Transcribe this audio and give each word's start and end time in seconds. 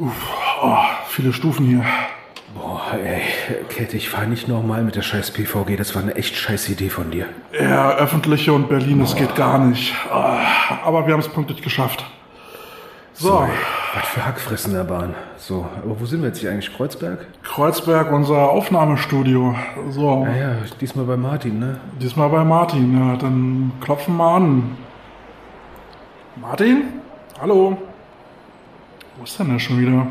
Oh, 0.00 0.76
viele 1.08 1.32
Stufen 1.32 1.66
hier. 1.66 1.84
Boah, 2.54 2.80
ey, 3.04 3.20
Käthe, 3.68 3.96
ich 3.96 4.08
fahr 4.08 4.26
nicht 4.26 4.48
normal 4.48 4.82
mit 4.82 4.96
der 4.96 5.02
scheiß 5.02 5.30
PVG. 5.32 5.76
Das 5.76 5.94
war 5.94 6.02
eine 6.02 6.16
echt 6.16 6.34
scheiß 6.36 6.68
Idee 6.70 6.88
von 6.88 7.10
dir. 7.10 7.26
Ja, 7.52 7.90
öffentliche 7.92 8.52
und 8.52 8.68
Berlin, 8.68 9.00
das 9.00 9.14
geht 9.14 9.34
gar 9.36 9.58
nicht. 9.58 9.94
Ah, 10.10 10.38
Aber 10.84 11.06
wir 11.06 11.12
haben 11.12 11.20
es 11.20 11.28
pünktlich 11.28 11.62
geschafft. 11.62 12.04
So, 13.12 13.46
Was 13.94 14.06
für 14.08 14.24
Hackfressen 14.24 14.72
der 14.72 14.84
Bahn. 14.84 15.14
So, 15.36 15.66
aber 15.84 16.00
wo 16.00 16.06
sind 16.06 16.22
wir 16.22 16.28
jetzt 16.28 16.38
hier 16.38 16.50
eigentlich? 16.50 16.74
Kreuzberg? 16.74 17.26
Kreuzberg, 17.42 18.10
unser 18.10 18.48
Aufnahmestudio. 18.50 19.54
So, 19.90 20.26
Ja, 20.26 20.36
ja, 20.36 20.56
diesmal 20.80 21.04
bei 21.04 21.16
Martin, 21.18 21.58
ne? 21.58 21.78
diesmal 22.00 22.30
bei 22.30 22.42
Martin. 22.42 22.98
Ja, 22.98 23.16
dann 23.16 23.72
klopfen 23.82 24.16
wir 24.16 24.24
an. 24.24 24.76
Martin? 26.40 26.84
Hallo? 27.40 27.76
Wo 29.20 29.24
ist 29.24 29.38
denn 29.38 29.50
der 29.50 29.58
schon 29.58 29.78
wieder? 29.78 30.06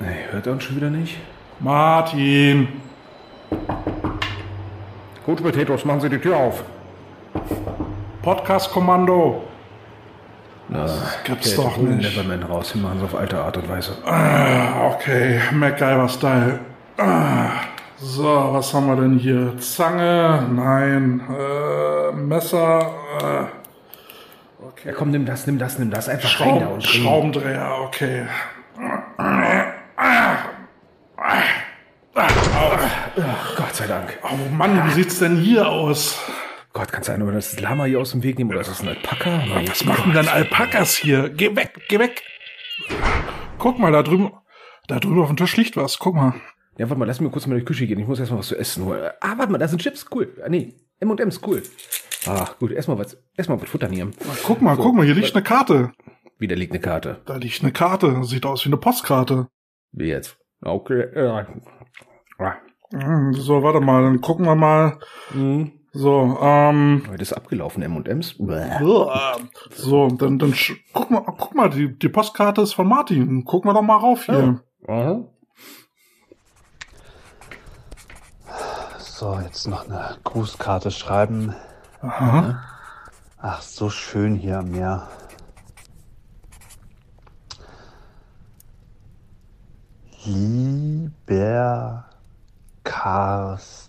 Ey, 0.00 0.30
hört 0.32 0.46
er 0.46 0.52
uns 0.52 0.64
schon 0.64 0.76
wieder 0.76 0.90
nicht? 0.90 1.16
Martin! 1.60 2.68
Gut, 5.24 5.42
Potatoes, 5.42 5.86
machen 5.86 6.02
Sie 6.02 6.10
die 6.10 6.18
Tür 6.18 6.36
auf. 6.36 6.62
Podcast-Kommando! 8.20 9.44
Na, 10.68 10.84
gibt's 11.24 11.56
doch 11.56 11.74
nicht. 11.78 12.02
Neverman 12.02 12.42
raus. 12.42 12.74
Wir 12.74 12.82
machen 12.82 12.98
es 12.98 13.04
auf 13.04 13.14
alte 13.14 13.40
Art 13.40 13.56
und 13.56 13.66
Weise. 13.66 13.92
Okay, 14.04 15.40
MacGyver-Style. 15.52 16.58
Ah, 16.98 17.50
So, 17.96 18.24
was 18.52 18.74
haben 18.74 18.88
wir 18.88 18.96
denn 18.96 19.18
hier? 19.18 19.54
Zange? 19.58 20.46
Nein. 20.52 21.22
Äh, 21.30 22.12
Messer? 22.14 22.80
Äh, 23.22 23.59
Ja, 24.84 24.92
komm, 24.92 25.10
nimm 25.10 25.26
das, 25.26 25.46
nimm 25.46 25.58
das, 25.58 25.78
nimm 25.78 25.90
das. 25.90 26.08
Einfach 26.08 26.40
rein 26.40 26.54
da 26.54 26.60
Schraub 26.60 26.74
und. 26.74 26.82
Schraubendreher, 26.82 27.78
okay. 27.82 28.26
Ach, 32.14 33.56
Gott 33.56 33.74
sei 33.74 33.86
Dank. 33.86 34.18
Oh 34.22 34.54
Mann, 34.54 34.86
wie 34.86 34.92
sieht's 34.92 35.18
denn 35.18 35.36
hier 35.36 35.68
aus? 35.68 36.18
Gott, 36.72 36.92
kannst 36.92 37.08
du 37.08 37.12
einer 37.12 37.30
das 37.32 37.58
Lama 37.60 37.84
hier 37.84 38.00
aus 38.00 38.12
dem 38.12 38.22
Weg 38.22 38.38
nehmen 38.38 38.50
oder 38.50 38.60
ist 38.60 38.70
das 38.70 38.82
ein 38.82 38.88
Alpaka? 38.88 39.38
Nee. 39.38 39.68
Was 39.68 39.84
machen 39.84 40.12
denn 40.12 40.28
Alpakas 40.28 40.96
hier? 40.96 41.28
Geh 41.28 41.56
weg, 41.56 41.72
geh 41.88 41.98
weg. 41.98 42.22
Guck 43.58 43.78
mal, 43.78 43.92
da 43.92 44.02
drüben, 44.02 44.32
da 44.86 45.00
drüben 45.00 45.20
auf 45.20 45.28
dem 45.28 45.36
Tisch 45.36 45.56
liegt 45.56 45.76
was. 45.76 45.98
Guck 45.98 46.14
mal. 46.14 46.34
Ja, 46.78 46.88
warte 46.88 46.98
mal, 46.98 47.06
lass 47.06 47.20
mir 47.20 47.30
kurz 47.30 47.46
mal 47.46 47.54
in 47.54 47.60
die 47.60 47.66
Küche 47.66 47.86
gehen. 47.86 47.98
Ich 47.98 48.06
muss 48.06 48.20
erstmal 48.20 48.40
was 48.40 48.48
zu 48.48 48.56
essen 48.56 48.84
holen. 48.84 49.10
Ah, 49.20 49.34
warte 49.36 49.52
mal, 49.52 49.58
da 49.58 49.68
sind 49.68 49.82
Chips, 49.82 50.06
cool. 50.14 50.32
Ah, 50.44 50.48
nee, 50.48 50.74
M&M's, 51.00 51.40
cool. 51.46 51.62
Ah, 52.26 52.48
gut, 52.58 52.70
erstmal 52.72 52.98
was, 52.98 53.16
erstmal 53.36 53.60
was 53.60 53.68
futtern 53.70 53.92
hier. 53.92 54.10
Guck 54.44 54.60
mal, 54.60 54.76
guck 54.76 54.94
mal, 54.94 55.04
hier 55.06 55.14
liegt 55.14 55.34
eine 55.34 55.42
Karte. 55.42 55.92
Wieder 56.38 56.56
liegt 56.56 56.72
eine 56.72 56.80
Karte. 56.80 57.20
Da 57.26 57.36
liegt 57.36 57.62
eine 57.62 57.72
Karte. 57.72 58.22
Sieht 58.24 58.44
aus 58.46 58.64
wie 58.64 58.68
eine 58.68 58.76
Postkarte. 58.76 59.48
Wie 59.92 60.08
jetzt? 60.08 60.36
Okay, 60.62 61.06
ja. 61.14 61.46
Ah. 62.38 62.54
Hm, 62.92 63.32
So, 63.34 63.62
warte 63.62 63.80
mal, 63.80 64.02
dann 64.02 64.20
gucken 64.20 64.46
wir 64.46 64.54
mal. 64.54 64.98
Mhm. 65.32 65.72
So, 65.92 66.38
ähm, 66.40 67.02
Heute 67.10 67.22
ist 67.22 67.32
abgelaufen, 67.32 67.82
M&M's. 67.82 68.36
So, 69.74 70.08
dann, 70.08 70.38
dann 70.38 70.54
guck 70.92 71.10
mal, 71.10 71.20
guck 71.22 71.54
mal, 71.54 71.68
die, 71.70 71.98
die 71.98 72.08
Postkarte 72.08 72.62
ist 72.62 72.74
von 72.74 72.86
Martin. 72.88 73.44
Gucken 73.44 73.70
wir 73.70 73.74
doch 73.74 73.82
mal 73.82 73.96
rauf 73.96 74.26
hier. 74.26 74.62
Aha. 74.86 75.24
So, 78.98 79.38
jetzt 79.40 79.66
noch 79.66 79.86
eine 79.88 80.16
Grußkarte 80.24 80.90
schreiben. 80.90 81.54
Aha. 82.02 82.62
Ach, 83.36 83.60
so 83.60 83.90
schön 83.90 84.34
hier 84.34 84.60
am 84.60 84.70
Meer. 84.70 85.06
Lieber 90.24 92.04
Carsten 92.84 93.88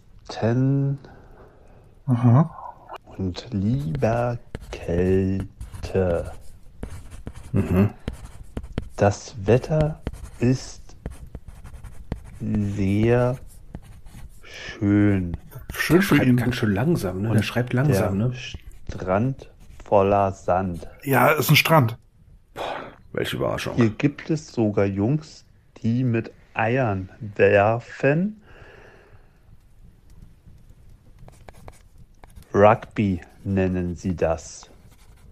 Aha. 2.06 2.50
und 3.18 3.48
lieber 3.52 4.38
Kälte. 4.72 6.34
Das 8.98 9.36
Wetter 9.46 10.02
ist 10.40 10.98
sehr 12.42 13.38
schön. 14.42 15.38
Schön 15.74 16.02
für 16.02 16.16
Schreibt 16.16 16.28
ihn. 16.28 16.38
ganz 16.38 16.56
schön 16.56 16.74
langsam, 16.74 17.22
ne? 17.22 17.34
Der 17.34 17.44
schreibt 17.44 17.74
langsam, 17.74 18.20
Der 18.20 18.28
ne? 18.30 18.34
Strand 18.90 19.52
voller 19.86 20.32
Sand. 20.32 20.88
Ja, 21.04 21.30
ist 21.32 21.50
ein 21.50 21.56
Strand. 21.56 21.98
Welche 23.14 23.36
Überraschung. 23.38 23.76
Hier 23.76 23.90
gibt 23.90 24.30
es 24.30 24.52
sogar 24.52 24.86
Jungs, 24.86 25.46
die 25.82 26.04
mit 26.04 26.32
Eiern 26.54 27.10
werfen. 27.36 28.42
Rugby 32.54 33.22
nennen 33.44 33.96
sie 33.96 34.16
das. 34.16 34.70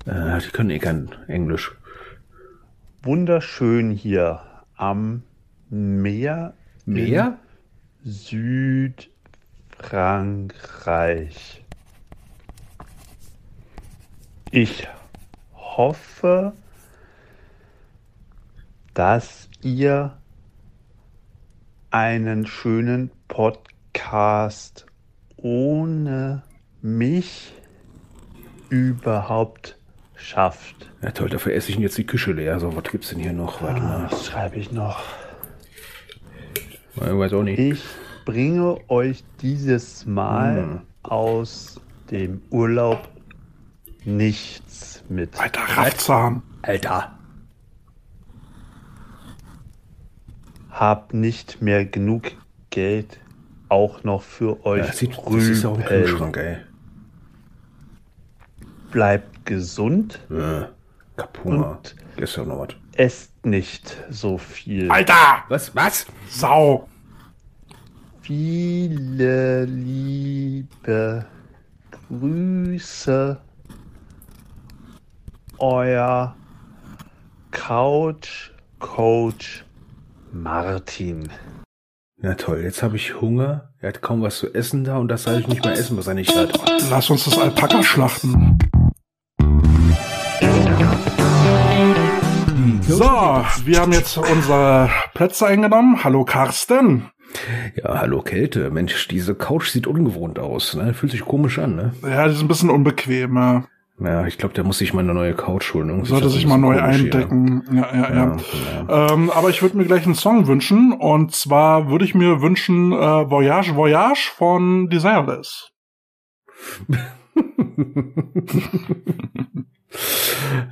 Äh, 0.05 0.39
die 0.39 0.49
können 0.49 0.69
eh 0.69 0.79
kein 0.79 1.09
Englisch. 1.27 1.71
Wunderschön 3.01 3.91
hier 3.91 4.41
am 4.75 5.23
Meer 5.69 6.53
Mehr? 6.85 7.37
in 8.03 8.93
Südfrankreich. 9.79 11.63
Ich 14.51 14.87
hoffe, 15.53 16.53
dass 18.93 19.49
ihr 19.61 20.17
einen 21.91 22.45
schönen 22.45 23.11
Podcast 23.27 24.85
ohne 25.37 26.43
mich 26.81 27.53
überhaupt 28.69 29.77
schafft. 30.15 30.91
Ja 31.01 31.11
toll, 31.11 31.29
dafür 31.29 31.53
esse 31.53 31.71
ich 31.71 31.77
jetzt 31.77 31.97
die 31.97 32.05
Küche 32.05 32.33
leer. 32.33 32.59
So, 32.59 32.75
was 32.75 32.83
gibt's 32.83 33.09
denn 33.09 33.19
hier 33.19 33.33
noch? 33.33 33.61
Warte 33.61 33.81
mal. 33.81 34.11
Was 34.11 34.25
schreibe 34.25 34.57
ich 34.57 34.71
noch? 34.71 35.01
Ich 36.95 37.01
weiß 37.01 37.33
auch 37.33 37.43
nicht. 37.43 37.59
Ich 37.59 37.83
bringe 38.25 38.77
euch 38.89 39.23
dieses 39.41 40.05
Mal 40.05 40.81
aus 41.03 41.79
dem 42.11 42.41
Urlaub 42.49 43.07
nichts 44.05 45.03
mit. 45.09 45.39
Alter 45.39 45.61
Raffzahn. 45.61 46.41
Alter. 46.61 47.15
Hab 50.71 51.13
nicht 51.13 51.61
mehr 51.61 51.85
genug 51.85 52.31
Geld 52.69 53.19
auch 53.69 54.03
noch 54.03 54.21
für 54.21 54.65
euch 54.65 54.79
Ja, 54.81 54.87
das, 54.87 54.97
sieht, 54.97 55.17
das 55.17 55.33
ist 55.43 55.63
ja 55.63 55.69
auch 55.69 55.77
Rüpel. 55.77 56.03
Kühlschrank, 56.05 56.37
ey. 56.37 56.57
Bleibt 58.91 59.45
gesund 59.45 60.19
Ja. 60.29 60.69
Kapuma. 61.15 61.71
Und- 61.73 61.95
Gestern 62.17 62.47
noch 62.49 62.59
was. 62.59 62.69
esst 62.93 63.45
nicht 63.45 63.95
so 64.09 64.37
viel. 64.37 64.89
Alter! 64.91 65.43
Was? 65.47 65.73
Was? 65.75 66.05
Sau! 66.29 66.88
Viele 68.29 69.65
liebe 69.65 71.25
Grüße. 72.11 73.41
Euer 75.57 76.35
Couch 77.49 78.51
Coach 78.77 79.65
Martin. 80.31 81.29
Na 82.21 82.35
toll, 82.35 82.61
jetzt 82.61 82.83
habe 82.83 82.97
ich 82.97 83.19
Hunger. 83.19 83.73
Er 83.79 83.89
hat 83.89 84.03
kaum 84.03 84.21
was 84.21 84.37
zu 84.37 84.53
essen 84.53 84.83
da 84.83 84.97
und 84.97 85.07
das 85.07 85.23
soll 85.23 85.39
ich 85.39 85.47
nicht 85.47 85.65
mehr 85.65 85.73
essen, 85.73 85.97
was 85.97 86.05
er 86.05 86.13
nicht 86.13 86.35
hat. 86.35 86.53
Lass 86.91 87.09
uns 87.09 87.25
das 87.25 87.35
Alpaka 87.35 87.81
schlachten. 87.81 88.59
So, 92.81 92.99
wir 93.65 93.79
haben 93.79 93.91
jetzt 93.91 94.19
unsere 94.19 94.91
Plätze 95.15 95.47
eingenommen. 95.47 96.03
Hallo 96.03 96.25
Carsten. 96.25 97.09
Ja, 97.75 97.99
hallo 97.99 98.21
Kälte. 98.21 98.69
Mensch, 98.71 99.07
diese 99.07 99.35
Couch 99.35 99.69
sieht 99.69 99.87
ungewohnt 99.87 100.39
aus. 100.39 100.75
Ne? 100.75 100.93
Fühlt 100.93 101.11
sich 101.11 101.21
komisch 101.21 101.59
an, 101.59 101.75
ne? 101.75 101.93
Ja, 102.03 102.27
die 102.27 102.33
ist 102.33 102.41
ein 102.41 102.47
bisschen 102.47 102.69
unbequem. 102.69 103.35
ja. 103.35 103.65
Ja, 104.01 104.25
ich 104.25 104.37
glaube, 104.37 104.53
der 104.53 104.63
muss 104.63 104.77
sich 104.77 104.93
mal 104.93 105.01
eine 105.01 105.13
neue 105.13 105.33
Couch 105.33 105.73
holen. 105.73 105.89
Irgendwie 105.89 106.07
Sollte 106.07 106.25
das 106.25 106.33
sich 106.33 106.47
mal 106.47 106.57
neu 106.57 106.79
eindecken. 106.79 107.63
Ja, 107.73 107.93
ja, 107.93 108.13
ja. 108.13 108.37
Ja, 108.87 109.13
Ähm, 109.13 109.29
aber 109.29 109.49
ich 109.49 109.61
würde 109.61 109.75
mir 109.75 109.83
gleich 109.83 110.05
einen 110.05 110.15
Song 110.15 110.47
wünschen. 110.47 110.93
Und 110.93 111.35
zwar 111.35 111.89
würde 111.89 112.05
ich 112.05 112.15
mir 112.15 112.41
wünschen 112.41 112.93
äh, 112.93 112.95
Voyage, 113.29 113.75
Voyage 113.75 114.31
von 114.33 114.89
Desireless. 114.89 115.71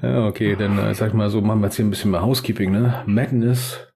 ja, 0.02 0.26
okay, 0.28 0.56
dann 0.58 0.78
äh, 0.78 0.94
sag 0.96 1.14
mal 1.14 1.30
so, 1.30 1.42
machen 1.42 1.60
wir 1.60 1.68
jetzt 1.68 1.76
hier 1.76 1.86
ein 1.86 1.90
bisschen 1.90 2.12
mehr 2.12 2.22
Housekeeping, 2.22 2.72
ne? 2.72 3.04
Madness. 3.08 3.87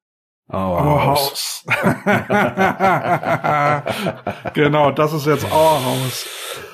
Our, 0.53 0.85
Our 0.85 1.05
House. 1.05 1.63
House. 1.69 1.93
genau, 4.53 4.91
das 4.91 5.13
ist 5.13 5.25
jetzt 5.25 5.45
Our 5.45 5.85
House. 5.85 6.27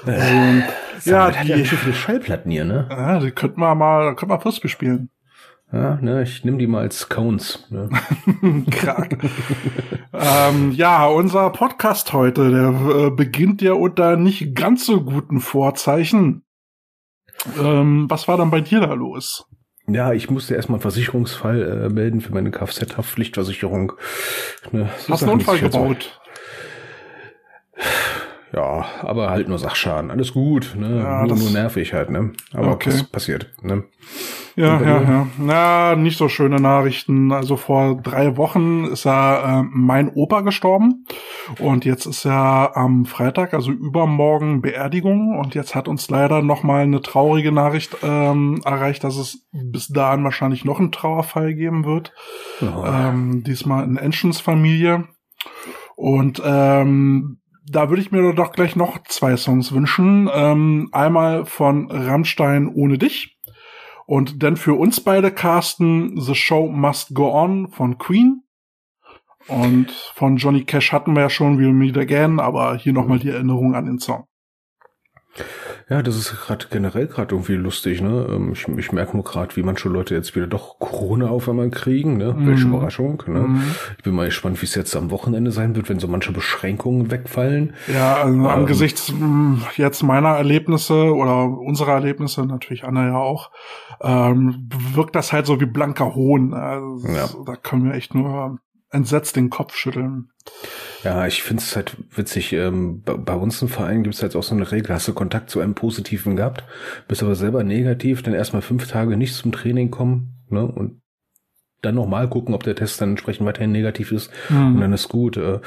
Sag 0.03 1.05
ja, 1.05 1.39
hat 1.39 1.47
ja 1.47 1.57
die, 1.57 1.65
schon 1.65 1.77
viele 1.77 1.93
Schallplatten 1.93 2.51
hier, 2.51 2.65
ne? 2.65 2.87
ja, 2.89 3.19
die 3.19 3.31
könnten 3.31 3.59
wir 3.59 3.75
mal, 3.75 4.15
könnten 4.15 4.33
wir 4.33 4.39
Frisbee 4.39 4.67
spielen. 4.67 5.11
Ja, 5.71 5.97
ne, 6.01 6.23
ich 6.23 6.45
nehme 6.45 6.57
die 6.57 6.67
mal 6.67 6.81
als 6.81 7.09
Cones. 7.09 7.67
Ne? 7.69 7.89
Krank. 8.71 9.19
ähm, 10.13 10.71
ja, 10.71 11.05
unser 11.05 11.49
Podcast 11.49 12.13
heute, 12.13 12.49
der 12.49 13.05
äh, 13.07 13.09
beginnt 13.11 13.61
ja 13.61 13.73
unter 13.73 14.15
nicht 14.15 14.55
ganz 14.55 14.85
so 14.85 15.01
guten 15.03 15.41
Vorzeichen. 15.41 16.45
Ähm, 17.59 18.09
was 18.09 18.27
war 18.27 18.37
dann 18.37 18.49
bei 18.49 18.61
dir 18.61 18.79
da 18.79 18.93
los? 18.93 19.45
Ja, 19.89 20.11
ich 20.11 20.29
musste 20.29 20.53
erstmal 20.53 20.77
einen 20.77 20.81
Versicherungsfall 20.81 21.85
äh, 21.85 21.89
melden 21.89 22.19
für 22.19 22.33
meine 22.33 22.51
Kfz-Haftpflichtversicherung. 22.51 23.93
Ne, 24.71 24.89
so 24.99 25.13
Hast 25.13 25.21
du 25.21 25.27
einen 25.27 25.39
Unfall 25.39 25.59
gebaut? 25.59 26.19
Ja, 28.53 28.85
aber 29.01 29.29
halt 29.29 29.49
nur 29.49 29.59
Sachschaden. 29.59 30.09
Alles 30.09 30.33
gut, 30.33 30.75
ne? 30.77 30.99
Ja, 30.99 31.25
nur, 31.25 31.35
nur 31.35 31.49
nervig 31.51 31.93
halt, 31.93 32.09
ne? 32.09 32.31
Aber 32.53 32.71
okay. 32.71 32.91
was 32.91 33.03
passiert, 33.03 33.53
ne? 33.61 33.83
Ja, 34.55 34.81
ja, 34.81 35.01
ja. 35.01 35.27
Na, 35.37 35.95
nicht 35.95 36.17
so 36.17 36.29
schöne 36.29 36.55
Nachrichten. 36.55 37.31
Also 37.31 37.57
vor 37.57 38.01
drei 38.01 38.37
Wochen 38.37 38.85
ist 38.85 39.03
ja 39.03 39.59
äh, 39.59 39.63
mein 39.69 40.09
Opa 40.09 40.41
gestorben 40.41 41.05
und 41.59 41.85
jetzt 41.85 42.05
ist 42.05 42.23
ja 42.23 42.73
am 42.73 43.05
Freitag, 43.05 43.53
also 43.53 43.71
übermorgen 43.71 44.61
Beerdigung 44.61 45.37
und 45.37 45.53
jetzt 45.53 45.75
hat 45.75 45.87
uns 45.87 46.09
leider 46.09 46.41
noch 46.41 46.63
mal 46.63 46.83
eine 46.83 47.01
traurige 47.01 47.51
Nachricht 47.51 47.97
ähm, 48.01 48.61
erreicht, 48.63 49.03
dass 49.03 49.17
es 49.17 49.47
bis 49.51 49.89
dahin 49.89 50.23
wahrscheinlich 50.23 50.65
noch 50.65 50.79
einen 50.79 50.91
Trauerfall 50.91 51.53
geben 51.53 51.85
wird. 51.85 52.13
Oh. 52.61 52.85
Ähm, 52.85 53.43
diesmal 53.45 53.83
in 53.83 53.97
Enschens 53.97 54.39
Familie 54.39 55.03
und 55.95 56.41
ähm, 56.43 57.41
da 57.69 57.89
würde 57.89 58.01
ich 58.01 58.11
mir 58.11 58.33
doch 58.33 58.51
gleich 58.51 58.75
noch 58.75 59.03
zwei 59.03 59.35
Songs 59.35 59.71
wünschen. 59.71 60.29
Ähm, 60.33 60.89
einmal 60.91 61.45
von 61.45 61.91
Rammstein 61.91 62.67
ohne 62.67 62.97
dich. 62.97 63.37
Und 64.05 64.41
dann 64.41 64.55
für 64.55 64.73
uns 64.73 65.01
beide 65.01 65.31
casten 65.31 66.19
The 66.19 66.33
Show 66.33 66.69
Must 66.69 67.13
Go 67.13 67.33
On 67.33 67.67
von 67.69 67.97
Queen. 67.97 68.43
Und 69.47 69.91
von 69.91 70.37
Johnny 70.37 70.63
Cash 70.63 70.91
hatten 70.91 71.13
wir 71.13 71.23
ja 71.23 71.29
schon 71.29 71.59
We'll 71.59 71.73
Meet 71.73 71.97
Again, 71.97 72.39
aber 72.39 72.75
hier 72.77 72.93
nochmal 72.93 73.19
die 73.19 73.29
Erinnerung 73.29 73.75
an 73.75 73.85
den 73.85 73.99
Song. 73.99 74.27
Ja, 75.89 76.01
das 76.01 76.17
ist 76.17 76.41
gerade 76.41 76.65
generell 76.69 77.07
gerade 77.07 77.33
irgendwie 77.33 77.53
lustig, 77.53 78.01
ne? 78.01 78.27
Ähm, 78.29 78.51
ich, 78.51 78.67
ich 78.67 78.91
merke 78.91 79.15
nur 79.15 79.23
gerade, 79.23 79.55
wie 79.55 79.63
manche 79.63 79.87
Leute 79.87 80.15
jetzt 80.15 80.35
wieder 80.35 80.47
doch 80.47 80.79
Corona 80.79 81.29
auf 81.29 81.47
einmal 81.47 81.69
kriegen, 81.69 82.17
ne? 82.17 82.33
Mhm. 82.33 82.47
Welche 82.47 82.67
Überraschung, 82.67 83.23
ne? 83.27 83.39
Mhm. 83.39 83.63
Ich 83.97 84.03
bin 84.03 84.13
mal 84.13 84.25
gespannt, 84.25 84.61
wie 84.61 84.65
es 84.65 84.75
jetzt 84.75 84.95
am 84.95 85.11
Wochenende 85.11 85.51
sein 85.51 85.75
wird, 85.75 85.87
wenn 85.89 85.99
so 85.99 86.07
manche 86.07 86.33
Beschränkungen 86.33 87.09
wegfallen. 87.09 87.73
Ja, 87.93 88.15
also 88.15 88.33
ähm, 88.33 88.45
angesichts 88.45 89.09
hm, 89.09 89.61
jetzt 89.77 90.03
meiner 90.03 90.35
Erlebnisse 90.35 91.13
oder 91.13 91.45
unserer 91.45 91.93
Erlebnisse, 91.93 92.45
natürlich 92.45 92.83
Anna 92.83 93.07
ja 93.07 93.17
auch, 93.17 93.51
ähm, 94.01 94.69
wirkt 94.93 95.15
das 95.15 95.31
halt 95.31 95.45
so 95.45 95.61
wie 95.61 95.65
blanker 95.65 96.15
Hohn. 96.15 96.53
Also, 96.53 97.07
ja. 97.07 97.29
Da 97.45 97.55
können 97.55 97.85
wir 97.85 97.93
echt 97.93 98.13
nur 98.13 98.59
entsetzt 98.89 99.35
den 99.35 99.49
Kopf 99.49 99.75
schütteln. 99.75 100.29
Ja, 101.03 101.27
ich 101.27 101.43
finde 101.43 101.61
es 101.61 101.75
halt 101.75 101.97
witzig. 102.15 102.53
Ähm, 102.53 103.01
bei, 103.03 103.13
bei, 103.13 103.33
uns 103.33 103.61
im 103.61 103.67
Verein 103.67 104.03
gibt 104.03 104.15
es 104.15 104.21
halt 104.21 104.35
auch 104.35 104.43
so 104.43 104.55
eine 104.55 104.71
Regel. 104.71 104.93
Hast 104.93 105.07
du 105.07 105.13
Kontakt 105.13 105.49
zu 105.49 105.59
einem 105.59 105.75
Positiven 105.75 106.35
gehabt, 106.35 106.63
bist 107.07 107.21
aber 107.21 107.35
selber 107.35 107.63
negativ, 107.63 108.23
dann 108.23 108.33
erstmal 108.33 108.61
fünf 108.61 108.87
Tage 108.87 109.17
nicht 109.17 109.35
zum 109.35 109.51
Training 109.51 109.91
kommen 109.91 110.45
ne, 110.49 110.65
und 110.65 111.01
dann 111.81 111.95
nochmal 111.95 112.27
gucken, 112.27 112.55
ob 112.55 112.63
der 112.63 112.75
Test 112.75 113.01
dann 113.01 113.11
entsprechend 113.11 113.45
weiterhin 113.45 113.71
negativ 113.71 114.11
ist 114.11 114.31
mhm. 114.49 114.75
und 114.75 114.81
dann 114.81 114.93
ist 114.93 115.09
gut. 115.09 115.37
Äh, 115.37 115.59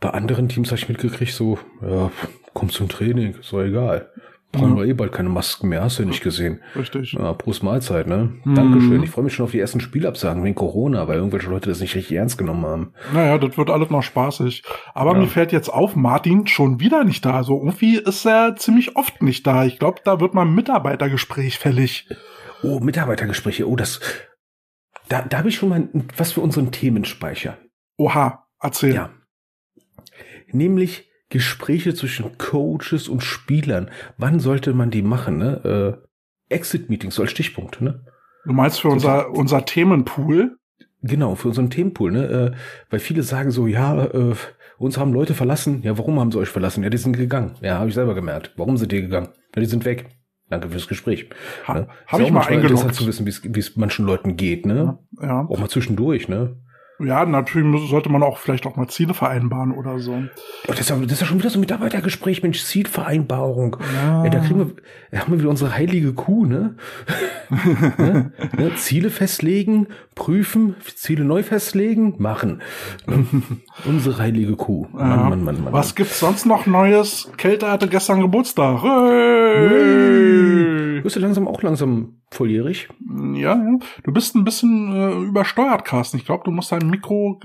bei 0.00 0.10
anderen 0.10 0.48
Teams 0.48 0.68
habe 0.68 0.78
ich 0.78 0.88
mitgekriegt, 0.88 1.32
so, 1.32 1.58
ja, 1.82 2.10
komm 2.54 2.70
zum 2.70 2.88
Training, 2.88 3.34
ist 3.34 3.52
doch 3.52 3.62
egal 3.62 4.10
brauchen 4.54 4.76
wir 4.76 4.84
eh 4.84 4.92
bald 4.92 5.12
keine 5.12 5.28
Masken 5.28 5.68
mehr, 5.68 5.82
hast 5.82 5.98
du 5.98 6.04
nicht 6.04 6.22
gesehen. 6.22 6.60
Richtig. 6.76 7.12
Ja, 7.12 7.32
Prost 7.34 7.62
Mahlzeit, 7.62 8.06
ne? 8.06 8.32
Mhm. 8.44 8.54
Dankeschön. 8.54 9.02
Ich 9.02 9.10
freue 9.10 9.24
mich 9.24 9.34
schon 9.34 9.44
auf 9.44 9.50
die 9.50 9.60
ersten 9.60 9.80
Spielabsagen 9.80 10.42
wegen 10.44 10.54
Corona, 10.54 11.06
weil 11.08 11.16
irgendwelche 11.16 11.48
Leute 11.48 11.68
das 11.68 11.80
nicht 11.80 11.94
richtig 11.94 12.16
ernst 12.16 12.38
genommen 12.38 12.64
haben. 12.64 12.92
Naja, 13.12 13.38
das 13.38 13.56
wird 13.58 13.70
alles 13.70 13.90
noch 13.90 14.02
spaßig. 14.02 14.62
Aber 14.94 15.12
ja. 15.12 15.18
mir 15.18 15.26
fällt 15.26 15.52
jetzt 15.52 15.68
auf, 15.68 15.96
Martin 15.96 16.46
schon 16.46 16.80
wieder 16.80 17.04
nicht 17.04 17.24
da. 17.24 17.34
Also 17.34 17.58
irgendwie 17.58 17.96
ist 17.96 18.24
er 18.24 18.56
ziemlich 18.56 18.96
oft 18.96 19.22
nicht 19.22 19.46
da. 19.46 19.64
Ich 19.64 19.78
glaube, 19.78 20.00
da 20.04 20.20
wird 20.20 20.34
mal 20.34 20.42
ein 20.42 20.54
Mitarbeitergespräch 20.54 21.58
fällig. 21.58 22.08
Oh, 22.62 22.80
Mitarbeitergespräche. 22.80 23.68
Oh, 23.68 23.76
das, 23.76 24.00
da, 25.08 25.22
da 25.22 25.38
habe 25.38 25.48
ich 25.48 25.56
schon 25.56 25.68
mal 25.68 25.88
was 26.16 26.32
für 26.32 26.40
unseren 26.40 26.72
Themenspeicher. 26.72 27.58
Oha, 27.96 28.46
erzähl. 28.60 28.94
Ja. 28.94 29.10
Nämlich 30.50 31.10
Gespräche 31.30 31.94
zwischen 31.94 32.38
Coaches 32.38 33.08
und 33.08 33.22
Spielern. 33.22 33.90
Wann 34.18 34.40
sollte 34.40 34.72
man 34.72 34.90
die 34.90 35.02
machen? 35.02 35.38
Ne? 35.38 35.98
Äh, 36.50 36.54
Exit-Meetings 36.54 37.14
so 37.14 37.22
als 37.22 37.30
Stichpunkt. 37.30 37.80
Ne? 37.80 38.04
Du 38.44 38.52
meinst 38.52 38.80
für 38.80 38.88
unser, 38.88 39.30
unser 39.30 39.64
Themenpool? 39.64 40.58
Genau, 41.02 41.34
für 41.34 41.48
unseren 41.48 41.70
Themenpool. 41.70 42.12
Ne? 42.12 42.26
Äh, 42.26 42.52
weil 42.90 43.00
viele 43.00 43.22
sagen 43.22 43.50
so, 43.50 43.66
ja, 43.66 44.04
äh, 44.04 44.34
uns 44.78 44.98
haben 44.98 45.12
Leute 45.12 45.34
verlassen. 45.34 45.82
Ja, 45.82 45.98
warum 45.98 46.20
haben 46.20 46.30
sie 46.30 46.38
euch 46.38 46.48
verlassen? 46.48 46.82
Ja, 46.82 46.90
die 46.90 46.98
sind 46.98 47.16
gegangen. 47.16 47.56
Ja, 47.62 47.78
habe 47.78 47.88
ich 47.88 47.94
selber 47.94 48.14
gemerkt. 48.14 48.52
Warum 48.56 48.76
sind 48.76 48.92
die 48.92 49.02
gegangen? 49.02 49.28
Ja, 49.54 49.60
die 49.60 49.66
sind 49.66 49.84
weg. 49.84 50.10
Danke 50.50 50.68
fürs 50.68 50.88
Gespräch. 50.88 51.30
Ha, 51.66 51.74
ne? 51.74 51.88
Habe 52.06 52.22
ich 52.22 52.30
mal 52.30 52.40
eingeloggt. 52.40 52.70
Interessant 52.70 52.94
zu 52.94 53.06
wissen, 53.06 53.54
wie 53.54 53.58
es 53.58 53.76
manchen 53.76 54.04
Leuten 54.04 54.36
geht. 54.36 54.66
Ne? 54.66 54.98
Ja. 55.20 55.46
Auch 55.48 55.58
mal 55.58 55.70
zwischendurch. 55.70 56.28
Ne? 56.28 56.56
Ja, 57.00 57.26
natürlich 57.26 57.90
sollte 57.90 58.08
man 58.08 58.22
auch 58.22 58.38
vielleicht 58.38 58.66
auch 58.66 58.76
mal 58.76 58.86
Ziele 58.86 59.14
vereinbaren 59.14 59.72
oder 59.72 59.98
so. 59.98 60.22
Das 60.66 60.78
ist, 60.78 60.90
ja, 60.90 60.96
das 60.96 61.12
ist 61.12 61.20
ja 61.20 61.26
schon 61.26 61.40
wieder 61.40 61.50
so 61.50 61.58
ein 61.58 61.60
Mitarbeitergespräch, 61.60 62.42
Mensch, 62.42 62.62
Zielvereinbarung. 62.62 63.76
Ja. 63.94 64.24
ja 64.24 64.30
da 64.30 64.38
kriegen 64.38 64.58
wir, 64.60 64.70
da 65.10 65.18
haben 65.18 65.32
wir 65.32 65.40
wieder 65.40 65.50
unsere 65.50 65.74
heilige 65.74 66.12
Kuh, 66.12 66.46
ne? 66.46 66.76
ne? 67.98 68.32
ne? 68.56 68.74
Ziele 68.76 69.10
festlegen, 69.10 69.88
prüfen, 70.14 70.76
Ziele 70.94 71.24
neu 71.24 71.42
festlegen, 71.42 72.14
machen. 72.18 72.62
unsere 73.84 74.18
heilige 74.18 74.54
Kuh. 74.54 74.86
Mann, 74.92 75.10
ja. 75.10 75.16
Mann, 75.16 75.44
Mann, 75.44 75.64
Mann, 75.64 75.72
Was 75.72 75.96
gibt's 75.96 76.20
sonst 76.20 76.46
noch 76.46 76.66
Neues? 76.66 77.28
Kälte 77.36 77.70
hatte 77.70 77.88
gestern 77.88 78.20
Geburtstag. 78.20 78.82
Hey! 78.82 79.68
Hey! 79.68 81.00
Bist 81.00 81.16
du 81.16 81.20
langsam 81.20 81.48
auch 81.48 81.60
langsam 81.62 82.20
volljährig? 82.34 82.88
Ja, 83.34 83.54
ja. 83.54 83.78
Du 84.02 84.12
bist 84.12 84.34
ein 84.34 84.44
bisschen 84.44 84.94
äh, 84.94 85.26
übersteuert, 85.26 85.84
Carsten. 85.84 86.16
Ich 86.16 86.24
glaube, 86.24 86.44
du 86.44 86.50
musst 86.50 86.72
dein 86.72 86.88
Mikro 86.88 87.40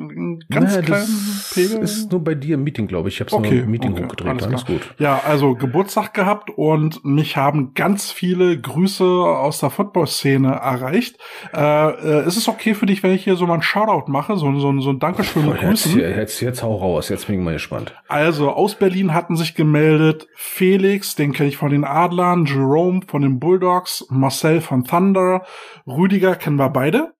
ganz 0.49 0.73
naja, 0.73 0.81
kleinen 0.81 1.01
das 1.01 1.51
Pegel. 1.53 1.79
ist 1.79 2.11
nur 2.11 2.23
bei 2.23 2.35
dir 2.35 2.55
im 2.55 2.63
Meeting, 2.63 2.87
glaube 2.87 3.09
ich. 3.09 3.15
Ich 3.15 3.19
habe 3.21 3.27
es 3.29 3.33
okay, 3.33 3.59
im 3.59 3.71
Meeting 3.71 3.93
okay, 3.93 4.03
hochgedreht. 4.03 4.29
Alles, 4.31 4.43
alles 4.43 4.65
gut. 4.65 4.93
Ja, 4.97 5.21
also 5.25 5.55
Geburtstag 5.55 6.13
gehabt 6.13 6.49
und 6.55 7.03
mich 7.03 7.37
haben 7.37 7.73
ganz 7.73 8.11
viele 8.11 8.59
Grüße 8.59 9.03
aus 9.03 9.59
der 9.59 9.69
Football-Szene 9.69 10.49
erreicht. 10.49 11.17
Äh, 11.53 11.89
äh, 11.89 12.27
ist 12.27 12.37
es 12.37 12.47
okay 12.47 12.73
für 12.73 12.85
dich, 12.85 13.03
wenn 13.03 13.11
ich 13.11 13.23
hier 13.23 13.35
so 13.35 13.45
mal 13.45 13.53
einen 13.53 13.63
Shoutout 13.63 14.11
mache? 14.11 14.37
So, 14.37 14.51
so, 14.59 14.79
so 14.79 14.89
ein 14.89 14.99
Dankeschön 14.99 15.45
mit 15.45 15.59
Grüßen? 15.59 15.97
Jetzt, 15.97 16.17
jetzt, 16.17 16.41
jetzt 16.41 16.63
hau 16.63 16.75
raus. 16.75 17.09
Jetzt 17.09 17.27
bin 17.27 17.39
ich 17.39 17.41
mal 17.41 17.53
gespannt. 17.53 17.93
Also, 18.07 18.49
aus 18.51 18.75
Berlin 18.75 19.13
hatten 19.13 19.35
sich 19.35 19.55
gemeldet 19.55 20.27
Felix, 20.35 21.15
den 21.15 21.33
kenne 21.33 21.49
ich 21.49 21.57
von 21.57 21.71
den 21.71 21.83
Adlern, 21.83 22.45
Jerome 22.45 23.01
von 23.07 23.21
den 23.21 23.39
Bulldogs, 23.39 24.05
Marcel 24.09 24.61
von 24.61 24.78
Thunder, 24.85 25.45
Rüdiger 25.87 26.35
kennen 26.35 26.57
wir 26.57 26.69
beide. 26.69 27.13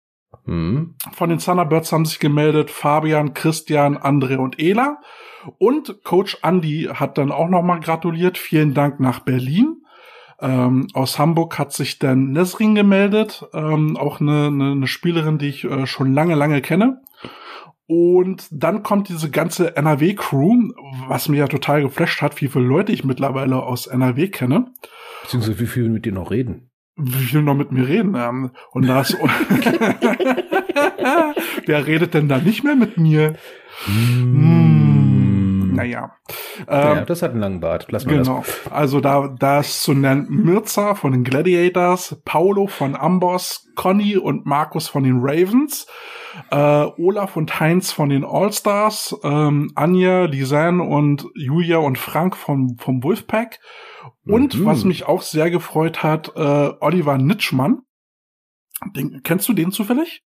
Mhm. 0.46 0.96
Von 1.12 1.30
den 1.30 1.40
Thunderbirds 1.40 1.92
haben 1.92 2.06
sich 2.06 2.20
gemeldet 2.20 2.72
Fabian, 2.72 3.34
Christian, 3.34 3.98
André 3.98 4.38
und 4.38 4.60
Ela. 4.60 4.98
Und 5.58 6.04
Coach 6.04 6.38
Andy 6.44 6.90
hat 6.94 7.18
dann 7.18 7.32
auch 7.32 7.50
nochmal 7.50 7.80
gratuliert. 7.80 8.38
Vielen 8.38 8.74
Dank 8.74 9.00
nach 9.00 9.20
Berlin. 9.20 9.82
Ähm, 10.42 10.88
aus 10.94 11.20
Hamburg 11.20 11.60
hat 11.60 11.74
sich 11.74 12.00
dann 12.00 12.32
Nesrin 12.32 12.74
gemeldet, 12.74 13.46
ähm, 13.54 13.98
auch 13.98 14.22
eine, 14.22 14.48
eine, 14.48 14.72
eine, 14.72 14.88
Spielerin, 14.88 15.38
die 15.38 15.48
ich 15.48 15.66
äh, 15.66 15.86
schon 15.86 16.14
lange, 16.14 16.36
lange 16.36 16.62
kenne. 16.62 17.02
Und 17.88 18.48
dann 18.52 18.82
kommt 18.84 19.10
diese 19.10 19.30
ganze 19.32 19.76
NRW-Crew, 19.76 20.72
was 21.08 21.28
mir 21.28 21.38
ja 21.38 21.48
total 21.48 21.82
geflasht 21.82 22.22
hat, 22.22 22.40
wie 22.42 22.48
viele 22.48 22.64
Leute 22.64 22.94
ich 22.94 23.04
mittlerweile 23.04 23.62
aus 23.64 23.88
NRW 23.88 24.30
kenne. 24.30 24.72
Beziehungsweise 25.24 25.60
wie 25.60 25.68
viele 25.68 25.90
mit 25.90 26.06
dir 26.06 26.14
noch 26.14 26.32
reden 26.32 26.69
will 27.00 27.42
noch 27.42 27.56
mit 27.56 27.72
mir 27.72 27.88
reden? 27.88 28.16
Ähm, 28.16 28.52
und 28.72 28.88
das, 28.88 29.14
wer 31.66 31.88
redet 31.88 32.14
denn 32.14 32.28
da 32.28 32.38
nicht 32.38 32.64
mehr 32.64 32.76
mit 32.76 32.98
mir? 32.98 33.36
Hm, 33.86 35.74
naja. 35.74 36.12
Ähm, 36.68 36.98
ja, 36.98 37.02
das 37.06 37.22
hat 37.22 37.32
einen 37.32 37.40
langen 37.40 37.60
Bart. 37.62 37.88
Lass 37.90 38.06
mal 38.06 38.18
genau. 38.18 38.44
Das. 38.46 38.72
Also 38.72 39.00
da, 39.00 39.34
da 39.40 39.62
ist 39.62 39.82
zu 39.82 39.94
nennen 39.94 40.28
Mirza 40.30 40.96
von 40.96 41.14
den 41.14 41.24
Gladiators, 41.24 42.22
Paulo 42.26 42.68
von 42.68 42.96
Amboss, 42.96 43.70
Conny 43.76 44.18
und 44.18 44.46
Markus 44.46 44.90
von 44.90 45.04
den 45.04 45.20
Ravens, 45.22 45.88
äh, 46.52 46.56
Olaf 46.58 47.38
und 47.38 47.60
Heinz 47.60 47.92
von 47.92 48.10
den 48.10 48.26
All-Stars, 48.26 49.16
ähm, 49.24 49.72
Anja, 49.76 50.26
Lisanne 50.26 50.84
und 50.84 51.28
Julia 51.34 51.78
und 51.78 51.98
Frank 51.98 52.36
vom, 52.36 52.78
vom 52.78 53.04
Wolfpack 53.04 53.60
und 54.26 54.56
mhm. 54.56 54.66
was 54.66 54.84
mich 54.84 55.06
auch 55.06 55.22
sehr 55.22 55.50
gefreut 55.50 56.04
hat, 56.04 56.32
äh, 56.36 56.74
Oliver 56.80 57.18
Nitschmann. 57.18 57.82
Den, 58.96 59.22
kennst 59.24 59.48
du 59.50 59.54
den 59.54 59.72
zufällig? 59.72 60.24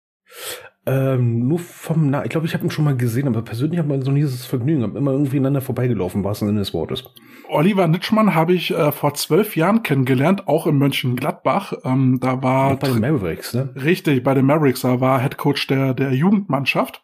Ähm, 0.87 1.47
nur 1.47 1.59
vom, 1.59 2.09
Na 2.09 2.23
ich 2.23 2.31
glaube, 2.31 2.47
ich 2.47 2.55
habe 2.55 2.63
ihn 2.63 2.71
schon 2.71 2.85
mal 2.85 2.97
gesehen, 2.97 3.27
aber 3.27 3.43
persönlich 3.43 3.79
habe 3.79 3.95
ich 3.95 4.03
so 4.03 4.11
nie 4.11 4.21
dieses 4.21 4.45
Vergnügen, 4.45 4.81
habe 4.81 4.97
immer 4.97 5.11
irgendwie 5.11 5.37
ineinander 5.37 5.61
vorbeigelaufen, 5.61 6.23
was 6.23 6.39
Sinne 6.39 6.59
des 6.59 6.73
Wortes. 6.73 7.03
Oliver 7.49 7.87
Nitschmann 7.87 8.33
habe 8.33 8.53
ich 8.53 8.71
äh, 8.71 8.91
vor 8.91 9.13
zwölf 9.13 9.55
Jahren 9.55 9.83
kennengelernt, 9.83 10.47
auch 10.47 10.65
in 10.65 10.77
Mönchengladbach. 10.77 11.73
Ähm, 11.83 12.17
da 12.19 12.41
war 12.41 12.71
Und 12.71 12.79
bei 12.79 12.87
den 12.87 12.99
Mavericks, 12.99 13.53
ne? 13.53 13.69
richtig 13.75 14.23
bei 14.23 14.33
den 14.33 14.45
Mavericks, 14.45 14.81
da 14.81 14.99
war 15.01 15.21
Head 15.21 15.37
Coach 15.37 15.67
der 15.67 15.93
der 15.93 16.13
Jugendmannschaft 16.13 17.03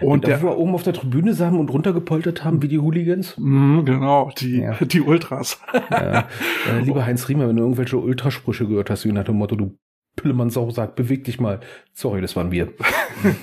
und 0.00 0.24
da, 0.24 0.28
der, 0.28 0.42
wo 0.42 0.48
wir 0.48 0.58
oben 0.58 0.74
auf 0.74 0.82
der 0.82 0.94
Tribüne 0.94 1.34
saßen 1.34 1.56
und 1.56 1.70
runtergepoltert 1.70 2.44
haben 2.44 2.60
wie 2.62 2.68
die 2.68 2.78
Hooligans. 2.78 3.36
Mh, 3.38 3.82
genau, 3.82 4.32
die 4.36 4.62
ja. 4.62 4.72
die 4.80 5.00
Ultras. 5.00 5.60
Ja. 5.90 6.26
Äh, 6.68 6.80
lieber 6.82 7.06
Heinz 7.06 7.28
Riemer, 7.28 7.48
wenn 7.48 7.56
du 7.56 7.62
irgendwelche 7.62 7.98
Ultrasprüche 7.98 8.66
gehört 8.66 8.90
hast, 8.90 9.04
wie 9.04 9.12
nach 9.12 9.24
dem 9.24 9.36
Motto, 9.36 9.54
du 9.54 9.78
Pillemann 10.16 10.50
Sau 10.50 10.70
sagt, 10.70 10.94
beweg 10.94 11.24
dich 11.24 11.40
mal. 11.40 11.60
Sorry, 11.94 12.20
das 12.20 12.36
waren 12.36 12.52
wir. 12.52 12.72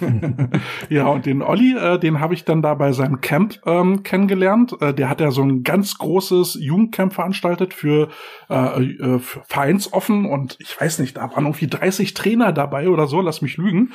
ja, 0.89 1.07
und 1.07 1.25
den 1.25 1.41
Olli, 1.41 1.75
äh, 1.75 1.99
den 1.99 2.19
habe 2.19 2.35
ich 2.35 2.45
dann 2.45 2.61
da 2.61 2.75
bei 2.75 2.91
seinem 2.91 3.21
Camp 3.21 3.59
ähm, 3.65 4.03
kennengelernt. 4.03 4.75
Äh, 4.79 4.93
der 4.93 5.09
hat 5.09 5.19
ja 5.19 5.31
so 5.31 5.41
ein 5.41 5.63
ganz 5.63 5.97
großes 5.97 6.59
Jugendcamp 6.61 7.13
veranstaltet 7.13 7.73
für, 7.73 8.09
äh, 8.49 8.83
äh, 8.83 9.19
für 9.19 9.41
Vereinsoffen 9.47 10.25
und 10.25 10.57
ich 10.59 10.79
weiß 10.79 10.99
nicht, 10.99 11.17
da 11.17 11.31
waren 11.31 11.45
irgendwie 11.45 11.67
30 11.67 12.13
Trainer 12.13 12.51
dabei 12.51 12.89
oder 12.89 13.07
so, 13.07 13.21
lass 13.21 13.41
mich 13.41 13.57
lügen. 13.57 13.91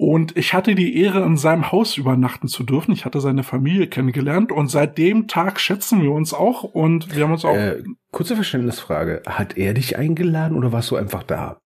Und 0.00 0.36
ich 0.36 0.54
hatte 0.54 0.76
die 0.76 0.96
Ehre, 0.96 1.24
in 1.24 1.36
seinem 1.36 1.72
Haus 1.72 1.96
übernachten 1.96 2.46
zu 2.46 2.62
dürfen. 2.62 2.92
Ich 2.92 3.04
hatte 3.04 3.20
seine 3.20 3.42
Familie 3.42 3.88
kennengelernt 3.88 4.52
und 4.52 4.68
seit 4.68 4.96
dem 4.96 5.26
Tag 5.26 5.58
schätzen 5.58 6.02
wir 6.02 6.12
uns 6.12 6.32
auch 6.32 6.62
und 6.62 7.14
wir 7.14 7.24
haben 7.24 7.32
uns 7.32 7.44
auch. 7.44 7.56
Äh, 7.56 7.82
kurze 8.12 8.36
Verständnisfrage. 8.36 9.22
Hat 9.26 9.58
er 9.58 9.74
dich 9.74 9.98
eingeladen 9.98 10.56
oder 10.56 10.72
warst 10.72 10.92
du 10.92 10.96
einfach 10.96 11.24
da? 11.24 11.58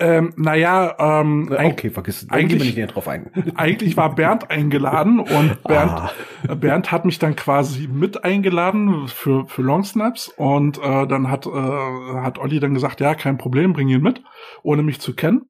Ähm, 0.00 0.32
naja, 0.36 0.94
ähm, 0.98 1.50
okay, 1.50 1.90
vergiss, 1.90 2.28
eigentlich 2.30 2.62
nicht 2.62 2.76
näher 2.76 2.86
drauf 2.86 3.08
ein. 3.08 3.30
eigentlich 3.56 3.96
war 3.96 4.14
Bernd 4.14 4.48
eingeladen 4.48 5.18
und 5.18 5.62
Bernd, 5.64 6.12
ah. 6.46 6.54
Bernd 6.54 6.92
hat 6.92 7.04
mich 7.04 7.18
dann 7.18 7.34
quasi 7.34 7.88
mit 7.88 8.22
eingeladen 8.22 9.08
für 9.08 9.46
für 9.48 9.62
Long 9.62 9.82
Snaps 9.82 10.28
und 10.28 10.78
äh, 10.78 11.06
dann 11.08 11.28
hat 11.30 11.46
äh, 11.46 11.50
hat 11.50 12.38
Olli 12.38 12.60
dann 12.60 12.74
gesagt, 12.74 13.00
ja, 13.00 13.16
kein 13.16 13.38
Problem, 13.38 13.72
bring 13.72 13.88
ihn 13.88 14.00
mit, 14.00 14.22
ohne 14.62 14.84
mich 14.84 15.00
zu 15.00 15.16
kennen. 15.16 15.48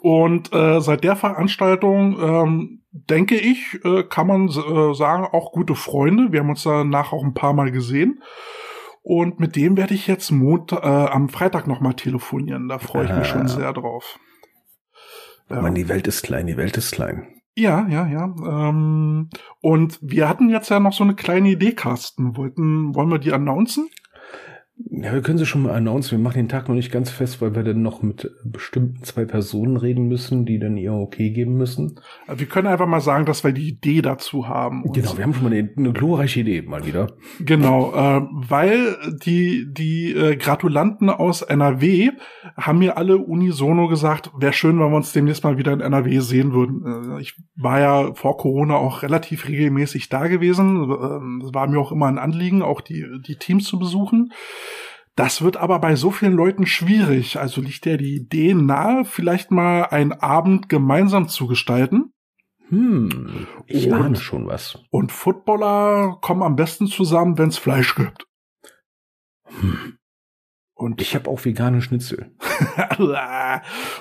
Und 0.00 0.52
äh, 0.52 0.80
seit 0.80 1.04
der 1.04 1.16
Veranstaltung 1.16 2.18
ähm, 2.20 2.82
denke 2.90 3.36
ich, 3.36 3.78
äh, 3.84 4.02
kann 4.02 4.26
man 4.26 4.48
äh, 4.48 4.94
sagen, 4.94 5.24
auch 5.24 5.52
gute 5.52 5.74
Freunde. 5.74 6.32
Wir 6.32 6.40
haben 6.40 6.50
uns 6.50 6.64
danach 6.64 7.12
auch 7.12 7.24
ein 7.24 7.34
paar 7.34 7.52
Mal 7.52 7.70
gesehen. 7.70 8.20
Und 9.02 9.40
mit 9.40 9.56
dem 9.56 9.76
werde 9.76 9.94
ich 9.94 10.06
jetzt 10.06 10.30
Mont 10.30 10.72
äh, 10.72 10.76
am 10.76 11.28
Freitag 11.28 11.66
nochmal 11.66 11.94
telefonieren. 11.94 12.68
Da 12.68 12.78
freue 12.78 13.06
ich 13.06 13.12
mich 13.12 13.26
schon 13.26 13.48
sehr 13.48 13.72
drauf. 13.72 14.18
Ja. 15.48 15.62
Man, 15.62 15.74
die 15.74 15.88
Welt 15.88 16.06
ist 16.06 16.22
klein, 16.22 16.46
die 16.46 16.56
Welt 16.56 16.76
ist 16.76 16.92
klein. 16.92 17.26
Ja, 17.56 17.88
ja, 17.88 18.06
ja. 18.06 18.34
Ähm, 18.46 19.30
und 19.60 19.98
wir 20.00 20.28
hatten 20.28 20.48
jetzt 20.48 20.68
ja 20.68 20.78
noch 20.78 20.92
so 20.92 21.02
eine 21.02 21.14
kleine 21.14 21.48
Idee, 21.50 21.72
Carsten. 21.72 22.36
Wollten, 22.36 22.94
wollen 22.94 23.10
wir 23.10 23.18
die 23.18 23.32
announcen? 23.32 23.88
Ja, 24.90 25.12
wir 25.12 25.22
können 25.22 25.38
sie 25.38 25.46
schon 25.46 25.62
mal 25.62 25.74
announcen. 25.74 26.12
Wir 26.12 26.22
machen 26.22 26.36
den 26.36 26.48
Tag 26.48 26.68
noch 26.68 26.74
nicht 26.74 26.92
ganz 26.92 27.10
fest, 27.10 27.40
weil 27.40 27.54
wir 27.54 27.64
dann 27.64 27.82
noch 27.82 28.02
mit 28.02 28.30
bestimmten 28.44 29.02
zwei 29.02 29.24
Personen 29.24 29.76
reden 29.76 30.06
müssen, 30.06 30.46
die 30.46 30.60
dann 30.60 30.76
ihr 30.76 30.92
Okay 30.92 31.30
geben 31.30 31.56
müssen. 31.56 32.00
Wir 32.32 32.46
können 32.46 32.68
einfach 32.68 32.86
mal 32.86 33.00
sagen, 33.00 33.24
dass 33.24 33.42
wir 33.42 33.50
die 33.50 33.68
Idee 33.68 34.02
dazu 34.02 34.46
haben. 34.46 34.84
Genau, 34.92 35.16
wir 35.16 35.24
haben 35.24 35.34
schon 35.34 35.44
mal 35.44 35.52
eine, 35.52 35.68
eine 35.76 35.92
glorreiche 35.92 36.40
Idee 36.40 36.62
mal 36.62 36.86
wieder. 36.86 37.08
Genau, 37.40 37.92
äh, 37.92 38.26
weil 38.30 38.96
die, 39.24 39.66
die 39.68 40.12
äh, 40.12 40.36
Gratulanten 40.36 41.10
aus 41.10 41.42
NRW 41.42 42.10
haben 42.56 42.78
mir 42.78 42.96
alle 42.96 43.18
unisono 43.18 43.88
gesagt, 43.88 44.30
wäre 44.38 44.52
schön, 44.52 44.78
wenn 44.78 44.90
wir 44.90 44.96
uns 44.96 45.12
demnächst 45.12 45.42
mal 45.42 45.58
wieder 45.58 45.72
in 45.72 45.80
NRW 45.80 46.20
sehen 46.20 46.52
würden. 46.52 47.16
Äh, 47.16 47.20
ich 47.20 47.34
war 47.56 47.80
ja 47.80 48.14
vor 48.14 48.36
Corona 48.36 48.76
auch 48.76 49.02
relativ 49.02 49.48
regelmäßig 49.48 50.08
da 50.08 50.28
gewesen. 50.28 50.90
Äh, 50.90 51.46
es 51.46 51.52
war 51.52 51.66
mir 51.66 51.80
auch 51.80 51.90
immer 51.90 52.06
ein 52.06 52.18
Anliegen, 52.18 52.62
auch 52.62 52.80
die, 52.80 53.04
die 53.26 53.36
Teams 53.36 53.64
zu 53.64 53.78
besuchen. 53.78 54.32
Das 55.18 55.42
wird 55.42 55.56
aber 55.56 55.80
bei 55.80 55.96
so 55.96 56.12
vielen 56.12 56.34
Leuten 56.34 56.64
schwierig. 56.64 57.40
Also 57.40 57.60
liegt 57.60 57.86
ja 57.86 57.96
die 57.96 58.14
Idee 58.14 58.54
nahe, 58.54 59.04
vielleicht 59.04 59.50
mal 59.50 59.86
einen 59.86 60.12
Abend 60.12 60.68
gemeinsam 60.68 61.28
zu 61.28 61.48
gestalten. 61.48 62.12
Hm, 62.68 63.48
ich 63.66 63.92
ahne 63.92 64.14
schon 64.14 64.46
was. 64.46 64.78
Und 64.90 65.10
Footballer 65.10 66.18
kommen 66.20 66.44
am 66.44 66.54
besten 66.54 66.86
zusammen, 66.86 67.36
wenn 67.36 67.48
es 67.48 67.58
Fleisch 67.58 67.96
gibt. 67.96 68.28
Hm. 69.46 69.98
Und 70.74 71.02
ich 71.02 71.16
habe 71.16 71.28
auch 71.28 71.44
vegane 71.44 71.82
Schnitzel. 71.82 72.30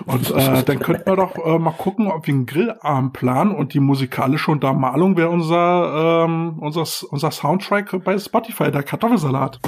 und 0.06 0.30
äh, 0.30 0.64
dann 0.64 0.78
könnten 0.78 1.08
wir 1.08 1.16
doch 1.16 1.36
äh, 1.44 1.58
mal 1.58 1.72
gucken, 1.72 2.12
ob 2.12 2.28
wir 2.28 2.34
einen 2.36 2.46
Grillabend 2.46 3.14
planen 3.14 3.56
und 3.56 3.74
die 3.74 3.80
musikalische 3.80 4.52
Untermalung 4.52 5.18
wäre 5.18 5.30
unser, 5.32 6.26
ähm, 6.26 6.60
unser, 6.60 6.86
unser 7.10 7.32
Soundtrack 7.32 8.04
bei 8.04 8.20
Spotify, 8.20 8.70
der 8.70 8.84
Kartoffelsalat. 8.84 9.60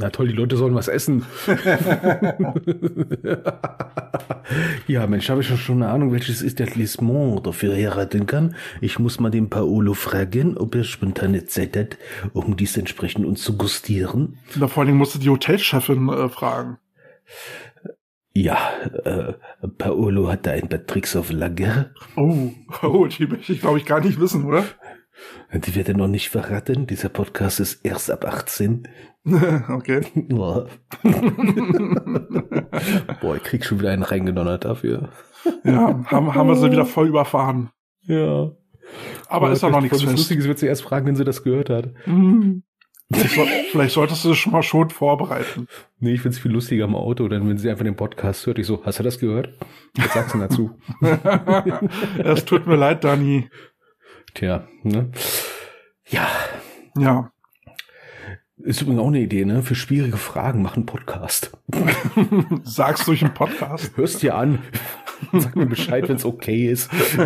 Na 0.00 0.10
toll, 0.10 0.28
die 0.28 0.34
Leute 0.34 0.56
sollen 0.56 0.76
was 0.76 0.86
essen. 0.86 1.26
ja, 4.86 5.06
Mensch, 5.08 5.28
habe 5.28 5.40
ich 5.40 5.48
schon 5.48 5.82
eine 5.82 5.90
Ahnung, 5.90 6.12
welches 6.12 6.40
ist 6.40 6.60
der 6.60 6.68
Lismont 6.68 7.44
dafür 7.44 7.74
heiraten 7.74 8.26
kann. 8.26 8.54
Ich 8.80 9.00
muss 9.00 9.18
mal 9.18 9.30
den 9.30 9.50
Paolo 9.50 9.94
fragen, 9.94 10.56
ob 10.56 10.76
er 10.76 10.84
spontane 10.84 11.46
Zeit 11.46 11.76
hat, 11.76 11.98
um 12.32 12.56
dies 12.56 12.76
entsprechend 12.76 13.26
uns 13.26 13.42
zu 13.42 13.56
gustieren. 13.56 14.38
Na, 14.54 14.68
vor 14.68 14.84
allem 14.84 14.96
musst 14.96 15.16
du 15.16 15.18
die 15.18 15.30
Hotelchefin 15.30 16.08
äh, 16.10 16.28
fragen. 16.28 16.78
Ja, 18.34 18.70
äh, 19.04 19.32
Paolo 19.78 20.28
hat 20.30 20.46
da 20.46 20.52
ein 20.52 20.68
paar 20.68 20.86
Tricks 20.86 21.16
auf 21.16 21.32
Lager. 21.32 21.90
Oh, 22.14 22.50
oh 22.82 23.06
die 23.06 23.26
möchte 23.26 23.52
ich 23.52 23.60
glaube 23.62 23.78
ich 23.78 23.84
gar 23.84 24.00
nicht 24.00 24.20
wissen, 24.20 24.44
oder? 24.44 24.64
Die 25.52 25.74
wird 25.74 25.88
er 25.88 25.96
noch 25.96 26.08
nicht 26.08 26.28
verraten. 26.28 26.86
Dieser 26.86 27.08
Podcast 27.08 27.58
ist 27.58 27.84
erst 27.84 28.10
ab 28.10 28.24
18. 28.24 28.86
okay. 29.68 30.00
Boah. 30.28 30.66
Boah, 33.20 33.36
ich 33.36 33.42
krieg 33.42 33.64
schon 33.64 33.80
wieder 33.80 33.90
einen 33.90 34.02
reingedonnert 34.02 34.64
dafür. 34.64 35.10
ja, 35.64 36.02
haben, 36.06 36.34
haben 36.34 36.48
wir 36.48 36.56
sie 36.56 36.70
wieder 36.70 36.86
voll 36.86 37.08
überfahren. 37.08 37.70
Ja. 38.02 38.52
Aber, 39.28 39.52
ist 39.52 39.62
doch 39.62 39.70
noch 39.70 39.80
nichts 39.82 40.02
fest. 40.02 40.16
Lustig, 40.16 40.42
sie 40.42 40.48
wird 40.48 40.58
sie 40.58 40.66
erst 40.66 40.82
fragen, 40.82 41.06
wenn 41.06 41.16
sie 41.16 41.24
das 41.24 41.42
gehört 41.42 41.70
hat. 41.70 41.92
Mhm. 42.06 42.62
Vielleicht 43.10 43.94
solltest 43.94 44.24
du 44.24 44.32
es 44.32 44.38
schon 44.38 44.52
mal 44.52 44.62
schon 44.62 44.90
vorbereiten. 44.90 45.66
Nee, 45.98 46.12
ich 46.14 46.20
find's 46.20 46.38
viel 46.38 46.52
lustiger 46.52 46.84
im 46.84 46.94
Auto, 46.94 47.26
denn 47.28 47.48
wenn 47.48 47.56
sie 47.56 47.70
einfach 47.70 47.84
den 47.84 47.96
Podcast 47.96 48.46
hört, 48.46 48.58
ich 48.58 48.66
so, 48.66 48.84
hast 48.84 48.98
du 48.98 49.02
das 49.02 49.18
gehört? 49.18 49.54
Was 49.96 50.12
sagst 50.12 50.34
du 50.34 50.38
dazu? 50.38 50.78
es 52.18 52.44
tut 52.44 52.66
mir 52.66 52.76
leid, 52.76 53.04
Dani. 53.04 53.48
Tja, 54.34 54.68
ne? 54.82 55.10
Ja. 56.06 56.28
Ja. 56.98 57.32
Ist 58.60 58.82
übrigens 58.82 59.00
auch 59.00 59.08
eine 59.08 59.20
Idee, 59.20 59.44
ne? 59.44 59.62
Für 59.62 59.76
schwierige 59.76 60.16
Fragen 60.16 60.62
machen 60.62 60.84
Podcast. 60.84 61.56
Sagst 62.64 63.06
du 63.06 63.12
durch 63.12 63.22
einen 63.24 63.34
Podcast? 63.34 63.96
Hörst 63.96 64.22
dir 64.22 64.34
an. 64.34 64.58
Sag 65.32 65.54
mir 65.54 65.66
Bescheid, 65.66 66.08
wenn 66.08 66.16
es 66.16 66.24
okay 66.24 66.66
ist. 66.70 66.90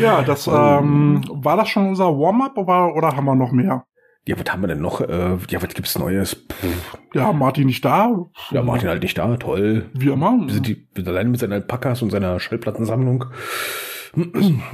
ja, 0.00 0.22
das 0.22 0.46
ähm, 0.46 1.22
war 1.28 1.56
das 1.56 1.68
schon 1.70 1.88
unser 1.88 2.06
Warm-up 2.06 2.58
oder, 2.58 2.94
oder 2.94 3.16
haben 3.16 3.24
wir 3.24 3.34
noch 3.34 3.52
mehr? 3.52 3.84
Ja, 4.26 4.36
was 4.38 4.52
haben 4.52 4.62
wir 4.62 4.68
denn 4.68 4.80
noch? 4.80 5.00
Äh, 5.00 5.38
ja, 5.48 5.62
was 5.62 5.74
gibt's 5.74 5.98
Neues? 5.98 6.34
Puh. 6.34 6.66
Ja, 7.14 7.32
Martin 7.32 7.66
nicht 7.66 7.84
da. 7.84 8.26
Ja, 8.50 8.62
Martin 8.62 8.88
halt 8.90 9.02
nicht 9.02 9.16
da, 9.16 9.36
toll. 9.36 9.88
Wie 9.94 10.08
immer. 10.08 10.38
Wir 10.46 10.52
sind, 10.52 10.66
die, 10.66 10.86
wir 10.92 11.02
sind 11.02 11.08
alleine 11.08 11.30
mit 11.30 11.40
seinen 11.40 11.54
Alpakas 11.54 12.02
und 12.02 12.10
seiner 12.10 12.38
Schallplattensammlung. 12.38 13.24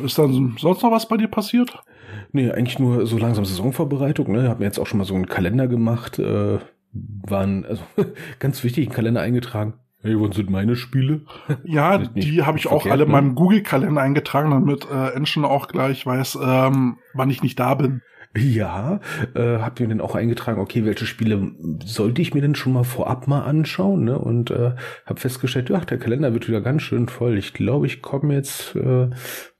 Ist 0.02 0.18
dann 0.18 0.56
sonst 0.58 0.82
noch 0.82 0.90
was 0.90 1.06
bei 1.06 1.16
dir 1.16 1.28
passiert? 1.28 1.82
Nee, 2.32 2.50
eigentlich 2.50 2.78
nur 2.78 3.06
so 3.06 3.18
langsam 3.18 3.44
Saisonvorbereitung. 3.44 4.32
Ne? 4.32 4.48
Habe 4.48 4.60
mir 4.60 4.66
jetzt 4.66 4.78
auch 4.78 4.86
schon 4.86 4.98
mal 4.98 5.04
so 5.04 5.14
einen 5.14 5.26
Kalender 5.26 5.68
gemacht. 5.68 6.18
Äh, 6.18 6.58
waren 6.92 7.64
also, 7.64 7.82
ganz 8.38 8.62
wichtig, 8.64 8.86
einen 8.86 8.94
Kalender 8.94 9.20
eingetragen. 9.20 9.74
Hey, 10.02 10.14
wann 10.20 10.32
sind 10.32 10.50
meine 10.50 10.76
Spiele? 10.76 11.22
Ja, 11.64 11.98
die 11.98 12.42
habe 12.44 12.58
ich 12.58 12.68
auch 12.68 12.86
alle 12.86 13.04
in 13.04 13.08
ne? 13.08 13.12
meinem 13.12 13.34
Google-Kalender 13.34 14.00
eingetragen, 14.00 14.50
damit 14.50 14.86
äh, 14.90 15.14
Enschen 15.14 15.44
auch 15.44 15.68
gleich 15.68 16.06
weiß, 16.06 16.38
ähm, 16.42 16.98
wann 17.14 17.30
ich 17.30 17.42
nicht 17.42 17.58
da 17.58 17.74
bin. 17.74 18.02
Ja, 18.36 19.00
äh, 19.34 19.58
habt 19.58 19.80
ihr 19.80 19.88
denn 19.88 20.00
auch 20.00 20.14
eingetragen, 20.14 20.60
okay, 20.60 20.84
welche 20.84 21.06
Spiele 21.06 21.52
sollte 21.84 22.20
ich 22.20 22.34
mir 22.34 22.42
denn 22.42 22.54
schon 22.54 22.72
mal 22.72 22.84
vorab 22.84 23.26
mal 23.26 23.42
anschauen? 23.42 24.04
Ne? 24.04 24.18
Und 24.18 24.50
äh, 24.50 24.74
habe 25.06 25.20
festgestellt, 25.20 25.70
ach, 25.72 25.86
der 25.86 25.98
Kalender 25.98 26.34
wird 26.34 26.46
wieder 26.46 26.60
ganz 26.60 26.82
schön 26.82 27.08
voll. 27.08 27.38
Ich 27.38 27.54
glaube, 27.54 27.86
ich 27.86 28.02
komme 28.02 28.34
jetzt 28.34 28.76
äh, 28.76 29.08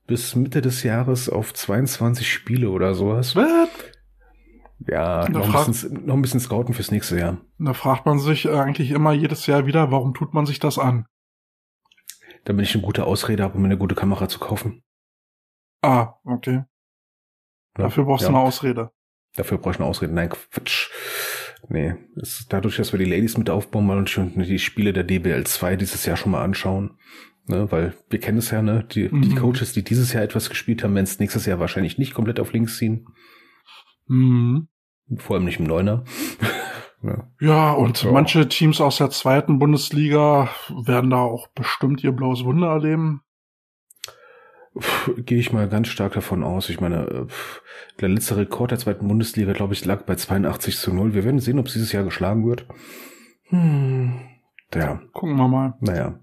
bis 0.06 0.36
Mitte 0.36 0.60
des 0.60 0.82
Jahres 0.82 1.28
auf 1.28 1.52
22 1.52 2.30
Spiele 2.30 2.70
oder 2.70 2.94
sowas. 2.94 3.36
Was? 3.36 3.68
Ja, 4.86 5.28
noch 5.28 5.54
ein, 5.54 5.66
bisschen, 5.66 6.06
noch 6.06 6.14
ein 6.14 6.22
bisschen 6.22 6.40
scouten 6.40 6.75
fürs 6.75 6.90
nächste 6.90 7.18
Jahr. 7.18 7.38
Da 7.58 7.72
fragt 7.72 8.06
man 8.06 8.18
sich 8.18 8.48
eigentlich 8.48 8.90
immer 8.90 9.12
jedes 9.12 9.46
Jahr 9.46 9.66
wieder, 9.66 9.90
warum 9.90 10.14
tut 10.14 10.34
man 10.34 10.46
sich 10.46 10.58
das 10.58 10.78
an? 10.78 11.06
Damit 12.44 12.66
ich 12.66 12.75
eine 12.75 12.84
gute 12.84 13.04
Ausrede 13.04 13.42
habe, 13.42 13.54
um 13.54 13.62
mir 13.62 13.68
eine 13.68 13.78
gute 13.78 13.94
Kamera 13.94 14.28
zu 14.28 14.38
kaufen. 14.38 14.84
Ah, 15.82 16.14
okay. 16.25 16.64
Dafür 17.75 18.04
brauchst 18.04 18.25
ja. 18.25 18.30
du 18.30 18.36
eine 18.36 18.44
Ausrede. 18.44 18.90
Dafür 19.34 19.58
brauchst 19.58 19.78
du 19.78 19.82
eine 19.82 19.90
Ausrede. 19.90 20.12
Nein, 20.12 20.28
Quatsch. 20.28 20.90
nee. 21.68 21.94
Dadurch, 22.48 22.76
dass 22.76 22.92
wir 22.92 22.98
die 22.98 23.10
Ladies 23.10 23.36
mit 23.36 23.50
aufbauen 23.50 23.88
wollen 23.88 23.98
und 23.98 24.46
die 24.46 24.58
Spiele 24.58 24.92
der 24.92 25.04
DBL 25.04 25.44
2 25.44 25.76
dieses 25.76 26.04
Jahr 26.04 26.16
schon 26.16 26.32
mal 26.32 26.42
anschauen. 26.42 26.98
Ne, 27.48 27.70
weil 27.70 27.94
wir 28.10 28.18
kennen 28.18 28.38
es 28.38 28.50
ja, 28.50 28.60
ne? 28.60 28.84
Die, 28.90 29.08
mhm. 29.08 29.22
die 29.22 29.34
Coaches, 29.34 29.72
die 29.72 29.84
dieses 29.84 30.12
Jahr 30.12 30.24
etwas 30.24 30.48
gespielt 30.48 30.82
haben, 30.82 30.94
werden 30.94 31.04
es 31.04 31.20
nächstes 31.20 31.46
Jahr 31.46 31.60
wahrscheinlich 31.60 31.96
nicht 31.96 32.12
komplett 32.12 32.40
auf 32.40 32.52
links 32.52 32.76
ziehen. 32.76 33.06
Mhm. 34.08 34.68
Vor 35.16 35.36
allem 35.36 35.44
nicht 35.44 35.60
im 35.60 35.66
Neuner. 35.66 36.04
ja. 37.02 37.30
ja, 37.40 37.72
und 37.72 38.02
ja. 38.02 38.10
manche 38.10 38.48
Teams 38.48 38.80
aus 38.80 38.98
der 38.98 39.10
zweiten 39.10 39.60
Bundesliga 39.60 40.48
werden 40.84 41.10
da 41.10 41.18
auch 41.18 41.46
bestimmt 41.48 42.02
ihr 42.02 42.10
blaues 42.10 42.44
Wunder 42.44 42.68
erleben. 42.68 43.22
Gehe 45.16 45.38
ich 45.38 45.52
mal 45.52 45.68
ganz 45.68 45.88
stark 45.88 46.14
davon 46.14 46.42
aus. 46.42 46.68
Ich 46.68 46.80
meine, 46.80 47.28
der 48.00 48.08
letzte 48.08 48.36
Rekord 48.36 48.72
der 48.72 48.78
zweiten 48.78 49.08
Bundesliga, 49.08 49.52
glaube 49.52 49.72
ich, 49.72 49.84
lag 49.84 50.02
bei 50.02 50.16
82 50.16 50.76
zu 50.76 50.92
0. 50.92 51.14
Wir 51.14 51.24
werden 51.24 51.40
sehen, 51.40 51.58
ob 51.58 51.66
es 51.66 51.72
dieses 51.72 51.92
Jahr 51.92 52.04
geschlagen 52.04 52.46
wird. 52.46 52.66
Hm. 53.44 54.20
Ja. 54.74 55.00
Gucken 55.12 55.36
wir 55.36 55.48
mal. 55.48 55.74
Naja. 55.80 56.18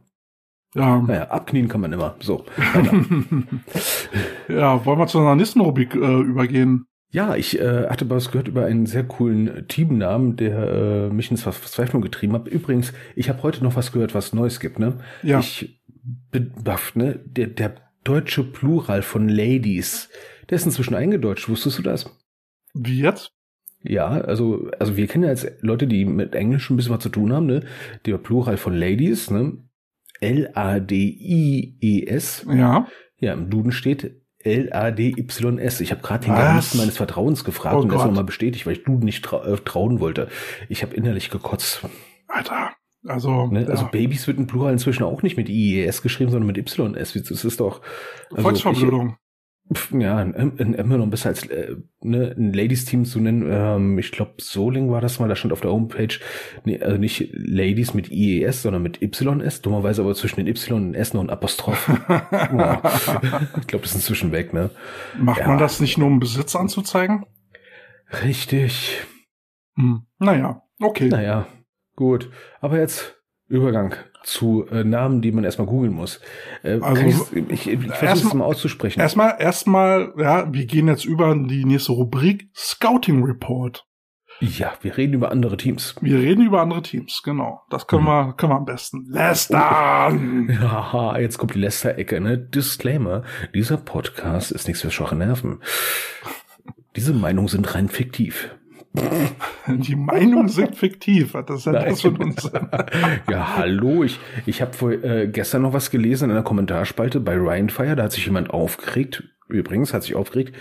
Ja. 0.75 1.01
Naja, 1.01 1.30
abknien 1.30 1.68
kann 1.68 1.82
man 1.82 1.94
immer. 1.94 2.15
So. 2.20 2.46
ja, 4.50 4.86
wollen 4.86 5.00
wir 5.00 5.08
zu 5.08 5.20
einer 5.20 5.36
nächsten 5.36 5.62
Rubrik 5.62 5.94
äh, 5.96 6.22
übergehen? 6.22 6.86
Ja, 7.12 7.36
ich 7.36 7.60
äh, 7.60 7.88
hatte 7.89 8.10
was 8.10 8.32
gehört 8.32 8.48
über 8.48 8.65
einen 8.65 8.88
sehr 8.88 9.03
coolen 9.03 9.68
Teamnamen, 9.68 10.36
der 10.36 10.58
äh, 10.58 11.10
mich 11.13 11.30
ins 11.30 11.44
Verzweiflung 11.44 12.01
getrieben 12.01 12.34
hat. 12.34 12.48
Übrigens, 12.48 12.92
ich 13.15 13.30
habe 13.30 13.44
heute 13.44 13.63
noch 13.63 13.75
was 13.75 13.92
gehört, 13.92 14.15
was 14.15 14.34
Neues 14.34 14.60
gibt, 14.60 14.80
ne? 14.80 14.98
Ja. 15.22 15.39
Ich 15.39 15.80
bin 16.32 16.51
baff, 16.63 16.96
ne? 16.96 17.20
Der, 17.24 17.48
der 17.48 17.75
deutsche 18.03 18.44
Plural 18.44 19.03
von 19.03 19.30
Ladies, 19.30 20.10
der 20.50 20.56
ist 20.56 20.65
inzwischen 20.65 20.96
eingedeutscht. 20.96 21.50
Wusstest 21.50 21.77
du 21.77 21.84
das? 21.84 22.10
Wie 22.74 23.01
jetzt? 23.01 23.32
Ja, 23.84 24.08
also, 24.08 24.72
also 24.80 24.98
wir 24.98 25.06
kennen 25.06 25.25
ja 25.25 25.30
als 25.30 25.46
Leute, 25.62 25.86
die 25.86 26.06
mit 26.06 26.34
Englisch 26.34 26.70
ein 26.72 26.77
bisschen 26.77 26.96
was 26.96 27.03
zu 27.03 27.10
tun 27.10 27.32
haben, 27.32 27.46
ne? 27.46 27.63
Der 28.08 28.18
Plural 28.18 28.58
von 28.58 28.74
Ladies, 28.74 29.30
ne? 29.30 29.58
L-A-D-I-E-S. 30.24 31.75
Ja. 32.50 32.88
Ja, 33.20 33.34
im 33.34 33.50
Duden 33.50 33.72
steht 33.72 34.22
L-A-D-Y-S. 34.39 35.82
Ich 35.82 35.92
habe 35.92 36.01
gerade 36.01 36.25
den 36.25 36.34
Garnisten 36.36 36.77
meines 36.77 36.98
Vertrauens 36.98 37.44
gefragt 37.44 37.75
oh 37.77 37.82
und 37.82 37.89
das 37.92 38.06
nochmal 38.06 38.24
bestätigt, 38.24 38.65
weil 38.65 38.74
ich 38.74 38.84
Duden 38.84 39.06
nicht 39.06 39.24
trau 39.24 39.44
äh, 39.44 39.58
trauen 39.58 40.00
wollte. 40.00 40.27
Ich 40.70 40.82
habe 40.84 40.96
innerlich 40.96 41.30
gekotzt. 41.30 41.86
Alter. 42.27 42.72
Also, 43.06 43.48
ne? 43.48 43.68
also 43.70 43.84
ja. 43.84 43.89
Babys 43.89 44.27
wird 44.27 44.38
in 44.38 44.48
Plural 44.48 44.72
inzwischen 44.72 45.03
auch 45.03 45.24
nicht 45.24 45.36
mit 45.36 45.50
IES 45.50 46.01
geschrieben, 46.01 46.32
sondern 46.32 46.48
mit 46.48 46.58
YS. 46.58 47.13
Das 47.13 47.44
ist 47.44 47.60
doch. 47.60 47.82
Also 48.32 48.44
Volksverblödung 48.44 49.18
ja, 49.92 50.22
immer 50.22 50.98
noch 50.98 51.08
besser 51.08 51.30
als 51.30 51.48
äh, 51.48 51.75
ne, 52.01 52.36
ein 52.38 52.53
Ladies-Team 52.53 53.06
zu 53.06 53.20
nennen. 53.20 53.48
Ähm, 53.50 53.98
ich 54.00 54.12
glaube, 54.12 54.34
Soling 54.38 54.92
war 54.92 55.01
das 55.01 55.20
mal, 55.20 55.30
da 55.30 55.36
stand 55.36 55.53
auf 55.53 55.62
der 55.62 55.72
Homepage, 55.72 56.20
nee, 56.65 56.80
also 56.82 56.98
nicht 56.98 57.30
Ladies 57.34 57.94
mit 57.94 58.12
IES, 58.12 58.63
sondern 58.63 58.84
mit 58.84 59.01
YS. 59.01 59.62
Dummerweise 59.62 60.01
aber 60.01 60.15
zwischen 60.15 60.38
den 60.38 60.48
Y 60.48 60.88
und 60.88 60.94
S 60.96 61.13
noch 61.13 61.22
ein 61.22 61.30
Apostroph. 61.30 61.89
ja. 62.10 62.82
Ich 63.60 63.68
glaube, 63.68 63.84
das 63.84 63.92
ist 63.92 63.96
inzwischen 63.96 64.32
weg, 64.32 64.53
ne? 64.53 64.70
Macht 65.18 65.42
ja. 65.42 65.48
man 65.48 65.58
das 65.58 65.80
nicht 65.80 65.98
nur, 65.98 66.08
um 66.08 66.20
Besitz 66.20 66.56
anzuzeigen? 66.56 67.25
Richtig. 68.24 69.01
Hm. 69.75 70.03
Naja, 70.20 70.63
okay. 70.80 71.10
Naja, 71.10 71.48
gut. 71.96 72.30
Aber 72.62 72.77
jetzt 72.80 73.15
Übergang 73.48 73.96
zu 74.24 74.65
äh, 74.72 74.84
Namen, 74.84 75.22
die 75.22 75.32
man 75.32 75.44
erstmal 75.44 75.68
googeln 75.68 75.94
muss. 75.94 76.20
Äh, 76.63 76.80
also, 76.82 77.27
ich, 77.34 77.68
ich, 77.68 77.68
ich 77.68 77.92
versuche 77.92 78.27
es 78.27 78.34
mal 78.34 78.46
auszusprechen. 78.46 79.00
Erstmal, 79.00 79.36
erstmal, 79.39 80.13
ja, 80.18 80.51
wir 80.51 80.65
gehen 80.65 80.88
jetzt 80.88 81.06
über 81.06 81.36
die 81.36 81.65
nächste 81.65 81.92
Rubrik 81.92 82.50
Scouting 82.56 83.24
Report. 83.24 83.86
Ja, 84.39 84.74
wir 84.82 84.98
reden 84.98 85.13
über 85.13 85.32
andere 85.32 85.58
Teams. 85.58 85.96
Wir 86.01 86.18
reden 86.18 86.46
über 86.46 86.62
andere 86.62 86.82
Teams, 86.82 87.22
genau. 87.24 87.62
Das 87.70 87.88
können, 87.88 88.06
hm. 88.06 88.27
wir, 88.27 88.34
können 88.34 88.51
wir 88.51 88.58
am 88.58 88.65
besten. 88.65 89.06
Leicester! 89.10 89.58
Haha, 90.62 91.20
jetzt 91.20 91.38
kommt 91.38 91.53
die 91.53 91.60
Leicester-Ecke, 91.60 92.20
ne? 92.20 92.38
Disclaimer. 92.38 93.24
Dieser 93.53 93.77
Podcast 93.77 94.51
ist 94.51 94.68
nichts 94.68 94.82
für 94.82 94.92
schwache 94.92 95.15
Nerven. 95.15 95.62
Diese 96.96 97.13
Meinungen 97.13 97.48
sind 97.48 97.74
rein 97.74 97.89
fiktiv. 97.89 98.50
Die 99.68 99.96
Meinungen 99.96 100.50
sind 100.50 100.76
fiktiv. 100.76 101.34
Was 101.34 101.50
ist 101.50 101.66
denn 101.66 101.74
das 101.74 102.02
für 102.02 102.12
uns? 102.12 102.52
ja, 103.30 103.58
hallo. 103.58 104.04
Ich, 104.04 104.20
ich 104.46 104.62
habe 104.62 104.94
äh, 104.94 105.28
gestern 105.28 105.64
noch 105.64 105.74
was 105.74 105.90
gelesen 105.90 106.26
in 106.26 106.32
einer 106.32 106.44
Kommentarspalte 106.44 107.20
bei 107.20 107.36
Ryan 107.36 107.70
Fire. 107.70 107.96
Da 107.96 108.04
hat 108.04 108.12
sich 108.12 108.26
jemand 108.26 108.52
aufgeregt. 108.52 109.24
Übrigens 109.48 109.94
hat 109.94 110.04
sich 110.04 110.16
aufgeregt, 110.16 110.56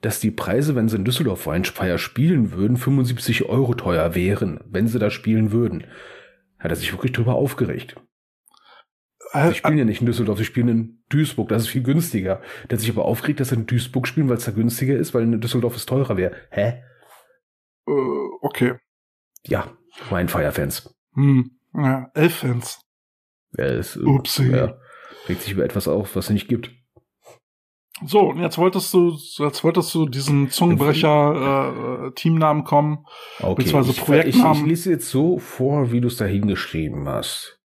dass 0.00 0.20
die 0.20 0.30
Preise, 0.30 0.74
wenn 0.74 0.88
sie 0.88 0.96
in 0.96 1.04
Düsseldorf 1.04 1.46
Ryan 1.46 1.64
Fire 1.64 1.98
spielen 1.98 2.52
würden, 2.52 2.76
75 2.76 3.44
Euro 3.48 3.74
teuer 3.74 4.14
wären, 4.14 4.60
wenn 4.68 4.88
sie 4.88 4.98
da 4.98 5.10
spielen 5.10 5.52
würden. 5.52 5.84
Hat 6.58 6.70
er 6.70 6.76
sich 6.76 6.92
wirklich 6.92 7.12
drüber 7.12 7.34
aufgeregt. 7.34 7.96
Sie 9.32 9.54
spielen 9.54 9.78
ja 9.78 9.84
nicht 9.84 10.00
in 10.00 10.06
Düsseldorf, 10.06 10.38
sie 10.38 10.44
spielen 10.44 10.68
in 10.68 10.98
Duisburg, 11.08 11.48
das 11.50 11.62
ist 11.62 11.68
viel 11.68 11.84
günstiger. 11.84 12.40
Der 12.68 12.76
hat 12.76 12.80
sich 12.80 12.90
aber 12.90 13.04
aufgeregt, 13.04 13.38
dass 13.38 13.50
sie 13.50 13.54
in 13.54 13.66
Duisburg 13.66 14.08
spielen, 14.08 14.28
weil 14.28 14.38
es 14.38 14.44
da 14.44 14.50
günstiger 14.50 14.96
ist, 14.96 15.14
weil 15.14 15.22
in 15.22 15.40
Düsseldorf 15.40 15.76
es 15.76 15.86
teurer 15.86 16.16
wäre. 16.16 16.32
Hä? 16.50 16.82
Äh, 17.86 17.92
okay. 18.40 18.74
Ja, 19.46 19.70
mein 20.10 20.28
Fire-Fans. 20.28 20.94
Hm, 21.14 21.58
ja, 21.74 22.10
Elf-Fans. 22.14 22.80
Ja, 23.56 23.64
es, 23.64 23.96
äh, 23.96 24.00
Upsi. 24.00 24.50
Ja, 24.50 24.78
regt 25.28 25.42
sich 25.42 25.52
über 25.52 25.64
etwas 25.64 25.88
auf, 25.88 26.16
was 26.16 26.26
es 26.26 26.30
nicht 26.30 26.48
gibt. 26.48 26.70
So, 28.06 28.30
und 28.30 28.38
jetzt 28.38 28.56
wolltest 28.56 28.94
du, 28.94 29.18
jetzt 29.38 29.62
wolltest 29.62 29.94
du 29.94 30.06
diesen 30.06 30.48
Zungenbrecher 30.50 32.06
äh, 32.06 32.12
Teamnamen 32.12 32.64
kommen, 32.64 33.04
okay, 33.40 33.56
beziehungsweise 33.56 34.00
Projektnamen. 34.00 34.54
Ich, 34.54 34.60
ich, 34.60 34.66
lese 34.66 34.90
jetzt 34.90 35.10
so 35.10 35.38
vor, 35.38 35.92
wie 35.92 36.00
du 36.00 36.08
es 36.08 36.16
da 36.16 36.24
hingeschrieben 36.24 37.06
hast. 37.08 37.60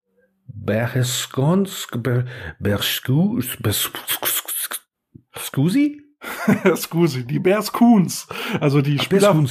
Berskons, 0.46 1.86
Berskus, 2.58 3.58
Scusi? 6.76 7.26
Die 7.26 7.38
Bears 7.38 7.72
Coons. 7.72 8.26
Also 8.60 8.82
die 8.82 8.96
Ach, 8.98 9.04
Spieler, 9.04 9.44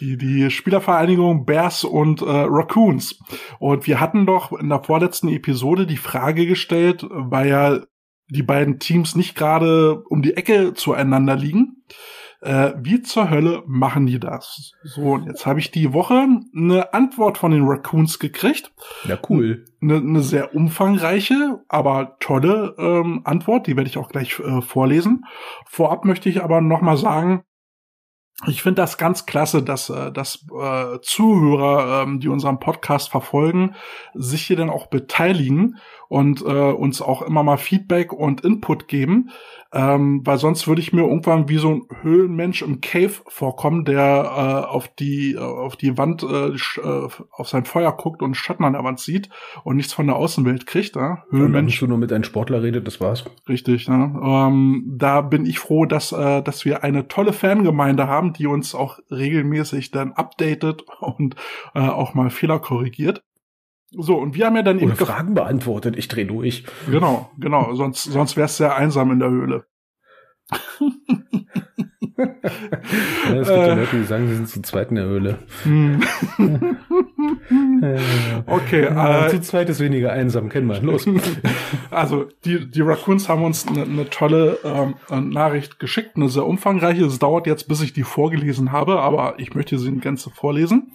die, 0.00 0.16
die 0.16 0.50
Spielervereinigung 0.50 1.44
Bears 1.44 1.84
und 1.84 2.22
äh, 2.22 2.24
Raccoons. 2.28 3.18
Und 3.58 3.86
wir 3.86 4.00
hatten 4.00 4.26
doch 4.26 4.52
in 4.52 4.68
der 4.68 4.82
vorletzten 4.82 5.28
Episode 5.28 5.86
die 5.86 5.96
Frage 5.96 6.46
gestellt, 6.46 7.06
weil 7.10 7.48
ja 7.48 7.80
die 8.28 8.42
beiden 8.42 8.78
Teams 8.78 9.16
nicht 9.16 9.34
gerade 9.34 10.02
um 10.08 10.22
die 10.22 10.36
Ecke 10.36 10.74
zueinander 10.74 11.36
liegen. 11.36 11.84
Äh, 12.40 12.74
wie 12.82 13.00
zur 13.00 13.30
Hölle 13.30 13.62
machen 13.66 14.04
die 14.04 14.20
das? 14.20 14.72
So, 14.82 15.12
und 15.12 15.24
jetzt 15.26 15.46
habe 15.46 15.60
ich 15.60 15.70
die 15.70 15.94
Woche 15.94 16.26
eine 16.54 16.92
Antwort 16.92 17.38
von 17.38 17.52
den 17.52 17.64
Raccoons 17.66 18.18
gekriegt. 18.18 18.70
Ja, 19.08 19.18
cool. 19.30 19.64
Eine, 19.80 19.96
eine 19.96 20.20
sehr 20.20 20.54
umfangreiche, 20.54 21.62
aber 21.68 22.18
tolle 22.20 22.74
ähm, 22.78 23.22
Antwort, 23.24 23.66
die 23.66 23.76
werde 23.76 23.88
ich 23.88 23.96
auch 23.96 24.10
gleich 24.10 24.38
äh, 24.40 24.60
vorlesen. 24.60 25.24
Vorab 25.66 26.04
möchte 26.04 26.28
ich 26.28 26.42
aber 26.42 26.60
noch 26.60 26.82
mal 26.82 26.98
sagen, 26.98 27.44
ich 28.46 28.62
finde 28.62 28.82
das 28.82 28.98
ganz 28.98 29.26
klasse, 29.26 29.62
dass, 29.62 29.90
äh, 29.90 30.12
dass 30.12 30.46
äh, 30.52 31.00
Zuhörer, 31.00 32.02
ähm, 32.02 32.20
die 32.20 32.28
unseren 32.28 32.60
Podcast 32.60 33.10
verfolgen, 33.10 33.74
sich 34.14 34.42
hier 34.42 34.56
dann 34.56 34.70
auch 34.70 34.86
beteiligen 34.86 35.76
und 36.08 36.42
äh, 36.42 36.44
uns 36.44 37.02
auch 37.02 37.22
immer 37.22 37.42
mal 37.42 37.56
Feedback 37.56 38.12
und 38.12 38.42
Input 38.42 38.88
geben, 38.88 39.30
ähm, 39.74 40.20
weil 40.24 40.38
sonst 40.38 40.68
würde 40.68 40.80
ich 40.80 40.92
mir 40.92 41.02
irgendwann 41.02 41.48
wie 41.48 41.58
so 41.58 41.68
ein 41.68 41.82
Höhlenmensch 42.02 42.62
im 42.62 42.80
Cave 42.80 43.12
vorkommen, 43.26 43.84
der 43.84 43.98
äh, 43.98 44.70
auf 44.72 44.86
die 44.86 45.32
äh, 45.32 45.38
auf 45.38 45.74
die 45.74 45.98
Wand 45.98 46.22
äh, 46.22 46.50
äh, 46.50 47.08
auf 47.32 47.48
sein 47.48 47.64
Feuer 47.64 47.90
guckt 47.96 48.22
und 48.22 48.36
Schatten 48.36 48.62
an 48.62 48.74
der 48.74 48.84
Wand 48.84 49.00
sieht 49.00 49.30
und 49.64 49.74
nichts 49.74 49.92
von 49.92 50.06
der 50.06 50.14
Außenwelt 50.14 50.66
kriegt. 50.66 50.94
Äh? 50.96 51.16
Höhlenmensch. 51.30 51.82
Wenn 51.82 51.88
du 51.88 51.90
nur 51.90 51.98
mit 51.98 52.12
einem 52.12 52.22
Sportler 52.22 52.62
redet, 52.62 52.86
das 52.86 53.00
war's. 53.00 53.24
Richtig. 53.48 53.88
Ne? 53.88 54.14
Ähm, 54.22 54.94
da 54.96 55.22
bin 55.22 55.44
ich 55.44 55.58
froh, 55.58 55.86
dass 55.86 56.12
äh, 56.12 56.40
dass 56.42 56.64
wir 56.64 56.84
eine 56.84 57.08
tolle 57.08 57.32
Fangemeinde 57.32 58.06
haben, 58.06 58.32
die 58.32 58.46
uns 58.46 58.76
auch 58.76 59.00
regelmäßig 59.10 59.90
dann 59.90 60.12
updatet 60.12 60.84
und 61.00 61.34
äh, 61.74 61.80
auch 61.80 62.14
mal 62.14 62.30
Fehler 62.30 62.60
korrigiert. 62.60 63.24
So, 63.96 64.16
und 64.16 64.34
wir 64.34 64.46
haben 64.46 64.56
ja 64.56 64.62
dann 64.62 64.76
Oder 64.76 64.86
eben 64.86 64.96
Fragen 64.96 65.34
beantwortet, 65.34 65.96
ich 65.96 66.08
dreh 66.08 66.24
durch. 66.24 66.64
Genau, 66.90 67.30
genau, 67.38 67.74
sonst, 67.74 68.04
sonst 68.04 68.36
wär's 68.36 68.56
sehr 68.56 68.76
einsam 68.76 69.12
in 69.12 69.20
der 69.20 69.30
Höhle. 69.30 69.64
ja, 72.16 73.34
es 73.34 73.48
gibt 73.48 73.48
ja 73.48 73.74
Leute, 73.74 73.96
die 73.96 74.04
sagen, 74.04 74.28
sie 74.28 74.36
sind 74.36 74.48
zu 74.48 74.62
zweit 74.62 74.90
in 74.90 74.96
der 74.96 75.06
Höhle. 75.06 75.38
Hm. 75.62 76.00
okay. 78.46 78.84
Ja, 78.84 79.26
äh, 79.26 79.30
zu 79.30 79.40
zweit 79.40 79.68
ist 79.68 79.80
weniger 79.80 80.12
einsam, 80.12 80.48
kennen 80.48 80.68
wir. 80.68 80.80
Los. 80.80 81.08
Also, 81.90 82.26
die, 82.44 82.68
die 82.68 82.80
Raccoons 82.80 83.28
haben 83.28 83.44
uns 83.44 83.68
eine 83.68 83.86
ne 83.86 84.10
tolle 84.10 84.58
ähm, 84.64 85.30
Nachricht 85.30 85.78
geschickt, 85.78 86.16
eine 86.16 86.28
sehr 86.28 86.44
umfangreiche. 86.44 87.04
Es 87.04 87.20
dauert 87.20 87.46
jetzt, 87.46 87.68
bis 87.68 87.82
ich 87.82 87.92
die 87.92 88.02
vorgelesen 88.02 88.72
habe, 88.72 89.00
aber 89.00 89.34
ich 89.38 89.54
möchte 89.54 89.78
sie 89.78 89.88
in 89.88 90.00
Gänze 90.00 90.30
vorlesen. 90.30 90.92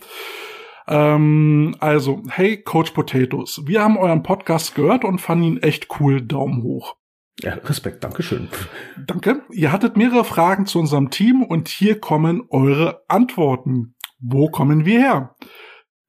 Ähm, 0.89 1.75
also, 1.80 2.23
hey 2.30 2.62
Coach 2.62 2.91
Potatoes, 2.91 3.62
wir 3.65 3.84
haben 3.84 3.97
euren 3.97 4.23
Podcast 4.23 4.73
gehört 4.73 5.06
und 5.06 5.19
fanden 5.19 5.43
ihn 5.43 5.58
echt 5.58 5.88
cool. 5.99 6.21
Daumen 6.21 6.63
hoch. 6.63 6.95
Ja, 7.41 7.54
Respekt, 7.54 8.04
Dankeschön. 8.04 8.49
Danke. 8.97 9.43
Ihr 9.52 9.71
hattet 9.71 9.95
mehrere 9.95 10.25
Fragen 10.25 10.65
zu 10.65 10.80
unserem 10.80 11.10
Team 11.10 11.43
und 11.43 11.69
hier 11.69 11.99
kommen 11.99 12.43
eure 12.49 13.04
Antworten. 13.08 13.95
Wo 14.19 14.49
kommen 14.49 14.84
wir 14.84 14.99
her? 14.99 15.36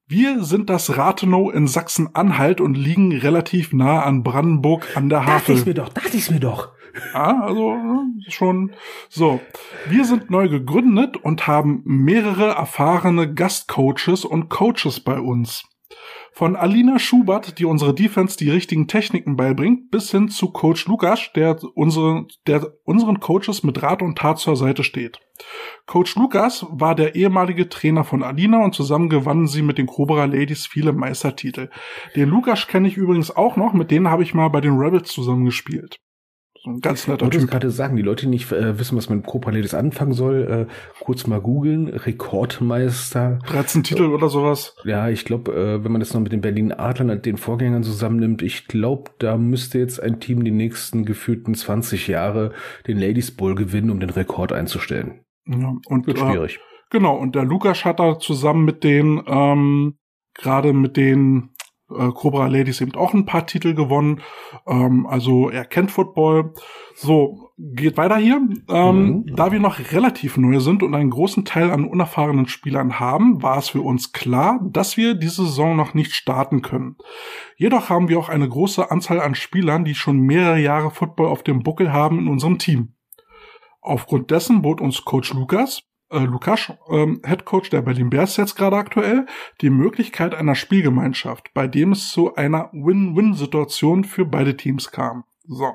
Wir 0.09 0.43
sind 0.43 0.71
das 0.71 0.97
Rathenow 0.97 1.55
in 1.55 1.69
Sachsen-Anhalt 1.69 2.61
und 2.61 2.75
liegen 2.75 3.17
relativ 3.17 3.73
nah 3.73 4.03
an 4.03 4.25
Brandenburg 4.25 4.97
an 4.97 5.09
der 5.09 5.25
Havel. 5.25 5.37
Dachte 5.37 5.53
ich 5.53 5.67
mir 5.67 5.75
doch, 5.75 5.89
dachte 5.91 6.17
ich 6.17 6.31
mir 6.33 6.41
doch. 6.41 6.73
Ja, 7.13 7.41
also 7.43 7.77
schon 8.29 8.73
so. 9.09 9.41
Wir 9.89 10.05
sind 10.05 10.31
neu 10.31 10.49
gegründet 10.49 11.17
und 11.17 11.47
haben 11.47 11.83
mehrere 11.85 12.51
erfahrene 12.51 13.33
Gastcoaches 13.33 14.25
und 14.25 14.49
Coaches 14.49 15.01
bei 15.01 15.21
uns. 15.21 15.65
Von 16.33 16.55
Alina 16.57 16.99
Schubert, 16.99 17.59
die 17.59 17.65
unsere 17.65 17.93
Defense 17.93 18.37
die 18.37 18.51
richtigen 18.51 18.87
Techniken 18.87 19.37
beibringt, 19.37 19.91
bis 19.91 20.11
hin 20.11 20.29
zu 20.29 20.53
Coach 20.53 20.87
Lukas, 20.87 21.31
der, 21.35 21.59
unsere, 21.75 22.27
der 22.47 22.73
unseren 22.85 23.21
Coaches 23.21 23.63
mit 23.63 23.83
Rat 23.83 24.01
und 24.01 24.17
Tat 24.17 24.39
zur 24.39 24.57
Seite 24.57 24.85
steht. 24.85 25.19
Coach 25.87 26.15
Lukas 26.17 26.65
war 26.71 26.95
der 26.95 27.15
ehemalige 27.15 27.69
Trainer 27.69 28.05
von 28.05 28.23
Alina 28.23 28.65
und 28.65 28.75
zusammen 28.75 29.09
gewannen 29.09 29.49
sie 29.49 29.63
mit 29.63 29.77
den 29.77 29.87
Cobra 29.87 30.25
Ladies 30.27 30.67
viele 30.67 30.93
Meistertitel. 30.93 31.69
Den 32.15 32.29
Lukas 32.29 32.69
kenne 32.69 32.89
ich 32.89 32.97
übrigens 32.97 33.35
auch 33.35 33.57
noch, 33.57 33.73
mit 33.73 33.91
denen 33.91 34.09
habe 34.09 34.23
ich 34.23 34.33
mal 34.33 34.49
bei 34.49 34.61
den 34.61 34.79
Rebels 34.79 35.11
zusammen 35.11 35.45
gespielt. 35.45 35.99
So 36.63 36.71
ein 36.71 36.81
ganz 36.81 37.09
netter 37.09 37.23
Ich 37.23 37.23
wollte 37.27 37.39
Typ. 37.39 37.51
gerade 37.51 37.71
sagen, 37.71 37.97
die 37.97 38.03
Leute, 38.03 38.27
die 38.27 38.31
nicht 38.31 38.53
äh, 38.53 38.79
wissen, 38.79 38.97
was 38.97 39.09
man 39.09 39.19
mit 39.19 39.27
Cobra 39.27 39.51
Ladies 39.51 39.73
anfangen 39.73 40.13
soll, 40.13 40.67
äh, 40.69 41.03
kurz 41.03 41.27
mal 41.27 41.41
googeln. 41.41 41.89
Rekordmeister. 41.89 43.39
13 43.47 43.83
Titel 43.83 44.05
oder 44.05 44.29
sowas. 44.29 44.77
Ja, 44.85 45.09
ich 45.09 45.25
glaube, 45.25 45.53
äh, 45.53 45.85
wenn 45.85 45.93
man 45.93 46.01
das 46.01 46.13
noch 46.13 46.21
mit 46.21 46.33
den 46.33 46.43
Berlin 46.43 46.73
Adlern, 46.73 47.23
den 47.23 47.39
Vorgängern 47.39 47.83
zusammennimmt, 47.83 48.43
ich 48.43 48.67
glaube, 48.69 49.11
da 49.19 49.39
müsste 49.39 49.79
jetzt 49.79 50.03
ein 50.03 50.21
Team 50.21 50.45
die 50.45 50.51
nächsten 50.51 51.05
gefühlten 51.05 51.55
20 51.55 52.09
Jahre 52.09 52.53
den 52.87 52.99
Ladies 52.99 53.31
Bowl 53.31 53.55
gewinnen, 53.55 53.91
um 53.91 54.01
den 54.01 54.11
Rekord 54.11 54.53
einzustellen. 54.53 55.21
Ja, 55.47 55.75
und 55.87 56.07
Wird 56.07 56.19
äh, 56.19 56.21
schwierig. 56.21 56.61
Genau, 56.91 57.17
und 57.17 57.35
der 57.37 57.45
Lukas 57.45 57.85
hat 57.85 58.01
da 58.01 58.19
zusammen 58.19 58.65
mit 58.65 58.85
den, 58.85 59.23
ähm, 59.27 59.95
gerade 60.35 60.73
mit 60.73 60.97
den 60.97 61.51
äh, 61.97 62.11
Cobra 62.13 62.47
Ladies 62.47 62.81
eben 62.81 62.95
auch 62.95 63.15
ein 63.15 63.27
paar 63.27 63.47
Titel 63.47 63.75
gewonnen. 63.75 64.21
Ähm, 64.67 65.07
also 65.07 65.51
er 65.51 65.65
kennt 65.65 65.91
Football. 65.91 66.55
So, 66.95 67.51
geht 67.59 67.97
weiter 67.97 68.17
hier. 68.17 68.41
Ähm, 68.69 69.01
Mhm. 69.11 69.37
Da 69.37 69.53
wir 69.53 69.61
noch 69.61 69.79
relativ 69.93 70.37
neu 70.37 70.61
sind 70.61 70.83
und 70.83 70.95
einen 70.95 71.11
großen 71.11 71.45
Teil 71.45 71.71
an 71.71 71.85
unerfahrenen 71.85 72.47
Spielern 72.49 72.99
haben, 73.01 73.43
war 73.43 73.59
es 73.59 73.71
für 73.71 73.83
uns 73.83 74.13
klar, 74.13 74.61
dass 74.63 74.97
wir 74.97 75.15
diese 75.15 75.45
Saison 75.45 75.77
noch 75.77 75.95
nicht 75.95 76.13
starten 76.13 76.63
können. 76.63 76.97
Jedoch 77.57 77.89
haben 77.89 78.09
wir 78.09 78.19
auch 78.19 78.29
eine 78.29 78.49
große 78.49 78.91
Anzahl 78.91 79.21
an 79.21 79.35
Spielern, 79.35 79.85
die 79.85 79.95
schon 79.95 80.21
mehrere 80.21 80.59
Jahre 80.61 80.91
Football 80.91 81.29
auf 81.29 81.43
dem 81.43 81.63
Buckel 81.63 81.93
haben 81.93 82.19
in 82.19 82.29
unserem 82.29 82.59
Team. 82.59 82.95
Aufgrund 83.81 84.31
dessen 84.31 84.63
bot 84.63 84.81
uns 84.81 85.05
Coach 85.05 85.33
Lukas, 85.33 85.83
äh, 86.11 86.19
Lukas, 86.19 86.73
ähm, 86.91 87.23
Head 87.25 87.45
Coach 87.45 87.71
der 87.71 87.83
Berlin 87.83 88.11
Bears 88.11 88.37
jetzt 88.37 88.57
gerade 88.57 88.77
aktuell, 88.77 89.27
die 89.61 89.71
Möglichkeit 89.71 90.35
einer 90.35 90.55
Spielgemeinschaft, 90.55 91.53
bei 91.55 91.67
dem 91.67 91.93
es 91.93 92.11
zu 92.11 92.35
einer 92.35 92.71
Win-Win-Situation 92.73 94.05
für 94.05 94.25
beide 94.25 94.57
Teams 94.57 94.91
kam. 94.91 95.25
So. 95.45 95.73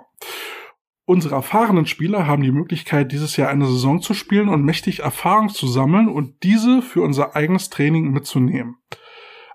Unsere 1.07 1.35
erfahrenen 1.35 1.85
Spieler 1.85 2.25
haben 2.25 2.41
die 2.41 2.51
Möglichkeit, 2.51 3.11
dieses 3.11 3.37
Jahr 3.37 3.49
eine 3.49 3.67
Saison 3.67 4.01
zu 4.01 4.15
spielen 4.15 4.49
und 4.49 4.63
mächtig 4.63 5.01
Erfahrung 5.01 5.49
zu 5.49 5.67
sammeln 5.67 6.07
und 6.07 6.41
diese 6.41 6.81
für 6.81 7.01
unser 7.01 7.35
eigenes 7.35 7.69
Training 7.69 8.11
mitzunehmen. 8.11 8.77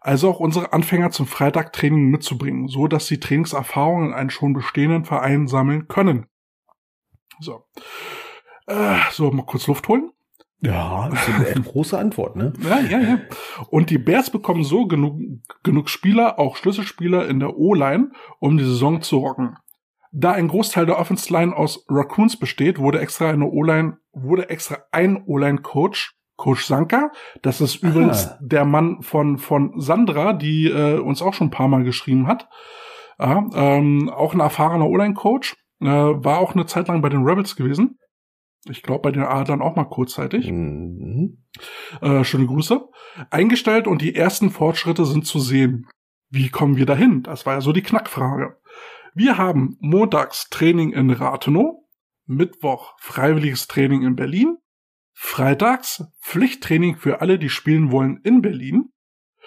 Also 0.01 0.31
auch 0.31 0.41
unsere 0.41 0.73
Anfänger 0.73 1.11
zum 1.11 1.27
Freitagtraining 1.27 2.09
mitzubringen, 2.09 2.69
so 2.69 2.87
dass 2.87 3.07
sie 3.07 3.19
Trainingserfahrungen 3.19 4.11
in 4.11 4.15
einen 4.15 4.31
schon 4.31 4.53
bestehenden 4.53 5.05
Verein 5.05 5.49
sammeln 5.49 5.89
können. 5.89 6.27
So. 7.41 7.65
Äh, 8.67 8.99
so, 9.11 9.31
mal 9.33 9.45
kurz 9.45 9.67
Luft 9.67 9.89
holen. 9.89 10.13
Ja, 10.63 11.09
das 11.11 11.27
ist 11.29 11.35
eine 11.35 11.49
echt 11.49 11.65
große 11.73 11.99
Antwort, 11.99 12.37
ne? 12.37 12.53
Ja, 12.63 12.81
ja, 12.81 13.01
ja. 13.01 13.19
Und 13.71 13.91
die 13.91 13.99
Bears 13.99 14.31
bekommen 14.31 14.63
so 14.63 14.87
genug, 14.87 15.19
genug 15.63 15.89
Spieler, 15.89 16.39
auch 16.39 16.57
Schlüsselspieler 16.57 17.27
in 17.29 17.41
der 17.41 17.57
O-Line, 17.57 18.11
um 18.41 18.59
die 18.59 18.65
Saison 18.65 19.01
zu 19.01 19.19
rocken. 19.19 19.57
Da 20.13 20.33
ein 20.33 20.49
Großteil 20.49 20.87
der 20.87 20.99
Offense 20.99 21.33
Line 21.33 21.57
aus 21.57 21.87
Raccoons 21.89 22.37
besteht, 22.37 22.79
wurde 22.79 23.01
extra 23.01 23.31
eine 23.31 23.47
O-Line, 23.47 23.99
wurde 24.13 24.51
extra 24.51 24.79
ein 24.93 25.23
O-Line-Coach, 25.25 26.15
Coach 26.37 26.65
Sanka. 26.65 27.11
Das 27.43 27.61
ist 27.61 27.77
übrigens 27.77 28.27
Ah. 28.27 28.39
der 28.41 28.65
Mann 28.65 29.03
von, 29.03 29.39
von 29.39 29.81
Sandra, 29.81 30.33
die 30.33 30.67
äh, 30.67 30.99
uns 30.99 31.23
auch 31.23 31.33
schon 31.33 31.47
ein 31.47 31.53
paar 31.53 31.69
Mal 31.69 31.85
geschrieben 31.85 32.27
hat. 32.27 32.49
Ja, 33.19 33.47
ähm, 33.55 34.09
auch 34.11 34.35
ein 34.35 34.41
erfahrener 34.41 34.87
O-Line-Coach. 34.89 35.55
Äh, 35.81 35.87
war 35.87 36.39
auch 36.39 36.55
eine 36.55 36.67
Zeit 36.67 36.89
lang 36.89 37.03
bei 37.03 37.09
den 37.09 37.23
Rebels 37.25 37.55
gewesen. 37.55 37.99
Ich 38.69 38.83
glaube, 38.83 39.03
bei 39.03 39.11
den 39.11 39.23
Adlern 39.23 39.63
auch 39.63 39.77
mal 39.77 39.85
kurzzeitig. 39.85 40.51
Mhm. 40.51 41.45
Äh, 42.01 42.25
schöne 42.25 42.47
Grüße. 42.47 42.89
Eingestellt 43.31 43.87
und 43.87 44.03
die 44.03 44.15
ersten 44.15 44.51
Fortschritte 44.51 45.05
sind 45.07 45.27
zu 45.27 45.39
sehen. 45.39 45.89
Wie 46.29 46.49
kommen 46.49 46.77
wir 46.77 46.87
dahin? 46.87 47.23
Das 47.23 47.47
war 47.47 47.55
ja 47.55 47.61
so 47.61 47.73
die 47.73 47.83
Knackfrage. 47.83 48.61
Wir 49.15 49.39
haben 49.39 49.77
montags 49.81 50.49
Training 50.51 50.93
in 50.93 51.11
Rathenow, 51.11 51.83
Mittwoch 52.27 52.95
freiwilliges 52.99 53.67
Training 53.67 54.03
in 54.03 54.15
Berlin, 54.15 54.59
freitags 55.13 56.05
Pflichttraining 56.21 56.97
für 56.97 57.21
alle, 57.21 57.39
die 57.39 57.49
spielen 57.49 57.91
wollen 57.91 58.21
in 58.23 58.41
Berlin, 58.41 58.91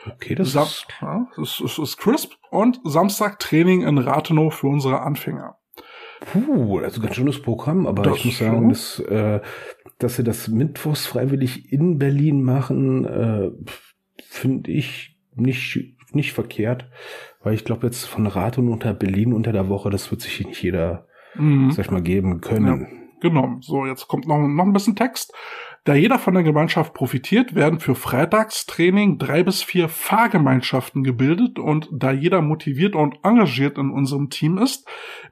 Okay, 0.06 0.36
das 0.36 0.52
Sam 0.52 0.64
ist 0.64 0.88
ja, 1.02 1.28
das 1.36 1.60
ist, 1.60 1.80
ist 1.80 1.98
crisp 1.98 2.34
und 2.50 2.80
Samstag 2.84 3.40
Training 3.40 3.84
in 3.84 3.98
Rathenow 3.98 4.54
für 4.54 4.68
unsere 4.68 5.02
Anfänger. 5.02 5.58
Puh, 6.32 6.80
also 6.80 7.02
ganz 7.02 7.16
schönes 7.16 7.42
Programm, 7.42 7.86
aber 7.88 8.04
Das 8.04 8.18
ich 8.18 8.26
muss 8.26 8.38
sagen, 8.38 8.70
dass, 8.70 9.00
äh, 9.00 9.42
dass 10.00 10.16
sie 10.16 10.24
das 10.24 10.48
Mittwochs 10.48 11.06
freiwillig 11.06 11.72
in 11.72 11.98
Berlin 11.98 12.44
machen, 12.44 13.06
äh, 13.06 13.52
finde 14.24 14.72
ich 14.72 15.18
nicht, 15.36 15.96
nicht 16.12 16.34
verkehrt, 16.34 16.90
weil 17.42 17.54
ich 17.54 17.66
glaube 17.66 17.88
jetzt 17.88 18.06
von 18.06 18.28
Rathun 18.28 18.70
unter 18.70 18.94
Berlin 18.94 19.34
unter 19.34 19.52
der 19.52 19.68
Woche, 19.70 19.90
das 19.90 20.12
wird 20.12 20.22
sich 20.22 20.46
nicht 20.46 20.62
jeder, 20.62 21.08
Mhm. 21.36 21.72
sag 21.72 21.86
ich 21.86 21.92
mal, 21.92 22.02
geben 22.02 22.42
können. 22.42 23.10
Genau. 23.22 23.58
So, 23.62 23.86
jetzt 23.86 24.08
kommt 24.08 24.28
noch, 24.28 24.38
noch 24.48 24.66
ein 24.66 24.74
bisschen 24.74 24.96
Text. 24.96 25.34
Da 25.86 25.96
jeder 25.96 26.18
von 26.18 26.34
der 26.34 26.44
Gemeinschaft 26.44 26.94
profitiert, 26.94 27.56
werden 27.56 27.82
für 27.82 27.94
Freitagstraining 27.94 29.18
drei 29.18 29.44
bis 29.44 29.64
vier 29.64 29.90
Fahrgemeinschaften 29.90 31.04
gebildet 31.04 31.60
und 31.60 31.90
da 31.92 32.12
jeder 32.12 32.42
motiviert 32.42 32.96
und 32.96 33.20
engagiert 33.24 33.78
in 33.78 33.92
unserem 33.92 34.30
Team 34.30 34.58
ist, 34.58 34.88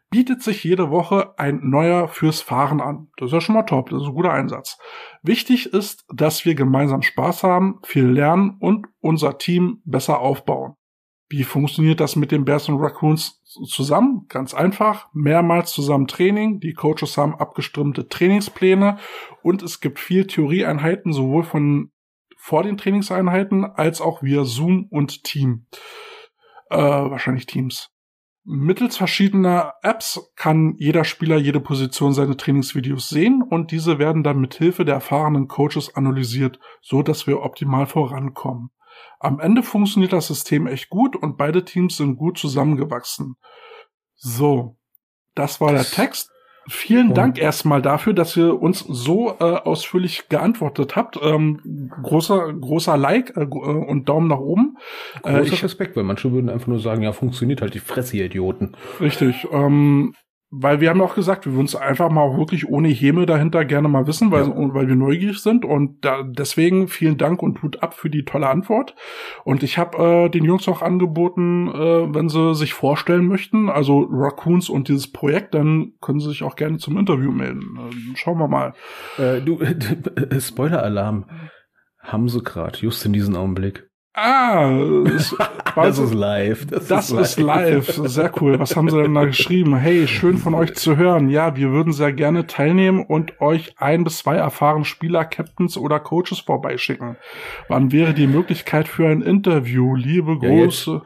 bietet 0.10 0.44
sich 0.44 0.66
jede 0.66 0.90
Woche 0.90 1.40
ein 1.40 1.62
neuer 1.64 2.10
fürs 2.10 2.42
Fahren 2.42 2.82
an. 2.82 3.08
Das 3.16 3.28
ist 3.28 3.34
ja 3.34 3.40
schon 3.40 3.56
mal 3.56 3.64
top, 3.64 3.92
das 3.92 4.02
ist 4.02 4.10
ein 4.10 4.14
guter 4.14 4.34
Einsatz. 4.34 4.78
Wichtig 5.24 5.74
ist, 5.74 6.04
dass 6.14 6.44
wir 6.44 6.54
gemeinsam 6.54 7.02
Spaß 7.02 7.44
haben, 7.44 7.80
viel 7.84 8.08
lernen 8.08 8.58
und 8.60 8.88
unser 9.00 9.38
Team 9.38 9.82
besser 9.86 10.20
aufbauen. 10.20 10.76
Wie 11.32 11.46
funktioniert 11.46 12.02
das 12.02 12.17
mit 12.17 12.34
den 12.34 12.44
Bears 12.44 12.67
und 12.67 12.82
Raccoons 12.82 13.41
zusammen? 13.46 14.26
Ganz 14.28 14.54
einfach. 14.54 15.08
Mehrmals 15.13 15.72
zusammen 15.72 16.08
Training. 16.08 16.60
Die 16.60 16.74
Coaches 16.74 17.17
haben 17.17 17.36
abgestimmte 17.36 18.10
Trainingspläne 18.10 18.98
und 19.41 19.63
es 19.63 19.80
gibt 19.80 20.00
viel 20.00 20.28
Theorieeinheiten, 20.28 21.13
sowohl 21.13 21.44
von 21.44 21.91
vor 22.38 22.63
den 22.63 22.76
Trainingseinheiten 22.76 23.63
als 23.63 24.02
auch 24.02 24.22
via 24.22 24.44
Zoom 24.44 24.88
und 24.89 25.24
Team. 25.24 25.67
Äh, 26.70 26.78
wahrscheinlich 26.78 27.46
Teams. 27.46 27.91
Mittels 28.44 28.98
verschiedener 28.98 29.76
Apps 29.84 30.34
kann 30.36 30.76
jeder 30.80 31.06
Spieler 31.06 31.38
jede 31.38 31.62
Position 31.62 32.12
seine 32.12 32.36
Trainingsvideos 32.36 33.08
sehen 33.08 33.41
und 33.41 33.72
diese 33.72 34.00
werden 34.00 34.24
dann 34.24 34.41
mit 34.41 34.56
Hilfe 34.56 34.84
der 34.84 34.96
erfahrenen 34.96 35.48
Coaches 35.48 35.96
analysiert, 35.96 36.60
so 36.82 37.04
dass 37.04 37.26
wir 37.26 37.41
optimal 37.41 37.86
vorankommen. 37.86 38.72
Am 39.20 39.40
Ende 39.40 39.64
funktioniert 39.64 40.14
das 40.14 40.28
System 40.28 40.68
echt 40.68 40.90
gut 40.90 41.16
und 41.16 41.38
beide 41.38 41.64
Teams 41.64 41.98
sind 41.98 42.18
gut 42.18 42.38
zusammengewachsen. 42.38 43.36
So, 44.16 44.78
das 45.36 45.62
war 45.62 45.72
der 45.72 45.84
Text. 45.84 46.30
Vielen 46.68 47.10
Und- 47.10 47.18
Dank 47.18 47.38
erstmal 47.40 47.82
dafür, 47.82 48.14
dass 48.14 48.38
ihr 48.38 48.62
uns 48.62 48.80
so 48.88 49.32
äh, 49.40 49.44
ausführlich 49.44 50.30
geantwortet 50.30 50.96
habt. 50.96 51.18
Ähm, 51.22 51.90
großer, 52.04 52.54
großer 52.54 52.98
Like 52.98 53.36
äh, 53.36 53.42
äh, 53.42 53.46
und 53.46 54.08
Daumen 54.08 54.28
nach 54.28 54.40
oben. 54.40 54.78
Äh, 55.24 55.40
Großer 55.40 55.54
ich, 55.54 55.64
Respekt, 55.64 55.96
weil 55.96 56.04
manche 56.04 56.32
würden 56.32 56.50
einfach 56.52 56.68
nur 56.68 56.80
sagen, 56.80 57.02
ja, 57.02 57.14
funktioniert 57.14 57.62
halt 57.62 57.74
die 57.74 57.80
Fresse, 57.80 58.18
ihr 58.18 58.26
Idioten. 58.26 58.76
richtig. 59.00 59.48
Ähm, 59.52 60.14
weil 60.54 60.82
wir 60.82 60.90
haben 60.90 61.02
auch 61.02 61.16
gesagt, 61.16 61.46
wir 61.46 61.54
würden 61.54 61.66
es 61.66 61.78
einfach 61.78 62.12
mal 62.12 62.38
wirklich 62.38 62.68
ohne 62.68 62.90
Häme 62.90 63.26
dahinter 63.26 63.64
gerne 63.64 63.88
mal 63.88 64.06
wissen, 64.06 64.32
weil, 64.32 64.44
Ja. 64.44 64.54
weil 64.74 64.90
wir 64.90 64.98
neugierig 64.98 65.40
sind. 65.40 65.64
Und 65.64 66.04
da, 66.04 66.24
deswegen 66.24 66.90
vielen 66.90 67.18
Dank 67.18 67.42
und 67.42 67.64
Hut 67.64 67.82
ab 67.82 67.94
für 67.94 68.10
die 68.10 68.26
tolle 68.26 68.50
Antwort. 68.50 68.94
Und 69.46 69.64
ich 69.64 69.78
habe 69.78 69.98
äh, 70.26 70.30
den 70.30 70.44
Jungs 70.44 70.68
auch 70.68 70.82
angeboten, 70.82 71.70
äh, 71.70 72.14
wenn 72.14 72.28
sie 72.28 72.54
sich 72.54 72.74
vorstellen 72.74 73.28
möchten, 73.28 73.70
also 73.70 74.06
Raccoons 74.12 74.70
und 74.70 74.90
dieses 74.90 75.10
Projekt, 75.10 75.54
dann 75.54 75.94
können 76.02 76.20
sie 76.20 76.28
sich 76.30 76.44
auch 76.44 76.58
gerne 76.58 76.78
zum 76.80 76.98
Interview 76.98 77.32
melden. 77.32 77.78
Äh, 77.80 78.18
schauen 78.18 78.38
wir 78.38 78.50
mal. 78.50 78.74
Äh, 79.18 79.40
du, 79.42 79.58
Spoiler-Alarm. 80.40 81.26
Haben 82.00 82.28
sie 82.30 82.42
grad, 82.42 82.82
just 82.82 83.06
in 83.06 83.14
diesem 83.14 83.36
Augenblick. 83.36 83.88
Ah, 84.13 84.69
es, 85.15 85.36
Das 85.76 85.97
ist 85.97 86.13
live. 86.13 86.65
Das, 86.65 86.88
das 86.88 87.12
ist 87.12 87.39
live. 87.39 87.88
Sehr 87.88 88.32
cool. 88.41 88.60
Was 88.60 88.76
haben 88.76 88.89
Sie 88.89 89.02
denn 89.02 89.13
da 89.13 89.24
geschrieben? 89.24 89.76
Hey, 89.78 90.06
schön 90.08 90.38
von 90.38 90.54
euch 90.54 90.76
zu 90.76 90.97
hören. 90.97 91.30
Ja, 91.30 91.56
wir 91.56 91.71
würden 91.71 91.93
sehr 91.93 92.12
gerne 92.12 92.45
teilnehmen 92.45 93.06
und 93.06 93.39
euch 93.39 93.74
ein 93.78 94.04
bis 94.04 94.17
zwei 94.17 94.36
erfahrene 94.36 94.84
Spieler, 94.84 95.24
Captains 95.24 95.78
oder 95.78 96.02
Coaches 96.02 96.39
vorbeischicken. 96.39 97.15
Wann 97.69 97.93
wäre 97.93 98.13
die 98.13 98.28
Möglichkeit 98.28 98.89
für 98.89 99.08
ein 99.08 99.21
Interview? 99.21 99.95
Liebe 99.95 100.38
Ja, 100.41 100.50
große. 100.50 101.04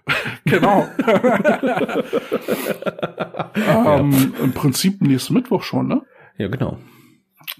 genau. 0.44 0.88
ähm, 3.54 4.34
Im 4.42 4.52
Prinzip 4.52 5.00
nächsten 5.00 5.34
Mittwoch 5.34 5.62
schon, 5.62 5.86
ne? 5.86 6.02
Ja, 6.38 6.48
genau. 6.48 6.78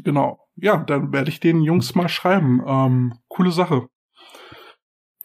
Genau. 0.03 0.41
Ja, 0.57 0.79
dann 0.79 1.13
werde 1.13 1.31
ich 1.31 1.39
den 1.39 1.63
Jungs 1.63 1.95
mal 1.95 2.09
schreiben. 2.09 2.63
Ähm, 2.67 3.15
coole 3.29 3.53
Sache. 3.53 3.89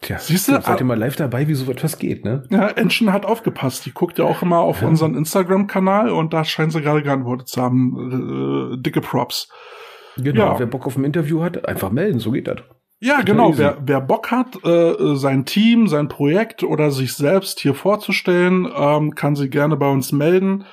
Tja, 0.04 0.20
Siehst 0.20 0.48
du, 0.50 0.62
seid 0.62 0.80
ihr 0.80 0.86
mal 0.86 0.98
live 1.00 1.16
dabei, 1.16 1.48
wie 1.48 1.54
so 1.56 1.70
etwas 1.72 1.98
geht, 1.98 2.24
ne? 2.26 2.44
Ja, 2.52 2.68
Enschen 2.68 3.12
hat 3.12 3.26
aufgepasst. 3.26 3.86
Die 3.86 3.92
guckt 3.94 4.20
ja 4.20 4.26
auch 4.26 4.42
immer 4.42 4.60
auf 4.60 4.82
Ja. 4.82 4.88
unseren 4.88 5.16
Instagram-Kanal 5.16 6.10
und 6.12 6.34
da 6.34 6.44
scheint 6.44 6.72
sie 6.74 6.82
gerade 6.82 7.02
geantwortet 7.04 7.48
zu 7.48 7.62
haben. 7.62 8.74
Äh, 8.76 8.82
dicke 8.82 9.02
Props. 9.02 9.50
Genau. 10.18 10.54
Ja. 10.54 10.60
Wer 10.60 10.68
Bock 10.68 10.86
auf 10.86 10.96
ein 10.98 11.04
Interview 11.06 11.42
hat, 11.42 11.68
einfach 11.68 11.92
melden, 11.92 12.20
so 12.20 12.32
geht 12.32 12.48
das. 12.48 12.58
Ja, 13.00 13.14
Total 13.20 13.26
genau. 13.26 13.50
easy. 13.50 13.60
Wer, 13.60 13.78
wer 13.84 14.02
Bock 14.02 14.30
hat, 14.32 14.64
äh, 14.64 15.16
sein 15.16 15.46
Team, 15.46 15.88
sein 15.88 16.08
Projekt 16.08 16.64
oder 16.64 16.92
sich 16.92 17.14
selbst 17.14 17.60
hier 17.60 17.74
vorzustellen, 17.74 18.68
ähm, 18.76 19.16
kann 19.16 19.36
sich 19.36 19.52
gerne 19.52 19.76
bei 19.76 19.90
uns 19.90 20.12
melden. 20.12 20.66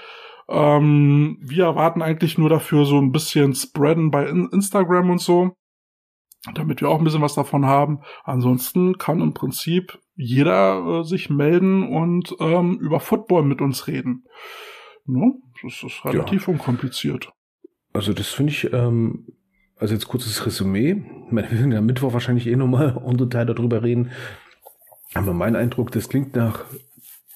Ähm, 0.48 1.38
wir 1.40 1.64
erwarten 1.64 2.02
eigentlich 2.02 2.36
nur 2.36 2.48
dafür 2.48 2.84
so 2.84 2.98
ein 2.98 3.12
bisschen 3.12 3.54
Spreaden 3.54 4.10
bei 4.10 4.26
In 4.26 4.48
Instagram 4.52 5.10
und 5.10 5.20
so, 5.20 5.52
damit 6.54 6.80
wir 6.80 6.88
auch 6.88 6.98
ein 6.98 7.04
bisschen 7.04 7.22
was 7.22 7.34
davon 7.34 7.66
haben. 7.66 8.00
Ansonsten 8.24 8.98
kann 8.98 9.20
im 9.20 9.34
Prinzip 9.34 9.98
jeder 10.16 11.00
äh, 11.00 11.04
sich 11.04 11.30
melden 11.30 11.88
und 11.88 12.34
ähm, 12.40 12.78
über 12.78 13.00
Football 13.00 13.44
mit 13.44 13.60
uns 13.60 13.86
reden. 13.86 14.24
Ne? 15.06 15.34
Das 15.62 15.82
ist 15.82 16.04
relativ 16.04 16.48
unkompliziert. 16.48 17.32
Also 17.92 18.12
das 18.12 18.28
finde 18.28 18.52
ich, 18.52 18.72
ähm, 18.72 19.26
also 19.76 19.94
jetzt 19.94 20.08
kurzes 20.08 20.46
Resümee. 20.46 21.02
Wir 21.30 21.50
werden 21.50 21.72
ja 21.72 21.78
am 21.78 21.86
Mittwoch 21.86 22.12
wahrscheinlich 22.12 22.46
eh 22.46 22.56
nochmal 22.56 23.00
en 23.06 23.16
Detail 23.16 23.46
darüber 23.46 23.82
reden. 23.82 24.10
Aber 25.14 25.34
mein 25.34 25.56
Eindruck, 25.56 25.90
das 25.90 26.08
klingt 26.08 26.36
nach 26.36 26.64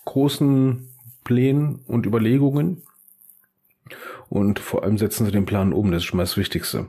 großen 0.05 0.88
Plänen 1.25 1.81
und 1.87 2.07
Überlegungen. 2.07 2.83
Und 4.29 4.59
vor 4.59 4.85
allem 4.85 4.99
setzen 4.99 5.27
sie 5.27 5.33
den 5.33 5.47
Plan 5.47 5.73
um, 5.73 5.90
das 5.90 5.99
ist 5.99 6.05
schon 6.05 6.17
mal 6.17 6.23
das 6.23 6.37
Wichtigste. 6.37 6.88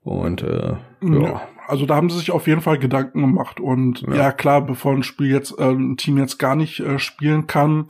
Und 0.00 0.42
äh, 0.42 0.76
ja, 1.02 1.20
Ja. 1.20 1.40
Also 1.66 1.84
da 1.84 1.96
haben 1.96 2.08
sie 2.08 2.16
sich 2.18 2.30
auf 2.30 2.46
jeden 2.46 2.62
Fall 2.62 2.78
Gedanken 2.78 3.20
gemacht 3.20 3.60
und 3.60 4.00
ja, 4.02 4.14
Ja. 4.14 4.32
klar, 4.32 4.62
bevor 4.64 4.92
ein 4.94 5.02
Spiel 5.02 5.30
jetzt 5.30 5.58
äh, 5.58 5.64
ein 5.70 5.96
Team 5.98 6.16
jetzt 6.16 6.38
gar 6.38 6.56
nicht 6.56 6.80
äh, 6.80 6.98
spielen 6.98 7.46
kann, 7.46 7.88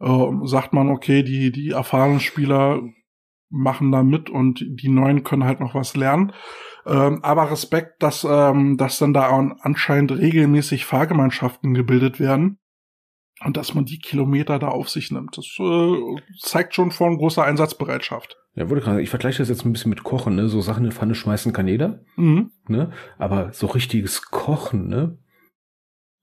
äh, 0.00 0.28
sagt 0.44 0.72
man 0.72 0.88
okay, 0.88 1.22
die 1.22 1.52
die 1.52 1.70
erfahrenen 1.70 2.18
Spieler 2.18 2.80
machen 3.48 3.92
da 3.92 4.02
mit 4.02 4.30
und 4.30 4.64
die 4.68 4.88
neuen 4.88 5.22
können 5.22 5.44
halt 5.44 5.60
noch 5.60 5.74
was 5.76 5.94
lernen. 5.96 6.32
Ähm, 6.86 7.20
aber 7.22 7.50
Respekt, 7.52 8.02
dass 8.02 8.24
ähm, 8.28 8.76
dass 8.76 8.98
dann 8.98 9.12
da 9.12 9.28
an- 9.28 9.54
anscheinend 9.60 10.10
regelmäßig 10.12 10.84
Fahrgemeinschaften 10.84 11.72
gebildet 11.74 12.18
werden 12.18 12.58
und 13.44 13.56
dass 13.56 13.74
man 13.74 13.84
die 13.84 13.98
Kilometer 13.98 14.58
da 14.58 14.68
auf 14.68 14.88
sich 14.88 15.10
nimmt. 15.12 15.36
Das 15.36 15.46
äh, 15.60 15.96
zeigt 16.40 16.74
schon 16.74 16.90
von 16.90 17.16
großer 17.16 17.44
Einsatzbereitschaft. 17.44 18.36
Ja 18.60 18.68
wurde 18.68 18.82
gerade, 18.82 19.00
ich 19.00 19.08
vergleiche 19.08 19.38
das 19.38 19.48
jetzt 19.48 19.64
ein 19.64 19.72
bisschen 19.72 19.88
mit 19.88 20.04
Kochen, 20.04 20.34
ne? 20.34 20.48
So 20.48 20.60
Sachen 20.60 20.84
in 20.84 20.90
die 20.90 20.96
Pfanne 20.96 21.14
schmeißen 21.14 21.52
kann 21.54 21.66
jeder. 21.66 22.00
Mhm. 22.16 22.50
ne? 22.68 22.90
Aber 23.16 23.52
so 23.52 23.66
richtiges 23.66 24.22
Kochen, 24.30 24.88
ne? 24.88 25.16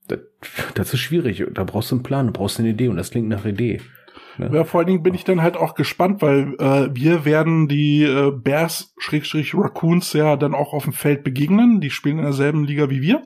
Das, 0.08 0.19
das 0.76 0.93
ist 0.93 1.00
schwierig. 1.00 1.43
Da 1.54 1.63
brauchst 1.63 1.89
du 1.89 1.95
einen 1.95 2.04
Plan, 2.04 2.28
du 2.28 2.34
brauchst 2.34 2.60
eine 2.60 2.69
Idee 2.69 2.89
und 2.89 2.95
das 2.95 3.10
klingt 3.10 3.28
nach 3.28 3.43
Idee. 3.43 3.82
Ne? 4.38 4.52
Ja, 4.54 4.63
vor 4.65 4.80
allen 4.80 4.88
Dingen 4.88 5.04
bin 5.04 5.15
ich 5.15 5.23
dann 5.23 5.41
halt 5.41 5.58
auch 5.58 5.73
gespannt, 5.73 6.21
weil 6.21 6.54
äh, 6.60 6.93
wir 6.93 7.26
werden 7.26 7.67
die 7.67 8.04
äh, 8.04 8.32
Bears 8.32 8.93
Schrägstrich 9.00 9.56
Raccoons 9.56 10.13
ja 10.13 10.36
dann 10.38 10.54
auch 10.54 10.73
auf 10.73 10.84
dem 10.84 10.93
Feld 10.93 11.23
begegnen. 11.23 11.82
Die 11.82 11.89
spielen 11.89 12.19
in 12.19 12.23
derselben 12.23 12.65
Liga 12.65 12.91
wie 12.91 13.02
wir. 13.02 13.23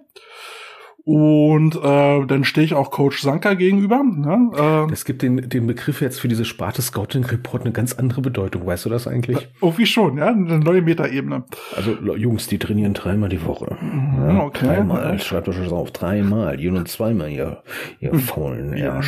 Und 1.03 1.75
äh, 1.75 2.25
dann 2.27 2.43
stehe 2.43 2.63
ich 2.63 2.75
auch 2.75 2.91
Coach 2.91 3.21
Sanka 3.21 3.55
gegenüber. 3.55 4.03
Ne? 4.03 4.51
Äh, 4.55 4.93
Es 4.93 5.03
gibt 5.03 5.23
den, 5.23 5.49
den 5.49 5.65
Begriff 5.65 5.99
jetzt 5.99 6.19
für 6.19 6.27
diese 6.27 6.45
Sparte 6.45 6.81
Scouting 6.81 7.25
Report 7.25 7.63
eine 7.63 7.71
ganz 7.71 7.93
andere 7.93 8.21
Bedeutung. 8.21 8.67
Weißt 8.67 8.85
du 8.85 8.89
das 8.89 9.07
eigentlich? 9.07 9.49
irgendwie 9.61 9.85
schon, 9.87 10.17
ja, 10.17 10.27
eine 10.27 10.59
neue 10.59 10.81
Metaebene. 10.83 11.43
Also 11.75 11.93
Jungs, 12.15 12.47
die 12.47 12.59
trainieren 12.59 12.93
dreimal 12.93 13.29
die 13.29 13.43
Woche. 13.45 13.77
Mhm, 13.81 14.39
okay. 14.41 14.65
Dreimal. 14.67 15.19
Schreibt 15.19 15.49
euch 15.49 15.57
das 15.57 15.71
auf. 15.71 15.91
Dreimal. 15.91 16.59
Ihr 16.59 16.71
nur 16.71 16.85
zweimal, 16.85 17.29
ihr, 17.29 17.63
ihr 17.99 18.13
faulen 18.15 18.75
Ja. 18.77 19.01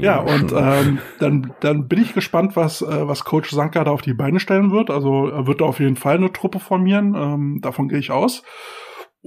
Ja, 0.00 0.20
und 0.20 0.52
ähm, 0.52 0.98
dann, 1.18 1.52
dann 1.60 1.88
bin 1.88 2.00
ich 2.00 2.14
gespannt, 2.14 2.56
was, 2.56 2.80
äh, 2.82 3.08
was 3.08 3.24
Coach 3.24 3.50
Sanka 3.50 3.84
da 3.84 3.90
auf 3.90 4.02
die 4.02 4.14
Beine 4.14 4.40
stellen 4.40 4.70
wird. 4.70 4.90
Also 4.90 5.28
er 5.28 5.46
wird 5.46 5.60
da 5.60 5.66
auf 5.66 5.80
jeden 5.80 5.96
Fall 5.96 6.16
eine 6.16 6.32
Truppe 6.32 6.58
formieren, 6.58 7.14
ähm, 7.14 7.58
davon 7.60 7.88
gehe 7.88 7.98
ich 7.98 8.10
aus. 8.10 8.42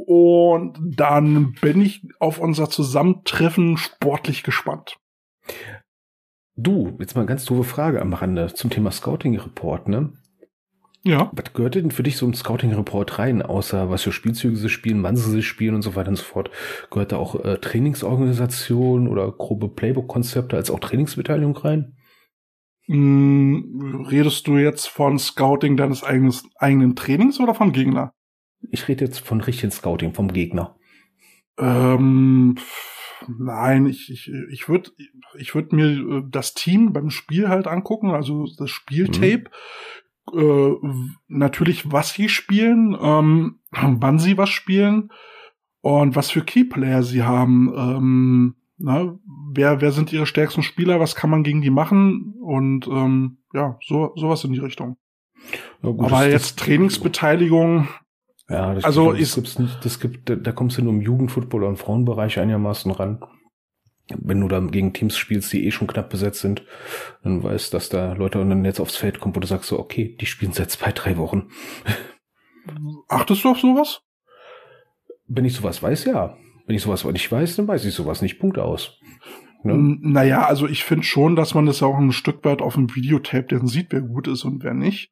Und 0.06 0.78
dann 0.82 1.54
bin 1.62 1.82
ich 1.82 2.08
auf 2.20 2.40
unser 2.40 2.70
Zusammentreffen 2.70 3.78
sportlich 3.78 4.44
gespannt. 4.44 4.98
Du, 6.56 6.98
jetzt 7.00 7.16
mal 7.16 7.22
eine 7.22 7.30
ganz 7.30 7.46
doofe 7.46 7.64
Frage 7.64 8.02
am 8.02 8.14
Rande 8.14 8.54
zum 8.54 8.70
Thema 8.70 8.92
Scouting 8.92 9.40
Report, 9.40 9.88
ne? 9.88 10.14
Ja. 11.04 11.32
Was 11.32 11.54
gehört 11.54 11.76
denn 11.76 11.92
für 11.92 12.04
dich 12.04 12.18
so 12.18 12.26
ein 12.26 12.34
Scouting-Report 12.34 13.20
rein, 13.20 13.42
außer 13.42 13.90
was 13.90 14.04
für 14.04 14.12
Spielzüge 14.12 14.58
sie 14.58 14.70
spielen, 14.70 15.02
wann 15.02 15.16
sie 15.16 15.32
sie 15.32 15.44
spielen 15.44 15.76
und 15.76 15.82
so 15.82 15.96
weiter 15.96 16.10
und 16.10 16.18
so 16.18 16.26
fort? 16.26 16.52
Gehört 16.92 17.14
da 17.14 17.18
auch 17.18 17.44
äh, 17.44 17.58
Trainingsorganisation 17.58 19.08
oder 19.08 19.32
grobe 19.32 19.70
Playbook-Konzepte 19.70 20.58
als 20.58 20.70
auch 20.70 20.80
Trainingsbeteiligung 20.80 21.56
rein? 21.56 21.96
Hm, 22.88 24.08
redest 24.10 24.48
du 24.48 24.58
jetzt 24.58 24.88
von 24.88 25.18
Scouting 25.18 25.78
deines 25.78 26.04
eigenes, 26.04 26.44
eigenen 26.58 26.96
Trainings 26.96 27.40
oder 27.40 27.56
von 27.56 27.72
Gegner? 27.72 28.14
Ich 28.72 28.88
rede 28.88 29.06
jetzt 29.06 29.20
von 29.20 29.42
richtigen 29.42 29.72
Scouting 29.72 30.14
vom 30.14 30.32
Gegner. 30.32 30.76
Ähm, 31.58 32.56
nein, 33.28 33.86
ich, 33.86 34.10
ich, 34.12 34.32
ich 34.52 34.70
würde 34.70 34.92
ich 35.38 35.54
würd 35.56 35.74
mir 35.74 35.88
äh, 35.88 36.24
das 36.30 36.54
Team 36.54 36.94
beim 36.94 37.10
Spiel 37.10 37.50
halt 37.50 37.68
angucken, 37.68 38.12
also 38.12 38.48
das 38.58 38.70
Spieltape. 38.70 39.50
Äh, 40.32 40.36
w- 40.38 41.12
natürlich, 41.28 41.92
was 41.92 42.14
sie 42.14 42.30
spielen, 42.30 42.96
ähm, 43.02 43.60
wann 43.72 44.20
sie 44.20 44.38
was 44.38 44.50
spielen 44.50 45.12
und 45.82 46.16
was 46.16 46.32
für 46.32 46.42
Keyplayer 46.44 47.04
sie 47.04 47.24
haben. 47.24 47.74
Ähm, 47.76 48.56
na, 48.78 49.18
wer, 49.52 49.82
wer 49.82 49.92
sind 49.92 50.14
ihre 50.14 50.26
stärksten 50.26 50.64
Spieler, 50.64 51.00
was 51.00 51.16
kann 51.16 51.30
man 51.30 51.44
gegen 51.44 51.62
die 51.62 51.70
machen 51.70 52.36
und 52.42 52.88
ähm, 52.88 53.40
ja, 53.54 53.78
so 53.86 54.14
sowas 54.16 54.44
in 54.46 54.54
die 54.54 54.60
Richtung. 54.60 54.96
Ja, 55.84 55.90
gut, 55.90 56.06
Aber 56.06 56.28
jetzt 56.28 56.60
Trainingsbeteiligung, 56.60 57.88
Ja, 58.50 58.74
das, 58.74 58.84
Also 58.84 59.12
das 59.12 59.22
ist- 59.22 59.36
gibt's 59.36 59.60
nicht. 59.60 59.86
Das 59.86 60.00
gibt, 60.00 60.30
da, 60.30 60.36
da 60.36 60.52
kommst 60.52 60.78
du 60.78 60.82
nur 60.84 60.94
im 60.94 61.02
Jugendfootball 61.02 61.64
und 61.64 61.78
Frauenbereich 61.78 62.40
einigermaßen 62.40 62.92
ran. 62.92 63.22
Wenn 64.18 64.42
du 64.42 64.48
dann 64.48 64.72
gegen 64.72 64.92
Teams 64.92 65.16
spielst, 65.18 65.54
die 65.54 65.68
eh 65.68 65.72
schon 65.72 65.88
knapp 65.88 66.10
besetzt 66.10 66.40
sind, 66.42 66.64
dann 67.24 67.44
weißt, 67.44 67.72
dass 67.76 67.90
da 67.90 68.14
Leute 68.14 68.40
dann 68.40 68.66
jetzt 68.66 68.80
aufs 68.80 68.96
Feld 68.96 69.20
kommen, 69.20 69.36
wo 69.36 69.40
du 69.40 69.46
sagst 69.46 69.70
so, 69.70 69.78
okay, 69.78 70.18
die 70.20 70.26
spielen 70.26 70.52
seit 70.52 70.72
zwei, 70.72 70.92
drei 70.92 71.18
Wochen. 71.18 71.50
achtest 73.08 73.44
du 73.44 73.50
auf 73.52 73.60
sowas? 73.60 74.02
Wenn 75.28 75.46
ich 75.46 75.54
sowas 75.56 75.82
weiß, 75.84 76.06
ja. 76.06 76.36
Wenn 76.66 76.76
ich 76.76 76.82
sowas 76.82 77.04
nicht 77.06 77.32
weiß, 77.32 77.56
dann 77.58 77.68
weiß 77.68 77.86
ich 77.86 77.94
sowas 77.94 78.22
nicht. 78.24 78.40
Punkt 78.40 78.58
aus. 78.58 78.99
Ne? 79.64 79.98
Naja, 80.02 80.46
also 80.46 80.68
ich 80.68 80.84
finde 80.86 81.04
schon, 81.04 81.36
dass 81.36 81.54
man 81.54 81.66
das 81.66 81.84
auch 81.84 81.98
ein 81.98 82.12
Stück 82.14 82.46
weit 82.46 82.62
auf 82.62 82.76
dem 82.76 82.96
Videotape 82.96 83.48
dann 83.58 83.68
sieht, 83.68 83.88
wer 83.92 84.02
gut 84.02 84.28
ist 84.28 84.46
und 84.46 84.64
wer 84.64 84.74
nicht. 84.74 85.12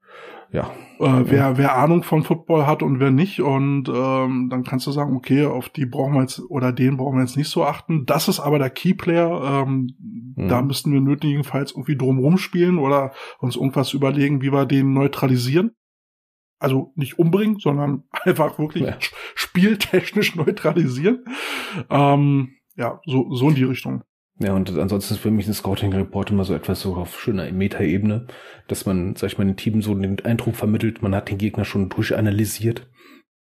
Ja. 0.54 0.72
Äh, 1.00 1.24
wer, 1.26 1.58
wer 1.58 1.78
Ahnung 1.78 2.04
von 2.04 2.24
Football 2.24 2.66
hat 2.66 2.82
und 2.82 3.02
wer 3.02 3.12
nicht. 3.12 3.42
Und 3.42 3.90
ähm, 3.94 4.48
dann 4.50 4.64
kannst 4.64 4.88
du 4.88 4.92
sagen, 4.92 5.18
okay, 5.18 5.46
auf 5.46 5.68
die 5.68 5.86
brauchen 5.86 6.14
wir 6.14 6.22
jetzt 6.22 6.40
oder 6.50 6.72
den 6.72 6.96
brauchen 6.96 7.18
wir 7.18 7.24
jetzt 7.24 7.36
nicht 7.36 7.50
so 7.50 7.66
achten. 7.66 8.06
Das 8.06 8.30
ist 8.30 8.40
aber 8.40 8.58
der 8.60 8.70
Keyplayer. 8.70 9.64
Ähm, 9.68 9.90
Mhm. 10.38 10.50
Da 10.50 10.62
müssten 10.62 10.94
wir 10.94 11.02
nötigenfalls 11.02 11.72
irgendwie 11.72 11.98
drumrum 11.98 12.38
spielen 12.38 12.78
oder 12.78 13.12
uns 13.40 13.56
irgendwas 13.56 13.94
überlegen, 13.94 14.44
wie 14.44 14.52
wir 14.54 14.68
den 14.68 14.94
neutralisieren. 14.94 15.72
Also 16.60 16.94
nicht 16.96 17.18
umbringen, 17.18 17.58
sondern 17.60 18.04
einfach 18.24 18.60
wirklich 18.60 18.84
Ja. 18.84 18.94
sch- 18.94 19.14
spieltechnisch 19.34 20.36
neutralisieren. 20.36 21.26
Ähm, 21.90 22.50
ja, 22.76 23.02
so, 23.06 23.34
so 23.34 23.50
in 23.50 23.56
die 23.56 23.64
Richtung. 23.64 24.04
Ja, 24.40 24.54
und 24.54 24.70
ansonsten 24.78 25.16
ist 25.16 25.20
für 25.20 25.32
mich 25.32 25.48
ein 25.48 25.54
Scouting-Report 25.54 26.30
immer 26.30 26.46
so 26.46 26.54
etwas 26.54 26.80
so 26.82 26.96
auf 26.96 27.20
schöner 27.20 27.52
Metaebene, 27.52 28.28
dass 28.68 28.86
man, 28.86 29.16
sag 29.16 29.32
ich 29.32 29.38
mal, 29.40 29.46
den 29.46 29.58
Team 29.58 29.82
so 29.82 29.96
den 29.96 30.24
Eindruck 30.24 30.56
vermittelt, 30.56 31.02
man 31.02 31.16
hat 31.16 31.30
den 31.30 31.40
Gegner 31.40 31.66
schon 31.66 31.90
durchanalysiert. 31.90 32.88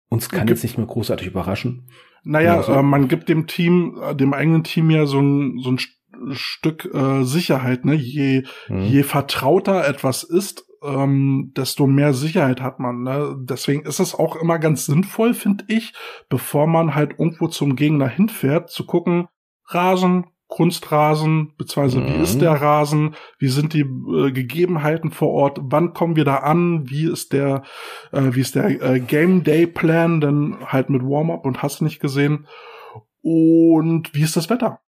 Uns 0.08 0.28
kann 0.28 0.46
Gibt- 0.46 0.50
jetzt 0.50 0.62
nicht 0.62 0.78
mehr 0.78 0.86
großartig 0.86 1.26
überraschen. 1.26 1.88
Naja, 2.22 2.56
Ja, 2.56 2.62
so. 2.62 2.72
äh, 2.74 2.82
man 2.82 3.08
gibt 3.08 3.28
dem 3.28 3.46
Team, 3.46 3.98
äh, 4.02 4.14
dem 4.14 4.32
eigenen 4.34 4.62
Team 4.64 4.90
ja 4.90 5.06
so 5.06 5.20
ein, 5.20 5.58
so 5.58 5.70
ein 5.70 5.78
St- 5.78 5.94
Stück 6.32 6.88
äh, 6.94 7.22
Sicherheit, 7.24 7.84
ne? 7.84 7.94
Je, 7.94 8.44
Mhm. 8.68 8.82
je 8.82 9.02
vertrauter 9.02 9.86
etwas 9.86 10.22
ist, 10.24 10.64
ähm, 10.82 11.52
desto 11.56 11.86
mehr 11.86 12.12
Sicherheit 12.14 12.60
hat 12.60 12.78
man. 12.80 13.02
Ne? 13.02 13.36
Deswegen 13.40 13.82
ist 13.82 13.98
es 14.00 14.14
auch 14.14 14.36
immer 14.36 14.58
ganz 14.58 14.86
sinnvoll, 14.86 15.34
finde 15.34 15.64
ich, 15.68 15.92
bevor 16.28 16.66
man 16.66 16.94
halt 16.94 17.12
irgendwo 17.18 17.48
zum 17.48 17.76
Gegner 17.76 18.08
hinfährt, 18.08 18.70
zu 18.70 18.84
gucken, 18.86 19.28
Rasen, 19.66 20.26
Kunstrasen, 20.48 21.52
beziehungsweise 21.56 22.00
mhm. 22.00 22.06
wie 22.08 22.22
ist 22.22 22.36
mhm. 22.36 22.40
der 22.40 22.52
Rasen, 22.52 23.14
wie 23.38 23.48
sind 23.48 23.74
die 23.74 23.82
äh, 23.82 24.32
Gegebenheiten 24.32 25.10
vor 25.10 25.28
Ort, 25.30 25.58
wann 25.62 25.92
kommen 25.92 26.16
wir 26.16 26.24
da 26.24 26.36
an, 26.36 26.88
wie 26.88 27.04
ist 27.04 27.32
der, 27.32 27.62
äh, 28.12 28.30
wie 28.32 28.40
ist 28.40 28.54
der 28.54 28.82
äh, 28.82 29.00
Game 29.00 29.44
Day 29.44 29.66
Plan, 29.66 30.20
denn 30.20 30.56
halt 30.66 30.90
mit 30.90 31.02
Warm-up 31.02 31.44
und 31.44 31.62
hast 31.62 31.82
nicht 31.82 32.00
gesehen 32.00 32.46
und 33.22 34.14
wie 34.14 34.22
ist 34.22 34.36
das 34.36 34.48
Wetter? 34.48 34.80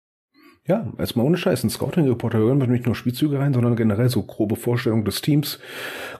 Ja, 0.69 0.85
erstmal 0.99 1.25
ohne 1.25 1.35
Scheiß. 1.35 1.63
Ein 1.63 1.71
Scouting-Reporter 1.71 2.37
hören 2.37 2.59
wir 2.59 2.67
nicht 2.67 2.85
nur 2.85 2.93
Spielzüge 2.93 3.39
rein, 3.39 3.55
sondern 3.55 3.75
generell 3.75 4.07
so 4.07 4.21
grobe 4.21 4.55
Vorstellung 4.55 5.03
des 5.03 5.19
Teams, 5.21 5.57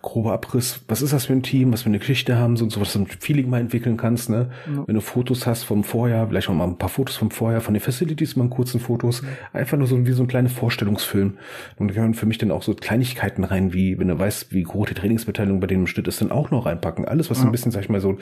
grober 0.02 0.34
Abriss. 0.34 0.82
Was 0.88 1.04
ist 1.04 1.14
das 1.14 1.28
für 1.28 1.34
ein 1.34 1.44
Team? 1.44 1.72
Was 1.72 1.84
für 1.84 1.90
eine 1.90 2.00
Geschichte 2.00 2.36
haben 2.36 2.58
sie 2.58 2.64
und 2.64 2.72
so, 2.72 2.82
was 2.82 2.94
du 2.94 3.00
ein 3.00 3.06
Feeling 3.06 3.48
mal 3.48 3.62
entwickeln 3.62 3.96
kannst, 3.96 4.32
ne? 4.32 4.50
Ja. 4.66 4.88
Wenn 4.88 4.96
du 4.96 5.02
Fotos 5.02 5.46
hast 5.46 5.66
vom 5.66 5.84
Vorjahr, 5.84 6.28
vielleicht 6.28 6.50
auch 6.50 6.56
mal 6.56 6.64
ein 6.64 6.80
paar 6.80 6.90
Fotos 6.90 7.16
vom 7.16 7.30
Vorjahr, 7.30 7.62
von 7.62 7.76
den 7.76 7.82
Facilities, 7.82 8.36
mal 8.36 8.46
einen 8.46 8.50
kurzen 8.50 8.80
Fotos. 8.80 9.22
Einfach 9.54 9.78
nur 9.78 9.86
so 9.86 10.08
wie 10.08 10.12
so 10.14 10.24
ein 10.24 10.28
kleiner 10.28 10.50
Vorstellungsfilm. 10.50 11.38
Und 11.78 11.88
da 11.90 11.94
gehören 11.94 12.16
für 12.16 12.26
mich 12.26 12.40
dann 12.40 12.50
auch 12.50 12.64
so 12.64 12.74
Kleinigkeiten 12.74 13.44
rein, 13.44 13.72
wie, 13.72 14.00
wenn 14.00 14.08
du 14.08 14.18
weißt, 14.18 14.52
wie 14.52 14.64
groß 14.64 14.90
die 14.90 14.96
Trainingsbeteiligung 14.96 15.60
bei 15.60 15.68
dem 15.68 15.86
Schnitt 15.86 16.08
ist, 16.08 16.22
dann 16.22 16.32
auch 16.32 16.50
noch 16.50 16.66
reinpacken. 16.66 17.06
Alles, 17.06 17.30
was 17.30 17.38
ja. 17.38 17.46
ein 17.46 17.52
bisschen, 17.52 17.72
sag 17.72 17.84
ich 17.84 17.90
mal, 17.90 18.02
so 18.02 18.18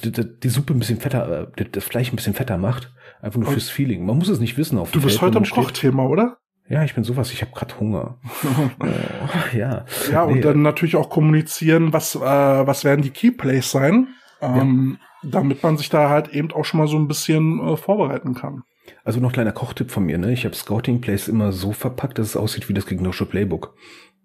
die, 0.00 0.12
die 0.12 0.48
Suppe 0.48 0.74
ein 0.74 0.78
bisschen 0.78 1.00
fetter, 1.00 1.48
äh, 1.56 1.64
das 1.70 1.84
Fleisch 1.84 2.12
ein 2.12 2.16
bisschen 2.16 2.34
fetter 2.34 2.58
macht. 2.58 2.92
Einfach 3.20 3.40
nur 3.40 3.50
fürs 3.50 3.70
Feeling. 3.70 4.04
Man 4.04 4.18
muss 4.18 4.28
es 4.28 4.40
nicht 4.40 4.58
wissen 4.58 4.78
auf 4.78 4.90
Du 4.90 5.00
bist 5.00 5.18
Feld, 5.18 5.34
heute 5.34 5.38
am 5.38 5.50
Kochthema, 5.50 6.04
oder? 6.04 6.38
Ja, 6.68 6.84
ich 6.84 6.94
bin 6.94 7.04
sowas. 7.04 7.32
Ich 7.32 7.42
habe 7.42 7.52
gerade 7.52 7.78
Hunger. 7.78 8.18
oh, 8.80 9.56
ja. 9.56 9.84
Ja, 10.10 10.24
und 10.24 10.34
nee. 10.34 10.40
dann 10.40 10.62
natürlich 10.62 10.96
auch 10.96 11.10
kommunizieren, 11.10 11.92
was, 11.92 12.14
äh, 12.14 12.20
was 12.20 12.84
werden 12.84 13.02
die 13.02 13.10
Keyplays 13.10 13.70
sein, 13.70 14.08
ähm, 14.40 14.98
ja. 15.22 15.30
damit 15.30 15.62
man 15.62 15.76
sich 15.76 15.88
da 15.88 16.08
halt 16.08 16.28
eben 16.28 16.52
auch 16.52 16.64
schon 16.64 16.78
mal 16.78 16.88
so 16.88 16.98
ein 16.98 17.08
bisschen 17.08 17.60
äh, 17.60 17.76
vorbereiten 17.76 18.34
kann. 18.34 18.62
Also 19.04 19.20
noch 19.20 19.32
kleiner 19.32 19.52
Kochtipp 19.52 19.90
von 19.90 20.04
mir. 20.04 20.18
Ne? 20.18 20.32
Ich 20.32 20.44
habe 20.44 20.54
Scouting 20.54 21.00
Plays 21.00 21.28
immer 21.28 21.52
so 21.52 21.72
verpackt, 21.72 22.18
dass 22.18 22.28
es 22.28 22.36
aussieht 22.36 22.68
wie 22.68 22.74
das 22.74 22.86
gegnerische 22.86 23.26
Playbook. 23.26 23.74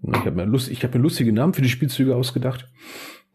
Ich 0.03 0.19
habe 0.19 0.31
mir, 0.31 0.45
lust, 0.45 0.69
ich 0.69 0.84
hab 0.84 0.95
mir 0.95 0.99
lustige 0.99 1.31
Namen 1.31 1.53
für 1.53 1.62
die 1.62 1.69
Spielzüge 1.69 2.15
ausgedacht 2.15 2.67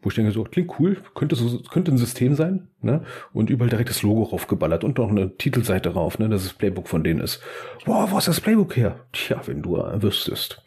wo 0.01 0.09
ich 0.09 0.15
denke, 0.15 0.31
so 0.31 0.43
klingt 0.43 0.79
cool, 0.79 0.97
könnte 1.15 1.35
so, 1.35 1.59
könnte 1.69 1.91
ein 1.91 1.97
System 1.97 2.35
sein, 2.35 2.67
ne? 2.81 3.03
Und 3.33 3.49
überall 3.49 3.69
direkt 3.69 3.89
das 3.89 4.03
Logo 4.03 4.23
raufgeballert 4.23 4.83
und 4.83 4.97
noch 4.97 5.09
eine 5.09 5.35
Titelseite 5.37 5.89
rauf, 5.93 6.19
ne, 6.19 6.29
dass 6.29 6.43
das 6.43 6.53
Playbook 6.53 6.87
von 6.87 7.03
denen 7.03 7.19
ist. 7.19 7.41
Boah, 7.85 8.09
wo 8.11 8.17
ist 8.17 8.27
das 8.27 8.41
Playbook 8.41 8.77
her? 8.77 8.99
Tja, 9.11 9.41
wenn 9.45 9.61
du 9.61 9.77
wüsstest. 9.77 10.63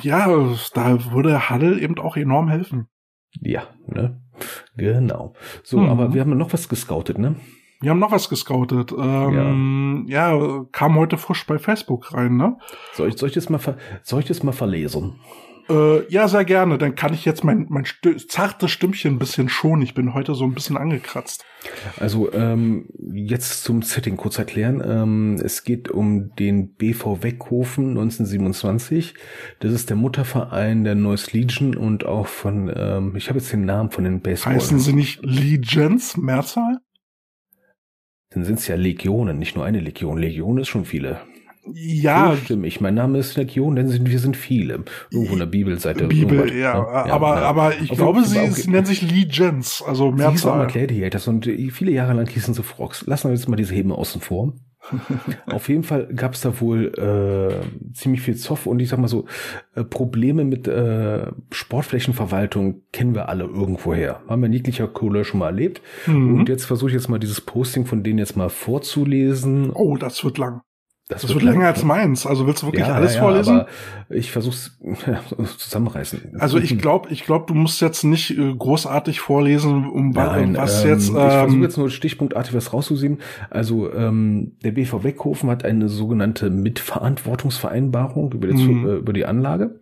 Ja, 0.00 0.26
da 0.74 1.12
würde 1.12 1.50
Huddle 1.50 1.78
eben 1.78 1.98
auch 1.98 2.16
enorm 2.16 2.48
helfen. 2.48 2.88
Ja, 3.40 3.64
ne? 3.86 4.20
Genau. 4.76 5.34
So, 5.62 5.78
mhm. 5.78 5.88
aber 5.90 6.14
wir 6.14 6.22
haben 6.22 6.36
noch 6.36 6.52
was 6.52 6.68
gescoutet, 6.68 7.18
ne? 7.18 7.36
Wir 7.80 7.90
haben 7.90 7.98
noch 7.98 8.12
was 8.12 8.28
gescoutet. 8.28 8.92
Ähm, 8.92 10.06
ja. 10.08 10.34
ja. 10.34 10.64
kam 10.72 10.96
heute 10.96 11.18
frisch 11.18 11.46
bei 11.46 11.58
Facebook 11.58 12.14
rein, 12.14 12.36
ne? 12.36 12.56
Soll 12.94 13.08
ich, 13.08 13.18
soll 13.18 13.28
ich 13.28 13.34
das 13.34 13.50
mal, 13.50 13.60
soll 14.02 14.20
ich 14.20 14.26
das 14.26 14.42
mal 14.42 14.52
verlesen? 14.52 15.20
Äh, 15.68 16.06
ja, 16.12 16.28
sehr 16.28 16.44
gerne. 16.44 16.78
Dann 16.78 16.94
kann 16.94 17.14
ich 17.14 17.24
jetzt 17.24 17.44
mein, 17.44 17.66
mein 17.68 17.84
zartes 18.28 18.70
Stimmchen 18.70 19.14
ein 19.14 19.18
bisschen 19.18 19.48
schonen. 19.48 19.82
Ich 19.82 19.94
bin 19.94 20.14
heute 20.14 20.34
so 20.34 20.44
ein 20.44 20.54
bisschen 20.54 20.76
angekratzt. 20.76 21.44
Also 21.98 22.32
ähm, 22.32 22.88
jetzt 23.12 23.64
zum 23.64 23.82
Setting 23.82 24.16
kurz 24.16 24.38
erklären. 24.38 24.82
Ähm, 24.84 25.40
es 25.42 25.64
geht 25.64 25.90
um 25.90 26.34
den 26.36 26.74
BV 26.74 27.22
Weckhofen 27.22 27.90
1927. 27.90 29.14
Das 29.60 29.72
ist 29.72 29.88
der 29.88 29.96
Mutterverein 29.96 30.84
der 30.84 30.94
Neues 30.94 31.32
Legion 31.32 31.74
und 31.74 32.04
auch 32.04 32.26
von, 32.26 32.70
ähm, 32.74 33.16
ich 33.16 33.28
habe 33.28 33.38
jetzt 33.38 33.52
den 33.52 33.64
Namen 33.64 33.90
von 33.90 34.04
den 34.04 34.20
Baseball. 34.20 34.54
Heißen 34.54 34.78
sie 34.78 34.92
nicht 34.92 35.24
Legions, 35.24 36.16
Mehrzahl? 36.16 36.78
Dann 38.30 38.44
sind 38.44 38.58
es 38.58 38.66
ja 38.66 38.74
Legionen, 38.74 39.38
nicht 39.38 39.54
nur 39.54 39.64
eine 39.64 39.80
Legion. 39.80 40.18
Legion 40.18 40.58
ist 40.58 40.68
schon 40.68 40.84
viele. 40.84 41.20
Ja. 41.72 42.32
So 42.32 42.36
stimme 42.44 42.66
ich. 42.66 42.80
Mein 42.80 42.94
Name 42.94 43.18
ist 43.18 43.36
Legion, 43.36 43.76
denn 43.76 43.88
sind, 43.88 44.10
wir 44.10 44.18
sind 44.18 44.36
viele. 44.36 44.84
Irgendwo 45.10 45.32
in 45.32 45.38
der 45.38 45.46
Bibelseite. 45.46 46.06
Bibel, 46.06 46.52
ja, 46.52 46.74
ja, 47.06 47.12
Aber, 47.12 47.40
ja. 47.40 47.42
aber 47.42 47.72
ich 47.80 47.90
Auf 47.90 47.98
glaube, 47.98 48.24
sie, 48.24 48.38
okay. 48.38 48.50
sie 48.50 48.70
nennen 48.70 48.86
sich 48.86 49.02
Legions, 49.02 49.82
also 49.86 50.10
Mehrzahl. 50.10 50.68
Sie 50.68 50.78
Gladiators 50.78 51.28
und 51.28 51.46
viele 51.46 51.92
Jahre 51.92 52.12
lang 52.14 52.28
hießen 52.28 52.54
sie 52.54 52.62
Frogs. 52.62 53.06
Lassen 53.06 53.28
wir 53.28 53.34
jetzt 53.34 53.48
mal 53.48 53.56
diese 53.56 53.74
Heben 53.74 53.92
außen 53.92 54.20
vor. 54.20 54.52
Auf 55.46 55.68
jeden 55.68 55.82
Fall 55.82 56.06
gab 56.14 56.34
es 56.34 56.42
da 56.42 56.60
wohl 56.60 56.92
äh, 56.98 57.94
ziemlich 57.94 58.20
viel 58.20 58.36
Zoff 58.36 58.66
und 58.66 58.80
ich 58.80 58.88
sag 58.88 58.98
mal 58.98 59.08
so, 59.08 59.24
äh, 59.74 59.84
Probleme 59.84 60.44
mit 60.44 60.68
äh, 60.68 61.26
Sportflächenverwaltung 61.50 62.82
kennen 62.92 63.14
wir 63.14 63.28
alle 63.28 63.44
irgendwoher. 63.44 64.20
Haben 64.28 64.42
wir 64.42 64.46
in 64.46 64.52
jeglicher 64.52 64.88
Couleur 64.88 65.24
schon 65.24 65.40
mal 65.40 65.46
erlebt. 65.46 65.80
Mhm. 66.06 66.40
Und 66.40 66.48
jetzt 66.48 66.66
versuche 66.66 66.90
ich 66.90 66.94
jetzt 66.94 67.08
mal 67.08 67.18
dieses 67.18 67.40
Posting 67.40 67.86
von 67.86 68.02
denen 68.02 68.18
jetzt 68.18 68.36
mal 68.36 68.50
vorzulesen. 68.50 69.70
Oh, 69.70 69.96
das 69.96 70.22
wird 70.24 70.38
lang. 70.38 70.60
Das, 71.08 71.20
das 71.20 71.34
wird, 71.34 71.42
wird 71.42 71.52
länger 71.52 71.66
als 71.66 71.84
meins. 71.84 72.26
Also 72.26 72.46
willst 72.46 72.62
du 72.62 72.66
wirklich 72.68 72.86
ja, 72.86 72.94
alles 72.94 73.14
ja, 73.14 73.20
vorlesen? 73.20 73.64
Ich 74.08 74.32
versuch's 74.32 74.78
zusammenreißen. 75.58 76.36
Also 76.38 76.56
ich 76.56 76.78
glaube, 76.78 77.10
ich 77.10 77.24
glaube, 77.24 77.44
du 77.46 77.52
musst 77.52 77.82
jetzt 77.82 78.04
nicht 78.04 78.30
äh, 78.30 78.54
großartig 78.54 79.20
vorlesen, 79.20 79.86
um 79.86 80.10
Nein, 80.10 80.56
was 80.56 80.82
ähm, 80.82 80.90
jetzt. 80.90 81.10
Ähm, 81.10 81.16
ich 81.16 81.32
versuche 81.32 81.60
jetzt 81.60 81.76
nur 81.76 81.90
stichpunktartig 81.90 82.54
was 82.54 82.72
rauszusehen. 82.72 83.20
Also 83.50 83.92
ähm, 83.92 84.56
der 84.64 84.72
BV 84.72 85.04
Weckhofen 85.04 85.50
hat 85.50 85.62
eine 85.62 85.90
sogenannte 85.90 86.48
Mitverantwortungsvereinbarung 86.48 88.32
über 88.32 88.48
die, 88.48 88.54
mhm. 88.54 88.88
äh, 88.88 88.94
über 88.94 89.12
die 89.12 89.26
Anlage. 89.26 89.80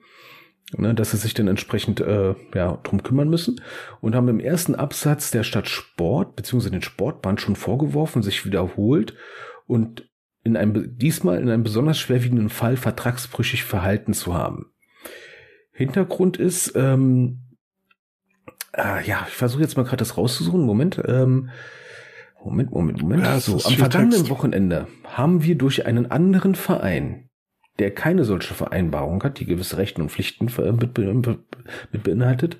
Ne, 0.76 0.94
dass 0.94 1.10
sie 1.10 1.18
sich 1.18 1.34
dann 1.34 1.48
entsprechend 1.48 2.00
äh, 2.00 2.34
ja, 2.54 2.78
drum 2.82 3.02
kümmern 3.02 3.28
müssen 3.28 3.60
und 4.00 4.14
haben 4.14 4.28
im 4.28 4.40
ersten 4.40 4.74
Absatz 4.74 5.30
der 5.30 5.42
Stadt 5.42 5.68
Sport 5.68 6.34
beziehungsweise 6.34 6.70
den 6.70 6.80
Sportband 6.80 7.42
schon 7.42 7.56
vorgeworfen, 7.56 8.22
sich 8.22 8.46
wiederholt 8.46 9.14
und 9.66 10.08
in 10.44 10.56
einem, 10.56 10.96
diesmal 10.98 11.40
in 11.40 11.48
einem 11.48 11.62
besonders 11.62 11.98
schwerwiegenden 11.98 12.48
Fall 12.48 12.76
vertragsbrüchig 12.76 13.64
verhalten 13.64 14.12
zu 14.12 14.34
haben. 14.34 14.72
Hintergrund 15.72 16.36
ist, 16.36 16.74
ähm, 16.76 17.42
äh, 18.72 19.06
ja, 19.06 19.26
ich 19.28 19.34
versuche 19.34 19.62
jetzt 19.62 19.76
mal 19.76 19.84
gerade 19.84 19.98
das 19.98 20.16
rauszusuchen. 20.16 20.62
Moment, 20.62 21.00
ähm, 21.06 21.50
Moment, 22.44 22.72
Moment, 22.72 23.02
Moment. 23.02 23.22
Ja, 23.22 23.38
so, 23.38 23.54
am 23.54 23.74
vergangenen 23.74 24.12
Text. 24.12 24.30
Wochenende 24.30 24.88
haben 25.04 25.44
wir 25.44 25.56
durch 25.56 25.86
einen 25.86 26.10
anderen 26.10 26.54
Verein, 26.54 27.28
der 27.78 27.94
keine 27.94 28.24
solche 28.24 28.54
Vereinbarung 28.54 29.22
hat, 29.22 29.38
die 29.38 29.46
gewisse 29.46 29.76
Rechte 29.76 30.02
und 30.02 30.10
Pflichten 30.10 30.46
mit, 30.46 30.98
mit 31.92 32.02
beinhaltet, 32.02 32.58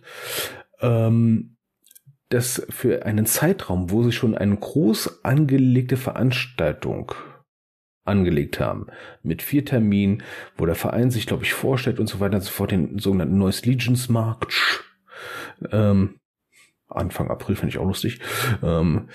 ähm, 0.81 1.57
das 2.29 2.65
für 2.71 3.05
einen 3.05 3.27
Zeitraum, 3.27 3.91
wo 3.91 4.03
sie 4.03 4.13
schon 4.13 4.37
eine 4.37 4.57
groß 4.57 5.25
angelegte 5.25 5.97
Veranstaltung 5.97 7.13
angelegt 8.05 8.61
haben. 8.61 8.87
Mit 9.23 9.43
vier 9.43 9.65
Terminen, 9.65 10.23
wo 10.57 10.67
der 10.67 10.75
Verein 10.75 11.11
sich, 11.11 11.27
glaube 11.27 11.45
ich, 11.45 11.55
vorstellt 11.55 12.01
und 12.01 12.09
so 12.09 12.21
weiter 12.21 12.37
und 12.37 12.43
so 12.43 12.51
fort, 12.51 12.71
den 12.73 12.99
sogenannten 12.99 13.39
Neues 13.39 13.65
Legions 13.65 14.09
Markt. 14.09 14.85
Ähm, 15.71 16.19
Anfang 16.89 17.31
April 17.31 17.57
finde 17.57 17.71
ich 17.71 17.79
auch 17.79 17.87
lustig. 17.87 18.21
Ähm, 18.63 19.09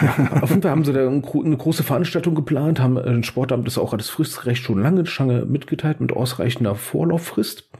ja, 0.00 0.42
auf 0.42 0.50
jeden 0.50 0.62
Fall 0.62 0.70
haben 0.70 0.84
sie 0.84 0.92
da 0.92 1.06
eine 1.06 1.20
große 1.20 1.82
Veranstaltung 1.82 2.34
geplant, 2.34 2.80
haben 2.80 2.98
ein 2.98 3.22
Sportamt 3.22 3.66
ist 3.66 3.78
auch 3.78 3.96
das 3.96 4.08
Fristrecht 4.08 4.62
schon 4.62 4.82
lange 4.82 5.06
Schange 5.06 5.44
mitgeteilt 5.46 6.00
mit 6.00 6.12
ausreichender 6.12 6.74
Vorlauffrist. 6.74 7.70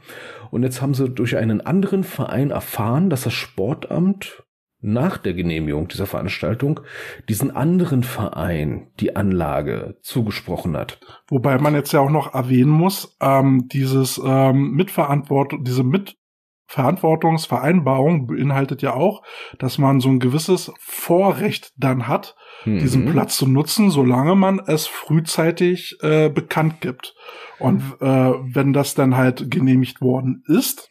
Und 0.51 0.63
jetzt 0.63 0.81
haben 0.81 0.93
sie 0.93 1.09
durch 1.09 1.37
einen 1.37 1.61
anderen 1.61 2.03
Verein 2.03 2.51
erfahren, 2.51 3.09
dass 3.09 3.23
das 3.23 3.33
Sportamt 3.33 4.43
nach 4.81 5.17
der 5.17 5.33
Genehmigung 5.33 5.87
dieser 5.87 6.07
Veranstaltung 6.07 6.81
diesen 7.29 7.55
anderen 7.55 8.03
Verein 8.03 8.91
die 8.99 9.15
Anlage 9.15 9.95
zugesprochen 10.01 10.75
hat. 10.75 10.99
Wobei 11.29 11.57
man 11.59 11.75
jetzt 11.75 11.93
ja 11.93 12.01
auch 12.01 12.09
noch 12.09 12.33
erwähnen 12.33 12.71
muss, 12.71 13.15
ähm, 13.21 13.69
dieses 13.71 14.19
ähm, 14.23 14.71
Mitverantwortung, 14.71 15.63
diese 15.63 15.83
Mitverantwortungsvereinbarung 15.83 18.25
beinhaltet 18.27 18.81
ja 18.81 18.95
auch, 18.95 19.21
dass 19.59 19.77
man 19.77 19.99
so 19.99 20.09
ein 20.09 20.19
gewisses 20.19 20.71
Vorrecht 20.79 21.73
dann 21.77 22.07
hat, 22.07 22.35
mhm. 22.65 22.79
diesen 22.79 23.05
Platz 23.05 23.37
zu 23.37 23.47
nutzen, 23.47 23.91
solange 23.91 24.35
man 24.35 24.59
es 24.59 24.87
frühzeitig 24.87 25.99
äh, 26.01 26.29
bekannt 26.29 26.81
gibt. 26.81 27.13
Und 27.59 27.83
äh, 27.99 28.05
wenn 28.05 28.73
das 28.73 28.95
dann 28.95 29.15
halt 29.15 29.51
genehmigt 29.51 30.01
worden 30.01 30.43
ist, 30.47 30.90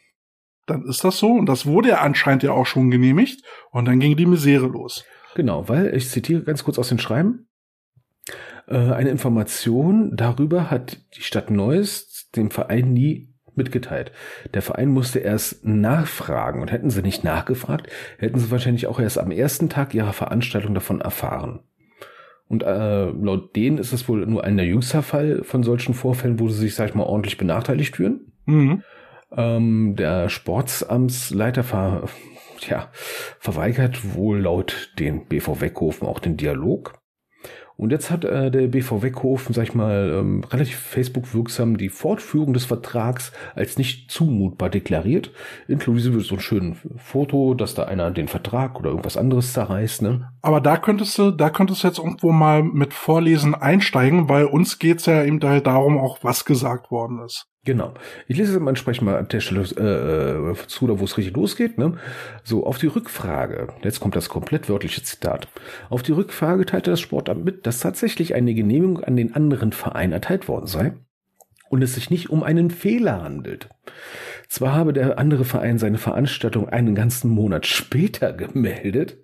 dann 0.71 0.85
ist 0.85 1.03
das 1.03 1.17
so. 1.17 1.31
Und 1.31 1.47
das 1.47 1.65
wurde 1.65 1.89
ja 1.89 2.01
anscheinend 2.01 2.43
ja 2.43 2.51
auch 2.51 2.65
schon 2.65 2.91
genehmigt. 2.91 3.43
Und 3.71 3.85
dann 3.85 3.99
ging 3.99 4.15
die 4.15 4.25
Misere 4.25 4.67
los. 4.67 5.05
Genau, 5.35 5.69
weil 5.69 5.95
ich 5.95 6.09
zitiere 6.09 6.43
ganz 6.43 6.63
kurz 6.63 6.77
aus 6.79 6.89
den 6.89 6.99
Schreiben. 6.99 7.47
Äh, 8.67 8.91
eine 8.91 9.09
Information 9.09 10.15
darüber 10.15 10.69
hat 10.69 10.99
die 11.15 11.21
Stadt 11.21 11.49
Neuss 11.49 12.29
dem 12.35 12.51
Verein 12.51 12.93
nie 12.93 13.29
mitgeteilt. 13.55 14.11
Der 14.53 14.61
Verein 14.61 14.89
musste 14.89 15.19
erst 15.19 15.65
nachfragen 15.65 16.61
und 16.61 16.71
hätten 16.71 16.89
sie 16.89 17.01
nicht 17.01 17.23
nachgefragt, 17.23 17.87
hätten 18.17 18.39
sie 18.39 18.51
wahrscheinlich 18.51 18.87
auch 18.87 18.99
erst 18.99 19.19
am 19.19 19.31
ersten 19.31 19.69
Tag 19.69 19.93
ihrer 19.93 20.13
Veranstaltung 20.13 20.73
davon 20.73 21.01
erfahren. 21.01 21.59
Und 22.47 22.63
äh, 22.63 23.05
laut 23.05 23.55
denen 23.55 23.77
ist 23.77 23.93
es 23.93 24.09
wohl 24.09 24.25
nur 24.25 24.43
ein 24.43 24.59
jüngster 24.59 25.03
Fall 25.03 25.43
von 25.43 25.63
solchen 25.63 25.93
Vorfällen, 25.93 26.39
wo 26.39 26.49
sie 26.49 26.59
sich, 26.59 26.75
sag 26.75 26.89
ich 26.89 26.95
mal, 26.95 27.03
ordentlich 27.03 27.37
benachteiligt 27.37 27.95
fühlen. 27.95 28.33
Mhm. 28.45 28.83
Ähm, 29.35 29.95
der 29.95 30.29
Sportsamtsleiter 30.29 31.63
ver, 31.63 32.03
ja, 32.67 32.89
verweigert 33.39 34.13
wohl 34.15 34.41
laut 34.41 34.93
den 34.99 35.25
BV 35.27 35.61
Weckhofen 35.61 36.07
auch 36.07 36.19
den 36.19 36.37
Dialog. 36.37 37.01
Und 37.77 37.91
jetzt 37.91 38.11
hat 38.11 38.25
äh, 38.25 38.51
der 38.51 38.67
BV 38.67 39.01
Weckhofen, 39.01 39.55
sag 39.55 39.63
ich 39.63 39.73
mal, 39.73 40.13
ähm, 40.19 40.43
relativ 40.43 40.77
Facebook-wirksam 40.77 41.77
die 41.77 41.89
Fortführung 41.89 42.53
des 42.53 42.65
Vertrags 42.65 43.31
als 43.55 43.79
nicht 43.79 44.11
zumutbar 44.11 44.69
deklariert, 44.69 45.31
inklusive 45.67 46.19
so 46.19 46.35
ein 46.35 46.41
schönes 46.41 46.77
Foto, 46.97 47.55
dass 47.55 47.73
da 47.73 47.85
einer 47.85 48.11
den 48.11 48.27
Vertrag 48.27 48.79
oder 48.79 48.91
irgendwas 48.91 49.17
anderes 49.17 49.53
zerreißt. 49.53 50.03
Ne? 50.03 50.30
Aber 50.41 50.59
da 50.59 50.77
könntest 50.77 51.17
du, 51.17 51.31
da 51.31 51.49
könntest 51.49 51.83
du 51.83 51.87
jetzt 51.87 51.99
irgendwo 51.99 52.31
mal 52.31 52.63
mit 52.63 52.93
Vorlesen 52.93 53.53
einsteigen, 53.53 54.27
weil 54.27 54.45
uns 54.45 54.79
geht's 54.79 55.05
ja 55.05 55.23
eben 55.23 55.39
halt 55.43 55.67
darum, 55.67 55.97
auch 55.97 56.19
was 56.23 56.45
gesagt 56.45 56.89
worden 56.89 57.19
ist. 57.23 57.47
Genau. 57.63 57.93
Ich 58.27 58.37
lese 58.37 58.53
es 58.53 58.59
mal 58.59 58.69
entsprechend 58.69 59.05
mal 59.05 59.17
an 59.17 59.27
der 59.27 59.39
Stelle 59.39 59.61
äh, 59.61 60.67
zu, 60.67 60.87
da 60.87 60.99
wo 60.99 61.03
es 61.03 61.15
richtig 61.17 61.35
losgeht. 61.35 61.77
Ne? 61.77 61.93
So, 62.43 62.65
auf 62.65 62.79
die 62.79 62.87
Rückfrage, 62.87 63.67
jetzt 63.83 63.99
kommt 63.99 64.15
das 64.15 64.29
komplett 64.29 64.67
wörtliche 64.67 65.03
Zitat. 65.03 65.47
Auf 65.89 66.01
die 66.01 66.11
Rückfrage 66.13 66.65
teilte 66.65 66.89
das 66.89 66.99
Sportamt 66.99 67.45
mit, 67.45 67.67
dass 67.67 67.79
tatsächlich 67.79 68.33
eine 68.33 68.55
Genehmigung 68.55 69.03
an 69.03 69.15
den 69.15 69.35
anderen 69.35 69.73
Verein 69.73 70.11
erteilt 70.11 70.47
worden 70.47 70.65
sei 70.65 70.93
und 71.69 71.83
es 71.83 71.93
sich 71.93 72.09
nicht 72.09 72.31
um 72.31 72.41
einen 72.41 72.71
Fehler 72.71 73.21
handelt. 73.21 73.69
Zwar 74.49 74.73
habe 74.73 74.91
der 74.91 75.19
andere 75.19 75.45
Verein 75.45 75.77
seine 75.77 75.99
Veranstaltung 75.99 76.67
einen 76.67 76.95
ganzen 76.95 77.29
Monat 77.29 77.67
später 77.67 78.33
gemeldet, 78.33 79.17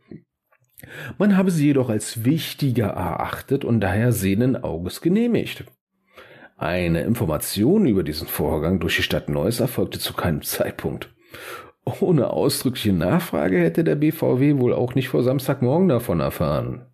man 1.17 1.37
habe 1.37 1.51
sie 1.51 1.65
jedoch 1.65 1.89
als 1.89 2.23
wichtiger 2.23 2.87
erachtet 2.87 3.65
und 3.65 3.81
daher 3.81 4.11
sehenden 4.11 4.63
Auges 4.63 5.01
genehmigt. 5.01 5.65
Eine 6.57 7.01
Information 7.01 7.85
über 7.85 8.03
diesen 8.03 8.27
Vorgang 8.27 8.79
durch 8.79 8.95
die 8.95 9.03
Stadt 9.03 9.29
Neuss 9.29 9.59
erfolgte 9.59 9.99
zu 9.99 10.13
keinem 10.13 10.41
Zeitpunkt. 10.41 11.13
Ohne 12.01 12.31
ausdrückliche 12.31 12.93
Nachfrage 12.93 13.59
hätte 13.59 13.83
der 13.83 13.95
BVW 13.95 14.57
wohl 14.57 14.73
auch 14.73 14.95
nicht 14.95 15.09
vor 15.09 15.23
Samstagmorgen 15.23 15.87
davon 15.87 16.19
erfahren. 16.19 16.85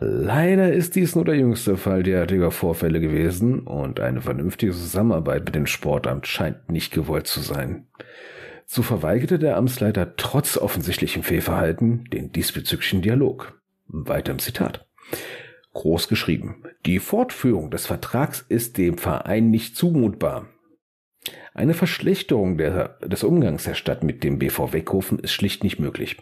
Leider 0.00 0.72
ist 0.72 0.96
dies 0.96 1.14
nur 1.14 1.24
der 1.24 1.36
jüngste 1.36 1.76
Fall 1.76 2.02
derartiger 2.02 2.50
Vorfälle 2.50 3.00
gewesen 3.00 3.60
und 3.60 4.00
eine 4.00 4.22
vernünftige 4.22 4.72
Zusammenarbeit 4.72 5.44
mit 5.44 5.54
dem 5.54 5.66
Sportamt 5.66 6.26
scheint 6.26 6.70
nicht 6.70 6.92
gewollt 6.92 7.26
zu 7.26 7.40
sein. 7.40 7.86
So 8.74 8.80
verweigerte 8.80 9.38
der 9.38 9.58
Amtsleiter 9.58 10.16
trotz 10.16 10.56
offensichtlichem 10.56 11.22
Fehlverhalten 11.22 12.06
den 12.06 12.32
diesbezüglichen 12.32 13.02
Dialog. 13.02 13.60
Weiter 13.86 14.32
im 14.32 14.38
Zitat 14.38 14.86
groß 15.74 16.08
geschrieben. 16.08 16.64
Die 16.86 16.98
Fortführung 16.98 17.70
des 17.70 17.84
Vertrags 17.84 18.42
ist 18.48 18.78
dem 18.78 18.96
Verein 18.96 19.50
nicht 19.50 19.76
zumutbar. 19.76 20.48
Eine 21.52 21.74
Verschlechterung 21.74 22.56
der, 22.56 22.98
des 23.00 23.24
Umgangs 23.24 23.64
der 23.64 23.74
Stadt 23.74 24.02
mit 24.02 24.24
dem 24.24 24.38
BV 24.38 24.72
Weckhofen 24.72 25.18
ist 25.18 25.32
schlicht 25.32 25.64
nicht 25.64 25.78
möglich. 25.78 26.16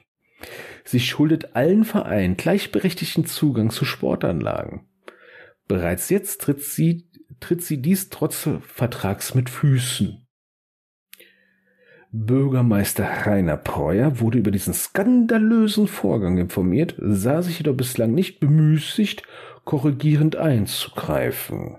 Sie 0.84 0.98
schuldet 0.98 1.54
allen 1.54 1.84
Vereinen 1.84 2.36
gleichberechtigten 2.36 3.26
Zugang 3.26 3.70
zu 3.70 3.84
Sportanlagen. 3.84 4.88
Bereits 5.68 6.10
jetzt 6.10 6.40
tritt 6.40 6.62
sie, 6.62 7.06
tritt 7.38 7.62
sie 7.62 7.80
dies 7.80 8.08
trotz 8.08 8.48
Vertrags 8.66 9.36
mit 9.36 9.50
Füßen. 9.50 10.19
Bürgermeister 12.12 13.04
Rainer 13.24 13.56
Preuer 13.56 14.18
wurde 14.18 14.38
über 14.38 14.50
diesen 14.50 14.74
skandalösen 14.74 15.86
Vorgang 15.86 16.38
informiert, 16.38 16.96
sah 16.98 17.40
sich 17.40 17.58
jedoch 17.58 17.76
bislang 17.76 18.12
nicht 18.12 18.40
bemüßigt, 18.40 19.22
korrigierend 19.64 20.34
einzugreifen. 20.34 21.76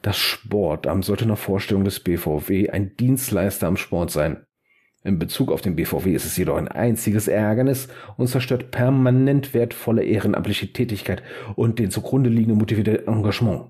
Das 0.00 0.16
Sportamt 0.16 1.04
sollte 1.04 1.26
nach 1.26 1.36
Vorstellung 1.36 1.84
des 1.84 2.00
BVW 2.00 2.70
ein 2.70 2.96
Dienstleister 2.96 3.66
am 3.66 3.76
Sport 3.76 4.10
sein. 4.10 4.44
In 5.04 5.18
Bezug 5.18 5.52
auf 5.52 5.60
den 5.60 5.76
BVW 5.76 6.14
ist 6.14 6.24
es 6.24 6.36
jedoch 6.36 6.56
ein 6.56 6.68
einziges 6.68 7.28
Ärgernis 7.28 7.88
und 8.16 8.28
zerstört 8.28 8.70
permanent 8.70 9.52
wertvolle 9.52 10.04
ehrenamtliche 10.04 10.72
Tätigkeit 10.72 11.22
und 11.54 11.78
den 11.78 11.90
zugrunde 11.90 12.30
liegenden 12.30 12.58
motivierten 12.58 13.06
Engagement 13.06 13.66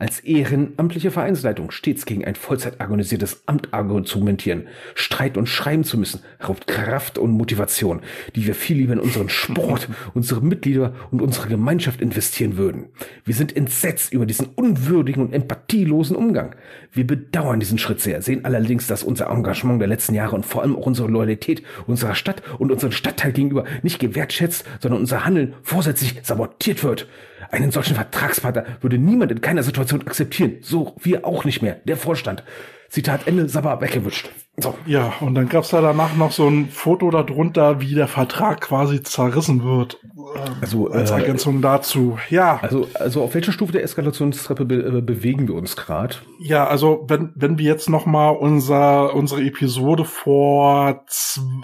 als 0.00 0.20
ehrenamtliche 0.20 1.10
Vereinsleitung 1.10 1.70
stets 1.70 2.06
gegen 2.06 2.24
ein 2.24 2.34
Vollzeit 2.34 2.80
agonisiertes 2.80 3.42
Amt 3.46 3.72
argumentieren, 3.74 4.66
streiten 4.94 5.38
und 5.38 5.46
schreiben 5.46 5.84
zu 5.84 5.98
müssen, 5.98 6.22
raubt 6.46 6.66
Kraft 6.66 7.18
und 7.18 7.32
Motivation, 7.32 8.00
die 8.34 8.46
wir 8.46 8.54
viel 8.54 8.78
lieber 8.78 8.94
in 8.94 9.00
unseren 9.00 9.28
Sport, 9.28 9.88
unsere 10.14 10.40
Mitglieder 10.40 10.94
und 11.10 11.20
unsere 11.20 11.48
Gemeinschaft 11.48 12.00
investieren 12.00 12.56
würden. 12.56 12.86
Wir 13.24 13.34
sind 13.34 13.54
entsetzt 13.54 14.12
über 14.12 14.24
diesen 14.24 14.46
unwürdigen 14.46 15.22
und 15.22 15.34
empathielosen 15.34 16.16
Umgang. 16.16 16.56
Wir 16.92 17.06
bedauern 17.06 17.60
diesen 17.60 17.78
Schritt 17.78 18.00
sehr, 18.00 18.22
sehen 18.22 18.46
allerdings, 18.46 18.86
dass 18.86 19.02
unser 19.02 19.28
Engagement 19.28 19.80
der 19.80 19.88
letzten 19.88 20.14
Jahre 20.14 20.34
und 20.34 20.46
vor 20.46 20.62
allem 20.62 20.76
auch 20.76 20.86
unsere 20.86 21.08
Loyalität 21.08 21.62
unserer 21.86 22.14
Stadt 22.14 22.42
und 22.58 22.72
unserem 22.72 22.92
Stadtteil 22.92 23.32
gegenüber 23.32 23.64
nicht 23.82 23.98
gewertschätzt, 23.98 24.64
sondern 24.80 25.00
unser 25.00 25.26
Handeln 25.26 25.54
vorsätzlich 25.62 26.20
sabotiert 26.22 26.82
wird. 26.82 27.06
Einen 27.50 27.72
solchen 27.72 27.96
Vertragspartner 27.96 28.64
würde 28.80 28.98
niemand 28.98 29.32
in 29.32 29.40
keiner 29.40 29.62
Situation 29.62 30.02
akzeptieren. 30.02 30.58
So, 30.62 30.94
wir 31.00 31.26
auch 31.26 31.44
nicht 31.44 31.62
mehr. 31.62 31.80
Der 31.84 31.96
Vorstand. 31.96 32.44
Zitat 32.88 33.28
Ende, 33.28 33.48
Sabber 33.48 33.80
weggewischt. 33.80 34.30
So. 34.56 34.74
Ja, 34.84 35.12
und 35.20 35.36
dann 35.36 35.48
gab's 35.48 35.70
da 35.70 35.80
danach 35.80 36.16
noch 36.16 36.32
so 36.32 36.48
ein 36.48 36.68
Foto 36.68 37.10
darunter, 37.10 37.80
wie 37.80 37.94
der 37.94 38.08
Vertrag 38.08 38.60
quasi 38.60 39.02
zerrissen 39.02 39.64
wird. 39.64 39.98
Ähm, 40.04 40.54
also 40.60 40.90
als 40.90 41.10
äh, 41.10 41.14
Ergänzung 41.14 41.62
dazu. 41.62 42.18
Ja. 42.30 42.58
Also, 42.60 42.88
also 42.94 43.22
auf 43.22 43.34
welcher 43.34 43.52
Stufe 43.52 43.72
der 43.72 43.84
Eskalationstreppe 43.84 44.64
be 44.64 44.98
äh, 44.98 45.00
bewegen 45.00 45.46
wir 45.46 45.54
uns 45.54 45.76
gerade? 45.76 46.16
Ja, 46.40 46.66
also 46.66 47.04
wenn 47.08 47.32
wenn 47.36 47.58
wir 47.58 47.66
jetzt 47.66 47.88
noch 47.88 48.06
mal 48.06 48.30
unser 48.30 49.14
unsere 49.14 49.42
Episode 49.42 50.04
vor 50.04 51.04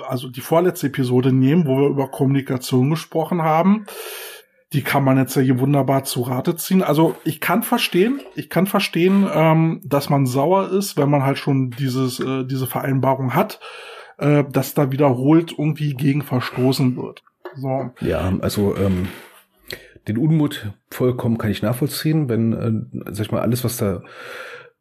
also 0.07 0.29
die 0.29 0.41
vorletzte 0.41 0.87
Episode 0.87 1.33
nehmen, 1.33 1.67
wo 1.67 1.77
wir 1.77 1.89
über 1.89 2.09
Kommunikation 2.09 2.89
gesprochen 2.89 3.43
haben, 3.43 3.87
die 4.73 4.83
kann 4.83 5.05
man 5.05 5.17
jetzt 5.17 5.37
ja 5.37 5.43
hier 5.43 5.61
wunderbar 5.61 6.05
zu 6.05 6.23
Rate 6.23 6.57
ziehen. 6.57 6.83
Also 6.83 7.15
ich 7.25 7.41
kann 7.41 7.63
verstehen, 7.63 8.21
ich 8.35 8.51
kann 8.51 8.67
verstehen, 8.67 9.27
ähm, 9.33 9.81
dass 9.85 10.11
man 10.11 10.27
sauer 10.27 10.71
ist, 10.71 10.97
wenn 10.97 11.09
man 11.09 11.23
halt 11.23 11.39
schon 11.39 11.71
dieses, 11.71 12.19
äh, 12.19 12.45
diese 12.45 12.67
Vereinbarung 12.67 13.35
hat, 13.35 13.61
äh, 14.19 14.45
dass 14.51 14.75
da 14.75 14.91
wiederholt 14.91 15.55
irgendwie 15.57 15.95
gegen 15.95 16.23
verstoßen 16.23 16.97
wird. 16.97 17.23
So. 17.55 17.91
Ja, 18.01 18.33
also 18.41 18.77
ähm, 18.77 19.09
den 20.09 20.19
Unmut 20.19 20.73
vollkommen 20.91 21.39
kann 21.39 21.51
ich 21.51 21.63
nachvollziehen, 21.63 22.29
wenn, 22.29 22.53
äh, 22.53 23.13
sag 23.13 23.27
ich 23.27 23.33
mal, 23.33 23.43
alles, 23.43 23.65
was 23.65 23.77
da, 23.77 24.03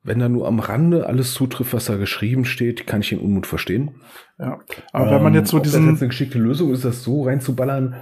wenn 0.03 0.19
da 0.19 0.29
nur 0.29 0.47
am 0.47 0.59
Rande 0.59 1.07
alles 1.07 1.33
zutrifft, 1.33 1.73
was 1.73 1.85
da 1.85 1.95
geschrieben 1.95 2.45
steht, 2.45 2.87
kann 2.87 3.01
ich 3.01 3.09
den 3.09 3.19
Unmut 3.19 3.47
verstehen. 3.47 4.01
Ja. 4.39 4.59
Aber 4.91 5.07
ähm, 5.07 5.15
wenn 5.15 5.23
man 5.23 5.33
jetzt 5.35 5.49
so 5.49 5.59
diesen. 5.59 5.85
Das 5.85 5.93
jetzt 5.93 6.01
eine 6.01 6.09
geschickte 6.09 6.39
Lösung 6.39 6.71
ist, 6.71 6.85
das 6.85 7.03
so 7.03 7.23
reinzuballern, 7.23 7.95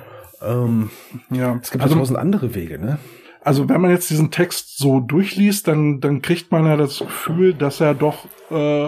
ähm, 0.45 0.89
ja, 1.29 1.57
es 1.61 1.71
gibt 1.71 1.83
also 1.83 1.95
tausend 1.95 2.17
andere 2.17 2.55
Wege, 2.55 2.79
ne? 2.79 2.99
Also 3.41 3.67
wenn 3.67 3.81
man 3.81 3.91
jetzt 3.91 4.09
diesen 4.09 4.31
Text 4.31 4.77
so 4.77 5.01
durchliest, 5.01 5.67
dann, 5.67 5.99
dann 5.99 6.21
kriegt 6.21 6.51
man 6.51 6.65
ja 6.65 6.77
das 6.77 6.99
Gefühl, 6.99 7.53
dass 7.53 7.81
er 7.81 7.93
doch 7.93 8.25
äh, 8.49 8.87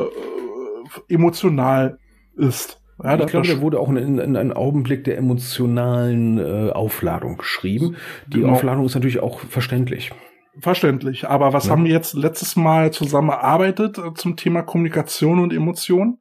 emotional 1.10 2.00
ist. 2.38 2.80
Ja, 3.04 3.20
ich 3.20 3.26
glaube, 3.28 3.48
der 3.48 3.60
wurde 3.60 3.80
auch 3.80 3.90
in, 3.90 4.18
in, 4.20 4.38
einem 4.38 4.54
Augenblick 4.54 5.04
der 5.04 5.18
emotionalen 5.18 6.38
äh, 6.38 6.72
Aufladung 6.72 7.38
geschrieben. 7.38 7.98
Die 8.28 8.40
genau. 8.40 8.54
Aufladung 8.54 8.86
ist 8.86 8.96
natürlich 8.96 9.20
auch 9.20 9.40
verständlich. 9.40 10.12
Verständlich. 10.60 11.28
Aber 11.28 11.52
was 11.52 11.66
ja. 11.66 11.72
haben 11.72 11.84
wir 11.84 11.92
jetzt 11.92 12.14
letztes 12.14 12.56
Mal 12.56 12.94
zusammen 12.94 13.30
erarbeitet 13.30 13.98
äh, 13.98 14.14
zum 14.14 14.38
Thema 14.38 14.62
Kommunikation 14.62 15.40
und 15.40 15.52
Emotion? 15.52 16.20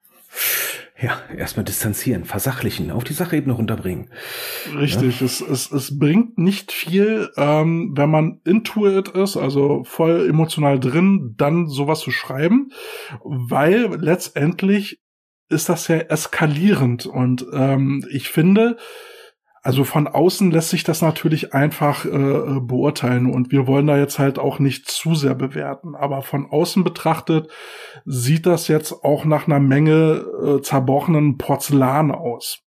Ja, 1.04 1.20
erstmal 1.36 1.64
distanzieren, 1.64 2.24
versachlichen, 2.24 2.90
auf 2.90 3.04
die 3.04 3.12
Sachebene 3.12 3.52
runterbringen. 3.52 4.08
Richtig, 4.74 5.20
ja? 5.20 5.26
es, 5.26 5.42
es, 5.42 5.70
es 5.70 5.98
bringt 5.98 6.38
nicht 6.38 6.72
viel, 6.72 7.28
ähm, 7.36 7.92
wenn 7.94 8.08
man 8.08 8.40
intuit 8.44 9.08
ist, 9.08 9.36
also 9.36 9.84
voll 9.84 10.26
emotional 10.26 10.80
drin, 10.80 11.34
dann 11.36 11.66
sowas 11.68 12.00
zu 12.00 12.10
schreiben, 12.10 12.70
weil 13.22 13.94
letztendlich 14.00 15.02
ist 15.50 15.68
das 15.68 15.88
ja 15.88 15.96
eskalierend 15.96 17.04
und 17.04 17.44
ähm, 17.52 18.06
ich 18.10 18.30
finde, 18.30 18.78
also 19.64 19.84
von 19.84 20.06
außen 20.06 20.50
lässt 20.50 20.68
sich 20.68 20.84
das 20.84 21.00
natürlich 21.00 21.54
einfach 21.54 22.04
äh, 22.04 22.08
äh, 22.08 22.60
beurteilen 22.60 23.32
und 23.32 23.50
wir 23.50 23.66
wollen 23.66 23.86
da 23.86 23.96
jetzt 23.96 24.18
halt 24.18 24.38
auch 24.38 24.58
nicht 24.58 24.90
zu 24.90 25.14
sehr 25.14 25.34
bewerten. 25.34 25.94
Aber 25.94 26.20
von 26.20 26.46
außen 26.50 26.84
betrachtet 26.84 27.50
sieht 28.04 28.44
das 28.44 28.68
jetzt 28.68 28.92
auch 28.92 29.24
nach 29.24 29.46
einer 29.46 29.60
Menge 29.60 30.22
äh, 30.44 30.60
zerbrochenen 30.60 31.38
Porzellan 31.38 32.10
aus. 32.10 32.58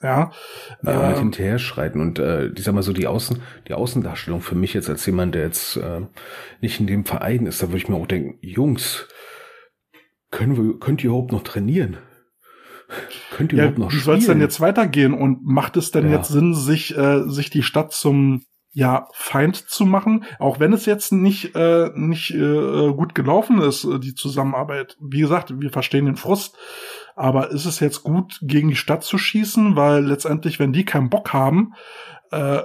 Ja, 0.00 0.30
ja 0.84 1.02
halt 1.02 1.16
ähm, 1.16 1.22
hinterher 1.24 1.58
schreiten 1.58 2.00
und 2.00 2.20
äh, 2.20 2.46
ich 2.50 2.62
sag 2.62 2.72
mal 2.72 2.82
so 2.84 2.92
die 2.92 3.08
Außen, 3.08 3.42
die 3.66 3.74
Außendarstellung 3.74 4.40
für 4.40 4.54
mich 4.54 4.74
jetzt 4.74 4.88
als 4.88 5.04
jemand, 5.06 5.34
der 5.34 5.42
jetzt 5.42 5.76
äh, 5.76 6.02
nicht 6.60 6.78
in 6.78 6.86
dem 6.86 7.04
Verein 7.04 7.46
ist, 7.46 7.64
da 7.64 7.66
würde 7.66 7.78
ich 7.78 7.88
mir 7.88 7.96
auch 7.96 8.06
denken, 8.06 8.38
Jungs, 8.42 9.08
können 10.30 10.56
wir, 10.56 10.78
könnt 10.78 11.02
ihr 11.02 11.10
überhaupt 11.10 11.32
noch 11.32 11.42
trainieren? 11.42 11.96
Könnt 13.30 13.52
ihr 13.52 13.58
ja, 13.58 13.64
überhaupt 13.64 13.78
noch 13.78 13.90
spielen? 13.90 14.00
Wie 14.00 14.04
soll 14.04 14.18
es 14.18 14.26
denn 14.26 14.40
jetzt 14.40 14.60
weitergehen? 14.60 15.14
Und 15.14 15.44
macht 15.44 15.76
es 15.76 15.90
denn 15.90 16.10
ja. 16.10 16.16
jetzt 16.16 16.28
Sinn, 16.28 16.54
sich, 16.54 16.96
äh, 16.96 17.28
sich 17.28 17.50
die 17.50 17.62
Stadt 17.62 17.92
zum 17.92 18.44
ja 18.72 19.08
Feind 19.12 19.56
zu 19.56 19.86
machen, 19.86 20.24
auch 20.38 20.60
wenn 20.60 20.72
es 20.72 20.86
jetzt 20.86 21.10
nicht 21.10 21.54
äh, 21.56 21.90
nicht 21.94 22.30
äh, 22.30 22.92
gut 22.92 23.14
gelaufen 23.14 23.60
ist, 23.60 23.84
äh, 23.84 23.98
die 23.98 24.14
Zusammenarbeit. 24.14 24.96
Wie 25.00 25.20
gesagt, 25.20 25.60
wir 25.60 25.70
verstehen 25.70 26.04
den 26.04 26.16
Frust, 26.16 26.56
aber 27.16 27.50
ist 27.50 27.64
es 27.64 27.80
jetzt 27.80 28.02
gut, 28.02 28.38
gegen 28.42 28.68
die 28.68 28.76
Stadt 28.76 29.02
zu 29.02 29.18
schießen, 29.18 29.74
weil 29.74 30.04
letztendlich, 30.04 30.60
wenn 30.60 30.72
die 30.72 30.84
keinen 30.84 31.10
Bock 31.10 31.32
haben, 31.32 31.74
äh, 32.30 32.62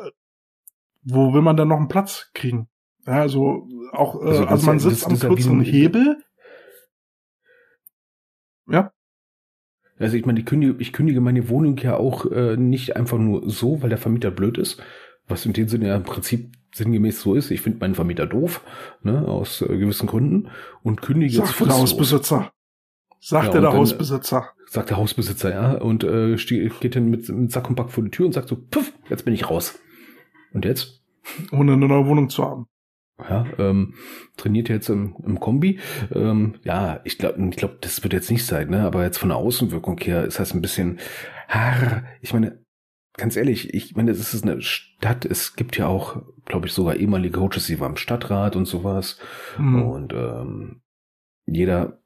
wo 1.03 1.33
will 1.33 1.41
man 1.41 1.57
dann 1.57 1.69
noch 1.69 1.77
einen 1.77 1.87
Platz 1.87 2.29
kriegen? 2.33 2.67
Ja, 3.05 3.21
also 3.21 3.67
auch, 3.91 4.21
äh, 4.21 4.27
also, 4.27 4.45
also 4.45 4.65
man 4.67 4.79
sitzt 4.79 5.05
am 5.05 5.19
kürzeren 5.19 5.61
Hebel. 5.61 6.17
Ja. 8.67 8.91
Also 9.99 10.17
ich 10.17 10.25
meine, 10.25 10.39
ich 10.39 10.45
kündige, 10.45 10.75
ich 10.79 10.93
kündige 10.93 11.21
meine 11.21 11.49
Wohnung 11.49 11.77
ja 11.77 11.95
auch 11.95 12.29
äh, 12.31 12.57
nicht 12.57 12.95
einfach 12.95 13.17
nur 13.17 13.49
so, 13.49 13.81
weil 13.81 13.89
der 13.89 13.97
Vermieter 13.97 14.31
blöd 14.31 14.57
ist, 14.57 14.81
was 15.27 15.45
in 15.45 15.53
dem 15.53 15.67
Sinne 15.67 15.87
ja 15.87 15.95
im 15.95 16.03
Prinzip 16.03 16.51
sinngemäß 16.73 17.21
so 17.21 17.35
ist. 17.35 17.51
Ich 17.51 17.61
finde 17.61 17.79
meinen 17.79 17.95
Vermieter 17.95 18.25
doof, 18.25 18.61
ne, 19.03 19.27
aus 19.27 19.61
äh, 19.61 19.77
gewissen 19.77 20.07
Gründen 20.07 20.49
und 20.81 21.01
kündige 21.01 21.37
Sagt 21.37 21.59
jetzt 21.59 21.69
der 21.69 21.77
Hausbesitzer. 21.77 22.51
Sagt 23.19 23.53
ja, 23.53 23.61
der 23.61 23.73
Hausbesitzer. 23.73 24.49
Sagt 24.67 24.89
der 24.89 24.97
Hausbesitzer, 24.97 25.51
ja, 25.51 25.73
und 25.75 26.03
äh, 26.03 26.35
geht 26.35 26.95
dann 26.95 27.09
mit, 27.09 27.29
mit 27.29 27.51
Sack 27.51 27.69
und 27.69 27.75
Pack 27.75 27.91
vor 27.91 28.03
die 28.03 28.09
Tür 28.09 28.25
und 28.25 28.33
sagt 28.33 28.49
so, 28.49 28.57
puff, 28.57 28.91
jetzt 29.09 29.23
bin 29.23 29.33
ich 29.33 29.49
raus. 29.49 29.79
Und 30.51 30.65
jetzt? 30.65 31.01
Ohne 31.51 31.73
eine 31.73 31.87
neue 31.87 32.05
Wohnung 32.05 32.29
zu 32.29 32.43
haben. 32.43 32.67
Ja, 33.19 33.45
ähm, 33.59 33.93
trainiert 34.37 34.69
jetzt 34.69 34.89
im, 34.89 35.15
im 35.23 35.39
Kombi. 35.39 35.79
Ähm, 36.13 36.55
ja, 36.63 36.99
ich 37.03 37.17
glaube, 37.17 37.47
ich 37.49 37.55
glaub, 37.55 37.79
das 37.81 38.03
wird 38.03 38.13
jetzt 38.13 38.31
nicht 38.31 38.45
sein, 38.45 38.69
ne? 38.69 38.81
Aber 38.81 39.03
jetzt 39.03 39.17
von 39.17 39.29
der 39.29 39.37
Außenwirkung 39.37 39.99
her 39.99 40.25
ist 40.25 40.39
das 40.39 40.53
ein 40.53 40.61
bisschen. 40.61 40.99
Har, 41.47 42.03
ich 42.21 42.33
meine, 42.33 42.63
ganz 43.15 43.35
ehrlich, 43.35 43.73
ich 43.73 43.95
meine, 43.95 44.11
es 44.11 44.33
ist 44.33 44.43
eine 44.43 44.61
Stadt. 44.61 45.25
Es 45.25 45.55
gibt 45.55 45.77
ja 45.77 45.87
auch, 45.87 46.23
glaube 46.45 46.67
ich, 46.67 46.73
sogar 46.73 46.95
ehemalige 46.95 47.37
Coaches, 47.39 47.67
die 47.67 47.79
waren 47.79 47.91
im 47.91 47.97
Stadtrat 47.97 48.55
und 48.55 48.65
sowas. 48.65 49.19
Mhm. 49.57 49.83
Und 49.83 50.13
ähm, 50.13 50.81
jeder 51.45 51.99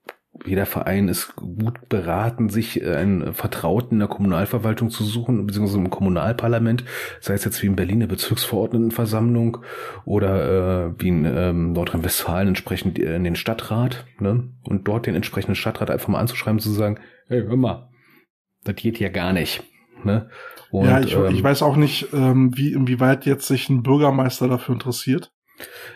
jeder 0.45 0.65
Verein 0.65 1.07
ist 1.07 1.35
gut 1.35 1.89
beraten, 1.89 2.49
sich 2.49 2.81
äh, 2.81 2.95
einen 2.95 3.33
Vertrauten 3.33 3.93
in 3.95 3.99
der 3.99 4.07
Kommunalverwaltung 4.07 4.89
zu 4.89 5.03
suchen, 5.03 5.45
beziehungsweise 5.45 5.79
im 5.79 5.89
Kommunalparlament, 5.89 6.83
sei 7.19 7.33
es 7.33 7.43
jetzt 7.43 7.61
wie 7.61 7.67
in 7.67 7.75
Berlin 7.75 7.97
eine 7.97 8.07
Bezirksverordnetenversammlung 8.07 9.57
oder 10.05 10.87
äh, 10.87 10.93
wie 10.97 11.09
in 11.09 11.25
ähm, 11.25 11.73
Nordrhein-Westfalen 11.73 12.49
entsprechend 12.49 12.99
in 12.99 13.23
den 13.23 13.35
Stadtrat, 13.35 14.05
ne? 14.19 14.49
Und 14.63 14.87
dort 14.87 15.05
den 15.05 15.15
entsprechenden 15.15 15.55
Stadtrat 15.55 15.89
einfach 15.89 16.07
mal 16.07 16.19
anzuschreiben, 16.19 16.59
zu 16.59 16.71
sagen, 16.71 16.99
hey, 17.27 17.43
hör 17.43 17.57
mal, 17.57 17.89
das 18.63 18.75
geht 18.75 18.99
ja 18.99 19.09
gar 19.09 19.33
nicht. 19.33 19.63
Ne? 20.03 20.29
Und, 20.69 20.85
ja, 20.85 20.99
ich, 20.99 21.13
ähm, 21.15 21.27
ich 21.31 21.43
weiß 21.43 21.61
auch 21.63 21.75
nicht, 21.75 22.07
ähm, 22.13 22.55
wie 22.55 22.73
inwieweit 22.73 23.25
jetzt 23.25 23.47
sich 23.47 23.69
ein 23.69 23.83
Bürgermeister 23.83 24.47
dafür 24.47 24.73
interessiert. 24.73 25.31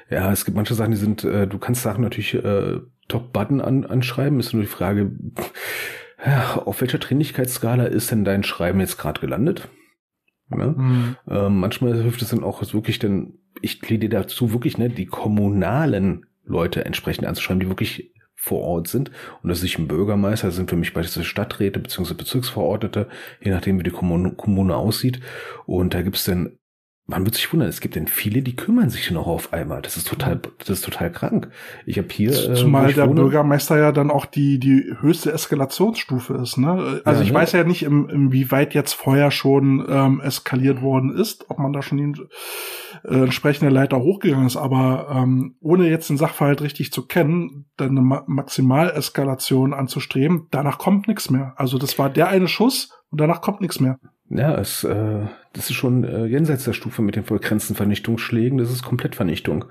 Ja, 0.10 0.32
es 0.32 0.46
gibt 0.46 0.58
manche 0.58 0.74
Sachen, 0.74 0.92
die 0.92 0.98
sind, 0.98 1.24
äh, 1.24 1.48
du 1.48 1.60
kannst 1.60 1.84
Sachen 1.84 2.04
natürlich 2.04 2.34
äh, 2.34 2.80
Top-Button 3.12 3.59
an, 3.62 3.86
anschreiben, 3.86 4.39
ist 4.39 4.53
nur 4.53 4.64
die 4.64 4.68
Frage, 4.68 5.12
ja, 6.26 6.55
auf 6.66 6.82
welcher 6.82 6.97
Dringlichkeitsskala 6.97 7.86
ist 7.86 8.12
denn 8.12 8.24
dein 8.24 8.43
Schreiben 8.43 8.80
jetzt 8.80 8.97
gerade 8.97 9.20
gelandet? 9.20 9.68
Ja? 10.49 10.68
Mhm. 10.68 11.18
Ähm, 11.28 11.59
manchmal 11.59 12.01
hilft 12.01 12.22
es 12.22 12.30
dann 12.30 12.43
auch 12.43 12.62
wirklich, 12.74 12.99
denn 12.99 13.39
ich 13.62 13.82
plädiere 13.82 14.12
dazu 14.12 14.53
wirklich, 14.53 14.78
ne, 14.78 14.89
die 14.89 15.07
kommunalen 15.07 16.26
Leute 16.45 16.86
entsprechend 16.86 17.28
anzuschreiben, 17.28 17.59
die 17.59 17.70
wirklich 17.70 18.14
vor 18.36 18.62
Ort 18.62 18.88
sind. 18.88 19.12
Und 19.43 19.49
das 19.49 19.59
ist 19.59 19.64
nicht 19.64 19.78
ein 19.78 19.88
Bürgermeister, 19.88 20.47
das 20.47 20.55
sind 20.55 20.70
für 20.70 20.76
mich 20.76 20.93
beispielsweise 20.93 21.26
Stadträte 21.26 21.80
bzw. 21.80 22.14
Bezirksverordnete, 22.14 23.07
je 23.41 23.51
nachdem, 23.51 23.78
wie 23.78 23.84
die 23.84 23.91
Kommune, 23.91 24.32
Kommune 24.32 24.76
aussieht. 24.76 25.20
Und 25.66 25.93
da 25.93 26.01
gibt 26.01 26.16
es 26.16 26.24
dann 26.24 26.57
man 27.08 27.26
wird 27.26 27.36
sich 27.36 27.52
wundern, 27.52 27.68
es 27.68 27.82
gibt 27.82 27.95
denn 27.95 28.08
viele, 28.08 28.41
die 28.41 28.56
kümmern 28.56 28.89
sich 28.89 29.12
noch 29.12 29.28
auf 29.28 29.54
einmal. 29.54 29.82
Das 29.82 29.97
ist 29.97 30.08
total, 30.08 30.39
das 30.60 30.70
ist 30.70 30.86
total 30.86 31.12
krank. 31.12 31.49
Ich 31.86 31.97
habe 31.97 32.08
hier. 32.10 32.32
Äh, 32.32 32.54
Zumal 32.54 32.93
der 32.93 33.08
wohne, 33.08 33.22
Bürgermeister 33.22 33.78
ja 33.78 33.91
dann 33.91 34.12
auch 34.12 34.26
die, 34.26 34.60
die 34.60 34.95
höchste 35.02 35.34
Eskalationsstufe 35.34 36.36
ist, 36.36 36.58
ne? 36.58 37.02
Also 37.04 37.22
ja, 37.22 37.26
ich 37.26 37.34
ne? 37.34 37.36
weiß 37.36 37.52
ja 37.52 37.64
nicht, 37.64 37.84
im, 37.84 38.08
inwieweit 38.08 38.74
jetzt 38.74 38.93
vorher 38.93 39.32
schon 39.32 39.86
ähm, 39.89 40.22
eskaliert 40.22 40.82
worden 40.82 41.14
ist, 41.14 41.49
ob 41.49 41.60
man 41.60 41.74
da 41.74 41.82
schon 41.82 41.97
die 41.97 42.22
äh, 43.04 43.24
entsprechende 43.24 43.72
Leiter 43.72 43.99
hochgegangen 43.99 44.47
ist, 44.47 44.58
aber 44.58 45.08
ähm, 45.12 45.56
ohne 45.60 45.89
jetzt 45.89 46.10
den 46.10 46.18
Sachverhalt 46.18 46.62
richtig 46.62 46.93
zu 46.93 47.06
kennen, 47.06 47.66
dann 47.78 47.89
eine 47.89 48.02
Ma 48.02 48.24
Maximaleskalation 48.28 49.74
anzustreben, 49.74 50.47
danach 50.52 50.78
kommt 50.78 51.08
nichts 51.08 51.30
mehr. 51.30 51.54
Also 51.58 51.78
das 51.78 51.99
war 51.99 52.10
der 52.10 52.30
eine 52.30 52.47
Schuss 52.47 52.91
und 53.10 53.20
danach 53.20 53.41
kommt 53.41 53.60
nichts 53.60 53.80
mehr. 53.80 53.99
Ja, 54.30 54.56
es, 54.56 54.86
äh, 54.86 55.26
das 55.54 55.70
ist 55.70 55.76
schon 55.76 56.04
äh, 56.04 56.26
jenseits 56.26 56.64
der 56.64 56.74
Stufe 56.74 57.02
mit 57.02 57.16
den 57.16 57.24
begrenzten 57.24 57.76
Vernichtungsschlägen. 57.76 58.58
Das 58.58 58.72
ist 58.72 58.84
komplett 58.84 59.16
Vernichtung. 59.16 59.66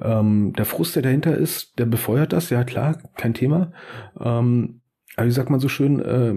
Ähm, 0.00 0.52
der 0.56 0.64
Frust, 0.64 0.94
der 0.94 1.02
dahinter 1.02 1.36
ist, 1.36 1.78
der 1.78 1.86
befeuert 1.86 2.32
das. 2.32 2.50
Ja, 2.50 2.62
klar, 2.64 2.98
kein 3.16 3.34
Thema. 3.34 3.72
Ähm, 4.20 4.80
aber 5.16 5.26
wie 5.26 5.32
sagt 5.32 5.50
man 5.50 5.60
so 5.60 5.68
schön, 5.68 6.00
äh, 6.00 6.34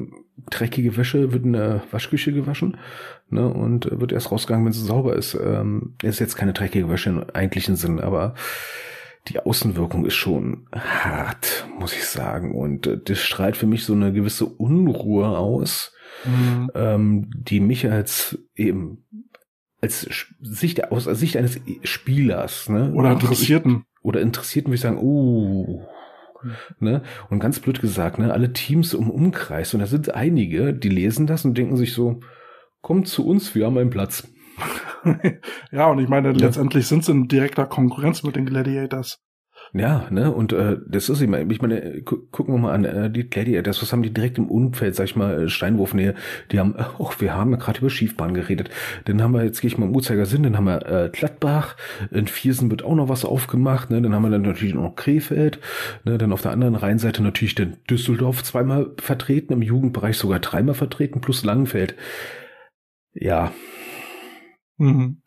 dreckige 0.49 0.97
Wäsche 0.97 1.33
wird 1.33 1.43
in 1.43 1.53
der 1.53 1.83
Waschküche 1.91 2.33
gewaschen 2.33 2.77
ne, 3.29 3.47
und 3.47 3.89
wird 3.99 4.11
erst 4.11 4.31
rausgegangen, 4.31 4.65
wenn 4.65 4.73
sie 4.73 4.85
sauber 4.85 5.15
ist. 5.15 5.35
Ähm, 5.35 5.95
ist 6.01 6.19
jetzt 6.19 6.35
keine 6.35 6.53
dreckige 6.53 6.89
Wäsche 6.89 7.09
im 7.09 7.23
eigentlichen 7.33 7.75
Sinn, 7.75 7.99
aber 7.99 8.35
die 9.27 9.39
Außenwirkung 9.39 10.05
ist 10.05 10.15
schon 10.15 10.67
hart, 10.73 11.67
muss 11.77 11.93
ich 11.93 12.05
sagen. 12.05 12.55
Und 12.55 12.87
äh, 12.87 12.97
das 12.97 13.19
strahlt 13.19 13.57
für 13.57 13.67
mich 13.67 13.83
so 13.83 13.93
eine 13.93 14.13
gewisse 14.13 14.45
Unruhe 14.45 15.27
aus 15.27 15.93
mhm. 16.25 16.71
ähm, 16.75 17.29
die 17.33 17.59
mich 17.59 17.89
als 17.89 18.39
eben 18.55 19.05
als 19.81 20.07
Sicht 20.41 20.91
aus 20.91 21.05
Sicht 21.05 21.37
eines 21.37 21.59
Spielers 21.83 22.69
ne 22.69 22.91
oder 22.93 23.11
Interessierten 23.11 23.85
oder 24.01 24.21
Interessierten 24.21 24.69
würde 24.69 24.75
ich 24.75 24.81
sagen, 24.81 24.99
uh, 25.01 25.83
ne 26.79 27.01
und 27.29 27.39
ganz 27.39 27.59
blöd 27.59 27.79
gesagt, 27.79 28.19
ne 28.19 28.33
alle 28.33 28.53
Teams 28.53 28.93
im 28.93 29.09
Umkreis 29.09 29.73
und 29.73 29.79
da 29.79 29.85
sind 29.85 30.13
einige, 30.13 30.73
die 30.73 30.89
lesen 30.89 31.27
das 31.27 31.45
und 31.45 31.57
denken 31.57 31.77
sich 31.77 31.93
so, 31.93 32.19
kommt 32.81 33.07
zu 33.07 33.25
uns, 33.25 33.55
wir 33.55 33.65
haben 33.65 33.77
einen 33.77 33.89
Platz. 33.89 34.27
ja, 35.71 35.87
und 35.87 35.99
ich 35.99 36.09
meine, 36.09 36.29
ja. 36.29 36.35
letztendlich 36.35 36.87
sind 36.87 37.05
sie 37.05 37.11
in 37.11 37.27
direkter 37.27 37.65
Konkurrenz 37.65 38.23
mit 38.23 38.35
den 38.35 38.45
Gladiators. 38.45 39.19
Ja, 39.73 40.07
ne, 40.09 40.31
und 40.31 40.51
äh, 40.51 40.77
das 40.87 41.09
ist 41.09 41.21
immer, 41.21 41.39
ich 41.41 41.61
meine, 41.61 42.01
gu 42.01 42.17
gucken 42.31 42.55
wir 42.55 42.59
mal 42.59 42.73
an, 42.73 42.85
äh, 42.85 43.11
die 43.11 43.29
Gladiators, 43.29 43.81
was 43.81 43.93
haben 43.93 44.01
die 44.01 44.11
direkt 44.11 44.39
im 44.39 44.49
Umfeld, 44.49 44.95
sag 44.95 45.03
ich 45.05 45.15
mal, 45.15 45.43
äh, 45.43 45.49
Steinwurfnähe, 45.49 46.15
die 46.51 46.59
haben, 46.59 46.73
ach, 46.75 46.97
wir 47.19 47.35
haben 47.35 47.57
gerade 47.59 47.79
über 47.79 47.91
Schiefbahn 47.91 48.33
geredet, 48.33 48.71
dann 49.05 49.21
haben 49.21 49.33
wir, 49.33 49.43
jetzt 49.43 49.61
gehe 49.61 49.67
ich 49.67 49.77
mal 49.77 49.85
im 49.85 49.95
Uhrzeigersinn, 49.95 50.41
dann 50.41 50.57
haben 50.57 50.65
wir 50.65 50.85
äh, 50.87 51.09
Gladbach, 51.09 51.75
in 52.09 52.25
Viersen 52.25 52.71
wird 52.71 52.83
auch 52.83 52.95
noch 52.95 53.09
was 53.09 53.25
aufgemacht, 53.25 53.91
ne, 53.91 54.01
dann 54.01 54.15
haben 54.15 54.23
wir 54.23 54.31
dann 54.31 54.41
natürlich 54.41 54.73
noch 54.73 54.95
Krefeld, 54.95 55.59
ne, 56.03 56.17
dann 56.17 56.31
auf 56.33 56.41
der 56.41 56.51
anderen 56.51 56.73
Rheinseite 56.75 57.21
natürlich 57.21 57.53
den 57.53 57.77
Düsseldorf 57.87 58.43
zweimal 58.43 58.93
vertreten, 58.97 59.53
im 59.53 59.61
Jugendbereich 59.61 60.17
sogar 60.17 60.39
dreimal 60.39 60.73
vertreten, 60.75 61.21
plus 61.21 61.43
Langenfeld. 61.43 61.95
Ja. 63.13 63.51
Mhm. 64.77 65.21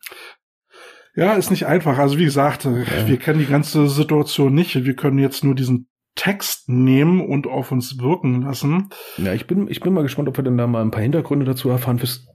Ja, 1.15 1.33
ist 1.33 1.51
nicht 1.51 1.67
einfach. 1.67 1.97
Also 1.99 2.17
wie 2.17 2.25
gesagt, 2.25 2.65
ja. 2.65 3.07
wir 3.07 3.17
kennen 3.17 3.39
die 3.39 3.45
ganze 3.45 3.87
Situation 3.87 4.53
nicht. 4.53 4.83
Wir 4.83 4.95
können 4.95 5.19
jetzt 5.19 5.43
nur 5.43 5.55
diesen 5.55 5.87
Text 6.15 6.69
nehmen 6.69 7.21
und 7.21 7.47
auf 7.47 7.71
uns 7.71 7.99
wirken 7.99 8.43
lassen. 8.43 8.89
Ja, 9.17 9.33
ich 9.33 9.47
bin, 9.47 9.67
ich 9.67 9.79
bin 9.79 9.93
mal 9.93 10.03
gespannt, 10.03 10.29
ob 10.29 10.37
wir 10.37 10.43
denn 10.43 10.57
da 10.57 10.67
mal 10.67 10.81
ein 10.81 10.91
paar 10.91 11.01
Hintergründe 11.01 11.45
dazu 11.45 11.69
erfahren 11.69 11.99
fürs 11.99 12.27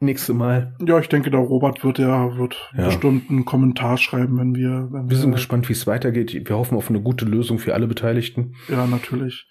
nächste 0.00 0.34
Mal. 0.34 0.74
Ja, 0.84 0.98
ich 0.98 1.08
denke, 1.08 1.30
der 1.30 1.40
Robert 1.40 1.84
wird 1.84 1.98
ja, 1.98 2.36
wird 2.36 2.56
ja. 2.76 2.86
bestimmt 2.86 3.30
einen 3.30 3.44
Kommentar 3.44 3.96
schreiben, 3.96 4.38
wenn 4.38 4.54
wir, 4.54 4.88
wenn 4.90 5.08
wir 5.08 5.16
sind 5.16 5.32
gespannt, 5.32 5.68
wie 5.68 5.72
es 5.72 5.86
weitergeht. 5.86 6.34
Wir 6.34 6.56
hoffen 6.56 6.76
auf 6.76 6.90
eine 6.90 7.00
gute 7.00 7.24
Lösung 7.24 7.58
für 7.58 7.74
alle 7.74 7.86
Beteiligten. 7.86 8.54
Ja, 8.68 8.86
natürlich. 8.86 9.48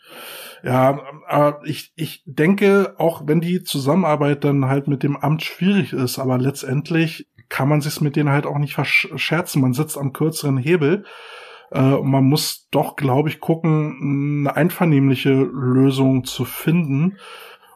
Ja, 0.63 0.99
aber 1.27 1.61
ich, 1.65 1.91
ich 1.95 2.23
denke, 2.25 2.95
auch 2.97 3.27
wenn 3.27 3.41
die 3.41 3.63
Zusammenarbeit 3.63 4.43
dann 4.43 4.65
halt 4.65 4.87
mit 4.87 5.03
dem 5.03 5.15
Amt 5.15 5.43
schwierig 5.43 5.93
ist, 5.93 6.19
aber 6.19 6.37
letztendlich 6.37 7.27
kann 7.49 7.69
man 7.69 7.81
sich 7.81 8.01
mit 8.01 8.15
denen 8.15 8.29
halt 8.29 8.45
auch 8.45 8.57
nicht 8.57 8.75
verscherzen. 8.75 9.61
Man 9.61 9.73
sitzt 9.73 9.97
am 9.97 10.13
kürzeren 10.13 10.57
Hebel. 10.57 11.05
Äh, 11.71 11.93
und 11.93 12.09
man 12.09 12.23
muss 12.25 12.67
doch, 12.71 12.95
glaube 12.95 13.29
ich, 13.29 13.39
gucken, 13.39 14.45
eine 14.47 14.55
einvernehmliche 14.55 15.33
Lösung 15.33 16.23
zu 16.23 16.45
finden. 16.45 17.17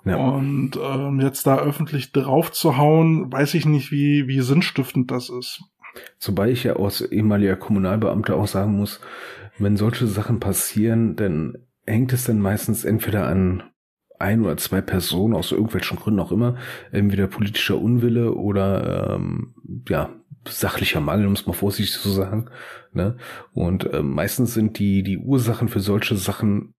Ja. 0.05 0.17
Und 0.17 0.79
ähm, 0.81 1.19
jetzt 1.19 1.45
da 1.45 1.57
öffentlich 1.57 2.11
drauf 2.11 2.51
zu 2.51 2.77
hauen, 2.77 3.31
weiß 3.31 3.53
ich 3.53 3.65
nicht, 3.65 3.91
wie, 3.91 4.27
wie 4.27 4.41
sinnstiftend 4.41 5.11
das 5.11 5.29
ist. 5.29 5.61
Wobei 6.21 6.49
ich 6.49 6.63
ja 6.63 6.75
aus 6.75 7.01
ehemaliger 7.01 7.55
Kommunalbeamter 7.55 8.35
auch 8.35 8.47
sagen 8.47 8.77
muss, 8.77 9.01
wenn 9.57 9.75
solche 9.75 10.07
Sachen 10.07 10.39
passieren, 10.39 11.15
dann 11.15 11.57
hängt 11.85 12.13
es 12.13 12.23
dann 12.23 12.39
meistens 12.39 12.85
entweder 12.85 13.27
an 13.27 13.63
ein 14.19 14.41
oder 14.43 14.57
zwei 14.57 14.81
Personen 14.81 15.33
aus 15.33 15.51
irgendwelchen 15.51 15.97
Gründen 15.97 16.19
auch 16.19 16.31
immer, 16.31 16.55
entweder 16.91 17.27
politischer 17.27 17.79
Unwille 17.79 18.33
oder 18.33 19.15
ähm, 19.15 19.53
ja 19.87 20.09
sachlicher 20.47 21.01
Mangel, 21.01 21.27
um 21.27 21.33
es 21.33 21.45
mal 21.45 21.53
vorsichtig 21.53 21.99
zu 21.99 22.09
sagen. 22.09 22.49
Ne? 22.93 23.17
Und 23.53 23.91
äh, 23.93 24.01
meistens 24.01 24.53
sind 24.53 24.79
die 24.79 25.03
die 25.03 25.17
Ursachen 25.17 25.67
für 25.67 25.79
solche 25.79 26.15
Sachen 26.15 26.73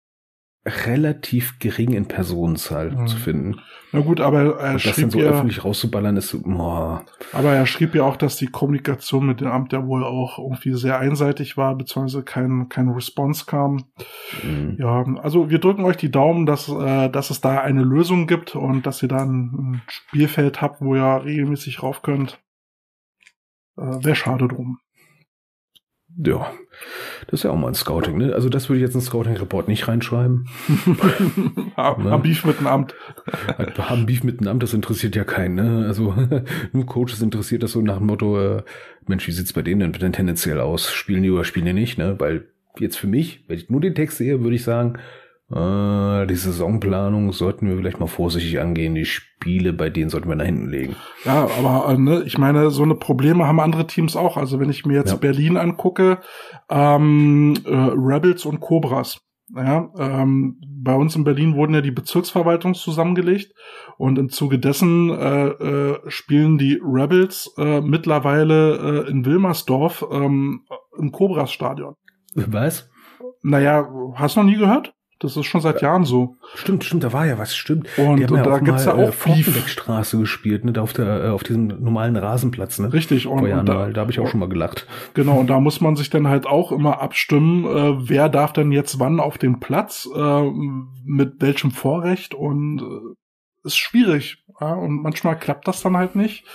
relativ 0.66 1.58
gering 1.58 1.94
in 1.94 2.06
Personenzahl 2.06 2.90
Mhm. 2.90 3.06
zu 3.06 3.16
finden. 3.16 3.60
Na 3.92 4.00
gut, 4.00 4.20
aber 4.20 4.58
er 4.60 4.74
das 4.74 4.82
dann 4.84 4.92
schrieb 4.94 5.10
so 5.12 5.18
ja, 5.20 5.30
öffentlich 5.30 5.64
rauszuballern 5.64 6.16
ist, 6.16 6.28
so, 6.28 6.42
boah. 6.42 7.04
aber 7.32 7.52
er 7.54 7.64
schrieb 7.66 7.94
ja 7.94 8.04
auch, 8.04 8.16
dass 8.16 8.36
die 8.36 8.46
Kommunikation 8.46 9.26
mit 9.26 9.40
dem 9.40 9.48
Amt 9.48 9.72
ja 9.72 9.86
wohl 9.86 10.04
auch 10.04 10.38
irgendwie 10.38 10.74
sehr 10.74 10.98
einseitig 10.98 11.56
war, 11.56 11.74
beziehungsweise 11.76 12.22
kein, 12.22 12.68
kein 12.68 12.90
Response 12.90 13.46
kam. 13.46 13.86
mh. 14.44 14.74
Ja, 14.78 15.04
also 15.22 15.48
wir 15.50 15.58
drücken 15.60 15.84
euch 15.84 15.96
die 15.96 16.10
Daumen, 16.10 16.44
dass, 16.46 16.68
äh, 16.68 17.08
dass 17.08 17.30
es 17.30 17.40
da 17.40 17.60
eine 17.62 17.82
Lösung 17.82 18.26
gibt 18.26 18.54
und 18.54 18.86
dass 18.86 19.02
ihr 19.02 19.08
da 19.08 19.22
ein, 19.22 19.30
ein 19.54 19.82
Spielfeld 19.88 20.60
habt, 20.60 20.80
wo 20.82 20.94
ihr 20.94 21.22
regelmäßig 21.24 21.82
rauf 21.82 22.02
könnt. 22.02 22.38
Äh, 23.78 24.04
Wäre 24.04 24.14
schade 24.14 24.46
drum. 24.46 24.78
Ja, 26.16 26.50
das 27.26 27.40
ist 27.40 27.44
ja 27.44 27.50
auch 27.50 27.56
mal 27.56 27.68
ein 27.68 27.74
Scouting, 27.74 28.18
ne? 28.18 28.34
Also 28.34 28.48
das 28.48 28.68
würde 28.68 28.80
ich 28.80 28.86
jetzt 28.86 28.94
in 28.94 29.00
Scouting-Report 29.00 29.68
nicht 29.68 29.88
reinschreiben. 29.88 30.48
Ne? 31.76 32.10
hab 32.10 32.22
Beef 32.22 32.44
mit 32.44 32.60
dem 32.60 32.66
Amt. 32.66 32.94
Haben 33.78 34.06
Beef 34.06 34.22
mit 34.22 34.40
dem 34.40 34.48
Amt, 34.48 34.62
das 34.62 34.74
interessiert 34.74 35.16
ja 35.16 35.24
keinen, 35.24 35.54
ne? 35.54 35.86
Also 35.86 36.14
nur 36.72 36.86
Coaches 36.86 37.22
interessiert 37.22 37.62
das 37.62 37.72
so 37.72 37.80
nach 37.80 37.98
dem 37.98 38.06
Motto, 38.06 38.38
äh, 38.38 38.62
Mensch, 39.06 39.26
wie 39.26 39.32
sieht's 39.32 39.52
bei 39.52 39.62
denen 39.62 39.92
denn 39.92 40.12
tendenziell 40.12 40.60
aus? 40.60 40.90
Spielen 40.90 41.22
die 41.22 41.30
oder 41.30 41.44
spielen 41.44 41.66
die 41.66 41.72
nicht, 41.72 41.96
ne? 41.96 42.16
Weil 42.18 42.48
jetzt 42.78 42.96
für 42.96 43.06
mich, 43.06 43.44
wenn 43.48 43.56
ich 43.56 43.70
nur 43.70 43.80
den 43.80 43.94
Text 43.94 44.18
sehe, 44.18 44.42
würde 44.42 44.56
ich 44.56 44.62
sagen, 44.62 44.98
äh, 45.52 46.26
die 46.26 46.36
Saisonplanung 46.36 47.32
sollten 47.32 47.68
wir 47.68 47.76
vielleicht 47.76 47.98
mal 47.98 48.06
vorsichtig 48.06 48.60
angehen. 48.60 48.94
Die 48.94 49.04
Spiele, 49.04 49.72
bei 49.72 49.90
denen 49.90 50.08
sollten 50.08 50.28
wir 50.28 50.36
nach 50.36 50.44
hinten 50.44 50.68
legen. 50.68 50.94
Ja, 51.24 51.48
aber 51.58 51.92
äh, 51.92 51.98
ne, 51.98 52.22
ich 52.24 52.38
meine, 52.38 52.70
so 52.70 52.84
eine 52.84 52.94
Probleme 52.94 53.46
haben 53.46 53.58
andere 53.58 53.86
Teams 53.86 54.16
auch. 54.16 54.36
Also 54.36 54.60
wenn 54.60 54.70
ich 54.70 54.86
mir 54.86 54.94
jetzt 54.94 55.10
Ja. 55.10 55.16
Berlin 55.16 55.56
angucke, 55.56 56.18
ähm, 56.68 57.54
äh, 57.64 57.74
Rebels 57.74 58.44
und 58.44 58.60
Cobras. 58.60 59.20
Ja, 59.56 59.90
ähm, 59.98 60.60
bei 60.62 60.94
uns 60.94 61.16
in 61.16 61.24
Berlin 61.24 61.56
wurden 61.56 61.74
ja 61.74 61.80
die 61.80 61.90
Bezirksverwaltungen 61.90 62.76
zusammengelegt 62.76 63.52
und 63.98 64.16
im 64.16 64.28
Zuge 64.28 64.60
dessen 64.60 65.10
äh, 65.10 65.48
äh, 65.48 65.98
spielen 66.06 66.56
die 66.56 66.80
Rebels 66.80 67.52
äh, 67.58 67.80
mittlerweile 67.80 69.06
äh, 69.06 69.10
in 69.10 69.24
Wilmersdorf 69.24 70.06
ähm, 70.12 70.62
im 70.96 71.10
Cobras-Stadion. 71.10 71.94
Was? 72.36 72.88
Naja, 73.42 73.88
hast 74.14 74.36
du 74.36 74.40
noch 74.40 74.46
nie 74.46 74.56
gehört? 74.56 74.94
Das 75.20 75.36
ist 75.36 75.44
schon 75.44 75.60
seit 75.60 75.82
Jahren 75.82 76.04
so. 76.04 76.36
Stimmt, 76.54 76.82
stimmt, 76.82 77.04
da 77.04 77.12
war 77.12 77.26
ja 77.26 77.38
was, 77.38 77.54
stimmt. 77.54 77.86
Und, 77.98 78.30
und 78.30 78.36
ja 78.38 78.42
da 78.42 78.58
gibt's 78.58 78.86
ja 78.86 78.98
äh, 78.98 79.08
auch. 79.08 79.12
Fortenbeckstraße 79.12 80.18
gespielt, 80.18 80.64
ne? 80.64 80.72
Da 80.72 80.80
auf 80.80 80.94
der, 80.94 81.24
äh, 81.24 81.28
auf 81.28 81.42
diesem 81.42 81.66
normalen 81.66 82.16
Rasenplatz, 82.16 82.78
ne? 82.78 82.90
Richtig. 82.90 83.26
Und, 83.26 83.44
und 83.44 83.66
da, 83.66 83.90
da, 83.90 84.00
habe 84.00 84.10
ich 84.10 84.18
auch 84.18 84.26
schon 84.28 84.40
mal 84.40 84.48
gelacht. 84.48 84.86
Genau, 85.12 85.38
und 85.38 85.48
da 85.48 85.60
muss 85.60 85.82
man 85.82 85.94
sich 85.94 86.08
dann 86.08 86.26
halt 86.26 86.46
auch 86.46 86.72
immer 86.72 87.02
abstimmen, 87.02 87.66
äh, 87.66 88.08
wer 88.08 88.30
darf 88.30 88.54
denn 88.54 88.72
jetzt 88.72 88.98
wann 88.98 89.20
auf 89.20 89.36
den 89.36 89.60
Platz, 89.60 90.08
äh, 90.16 90.50
mit 91.04 91.34
welchem 91.40 91.70
Vorrecht 91.70 92.32
und 92.34 92.80
äh, 92.80 93.66
ist 93.66 93.76
schwierig. 93.76 94.42
Ja? 94.58 94.72
Und 94.72 95.02
manchmal 95.02 95.38
klappt 95.38 95.68
das 95.68 95.82
dann 95.82 95.98
halt 95.98 96.16
nicht. 96.16 96.46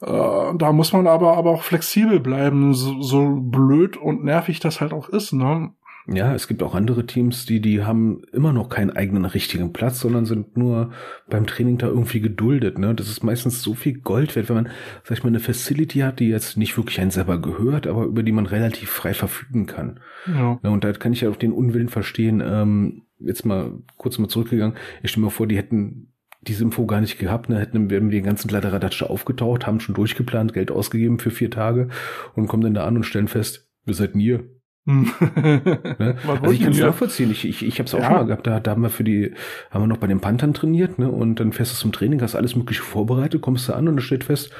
Äh, 0.00 0.54
da 0.56 0.72
muss 0.72 0.94
man 0.94 1.06
aber, 1.06 1.36
aber 1.36 1.50
auch 1.50 1.62
flexibel 1.62 2.20
bleiben, 2.20 2.72
so, 2.72 3.02
so 3.02 3.36
blöd 3.38 3.98
und 3.98 4.24
nervig 4.24 4.60
das 4.60 4.80
halt 4.80 4.94
auch 4.94 5.10
ist. 5.10 5.32
Ne? 5.32 5.72
Ja, 6.08 6.34
es 6.34 6.48
gibt 6.48 6.62
auch 6.64 6.74
andere 6.74 7.06
Teams, 7.06 7.46
die, 7.46 7.60
die 7.60 7.84
haben 7.84 8.22
immer 8.32 8.52
noch 8.52 8.68
keinen 8.68 8.90
eigenen 8.90 9.24
richtigen 9.24 9.72
Platz, 9.72 10.00
sondern 10.00 10.26
sind 10.26 10.56
nur 10.56 10.92
beim 11.28 11.46
Training 11.46 11.78
da 11.78 11.86
irgendwie 11.86 12.20
geduldet. 12.20 12.78
Ne? 12.78 12.94
Das 12.94 13.08
ist 13.08 13.22
meistens 13.22 13.62
so 13.62 13.74
viel 13.74 14.00
Gold 14.00 14.34
wert, 14.34 14.48
wenn 14.48 14.56
man, 14.56 14.68
sag 15.04 15.18
ich 15.18 15.24
mal, 15.24 15.28
eine 15.28 15.38
Facility 15.38 16.00
hat, 16.00 16.18
die 16.18 16.28
jetzt 16.28 16.56
nicht 16.56 16.76
wirklich 16.76 17.00
einem 17.00 17.12
selber 17.12 17.40
gehört, 17.40 17.86
aber 17.86 18.04
über 18.04 18.24
die 18.24 18.32
man 18.32 18.46
relativ 18.46 18.90
frei 18.90 19.14
verfügen 19.14 19.66
kann. 19.66 20.00
Ja. 20.26 20.58
Ja, 20.62 20.70
und 20.70 20.82
da 20.82 20.92
kann 20.92 21.12
ich 21.12 21.20
ja 21.20 21.30
auch 21.30 21.36
den 21.36 21.52
Unwillen 21.52 21.88
verstehen. 21.88 22.42
Ähm, 22.44 23.02
jetzt 23.20 23.46
mal 23.46 23.72
kurz 23.96 24.18
mal 24.18 24.28
zurückgegangen. 24.28 24.76
Ich 25.02 25.10
stelle 25.12 25.26
mir 25.26 25.30
vor, 25.30 25.46
die 25.46 25.56
hätten 25.56 26.08
diese 26.40 26.64
Info 26.64 26.86
gar 26.86 27.00
nicht 27.00 27.18
gehabt, 27.18 27.48
ne, 27.48 27.60
hätten 27.60 27.88
wir 27.88 28.00
den 28.00 28.24
ganzen 28.24 28.48
Kladderadatsch 28.48 29.04
aufgetaucht, 29.04 29.66
haben 29.66 29.78
schon 29.78 29.94
durchgeplant, 29.94 30.52
Geld 30.52 30.72
ausgegeben 30.72 31.20
für 31.20 31.30
vier 31.30 31.50
Tage 31.50 31.88
und 32.34 32.48
kommen 32.48 32.64
dann 32.64 32.74
da 32.74 32.84
an 32.84 32.96
und 32.96 33.04
stellen 33.04 33.28
fest, 33.28 33.70
wir 33.84 33.94
seid 33.94 34.16
nie. 34.16 34.40
Ne? 34.86 36.16
Was 36.24 36.40
Also 36.42 36.52
ich 36.52 36.60
kann 36.62 36.72
es 36.72 36.80
nachvollziehen. 36.80 37.30
Ich, 37.30 37.44
ich, 37.44 37.64
ich 37.64 37.78
habe 37.78 37.86
es 37.86 37.94
auch 37.94 38.00
Ja. 38.00 38.06
schon 38.06 38.14
mal 38.16 38.26
gehabt. 38.26 38.46
Da, 38.46 38.58
da 38.60 38.70
haben 38.72 38.82
wir 38.82 38.90
für 38.90 39.04
die, 39.04 39.32
haben 39.70 39.82
wir 39.82 39.86
noch 39.86 39.98
bei 39.98 40.06
den 40.08 40.20
Panthern 40.20 40.54
trainiert, 40.54 40.98
ne? 40.98 41.10
Und 41.10 41.36
dann 41.40 41.52
fährst 41.52 41.72
du 41.72 41.76
zum 41.76 41.92
Training, 41.92 42.20
hast 42.20 42.34
alles 42.34 42.56
Mögliche 42.56 42.82
vorbereitet, 42.82 43.40
kommst 43.42 43.68
du 43.68 43.74
an 43.74 43.86
und 43.88 43.96
dann 43.96 44.02
steht 44.04 44.24
fest, 44.24 44.50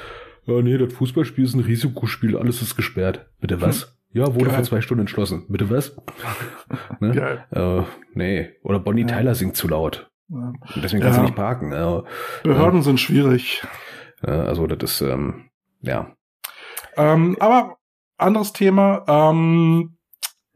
ja, 0.45 0.61
nee, 0.61 0.77
das 0.77 0.93
Fußballspiel 0.93 1.43
ist 1.43 1.53
ein 1.55 1.61
Risikospiel, 1.61 2.37
alles 2.37 2.61
ist 2.61 2.75
gesperrt. 2.75 3.29
Bitte 3.39 3.61
was? 3.61 3.97
Ja, 4.11 4.27
wurde 4.35 4.45
Geil. 4.45 4.55
vor 4.55 4.63
zwei 4.63 4.81
Stunden 4.81 5.01
entschlossen. 5.01 5.45
Bitte 5.49 5.69
was? 5.69 5.95
ne? 6.99 7.11
Geil. 7.11 7.45
Äh, 7.51 7.83
nee. 8.13 8.49
Oder 8.63 8.79
Bonnie 8.79 9.01
Ja. 9.01 9.07
Tyler 9.07 9.35
singt 9.35 9.55
zu 9.57 9.67
laut. 9.67 10.09
Ja. 10.29 10.53
Deswegen 10.75 11.01
kannst 11.01 11.17
Ja. 11.17 11.23
du 11.23 11.27
nicht 11.29 11.35
parken. 11.35 11.71
Ja. 11.71 12.03
Behörden 12.43 12.81
sind 12.83 12.99
schwierig. 12.99 13.63
Ja, 14.25 14.43
Also 14.43 14.67
das 14.67 14.91
ist, 14.91 15.01
ähm, 15.01 15.49
ja. 15.81 16.13
Ähm, 16.95 17.35
aber 17.39 17.77
anderes 18.17 18.53
Thema. 18.53 19.03
Ähm, 19.07 19.92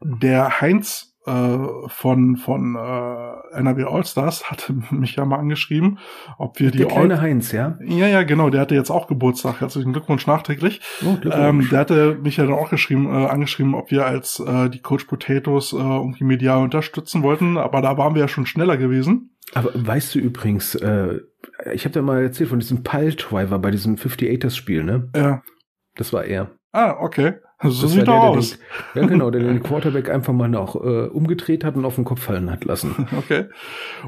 der 0.00 0.60
Heinz 0.60 1.14
äh, 1.26 1.58
von 1.88 2.36
von 2.36 2.74
äh, 2.76 3.56
NRW 3.58 3.84
Allstars 3.84 4.50
hatte 4.50 4.72
mich 4.90 5.16
ja 5.16 5.24
mal 5.24 5.38
angeschrieben, 5.38 5.98
ob 6.38 6.58
wir 6.58 6.70
die 6.70 6.78
Der 6.78 6.86
kleine 6.88 7.14
All 7.14 7.20
Heinz, 7.20 7.52
ja? 7.52 7.78
ja 7.84 8.06
ja 8.06 8.22
genau, 8.22 8.50
der 8.50 8.62
hatte 8.62 8.74
jetzt 8.74 8.90
auch 8.90 9.06
Geburtstag. 9.08 9.60
Herzlichen 9.60 9.92
Glückwunsch 9.92 10.26
nachträglich. 10.26 10.80
Oh, 11.02 11.08
Ähm, 11.10 11.20
Glückwunsch. 11.20 11.70
der 11.70 11.78
hatte 11.80 12.18
mich 12.22 12.36
ja 12.38 12.44
dann 12.44 12.54
auch 12.54 12.70
geschrieben, 12.70 13.06
äh, 13.06 13.26
angeschrieben, 13.26 13.74
ob 13.74 13.90
wir 13.90 14.06
als 14.06 14.40
äh, 14.40 14.70
die 14.70 14.80
Coach 14.80 15.04
Potatoes 15.04 15.72
äh, 15.72 15.76
irgendwie 15.76 16.24
medial 16.24 16.62
unterstützen 16.62 17.22
wollten, 17.22 17.58
aber 17.58 17.82
da 17.82 17.98
waren 17.98 18.14
wir 18.14 18.22
ja 18.22 18.28
schon 18.28 18.46
schneller 18.46 18.76
gewesen. 18.76 19.36
Aber 19.54 19.70
weißt 19.74 20.14
du 20.14 20.18
übrigens, 20.18 20.74
äh, 20.76 21.20
ich 21.72 21.84
habe 21.84 21.92
da 21.94 22.02
mal 22.02 22.22
erzählt 22.22 22.50
von 22.50 22.58
diesem 22.58 22.82
Pile-Driver 22.82 23.58
bei 23.58 23.70
diesem 23.70 23.96
58ers-Spiel, 23.96 24.84
ne? 24.84 25.10
Ja. 25.16 25.42
Das 25.96 26.12
war 26.12 26.24
er. 26.24 26.50
Ah, 26.72 26.96
okay. 27.00 27.34
So 27.60 27.82
Das 27.82 27.92
sieht 27.92 28.06
der, 28.06 28.14
er 28.14 28.20
aus. 28.20 28.58
Den, 28.94 29.02
ja, 29.02 29.08
genau, 29.08 29.30
der 29.30 29.42
den 29.42 29.62
Quarterback 29.62 30.08
einfach 30.10 30.32
mal 30.32 30.48
noch 30.48 30.76
äh, 30.76 31.08
umgedreht 31.08 31.64
hat 31.64 31.74
und 31.74 31.84
auf 31.84 31.96
den 31.96 32.04
Kopf 32.04 32.20
fallen 32.20 32.50
hat 32.50 32.64
lassen. 32.64 33.06
Okay. 33.18 33.46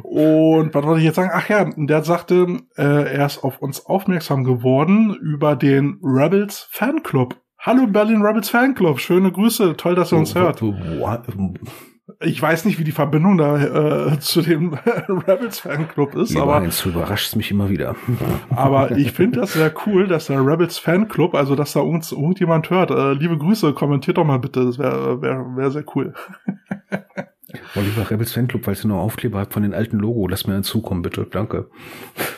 Und 0.03 0.73
was 0.73 0.85
wollte 0.85 1.01
ich 1.01 1.07
jetzt 1.07 1.17
sagen? 1.17 1.31
Ach 1.33 1.49
ja, 1.49 1.69
der 1.77 2.05
sagte, 2.05 2.61
äh, 2.77 2.83
er 2.83 3.27
ist 3.27 3.43
auf 3.43 3.61
uns 3.61 3.85
aufmerksam 3.85 4.45
geworden 4.45 5.17
über 5.21 5.57
den 5.57 5.99
Rebels 6.03 6.69
Fanclub. 6.71 7.37
Hallo 7.59 7.87
Berlin 7.87 8.23
Rebels 8.23 8.49
Fanclub, 8.49 9.01
schöne 9.01 9.33
Grüße, 9.33 9.77
toll, 9.77 9.95
dass 9.95 10.13
ihr 10.13 10.19
uns 10.19 10.35
hört. 10.35 10.63
What? 10.63 11.23
Ich 12.21 12.41
weiß 12.41 12.65
nicht, 12.65 12.79
wie 12.79 12.85
die 12.85 12.93
Verbindung 12.93 13.39
da 13.39 14.13
äh, 14.13 14.19
zu 14.19 14.43
dem 14.43 14.75
Rebels 15.09 15.61
Fanclub 15.61 16.15
ist, 16.15 16.31
Lieber 16.31 16.43
aber, 16.43 16.55
Heinz, 16.57 16.83
du 16.83 16.91
überraschst 16.91 17.37
mich 17.37 17.51
immer 17.51 17.69
wieder. 17.69 17.97
aber 18.51 18.93
ich 18.97 19.13
finde 19.13 19.41
das 19.41 19.55
sehr 19.55 19.73
cool, 19.87 20.07
dass 20.07 20.27
der 20.27 20.45
Rebels 20.45 20.79
Fanclub, 20.79 21.35
also 21.35 21.55
dass 21.55 21.73
da 21.73 21.81
uns 21.81 22.13
irgendjemand 22.13 22.71
hört. 22.71 22.91
Äh, 22.91 23.13
liebe 23.13 23.39
Grüße, 23.39 23.73
kommentiert 23.73 24.19
doch 24.19 24.25
mal 24.25 24.39
bitte, 24.39 24.65
das 24.65 24.79
wäre 24.79 25.21
wär, 25.23 25.45
wär 25.57 25.71
sehr 25.71 25.85
cool. 25.95 26.15
Oh, 27.75 27.81
lieber 27.81 28.09
Rebels 28.09 28.33
Fanclub, 28.33 28.67
weil 28.67 28.77
ihr 28.77 28.87
noch 28.87 29.01
Aufkleber 29.01 29.41
habt 29.41 29.53
von 29.53 29.63
den 29.63 29.75
alten 29.75 29.99
Logo, 29.99 30.29
lass 30.29 30.47
mir 30.47 30.55
einen 30.55 30.63
zukommen, 30.63 31.03
bitte. 31.03 31.27
Danke. 31.29 31.69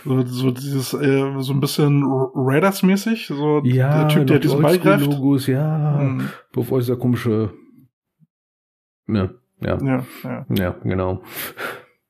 So, 0.05 0.25
so 0.25 0.51
dieses, 0.51 0.95
äh, 0.95 1.35
so 1.39 1.53
ein 1.53 1.61
bisschen 1.61 2.03
Raiders-mäßig, 2.03 3.27
so 3.27 3.61
Ja, 3.65 4.05
der 4.05 4.09
Typ, 4.09 4.27
der 4.27 4.39
diesen 4.39 4.63
Ball 4.63 4.79
greift. 4.79 5.03
Oldschool-Logos, 5.05 5.47
ja. 5.49 5.99
Hm, 5.99 6.29
Bevor 6.53 6.79
dieser 6.79 6.97
komische, 6.97 7.53
ne, 9.07 9.35
ja, 9.65 9.79
Ja, 9.83 10.05
ja. 10.25 10.45
ja, 10.49 10.75
genau. 10.85 11.23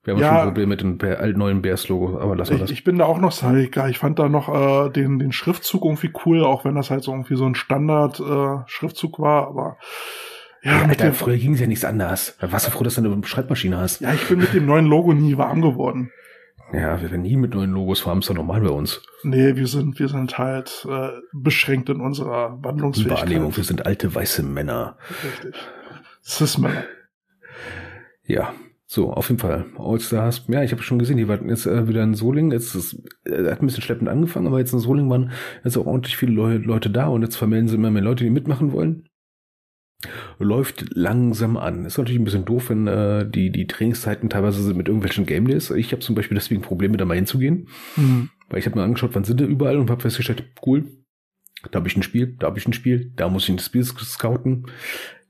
Wir 0.05 0.15
haben 0.15 0.21
Ja. 0.21 0.29
schon 0.29 0.37
ein 0.39 0.45
Problem 0.49 0.69
mit 0.69 0.81
dem 0.81 0.99
neuen 1.39 1.63
Bears-Logo, 1.63 2.19
aber 2.19 2.35
lassen 2.35 2.51
wir 2.51 2.55
Ich, 2.57 2.61
das. 2.63 2.71
ich 2.73 2.83
bin 2.83 2.99
da 2.99 3.05
auch 3.05 3.17
noch 3.17 3.23
Nostalgiker. 3.23 3.89
Ich 3.89 3.99
fand 3.99 4.19
da 4.19 4.29
noch 4.29 4.49
äh, 4.49 4.91
den, 4.91 5.19
den 5.21 5.31
Schriftzug 5.31 5.85
irgendwie 5.85 6.11
cool, 6.27 6.43
auch 6.45 6.65
wenn 6.65 6.75
das 6.75 6.91
halt 6.91 7.05
so 7.05 7.13
irgendwie 7.13 7.37
so 7.37 7.47
ein 7.47 7.55
Standard-Schriftzug 7.55 9.19
war, 9.21 9.47
aber 9.47 9.77
ja, 10.65 10.81
Ja, 10.81 10.87
mit 10.87 11.01
Alter, 11.01 11.13
früher 11.15 11.37
ging 11.37 11.55
es 11.55 11.61
ja 11.61 11.67
nichts 11.67 11.85
anders. 11.85 12.37
Da 12.41 12.51
warst 12.53 12.67
du 12.67 12.71
froh, 12.73 12.85
dass 12.85 12.95
du 12.97 13.05
eine 13.05 13.25
Schreibmaschine 13.25 13.79
hast. 13.79 14.01
ja, 14.01 14.13
ich 14.13 14.29
bin 14.29 14.39
mit 14.39 14.53
dem 14.55 14.67
neuen 14.67 14.87
Logo 14.87 15.13
nie 15.13 15.37
warm 15.37 15.61
geworden. 15.63 16.11
Ja, 16.73 17.01
wir 17.03 17.11
werden 17.11 17.23
nie 17.23 17.37
mit 17.37 17.55
neuen 17.55 17.71
Logos 17.73 18.01
fahren, 18.01 18.21
ist 18.21 18.31
doch 18.31 18.35
normal 18.35 18.63
bei 18.63 18.71
uns. 18.71 19.03
Nee, 19.25 19.57
wir 19.57 19.67
sind, 19.67 19.99
wir 19.99 20.09
sind 20.09 20.39
halt 20.39 20.87
äh, 20.91 21.09
beschränkt 21.33 21.91
in 21.91 22.01
unserer 22.01 22.59
Wandlungsfähigkeit. 22.63 23.21
Wahrnehmung, 23.21 23.55
wir 23.57 23.65
sind 23.65 23.85
alte 23.87 24.15
weiße 24.15 24.43
Männer. 24.43 24.97
Richtig. 25.23 25.55
Cis-Männer. 26.25 26.85
Ja, 28.27 28.55
so, 28.95 29.11
auf 29.11 29.31
jeden 29.31 29.41
Fall. 29.41 29.65
All-Stars, 29.79 30.45
ja, 30.49 30.63
ich 30.63 30.71
habe 30.71 30.83
schon 30.83 30.99
gesehen, 30.99 31.17
die 31.17 31.27
waren 31.27 31.49
jetzt 31.49 31.65
äh, 31.65 31.89
wieder 31.89 32.03
in 32.03 32.13
Solingen. 32.13 32.51
Jetzt 32.51 32.75
ist, 32.75 33.03
äh, 33.25 33.51
hat 33.51 33.63
ein 33.63 33.67
bisschen 33.67 33.83
schleppend 33.83 34.11
angefangen, 34.11 34.47
aber 34.47 34.59
jetzt 34.59 34.75
in 34.75 34.81
Solingen 34.81 35.09
waren 35.09 35.31
jetzt 35.65 35.79
auch 35.79 35.87
ordentlich 35.87 36.19
viele 36.19 36.33
Leu 36.33 36.57
Leute 36.57 36.91
da 36.91 37.07
und 37.07 37.23
jetzt 37.23 37.37
vermelden 37.37 37.69
sie 37.69 37.77
immer 37.77 37.91
mehr 37.91 38.03
Leute, 38.03 38.23
die 38.25 38.29
mitmachen 38.29 38.73
wollen. 38.73 39.09
Läuft 40.39 40.95
langsam 40.95 41.57
an. 41.57 41.87
Ist 41.87 41.97
natürlich 41.97 42.21
ein 42.21 42.25
bisschen 42.25 42.45
doof, 42.45 42.69
wenn 42.69 42.87
äh, 42.87 43.27
die, 43.27 43.51
die 43.51 43.67
Trainingszeiten 43.67 44.29
teilweise 44.29 44.63
sind 44.63 44.77
mit 44.77 44.89
irgendwelchen 44.89 45.25
Game 45.25 45.49
Days. 45.49 45.71
Ich 45.71 45.93
habe 45.93 46.03
zum 46.03 46.15
Beispiel 46.15 46.35
deswegen 46.35 46.61
Probleme, 46.61 46.99
da 46.99 47.07
mal 47.07 47.15
hinzugehen. 47.15 47.69
Hm. 47.95 48.29
Weil 48.51 48.59
ich 48.59 48.67
habe 48.67 48.77
mir 48.77 48.85
angeschaut, 48.85 49.15
wann 49.15 49.25
sind 49.25 49.41
die 49.41 49.45
überall 49.45 49.79
und 49.79 49.89
habe 49.89 50.03
festgestellt, 50.03 50.45
cool, 50.67 50.85
da 51.71 51.79
habe 51.79 51.89
ich 51.89 51.97
ein 51.97 52.03
Spiel, 52.03 52.37
da 52.39 52.49
habe 52.49 52.59
ich 52.59 52.67
ein 52.67 52.75
Spiel, 52.75 53.11
da 53.17 53.31
muss 53.31 53.45
ich 53.45 53.51
ein 53.55 53.59
Spiel 53.59 53.85
scouten. 53.85 54.67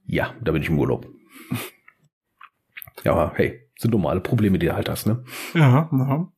Ja, 0.05 0.35
da 0.43 0.51
bin 0.51 0.63
ich 0.63 0.69
im 0.69 0.81
Urlaub. 0.81 1.07
Ja, 3.05 3.13
aber 3.13 3.33
hey, 3.37 3.61
sind 3.77 3.93
normale 3.93 4.21
Probleme, 4.21 4.59
die 4.59 4.67
du 4.67 4.75
halt 4.75 4.89
hast, 4.89 5.07
ne? 5.07 5.25
Ja, 5.55 5.89
ja. 5.93 6.29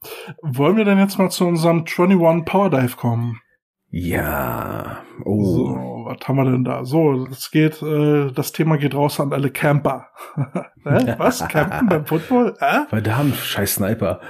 Wollen 0.43 0.77
wir 0.77 0.85
denn 0.85 0.99
jetzt 0.99 1.19
mal 1.19 1.31
zu 1.31 1.47
unserem 1.47 1.85
21 1.87 2.45
Power 2.45 2.71
Dive 2.71 2.97
kommen? 2.97 3.41
Ja. 3.97 5.05
Oh. 5.25 5.45
So, 5.45 5.65
was 6.07 6.27
haben 6.27 6.37
wir 6.37 6.51
denn 6.51 6.65
da? 6.65 6.85
So, 6.85 7.27
das 7.27 7.53
geht, 7.53 7.81
äh, 7.81 8.33
das 8.33 8.51
Thema 8.51 8.77
geht 8.77 8.95
raus 8.95 9.21
an 9.21 9.33
alle 9.33 9.51
Camper. 9.51 10.09
Hä? 10.85 11.15
Was? 11.19 11.47
Campen 11.47 11.89
beim 11.89 12.05
Football? 12.05 12.57
Äh? 12.59 12.87
Verdammt, 12.89 13.37
scheiß 13.37 13.75
Sniper. 13.77 14.21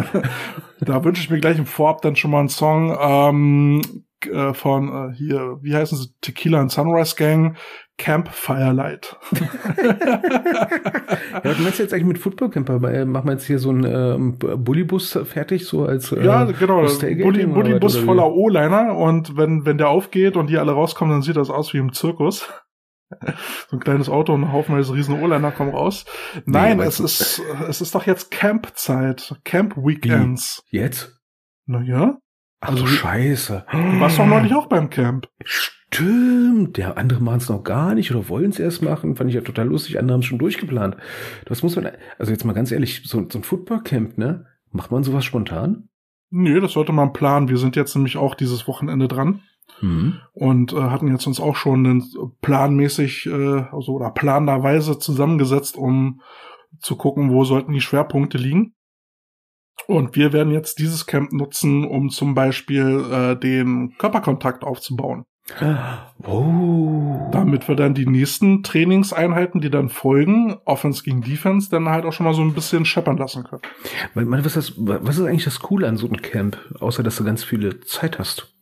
da 0.80 1.04
wünsche 1.04 1.20
ich 1.20 1.28
mir 1.28 1.40
gleich 1.40 1.58
im 1.58 1.66
Vorab 1.66 2.00
dann 2.00 2.16
schon 2.16 2.30
mal 2.30 2.40
einen 2.40 2.48
Song 2.48 2.96
ähm, 2.98 3.82
äh, 4.24 4.54
von 4.54 4.88
äh, 4.88 5.14
hier, 5.14 5.58
wie 5.60 5.74
heißen 5.74 5.98
sie? 5.98 6.08
Tequila 6.22 6.60
and 6.60 6.72
Sunrise 6.72 7.16
Gang. 7.16 7.56
Camp 7.98 8.28
Firelight. 8.28 9.16
ja, 9.82 11.54
du 11.54 11.62
meinst 11.62 11.78
jetzt 11.78 11.94
eigentlich 11.94 12.04
mit 12.04 12.18
Football 12.18 12.50
Camper? 12.50 12.78
Machen 12.78 13.26
wir 13.26 13.32
jetzt 13.32 13.46
hier 13.46 13.58
so 13.58 13.70
einen 13.70 13.84
ähm, 13.84 14.38
Bullybus 14.38 15.18
fertig, 15.24 15.66
so 15.66 15.86
als 15.86 16.12
äh, 16.12 16.22
Ja, 16.22 16.44
genau, 16.44 16.82
Bully, 16.82 17.46
Bullybus 17.46 17.96
voller 17.96 18.30
O-Liner 18.30 18.94
und 18.94 19.36
wenn, 19.36 19.64
wenn 19.64 19.78
der 19.78 19.88
aufgeht 19.88 20.36
und 20.36 20.50
die 20.50 20.58
alle 20.58 20.72
rauskommen, 20.72 21.12
dann 21.12 21.22
sieht 21.22 21.36
das 21.36 21.48
aus 21.48 21.72
wie 21.72 21.78
im 21.78 21.94
Zirkus. 21.94 22.46
so 23.68 23.76
ein 23.76 23.80
kleines 23.80 24.08
Auto 24.08 24.34
und 24.34 24.44
ein 24.44 24.52
Haufen 24.52 24.74
riesen 24.74 25.22
O-Liner 25.22 25.52
kommen 25.52 25.70
raus. 25.70 26.04
Nein, 26.44 26.78
nee, 26.78 26.84
es 26.84 27.00
ist, 27.00 27.40
es 27.68 27.80
ist 27.80 27.94
doch 27.94 28.06
jetzt 28.06 28.30
Camp-Zeit. 28.30 29.36
Camp-Weekends. 29.44 30.64
Jetzt? 30.70 31.18
Naja. 31.66 32.18
Ach 32.60 32.70
also, 32.70 32.86
scheiße. 32.86 33.66
Du 33.70 34.00
warst 34.00 34.18
doch 34.18 34.26
neulich 34.26 34.54
auch 34.54 34.66
beim 34.66 34.90
Camp. 34.90 35.28
Stimmt, 35.96 36.76
der 36.76 36.98
andere 36.98 37.22
machen 37.22 37.38
es 37.38 37.48
noch 37.48 37.64
gar 37.64 37.94
nicht 37.94 38.10
oder 38.10 38.28
wollen 38.28 38.50
es 38.50 38.58
erst 38.58 38.82
machen. 38.82 39.16
Fand 39.16 39.30
ich 39.30 39.34
ja 39.34 39.40
total 39.40 39.66
lustig. 39.66 39.98
Andere 39.98 40.12
haben 40.12 40.20
es 40.20 40.26
schon 40.26 40.38
durchgeplant. 40.38 40.94
Das 41.46 41.62
muss 41.62 41.74
man, 41.74 41.90
also 42.18 42.32
jetzt 42.32 42.44
mal 42.44 42.52
ganz 42.52 42.70
ehrlich, 42.70 43.00
so, 43.06 43.26
so 43.30 43.38
ein 43.38 43.44
Footballcamp, 43.44 44.18
ne? 44.18 44.44
Macht 44.72 44.90
man 44.90 45.04
sowas 45.04 45.24
spontan? 45.24 45.88
Nee, 46.28 46.60
das 46.60 46.72
sollte 46.72 46.92
man 46.92 47.14
planen. 47.14 47.48
Wir 47.48 47.56
sind 47.56 47.76
jetzt 47.76 47.94
nämlich 47.94 48.18
auch 48.18 48.34
dieses 48.34 48.68
Wochenende 48.68 49.08
dran. 49.08 49.40
Mhm. 49.80 50.20
Und 50.34 50.74
äh, 50.74 50.76
hatten 50.76 51.08
jetzt 51.08 51.26
uns 51.26 51.40
auch 51.40 51.56
schon 51.56 52.04
planmäßig, 52.42 53.24
äh, 53.26 53.64
also 53.72 53.92
oder 53.92 54.10
planenderweise 54.10 54.98
zusammengesetzt, 54.98 55.78
um 55.78 56.20
zu 56.78 56.96
gucken, 56.96 57.30
wo 57.30 57.44
sollten 57.44 57.72
die 57.72 57.80
Schwerpunkte 57.80 58.36
liegen. 58.36 58.74
Und 59.86 60.14
wir 60.14 60.34
werden 60.34 60.52
jetzt 60.52 60.78
dieses 60.78 61.06
Camp 61.06 61.32
nutzen, 61.32 61.86
um 61.86 62.10
zum 62.10 62.34
Beispiel 62.34 63.02
äh, 63.10 63.34
den 63.34 63.94
Körperkontakt 63.96 64.62
aufzubauen. 64.62 65.24
Oh. 66.24 67.28
Damit 67.30 67.68
wir 67.68 67.76
dann 67.76 67.94
die 67.94 68.06
nächsten 68.06 68.62
Trainingseinheiten, 68.62 69.60
die 69.60 69.70
dann 69.70 69.88
folgen, 69.88 70.56
Offense 70.64 71.04
gegen 71.04 71.22
Defense, 71.22 71.70
dann 71.70 71.88
halt 71.88 72.04
auch 72.04 72.12
schon 72.12 72.26
mal 72.26 72.34
so 72.34 72.42
ein 72.42 72.52
bisschen 72.52 72.84
scheppern 72.84 73.16
lassen 73.16 73.44
können. 73.44 73.62
Was 74.14 74.46
ist, 74.46 74.56
das, 74.56 74.72
was 74.76 75.18
ist 75.18 75.24
eigentlich 75.24 75.44
das 75.44 75.60
Coole 75.60 75.86
an 75.86 75.96
so 75.96 76.06
einem 76.06 76.20
Camp, 76.20 76.58
außer 76.80 77.02
dass 77.02 77.16
du 77.16 77.24
ganz 77.24 77.44
viele 77.44 77.80
Zeit 77.80 78.18
hast? 78.18 78.52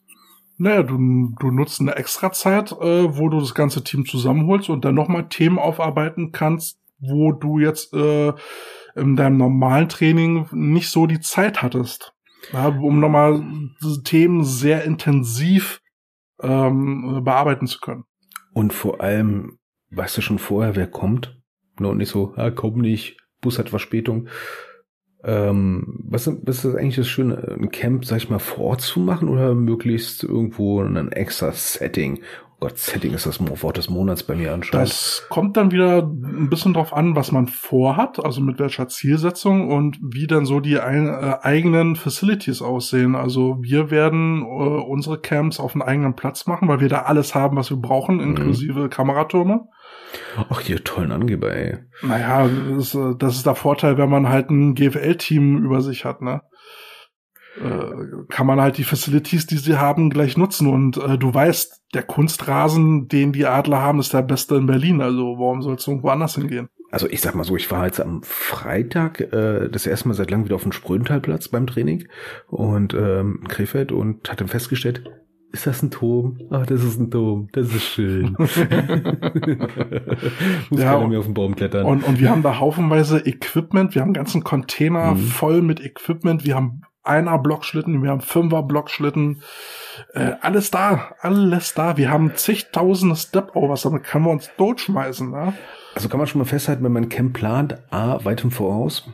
Naja, 0.57 0.83
du, 0.83 0.97
du 1.41 1.51
nutzt 1.51 1.81
eine 1.81 1.97
extra 1.97 2.31
Zeit, 2.33 2.73
äh, 2.73 3.17
wo 3.17 3.29
du 3.29 3.41
das 3.41 3.55
ganze 3.55 3.83
Team 3.83 4.07
zusammenholst 4.07 4.69
und 4.69 4.85
dann 4.85 4.95
nochmal 4.95 5.29
Themen 5.29 5.59
aufarbeiten 5.59 6.33
kannst, 6.33 6.79
wo 7.01 7.33
du 7.33 7.59
jetzt 7.59 7.93
äh, 7.95 8.33
in 8.95 9.17
deinem 9.17 9.39
normalen 9.39 9.89
Training 9.89 10.47
nicht 10.53 10.91
so 10.91 11.07
die 11.07 11.21
Zeit 11.21 11.63
hattest. 11.63 12.13
Ja, 12.53 12.69
um 12.69 13.01
nochmal 13.01 13.43
Themen 14.05 14.45
sehr 14.45 14.85
intensiv 14.85 15.81
ähm, 16.45 17.23
bearbeiten 17.25 17.67
zu 17.67 17.81
können. 17.81 18.05
Und 18.53 18.73
vor 18.73 19.01
allem, 19.01 19.59
weißt 19.91 20.17
du 20.17 20.21
schon 20.21 20.39
vorher, 20.39 20.77
wer 20.77 20.87
kommt? 20.87 21.41
Nur 21.79 21.95
nicht 21.95 22.11
so, 22.11 22.35
ah, 22.37 22.51
komm 22.51 22.81
nicht, 22.81 23.17
Bus 23.41 23.59
hat 23.59 23.71
Verspätung. 23.71 24.29
Ähm, 25.25 26.01
was, 26.05 26.31
was 26.43 26.65
ist 26.65 26.77
eigentlich 26.77 26.97
das 26.97 27.09
Schöne, 27.09 27.57
ein 27.59 27.71
Camp, 27.71 28.05
sag 28.05 28.19
ich 28.19 28.31
mal, 28.31 28.39
vor 28.39 28.67
Ort 28.67 28.83
zu 28.83 29.01
machen 29.01 29.29
oder 29.29 29.55
möglichst 29.55 30.23
irgendwo 30.23 30.83
ein 30.83 31.11
extra 31.13 31.51
Setting, 31.53 32.21
Gott, 32.61 32.79
Setting 32.79 33.13
ist 33.13 33.27
das 33.27 33.41
Wort 33.63 33.77
des 33.77 33.91
Monats 33.91 34.23
bei 34.23 34.35
mir 34.35 34.53
anscheinend. 34.53 34.89
Das 34.89 35.27
kommt 35.29 35.57
dann 35.57 35.71
wieder 35.71 35.99
ein 35.99 36.49
bisschen 36.49 36.73
drauf 36.73 36.95
an, 36.95 37.15
was 37.15 37.31
man 37.31 37.47
vorhat, 37.47 38.25
also 38.25 38.41
mit 38.41 38.59
welcher 38.59 38.89
Zielsetzung 38.89 39.71
und 39.71 39.99
wie 40.01 40.27
dann 40.27 40.47
so 40.47 40.61
die 40.61 40.79
ein, 40.79 41.07
äh, 41.07 41.37
eigenen 41.43 41.97
Facilities 41.97 42.63
aussehen. 42.63 43.17
Also 43.17 43.59
wir 43.61 43.91
werden 43.91 44.43
äh, 44.43 44.45
unsere 44.45 45.19
Camps 45.21 45.61
auf 45.61 45.75
einen 45.75 45.83
eigenen 45.83 46.17
Platz 46.17 46.47
machen, 46.47 46.69
weil 46.69 46.81
wir 46.81 46.89
da 46.89 47.03
alles 47.03 47.35
haben, 47.35 47.57
was 47.57 47.71
wir 47.71 47.77
brauchen, 47.77 48.17
mhm. 48.17 48.23
inklusive 48.23 48.85
mhm. 48.85 48.91
Kameratürme. 48.91 49.69
Ach, 50.49 50.69
ihr 50.69 50.83
tollen 50.85 51.13
Angeber, 51.13 51.55
ey. 51.55 51.79
Naja, 52.03 52.49
das 52.49 52.89
ist, 52.89 52.95
äh, 52.95 53.15
das 53.19 53.37
ist 53.37 53.47
der 53.47 53.57
Vorteil, 53.57 53.99
wenn 53.99 54.09
man 54.09 54.29
halt 54.29 54.51
ein 54.51 54.75
GFL-Team 54.75 55.65
über 55.65 55.81
sich 55.81 56.05
hat, 56.05 56.23
ne? 56.23 56.43
Äh, 57.63 58.27
kann 58.29 58.47
man 58.47 58.61
halt 58.61 58.79
die 58.79 58.85
Facilities, 58.85 59.47
die 59.47 59.59
sie 59.59 59.77
haben, 59.77 60.11
gleich 60.11 60.37
nutzen. 60.37 60.67
Und 60.67 60.97
äh, 60.97 61.17
du 61.19 61.33
weißt, 61.33 61.83
der 61.95 62.03
Kunstrasen, 62.03 63.09
den 63.09 63.33
die 63.33 63.47
Adler 63.47 63.81
haben, 63.81 64.01
ist 64.01 64.13
der 64.13 64.23
beste 64.23 64.57
in 64.57 64.67
Berlin. 64.67 65.01
Also 65.01 65.37
warum 65.39 65.63
soll 65.63 65.75
es 65.75 65.87
irgendwo 65.87 66.09
anders 66.09 66.35
hingehen? 66.35 66.69
Also 66.91 67.09
ich 67.09 67.21
sag 67.21 67.35
mal 67.35 67.45
so, 67.45 67.57
ich 67.57 67.71
war 67.71 67.87
jetzt 67.87 68.01
am 68.01 68.23
Freitag 68.23 69.21
äh, 69.21 69.69
das 69.69 69.87
erste 69.87 70.09
Mal 70.09 70.15
seit 70.15 70.31
langem 70.31 70.47
wieder 70.47 70.57
auf 70.57 70.63
dem 70.63 70.73
Spröntalplatz 70.73 71.49
beim 71.49 71.67
Training 71.67 72.07
und 72.47 72.95
ähm, 72.95 73.41
in 73.43 73.49
Krefeld 73.49 73.91
und 73.91 74.31
hatte 74.31 74.47
festgestellt, 74.47 75.03
ist 75.51 75.67
das 75.69 75.83
ein 75.83 75.91
Turm? 75.93 76.41
Ach, 76.51 76.67
das 76.67 76.83
ist 76.83 76.99
ein 76.99 77.13
Turm. 77.13 77.49
Das 77.53 77.73
ist 77.73 77.85
schön. 77.85 78.33
Muss 78.39 78.49
ja, 80.81 80.93
keiner 80.93 81.07
mehr 81.07 81.21
auf 81.21 81.27
den 81.27 81.35
Baum 81.35 81.55
klettern. 81.55 81.87
Und, 81.87 82.03
und 82.03 82.19
wir 82.19 82.29
haben 82.31 82.43
da 82.43 82.59
haufenweise 82.59 83.21
Equipment. 83.25 83.95
Wir 83.95 84.03
haben 84.03 84.09
einen 84.09 84.15
ganzen 84.15 84.43
Container 84.43 85.15
mhm. 85.15 85.19
voll 85.19 85.63
mit 85.63 85.79
Equipment. 85.79 86.45
Wir 86.45 86.57
haben 86.57 86.83
einer 87.05 87.39
Blockschlitten, 87.39 88.03
wir 88.03 88.11
haben 88.11 88.21
Fünfer 88.21 88.63
Blockschlitten, 88.63 89.43
äh, 90.15 90.33
alles 90.41 90.71
da, 90.71 91.15
alles 91.21 91.75
da. 91.75 91.97
Wir 91.97 92.11
haben 92.11 92.35
zigtausende 92.35 93.15
Step-Overs, 93.15 93.83
damit 93.83 94.05
können 94.05 94.25
wir 94.25 94.31
uns 94.31 94.51
totschmeißen. 94.57 95.31
Ne? 95.31 95.55
Also 95.95 96.09
kann 96.09 96.19
man 96.19 96.27
schon 96.27 96.41
mal 96.41 96.47
festhalten, 96.47 96.83
wenn 96.83 96.93
man 96.93 97.09
Camp 97.09 97.35
plant, 97.35 97.79
A, 97.91 98.25
weit 98.25 98.43
im 98.43 98.51
Voraus 98.51 99.09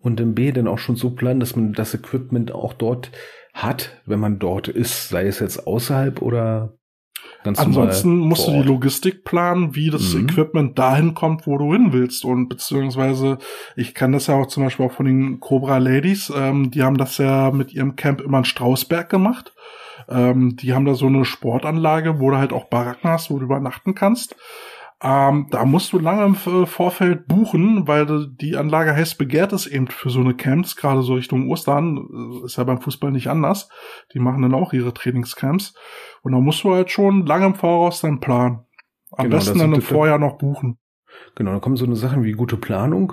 und 0.00 0.20
dann 0.20 0.34
B, 0.34 0.52
dann 0.52 0.68
auch 0.68 0.78
schon 0.78 0.96
so 0.96 1.10
planen, 1.10 1.40
dass 1.40 1.56
man 1.56 1.72
das 1.72 1.94
Equipment 1.94 2.52
auch 2.52 2.72
dort 2.72 3.10
hat, 3.52 4.00
wenn 4.06 4.20
man 4.20 4.38
dort 4.38 4.68
ist, 4.68 5.08
sei 5.08 5.26
es 5.26 5.40
jetzt 5.40 5.66
außerhalb 5.66 6.22
oder 6.22 6.72
Ganz 7.44 7.58
Ansonsten 7.58 8.16
musst 8.16 8.48
du 8.48 8.52
die 8.52 8.62
Logistik 8.62 9.22
planen, 9.22 9.74
wie 9.74 9.90
das 9.90 10.14
mhm. 10.14 10.26
Equipment 10.26 10.78
dahin 10.78 11.12
kommt, 11.12 11.46
wo 11.46 11.58
du 11.58 11.74
hin 11.74 11.92
willst. 11.92 12.24
Und 12.24 12.48
beziehungsweise, 12.48 13.36
ich 13.76 13.94
kann 13.94 14.12
das 14.12 14.28
ja 14.28 14.34
auch 14.34 14.46
zum 14.46 14.64
Beispiel 14.64 14.86
auch 14.86 14.92
von 14.92 15.04
den 15.04 15.40
Cobra 15.40 15.76
Ladies, 15.76 16.32
ähm, 16.34 16.70
die 16.70 16.82
haben 16.82 16.96
das 16.96 17.18
ja 17.18 17.50
mit 17.50 17.74
ihrem 17.74 17.96
Camp 17.96 18.22
immer 18.22 18.38
in 18.38 18.44
Strausberg 18.46 19.10
gemacht. 19.10 19.52
Ähm, 20.08 20.56
die 20.56 20.72
haben 20.72 20.86
da 20.86 20.94
so 20.94 21.06
eine 21.06 21.26
Sportanlage, 21.26 22.18
wo 22.18 22.30
du 22.30 22.38
halt 22.38 22.54
auch 22.54 22.64
Baracken 22.64 23.10
hast, 23.10 23.30
wo 23.30 23.38
du 23.38 23.44
übernachten 23.44 23.94
kannst. 23.94 24.36
Ähm, 25.02 25.48
da 25.50 25.64
musst 25.64 25.92
du 25.92 25.98
lange 25.98 26.24
im 26.24 26.34
äh, 26.34 26.66
Vorfeld 26.66 27.26
buchen, 27.26 27.86
weil 27.86 28.28
die 28.40 28.56
Anlage 28.56 28.94
heiß 28.94 29.16
begehrt 29.16 29.52
ist 29.52 29.66
eben 29.66 29.88
für 29.88 30.08
so 30.08 30.20
eine 30.20 30.34
Camps, 30.34 30.76
gerade 30.76 31.02
so 31.02 31.14
Richtung 31.14 31.50
Ostern. 31.50 31.98
Äh, 32.42 32.46
ist 32.46 32.56
ja 32.56 32.64
beim 32.64 32.80
Fußball 32.80 33.10
nicht 33.10 33.28
anders. 33.28 33.68
Die 34.14 34.18
machen 34.18 34.42
dann 34.42 34.54
auch 34.54 34.72
ihre 34.72 34.94
Trainingscamps. 34.94 35.74
Und 36.22 36.32
da 36.32 36.40
musst 36.40 36.64
du 36.64 36.74
halt 36.74 36.90
schon 36.90 37.26
lange 37.26 37.46
im 37.46 37.54
Voraus 37.54 38.00
deinen 38.00 38.20
Plan. 38.20 38.64
Am 39.12 39.24
genau, 39.24 39.36
besten 39.36 39.58
dann 39.58 39.74
im 39.74 39.82
Vorjahr 39.82 40.18
noch 40.18 40.38
buchen. 40.38 40.78
Genau, 41.36 41.52
da 41.52 41.60
kommen 41.60 41.76
so 41.76 41.84
eine 41.84 41.96
Sachen 41.96 42.24
wie 42.24 42.32
gute 42.32 42.56
Planung 42.56 43.12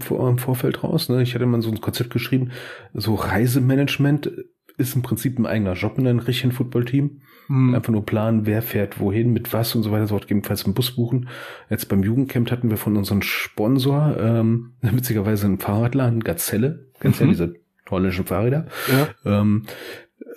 vor, 0.00 0.28
im 0.28 0.38
Vorfeld 0.38 0.84
raus. 0.84 1.08
Ne? 1.08 1.22
Ich 1.22 1.34
hatte 1.34 1.46
mal 1.46 1.62
so 1.62 1.70
ein 1.70 1.80
Konzept 1.80 2.10
geschrieben, 2.10 2.52
so 2.94 3.14
Reisemanagement 3.14 4.30
ist 4.76 4.94
im 4.94 5.02
Prinzip 5.02 5.38
ein 5.38 5.46
eigener 5.46 5.74
Job 5.74 5.98
in 5.98 6.06
einem 6.06 6.20
richtigen 6.20 6.52
Footballteam. 6.52 7.22
Mhm. 7.50 7.74
Einfach 7.74 7.92
nur 7.92 8.06
planen, 8.06 8.46
wer 8.46 8.62
fährt 8.62 9.00
wohin, 9.00 9.32
mit 9.32 9.52
was 9.52 9.74
und 9.74 9.82
so 9.82 9.90
weiter. 9.90 10.06
So 10.06 10.16
gegebenenfalls 10.16 10.64
einen 10.64 10.74
Bus 10.74 10.92
buchen. 10.92 11.28
Jetzt 11.68 11.88
beim 11.88 12.04
Jugendcamp 12.04 12.48
hatten 12.48 12.70
wir 12.70 12.76
von 12.76 12.96
unserem 12.96 13.22
Sponsor 13.22 14.16
ähm, 14.20 14.74
witzigerweise 14.82 15.46
einen 15.46 15.58
Fahrradladen, 15.58 16.22
Gazelle. 16.22 16.86
Kennst 17.00 17.20
mhm. 17.20 17.26
ja 17.26 17.30
diese 17.32 17.54
holländischen 17.90 18.26
Fahrräder. 18.26 18.66
Ja. 18.88 19.40
Ähm, 19.40 19.64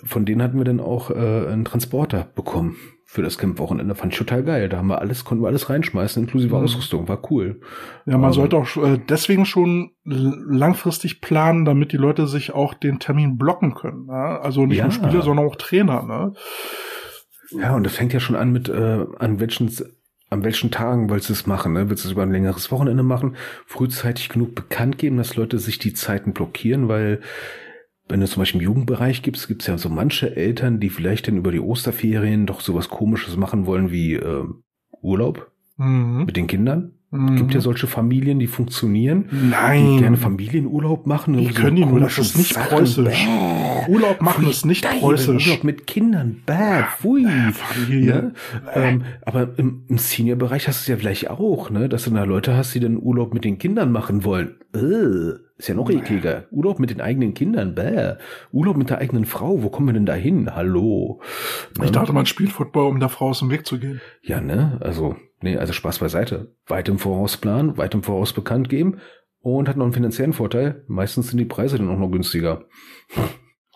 von 0.02 0.24
denen 0.24 0.42
hatten 0.42 0.58
wir 0.58 0.64
dann 0.64 0.80
auch 0.80 1.10
äh, 1.10 1.14
einen 1.14 1.64
Transporter 1.64 2.26
bekommen 2.34 2.74
für 3.04 3.22
das 3.22 3.38
Camp-Wochenende. 3.38 3.94
Fand 3.94 4.12
ich 4.12 4.18
total 4.18 4.42
geil. 4.42 4.68
Da 4.68 4.78
haben 4.78 4.88
wir 4.88 4.98
alles, 4.98 5.24
konnten 5.24 5.44
wir 5.44 5.48
alles 5.48 5.70
reinschmeißen, 5.70 6.24
inklusive 6.24 6.56
mhm. 6.56 6.64
Ausrüstung. 6.64 7.06
War 7.06 7.30
cool. 7.30 7.60
Ja, 8.06 8.18
man 8.18 8.30
ähm, 8.30 8.34
sollte 8.34 8.56
auch 8.56 8.76
äh, 8.76 8.98
deswegen 9.08 9.46
schon 9.46 9.92
langfristig 10.02 11.20
planen, 11.20 11.64
damit 11.64 11.92
die 11.92 11.96
Leute 11.96 12.26
sich 12.26 12.52
auch 12.52 12.74
den 12.74 12.98
Termin 12.98 13.38
blocken 13.38 13.74
können. 13.76 14.06
Ne? 14.06 14.12
Also 14.12 14.66
nicht 14.66 14.78
ja. 14.78 14.84
nur 14.84 14.92
Spieler, 14.92 15.22
sondern 15.22 15.46
auch 15.46 15.54
Trainer. 15.54 16.02
Ne? 16.02 16.32
Ja, 17.58 17.74
und 17.74 17.84
das 17.84 17.94
fängt 17.94 18.12
ja 18.12 18.20
schon 18.20 18.36
an 18.36 18.52
mit, 18.52 18.68
äh, 18.68 19.06
an 19.18 19.40
welchen 19.40 19.70
an 20.30 20.42
welchen 20.42 20.70
Tagen 20.70 21.10
willst 21.10 21.28
du 21.28 21.32
es 21.32 21.46
machen? 21.46 21.74
Ne? 21.74 21.88
Willst 21.88 22.04
du 22.04 22.08
es 22.08 22.12
über 22.12 22.22
ein 22.22 22.32
längeres 22.32 22.72
Wochenende 22.72 23.02
machen? 23.02 23.36
Frühzeitig 23.66 24.30
genug 24.30 24.54
bekannt 24.54 24.98
geben, 24.98 25.16
dass 25.16 25.36
Leute 25.36 25.58
sich 25.58 25.78
die 25.78 25.94
Zeiten 25.94 26.32
blockieren, 26.32 26.88
weil 26.88 27.20
wenn 28.08 28.20
du 28.20 28.26
zum 28.26 28.40
Beispiel 28.40 28.60
im 28.60 28.66
Jugendbereich 28.66 29.22
gibst, 29.22 29.48
gibt 29.48 29.62
es 29.62 29.68
ja 29.68 29.78
so 29.78 29.88
manche 29.88 30.34
Eltern, 30.34 30.80
die 30.80 30.90
vielleicht 30.90 31.28
dann 31.28 31.38
über 31.38 31.52
die 31.52 31.60
Osterferien 31.60 32.46
doch 32.46 32.60
sowas 32.60 32.88
komisches 32.88 33.36
machen 33.36 33.64
wollen 33.66 33.90
wie 33.92 34.14
äh, 34.14 34.44
Urlaub 35.00 35.52
mhm. 35.76 36.24
mit 36.26 36.36
den 36.36 36.46
Kindern. 36.46 36.93
Mhm. 37.14 37.36
Gibt 37.36 37.54
ja 37.54 37.60
solche 37.60 37.86
Familien, 37.86 38.40
die 38.40 38.48
funktionieren. 38.48 39.26
Nein. 39.30 39.86
Die 39.86 40.00
gerne 40.00 40.16
Familienurlaub 40.16 41.06
machen. 41.06 41.36
Die 41.36 41.46
können 41.46 41.76
die 41.76 41.84
nur, 41.84 42.00
das 42.00 42.18
ist 42.18 42.36
nicht 42.36 42.54
Sachen. 42.54 42.78
preußisch. 42.78 43.04
Bäh. 43.04 43.92
Urlaub 43.92 44.20
machen 44.20 44.42
Pfui, 44.42 44.50
ist 44.50 44.66
nicht 44.66 44.84
preußisch. 44.84 45.46
Urlaub 45.46 45.62
mit 45.62 45.86
Kindern. 45.86 46.42
Bäh, 46.44 46.82
pfui. 46.96 47.24
Familie. 47.52 48.14
Ne? 48.14 48.32
Ähm, 48.74 49.02
aber 49.22 49.56
im, 49.58 49.84
im 49.86 49.98
Senior-Bereich 49.98 50.66
hast 50.66 50.80
du 50.80 50.82
es 50.82 50.88
ja 50.88 50.96
vielleicht 50.96 51.30
auch, 51.30 51.70
ne? 51.70 51.88
dass 51.88 52.04
du 52.04 52.10
da 52.10 52.24
Leute 52.24 52.56
hast, 52.56 52.74
die 52.74 52.80
dann 52.80 53.00
Urlaub 53.00 53.32
mit 53.32 53.44
den 53.44 53.58
Kindern 53.58 53.92
machen 53.92 54.24
wollen. 54.24 54.56
Äh, 54.74 55.38
ist 55.56 55.68
ja 55.68 55.74
noch 55.76 55.88
ekliger. 55.88 56.46
Urlaub 56.50 56.80
mit 56.80 56.90
den 56.90 57.00
eigenen 57.00 57.32
Kindern. 57.34 57.76
Bäh. 57.76 58.14
Urlaub 58.50 58.76
mit 58.76 58.90
der 58.90 58.98
eigenen 58.98 59.24
Frau. 59.24 59.62
Wo 59.62 59.68
kommen 59.68 59.86
wir 59.86 59.94
denn 59.94 60.06
da 60.06 60.14
hin? 60.14 60.52
Hallo. 60.52 61.20
Ne? 61.78 61.84
Ich 61.84 61.92
dachte, 61.92 62.12
man 62.12 62.26
spielt 62.26 62.50
Football, 62.50 62.88
um 62.88 62.98
der 62.98 63.08
Frau 63.08 63.28
aus 63.28 63.38
dem 63.38 63.50
Weg 63.50 63.66
zu 63.66 63.78
gehen. 63.78 64.00
Ja, 64.22 64.40
ne? 64.40 64.78
Also 64.80 65.14
Nee, 65.44 65.58
also 65.58 65.74
Spaß 65.74 65.98
beiseite. 65.98 66.56
Weit 66.68 66.88
im 66.88 66.98
Voraus 66.98 67.36
planen, 67.36 67.76
weit 67.76 67.92
im 67.92 68.02
Voraus 68.02 68.32
bekannt 68.32 68.70
geben 68.70 69.00
und 69.40 69.68
hat 69.68 69.76
noch 69.76 69.84
einen 69.84 69.92
finanziellen 69.92 70.32
Vorteil. 70.32 70.86
Meistens 70.88 71.28
sind 71.28 71.36
die 71.36 71.44
Preise 71.44 71.76
dann 71.76 71.90
auch 71.90 71.98
noch 71.98 72.08
günstiger. 72.08 72.64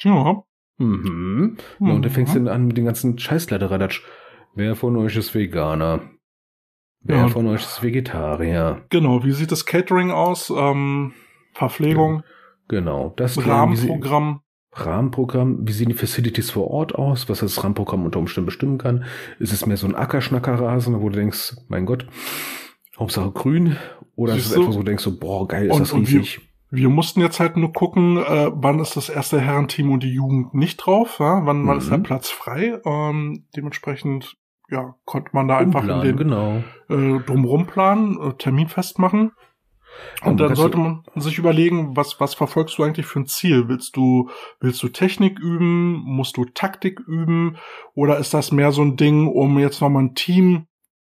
Ja. 0.01 0.43
Mhm. 0.79 1.59
mhm. 1.79 1.91
und 1.91 2.07
da 2.07 2.09
fängst 2.09 2.35
du 2.35 2.39
dann 2.39 2.49
an 2.49 2.66
mit 2.69 2.79
den 2.79 2.87
ganzen 2.87 3.19
Scheißleiteradatsch. 3.19 4.03
Wer 4.55 4.77
von 4.77 4.97
euch 4.97 5.14
ist 5.16 5.35
Veganer? 5.35 6.09
Wer 7.01 7.16
ja. 7.19 7.29
von 7.29 7.47
euch 7.47 7.61
ist 7.61 7.83
Vegetarier? 7.83 8.87
Genau, 8.89 9.23
wie 9.25 9.33
sieht 9.33 9.53
das 9.53 9.66
Catering 9.66 10.11
aus? 10.11 10.49
Ähm, 10.49 11.12
Verpflegung? 11.53 12.23
Genau, 12.69 13.12
das 13.14 13.47
Rahmenprogramm. 13.47 14.41
Rahmenprogramm, 14.85 15.59
wie 15.62 15.72
sehen 15.72 15.89
die 15.89 15.95
Facilities 15.95 16.51
vor 16.51 16.70
Ort 16.70 16.95
aus, 16.95 17.29
was 17.29 17.41
das 17.41 17.62
Rahmenprogramm 17.62 18.05
unter 18.05 18.18
Umständen 18.18 18.47
bestimmen 18.47 18.79
kann. 18.79 19.05
Ist 19.39 19.53
es 19.53 19.66
mehr 19.66 19.76
so 19.76 19.87
ein 19.87 19.95
Ackerschnackerrasen, 19.95 21.01
wo 21.01 21.09
du 21.09 21.16
denkst, 21.16 21.57
mein 21.68 21.87
Gott, 21.87 22.07
Hauptsache 22.99 23.31
grün, 23.31 23.76
oder 24.16 24.35
Siehst 24.35 24.47
ist 24.47 24.53
es 24.53 24.59
etwas, 24.59 24.74
wo 24.74 24.81
du 24.81 24.87
denkst, 24.87 25.05
so, 25.05 25.18
boah, 25.18 25.47
geil, 25.47 25.66
ist 25.66 25.72
und, 25.72 25.81
das 25.81 25.95
riesig. 25.95 26.41
Wir, 26.70 26.83
wir, 26.83 26.89
mussten 26.89 27.20
jetzt 27.20 27.39
halt 27.39 27.57
nur 27.57 27.72
gucken, 27.72 28.16
äh, 28.16 28.51
wann 28.53 28.81
ist 28.81 28.97
das 28.97 29.09
erste 29.09 29.41
Herrenteam 29.41 29.93
und 29.93 30.03
die 30.03 30.12
Jugend 30.12 30.55
nicht 30.55 30.79
drauf, 30.79 31.18
ja? 31.20 31.41
wann, 31.45 31.62
mhm. 31.62 31.70
ist 31.79 31.91
der. 31.91 31.99
Platz 31.99 32.29
frei. 32.29 32.81
Ähm, 32.85 33.45
dementsprechend 33.55 34.37
ja, 34.70 34.97
konnte 35.05 35.31
man 35.33 35.49
da 35.49 35.59
einfach 35.59 35.83
in 35.83 36.01
den 36.01 36.16
genau. 36.16 36.62
äh, 36.89 37.20
drumrum 37.20 37.66
planen, 37.66 38.18
äh, 38.20 38.33
Termin 38.35 38.68
festmachen. 38.68 39.33
Und 40.22 40.41
dann 40.41 40.55
sollte 40.55 40.78
man 40.78 41.05
sich 41.16 41.39
überlegen, 41.39 41.97
was, 41.97 42.20
was 42.20 42.34
verfolgst 42.34 42.78
du 42.78 42.82
eigentlich 42.82 43.07
für 43.07 43.20
ein 43.20 43.26
Ziel? 43.26 43.68
Willst 43.68 43.97
du, 43.97 44.30
willst 44.61 44.82
du 44.82 44.89
Technik 44.89 45.39
üben? 45.39 46.03
Musst 46.05 46.36
du 46.36 46.45
Taktik 46.45 47.01
üben? 47.01 47.57
Oder 47.95 48.18
ist 48.18 48.34
das 48.34 48.51
mehr 48.51 48.72
so 48.72 48.82
ein 48.82 48.97
Ding, 48.97 49.28
um 49.28 49.59
jetzt 49.59 49.80
nochmal 49.80 50.05
ein 50.05 50.14
Team, 50.14 50.66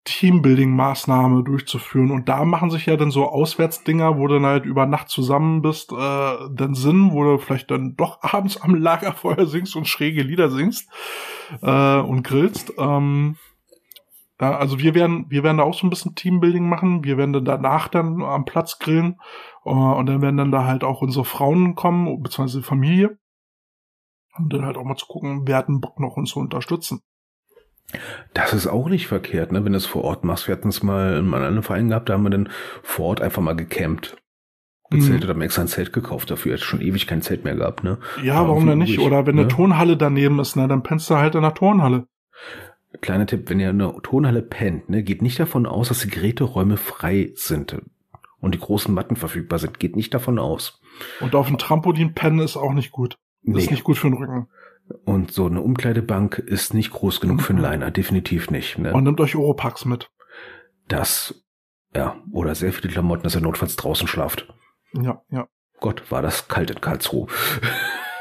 Teambuilding-Maßnahme 0.05 1.43
durchzuführen? 1.43 2.11
Und 2.11 2.29
da 2.29 2.45
machen 2.45 2.71
sich 2.71 2.85
ja 2.85 2.95
dann 2.95 3.11
so 3.11 3.27
Auswärtsdinger, 3.27 4.17
wo 4.17 4.27
du 4.27 4.35
dann 4.35 4.45
halt 4.45 4.65
über 4.65 4.85
Nacht 4.85 5.09
zusammen 5.09 5.61
bist, 5.61 5.91
äh, 5.91 5.95
dann 5.95 6.73
Sinn, 6.73 7.11
wo 7.11 7.23
du 7.23 7.37
vielleicht 7.39 7.71
dann 7.71 7.95
doch 7.97 8.19
abends 8.21 8.61
am 8.61 8.75
Lagerfeuer 8.75 9.45
singst 9.47 9.75
und 9.75 9.87
schräge 9.87 10.23
Lieder 10.23 10.49
singst 10.49 10.89
äh, 11.61 11.97
und 11.97 12.23
grillst. 12.23 12.73
Ähm, 12.77 13.35
ja, 14.41 14.57
also 14.57 14.79
wir 14.79 14.95
werden, 14.95 15.25
wir 15.29 15.43
werden 15.43 15.57
da 15.57 15.63
auch 15.63 15.77
so 15.77 15.85
ein 15.85 15.89
bisschen 15.89 16.15
Teambuilding 16.15 16.67
machen. 16.67 17.03
Wir 17.03 17.17
werden 17.17 17.33
dann 17.33 17.45
danach 17.45 17.87
dann 17.87 18.21
am 18.21 18.45
Platz 18.45 18.79
grillen. 18.79 19.19
Uh, 19.65 19.93
und 19.93 20.07
dann 20.07 20.21
werden 20.21 20.37
dann 20.37 20.51
da 20.51 20.65
halt 20.65 20.83
auch 20.83 21.01
unsere 21.01 21.23
Frauen 21.23 21.75
kommen, 21.75 22.21
beziehungsweise 22.21 22.63
Familie. 22.63 23.17
Und 24.35 24.51
dann 24.51 24.65
halt 24.65 24.77
auch 24.77 24.83
mal 24.83 24.95
zu 24.95 25.05
gucken, 25.05 25.43
wer 25.45 25.57
hat 25.57 25.69
einen 25.69 25.79
Bock 25.79 25.99
noch 25.99 26.17
uns 26.17 26.31
zu 26.31 26.39
unterstützen. 26.39 27.01
Das 28.33 28.53
ist 28.53 28.67
auch 28.67 28.89
nicht 28.89 29.07
verkehrt, 29.07 29.51
ne? 29.51 29.63
wenn 29.63 29.73
du 29.73 29.77
es 29.77 29.85
vor 29.85 30.03
Ort 30.03 30.23
machst. 30.23 30.47
Wir 30.47 30.55
hatten 30.55 30.69
es 30.69 30.81
mal 30.81 31.11
in 31.11 31.19
einem 31.19 31.33
anderen 31.33 31.63
Verein 31.63 31.89
gehabt, 31.89 32.09
da 32.09 32.13
haben 32.13 32.23
wir 32.23 32.29
dann 32.31 32.49
vor 32.81 33.05
Ort 33.07 33.21
einfach 33.21 33.41
mal 33.41 33.55
gecampt. 33.55 34.17
Gezeltet, 34.89 35.25
mhm. 35.25 35.33
haben 35.33 35.41
extra 35.41 35.61
ein 35.61 35.67
Zelt 35.67 35.93
gekauft 35.93 36.29
dafür. 36.29 36.53
Jetzt 36.53 36.65
schon 36.65 36.81
ewig 36.81 37.07
kein 37.07 37.21
Zelt 37.21 37.43
mehr 37.45 37.55
gehabt, 37.55 37.83
ne? 37.83 37.99
Ja, 38.21 38.35
War 38.35 38.49
warum 38.49 38.67
denn 38.67 38.79
nicht? 38.79 38.99
Oder 38.99 39.25
wenn 39.25 39.35
ne? 39.35 39.41
eine 39.41 39.49
Turnhalle 39.49 39.97
daneben 39.97 40.39
ist, 40.39 40.55
ne, 40.55 40.67
dann 40.67 40.83
pennst 40.83 41.09
du 41.09 41.15
halt 41.15 41.35
in 41.35 41.41
der 41.41 41.53
Turnhalle. 41.53 42.07
Kleiner 43.01 43.25
Tipp, 43.25 43.49
wenn 43.49 43.59
ihr 43.59 43.71
in 43.71 43.81
einer 43.81 44.01
Tonhalle 44.01 44.41
pennt, 44.41 44.89
ne, 44.89 45.03
geht 45.03 45.21
nicht 45.21 45.39
davon 45.39 45.65
aus, 45.65 45.89
dass 45.89 46.01
die 46.01 46.09
Geräteräume 46.09 46.77
frei 46.77 47.31
sind 47.35 47.81
und 48.39 48.53
die 48.53 48.59
großen 48.59 48.93
Matten 48.93 49.15
verfügbar 49.15 49.59
sind. 49.59 49.79
Geht 49.79 49.95
nicht 49.95 50.13
davon 50.13 50.37
aus. 50.39 50.81
Und 51.19 51.33
auf 51.35 51.47
dem 51.47 51.57
Trampolin 51.57 52.13
pennen 52.13 52.39
ist 52.39 52.57
auch 52.57 52.73
nicht 52.73 52.91
gut. 52.91 53.17
Nee. 53.41 53.59
Ist 53.59 53.71
nicht 53.71 53.83
gut 53.83 53.97
für 53.97 54.09
den 54.09 54.17
Rücken. 54.17 54.47
Und 55.05 55.31
so 55.31 55.45
eine 55.45 55.61
Umkleidebank 55.61 56.37
ist 56.39 56.73
nicht 56.73 56.91
groß 56.91 57.21
genug 57.21 57.41
für 57.41 57.53
einen 57.53 57.59
mhm. 57.59 57.65
Liner, 57.65 57.91
definitiv 57.91 58.51
nicht. 58.51 58.77
Ne? 58.77 58.93
Und 58.93 59.05
nimmt 59.05 59.19
euch 59.21 59.35
Oropax 59.35 59.85
mit. 59.85 60.11
Das, 60.87 61.43
ja, 61.95 62.17
oder 62.31 62.53
sehr 62.53 62.73
viele 62.73 62.91
Klamotten, 62.91 63.23
dass 63.23 63.35
ihr 63.35 63.41
notfalls 63.41 63.75
draußen 63.75 64.07
schlaft. 64.07 64.53
Ja, 64.93 65.21
ja. 65.29 65.47
Gott, 65.79 66.11
war 66.11 66.21
das 66.21 66.47
kalt 66.47 66.69
in 66.69 66.81
Karlsruhe. 66.81 67.27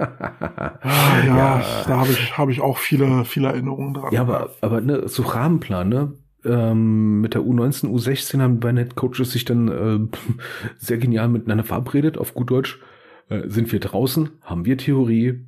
ah, 0.00 1.22
ja, 1.26 1.36
ja, 1.36 1.64
da 1.86 1.98
habe 1.98 2.10
ich, 2.10 2.38
hab 2.38 2.48
ich 2.48 2.60
auch 2.60 2.78
viele, 2.78 3.24
viele 3.24 3.48
Erinnerungen 3.48 3.94
dran. 3.94 4.12
Ja, 4.12 4.22
aber, 4.22 4.50
aber 4.60 4.80
ne, 4.80 5.08
so 5.08 5.22
Rahmenplan, 5.22 5.88
ne? 5.88 6.12
Ähm, 6.42 7.20
mit 7.20 7.34
der 7.34 7.42
U19, 7.42 7.90
U16 7.90 8.40
haben 8.40 8.60
beide 8.60 8.86
Coaches 8.86 9.32
sich 9.32 9.44
dann 9.44 9.68
äh, 9.68 10.16
sehr 10.78 10.98
genial 10.98 11.28
miteinander 11.28 11.64
verabredet, 11.64 12.16
auf 12.16 12.34
gut 12.34 12.50
Deutsch. 12.50 12.80
Äh, 13.28 13.48
sind 13.48 13.70
wir 13.72 13.80
draußen, 13.80 14.30
haben 14.42 14.64
wir 14.64 14.78
Theorie, 14.78 15.46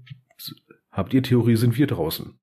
habt 0.90 1.14
ihr 1.14 1.22
Theorie, 1.22 1.57
sind 1.57 1.78
wir 1.78 1.86
draußen. 1.86 2.38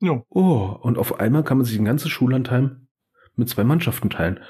Ja. 0.00 0.22
Oh, 0.28 0.76
und 0.80 0.98
auf 0.98 1.20
einmal 1.20 1.44
kann 1.44 1.58
man 1.58 1.64
sich 1.64 1.78
ein 1.78 1.84
ganzes 1.84 2.10
Schullandheim 2.10 2.88
mit 3.36 3.48
zwei 3.48 3.64
Mannschaften 3.64 4.10
teilen. 4.10 4.40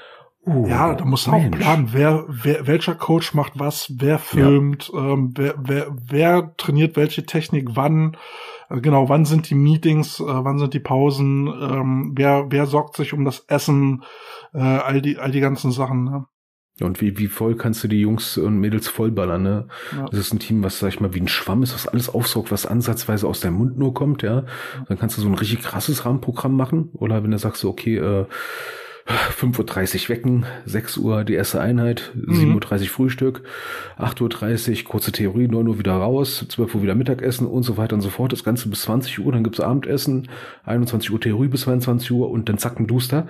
Oh, 0.43 0.65
ja, 0.67 0.95
da 0.95 1.05
muss 1.05 1.27
auch 1.27 1.51
planen, 1.51 1.89
wer, 1.91 2.25
wer, 2.27 2.65
welcher 2.65 2.95
Coach 2.95 3.35
macht 3.35 3.59
was, 3.59 3.93
wer 3.97 4.17
filmt, 4.17 4.89
ja. 4.91 5.13
ähm, 5.13 5.33
wer, 5.35 5.53
wer, 5.59 5.95
wer 6.07 6.55
trainiert 6.57 6.95
welche 6.95 7.27
Technik, 7.27 7.69
wann, 7.75 8.17
äh, 8.69 8.81
genau, 8.81 9.07
wann 9.07 9.25
sind 9.25 9.51
die 9.51 9.55
Meetings, 9.55 10.19
äh, 10.19 10.23
wann 10.25 10.57
sind 10.57 10.73
die 10.73 10.79
Pausen, 10.79 11.47
ähm, 11.47 12.13
wer, 12.15 12.47
wer 12.49 12.65
sorgt 12.65 12.95
sich 12.95 13.13
um 13.13 13.23
das 13.23 13.45
Essen, 13.49 14.03
äh, 14.53 14.59
all 14.59 15.01
die, 15.01 15.19
all 15.19 15.29
die 15.29 15.41
ganzen 15.41 15.71
Sachen, 15.71 16.05
ne? 16.05 16.25
Und 16.79 16.99
wie, 17.01 17.19
wie 17.19 17.27
voll 17.27 17.55
kannst 17.55 17.83
du 17.83 17.87
die 17.87 17.99
Jungs 17.99 18.39
und 18.39 18.57
Mädels 18.57 18.87
vollballern, 18.87 19.43
ne? 19.43 19.67
Ja. 19.95 20.05
Das 20.09 20.19
ist 20.19 20.33
ein 20.33 20.39
Team, 20.39 20.63
was, 20.63 20.79
sag 20.79 20.89
ich 20.89 20.99
mal, 20.99 21.13
wie 21.13 21.21
ein 21.21 21.27
Schwamm 21.27 21.61
ist, 21.61 21.75
was 21.75 21.87
alles 21.87 22.09
aufsaugt, 22.09 22.51
was 22.51 22.65
ansatzweise 22.65 23.27
aus 23.27 23.41
deinem 23.41 23.57
Mund 23.57 23.77
nur 23.77 23.93
kommt, 23.93 24.23
ja. 24.23 24.45
Dann 24.87 24.97
kannst 24.97 25.17
du 25.17 25.21
so 25.21 25.27
ein 25.27 25.35
richtig 25.35 25.61
krasses 25.61 26.05
Rahmenprogramm 26.05 26.55
machen. 26.55 26.89
Oder 26.93 27.21
wenn 27.21 27.29
du 27.29 27.37
sagst, 27.37 27.63
okay, 27.65 27.97
äh, 27.97 28.25
5.30 29.07 30.03
Uhr 30.03 30.09
wecken, 30.09 30.45
6 30.65 30.97
Uhr 30.97 31.23
die 31.23 31.33
erste 31.33 31.59
Einheit, 31.59 32.11
mhm. 32.13 32.57
7.30 32.57 32.81
Uhr 32.81 32.87
Frühstück, 32.87 33.43
8.30 33.97 34.83
Uhr 34.83 34.89
kurze 34.89 35.11
Theorie, 35.11 35.47
9 35.47 35.67
Uhr 35.67 35.79
wieder 35.79 35.93
raus, 35.93 36.45
12 36.47 36.75
Uhr 36.75 36.83
wieder 36.83 36.95
Mittagessen 36.95 37.47
und 37.47 37.63
so 37.63 37.77
weiter 37.77 37.95
und 37.95 38.01
so 38.01 38.09
fort. 38.09 38.31
Das 38.31 38.43
Ganze 38.43 38.69
bis 38.69 38.83
20 38.83 39.19
Uhr, 39.19 39.31
dann 39.31 39.43
gibt's 39.43 39.59
Abendessen, 39.59 40.29
21 40.63 41.11
Uhr 41.11 41.19
Theorie 41.19 41.47
bis 41.47 41.61
22 41.61 42.11
Uhr 42.11 42.29
und 42.29 42.49
dann 42.49 42.57
zacken 42.57 42.87
Duster. 42.87 43.27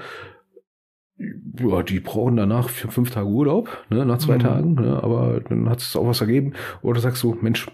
Ja, 1.18 1.84
die 1.84 2.00
brauchen 2.00 2.36
danach 2.36 2.70
fünf 2.70 3.12
Tage 3.12 3.28
Urlaub, 3.28 3.86
ne, 3.90 4.06
nach 4.06 4.18
zwei 4.18 4.36
mhm. 4.36 4.42
Tagen, 4.42 4.74
ne, 4.76 5.04
aber 5.04 5.40
dann 5.48 5.70
hat 5.70 5.80
es 5.80 5.96
auch 5.96 6.08
was 6.08 6.22
ergeben. 6.22 6.54
Oder 6.82 7.00
sagst 7.00 7.22
du, 7.22 7.38
Mensch, 7.40 7.68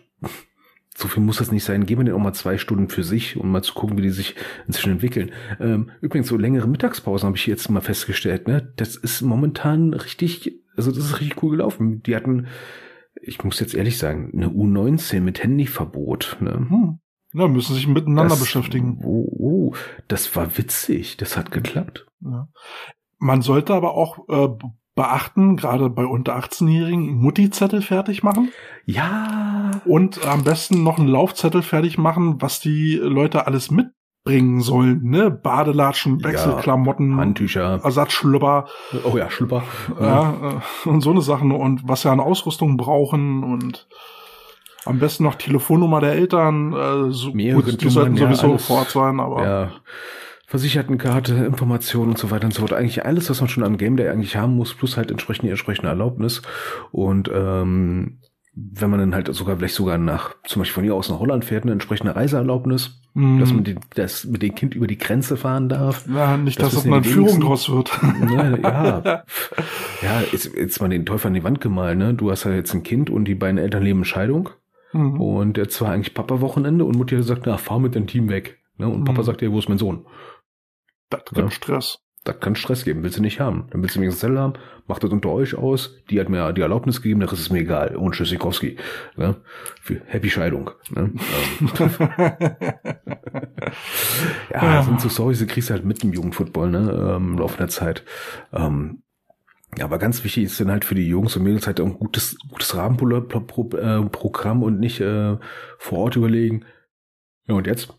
so 1.00 1.08
viel 1.08 1.22
muss 1.22 1.38
das 1.38 1.52
nicht 1.52 1.64
sein. 1.64 1.86
Geben 1.86 2.02
wir 2.02 2.06
denen 2.06 2.18
auch 2.18 2.24
mal 2.24 2.34
zwei 2.34 2.58
Stunden 2.58 2.90
für 2.90 3.04
sich, 3.04 3.38
um 3.38 3.52
mal 3.52 3.62
zu 3.62 3.76
gucken, 3.76 3.98
wie 3.98 4.02
die 4.02 4.10
sich 4.10 4.34
inzwischen 4.66 4.94
entwickeln. 4.94 5.32
Ähm, 5.60 5.92
übrigens, 6.02 6.28
so 6.28 6.38
längere 6.38 6.68
Mittagspausen 6.68 7.28
habe 7.28 7.38
ich 7.38 7.46
jetzt 7.46 7.70
mal 7.70 7.82
festgestellt. 7.82 8.48
Ne? 8.48 8.74
Das 8.78 8.96
ist 8.96 9.22
momentan 9.22 9.94
richtig, 9.94 10.60
also 10.76 10.90
das 10.90 11.06
ist 11.06 11.20
richtig 11.20 11.44
cool 11.44 11.52
gelaufen. 11.52 12.02
Die 12.02 12.16
hatten, 12.16 12.48
ich 13.22 13.44
muss 13.44 13.60
jetzt 13.60 13.76
ehrlich 13.76 14.00
sagen, 14.00 14.32
eine 14.34 14.48
U19 14.48 15.22
mit 15.22 15.44
Handyverbot. 15.44 16.38
Ne? 16.40 16.66
Hm. 16.68 17.00
Ja, 17.32 17.48
müssen 17.48 17.76
sich 17.76 17.86
miteinander 17.86 18.32
das, 18.32 18.40
beschäftigen. 18.40 19.00
Oh, 19.04 19.28
oh, 19.38 19.76
das 20.08 20.36
war 20.36 20.58
witzig. 20.58 21.18
Das 21.18 21.38
hat 21.38 21.52
geklappt. 21.52 22.08
Ja. 22.22 22.50
Man 23.20 23.44
sollte 23.44 23.76
aber 23.76 23.94
auch 23.94 24.18
äh, 24.30 24.66
beachten, 24.98 25.56
gerade 25.56 25.90
bei 25.90 26.06
unter 26.06 26.36
18-Jährigen, 26.38 27.16
Mutti-Zettel 27.16 27.82
fertig 27.82 28.24
machen. 28.24 28.52
Ja. 28.84 29.72
Und 29.86 30.26
am 30.26 30.44
besten 30.44 30.84
noch 30.84 30.98
einen 30.98 31.08
Laufzettel 31.08 31.62
fertig 31.62 31.98
machen, 31.98 32.42
was 32.42 32.60
die 32.60 32.96
Leute 32.96 33.48
alles 33.48 33.72
mitbringen 33.72 34.60
sollen, 34.60 35.04
ne? 35.04 35.32
Badelatschen, 35.32 36.22
Wechselklamotten, 36.24 37.12
ja, 37.12 37.18
Handtücher, 37.18 37.80
Ersatzschlüpper. 37.84 38.66
Oh 39.06 39.16
ja, 39.16 39.30
Schlüpper. 39.30 39.64
Ja, 40.02 40.34
äh, 40.86 40.90
und 40.90 41.02
so 41.02 41.12
eine 41.12 41.22
Sachen 41.22 41.52
und 41.52 41.88
was 41.88 42.02
sie 42.02 42.10
an 42.10 42.20
Ausrüstung 42.20 42.76
brauchen 42.76 43.44
und 43.44 43.88
am 44.84 45.00
besten 45.00 45.24
noch 45.24 45.36
Telefonnummer 45.36 46.02
der 46.02 46.14
Eltern, 46.14 46.74
äh, 46.74 47.12
so, 47.12 47.32
Mehrere 47.32 47.62
gut, 47.62 47.82
die 47.82 47.90
sollten 47.90 48.18
sowieso 48.18 48.54
ja, 48.54 48.58
vor 48.58 48.86
sein, 48.86 49.20
aber. 49.20 49.46
Ja. 49.46 49.72
Versichertenkarte, 50.48 51.34
Informationen 51.36 52.12
und 52.12 52.18
so 52.18 52.32
weiter 52.32 52.46
und 52.46 52.54
so 52.54 52.62
fort. 52.62 52.72
Eigentlich 52.74 53.06
alles, 53.06 53.30
was 53.30 53.42
man 53.42 53.50
schon 53.50 53.64
am 53.66 53.78
Game 53.78 53.98
Day 53.98 54.08
eigentlich 54.08 54.38
haben 54.38 54.56
muss, 54.56 54.74
plus 54.74 54.96
halt 54.96 55.12
entsprechende, 55.12 55.52
entsprechende 55.52 55.90
Erlaubnis. 55.90 56.42
Und 56.92 57.30
ähm, 57.34 58.20
wenn 58.56 58.90
man 58.90 59.00
dann 59.00 59.14
halt 59.14 59.32
sogar 59.36 59.58
vielleicht 59.58 59.76
sogar 59.76 59.98
nach, 59.98 60.36
zum 60.46 60.62
Beispiel 60.62 60.74
von 60.76 60.84
hier 60.86 60.96
aus 60.96 61.10
nach 61.10 61.20
Holland 61.20 61.44
fährt, 61.46 61.64
eine 61.64 61.74
entsprechende 61.74 62.16
Reiseerlaubnis, 62.16 63.02
Mhm. 63.14 63.40
dass 63.40 63.52
man 63.52 63.64
die, 63.64 63.74
das 63.96 64.26
mit 64.26 64.44
dem 64.44 64.54
Kind 64.54 64.76
über 64.76 64.86
die 64.86 65.00
Grenze 65.00 65.38
fahren 65.38 65.70
darf. 65.70 66.06
Ja, 66.08 66.38
nicht, 66.38 66.62
Das 66.62 66.76
dass 66.76 66.84
das 66.84 67.02
die 67.02 67.10
Führung 67.10 67.40
draus 67.42 67.68
wird. 67.68 67.90
Ja, 68.32 68.56
ja. 68.58 69.02
ja 70.04 70.22
jetzt, 70.32 70.54
jetzt 70.56 70.80
mal 70.80 70.88
den 70.90 71.04
Teufel 71.04 71.28
an 71.30 71.34
die 71.34 71.44
Wand 71.44 71.60
gemalt, 71.60 71.98
ne? 71.98 72.14
Du 72.14 72.30
hast 72.30 72.44
ja 72.44 72.52
jetzt 72.52 72.76
ein 72.76 72.84
Kind 72.84 73.10
und 73.10 73.26
die 73.26 73.34
beiden 73.34 73.58
Eltern 73.58 73.82
leben 73.82 74.00
in 74.00 74.06
Scheidung. 74.06 74.52
Mhm. 74.94 75.20
Und 75.20 75.58
jetzt 75.58 75.82
war 75.82 75.90
eigentlich 75.90 76.14
Papa-Wochenende 76.14 76.86
und 76.86 76.96
Mutter 76.96 77.24
sagt, 77.24 77.48
na, 77.48 77.58
fahr 77.58 77.80
mit 77.80 77.96
deinem 77.96 78.06
Team 78.06 78.30
weg. 78.30 78.60
Ne? 78.78 78.88
Und 78.88 79.04
Papa 79.06 79.22
Mhm. 79.22 79.26
sagt, 79.26 79.42
ja, 79.42 79.52
wo 79.52 79.58
ist 79.58 79.68
mein 79.68 79.80
Sohn? 79.80 80.06
Das 81.10 81.24
gibt 81.26 81.38
Ja. 81.38 81.50
Stress. 81.52 82.00
Das 82.24 82.40
kann 82.42 82.56
Stress 82.58 82.84
geben, 82.84 83.04
willst 83.04 83.18
du 83.18 83.22
nicht 83.22 83.40
haben. 83.40 83.68
Dann 83.72 83.82
willst 83.82 83.96
du 83.96 84.02
wenigstens 84.02 84.20
Zettel 84.20 84.38
haben, 84.38 84.54
macht 84.86 85.02
das 85.02 85.12
unter 85.12 85.30
euch 85.30 85.56
aus, 85.56 85.96
die 86.10 86.20
hat 86.20 86.28
mir 86.28 86.52
die 86.52 86.60
Erlaubnis 86.60 87.02
gegeben, 87.02 87.22
das 87.22 87.32
ist 87.32 87.52
mir 87.52 87.60
egal. 87.60 87.96
Und 87.96 88.16
Tschüssikowski. 88.16 88.76
Ne? 89.16 89.38
Für 89.82 90.02
Happy 90.08 90.30
Scheidung. 90.30 90.72
Ne? 90.90 91.14
Ja, 94.52 94.62
Ja. 94.62 94.76
das 94.78 94.86
sind 94.86 95.00
so 95.02 95.08
Storys, 95.10 95.40
die 95.40 95.48
kriegst 95.48 95.70
du 95.70 95.74
halt 95.74 95.86
mit 95.86 96.04
im 96.04 96.12
Jugendfootball, 96.14 96.70
ne? 96.70 97.14
Ähm, 97.16 97.34
im 97.34 97.38
Laufe 97.40 97.58
der 97.58 97.70
Zeit. 97.70 98.04
Ähm, 98.52 99.04
ja, 99.78 99.86
aber 99.86 99.98
ganz 99.98 100.24
wichtig 100.26 100.46
ist 100.46 100.60
dann 100.60 100.72
halt 100.72 100.84
für 100.86 100.96
die 100.96 101.08
Jungs 101.08 101.36
und 101.38 101.44
Mädels 101.44 101.68
halt 101.68 101.80
auch 101.80 101.86
ein 101.86 101.98
gutes, 102.00 102.38
gutes 102.50 102.76
Rahmenprogramm 102.76 104.64
und 104.64 104.80
nicht 104.80 105.00
äh, 105.02 105.38
vor 105.78 106.00
Ort 106.00 106.16
überlegen. 106.16 106.66
Ja, 107.48 107.56
und 107.56 107.68
jetzt? 107.68 107.94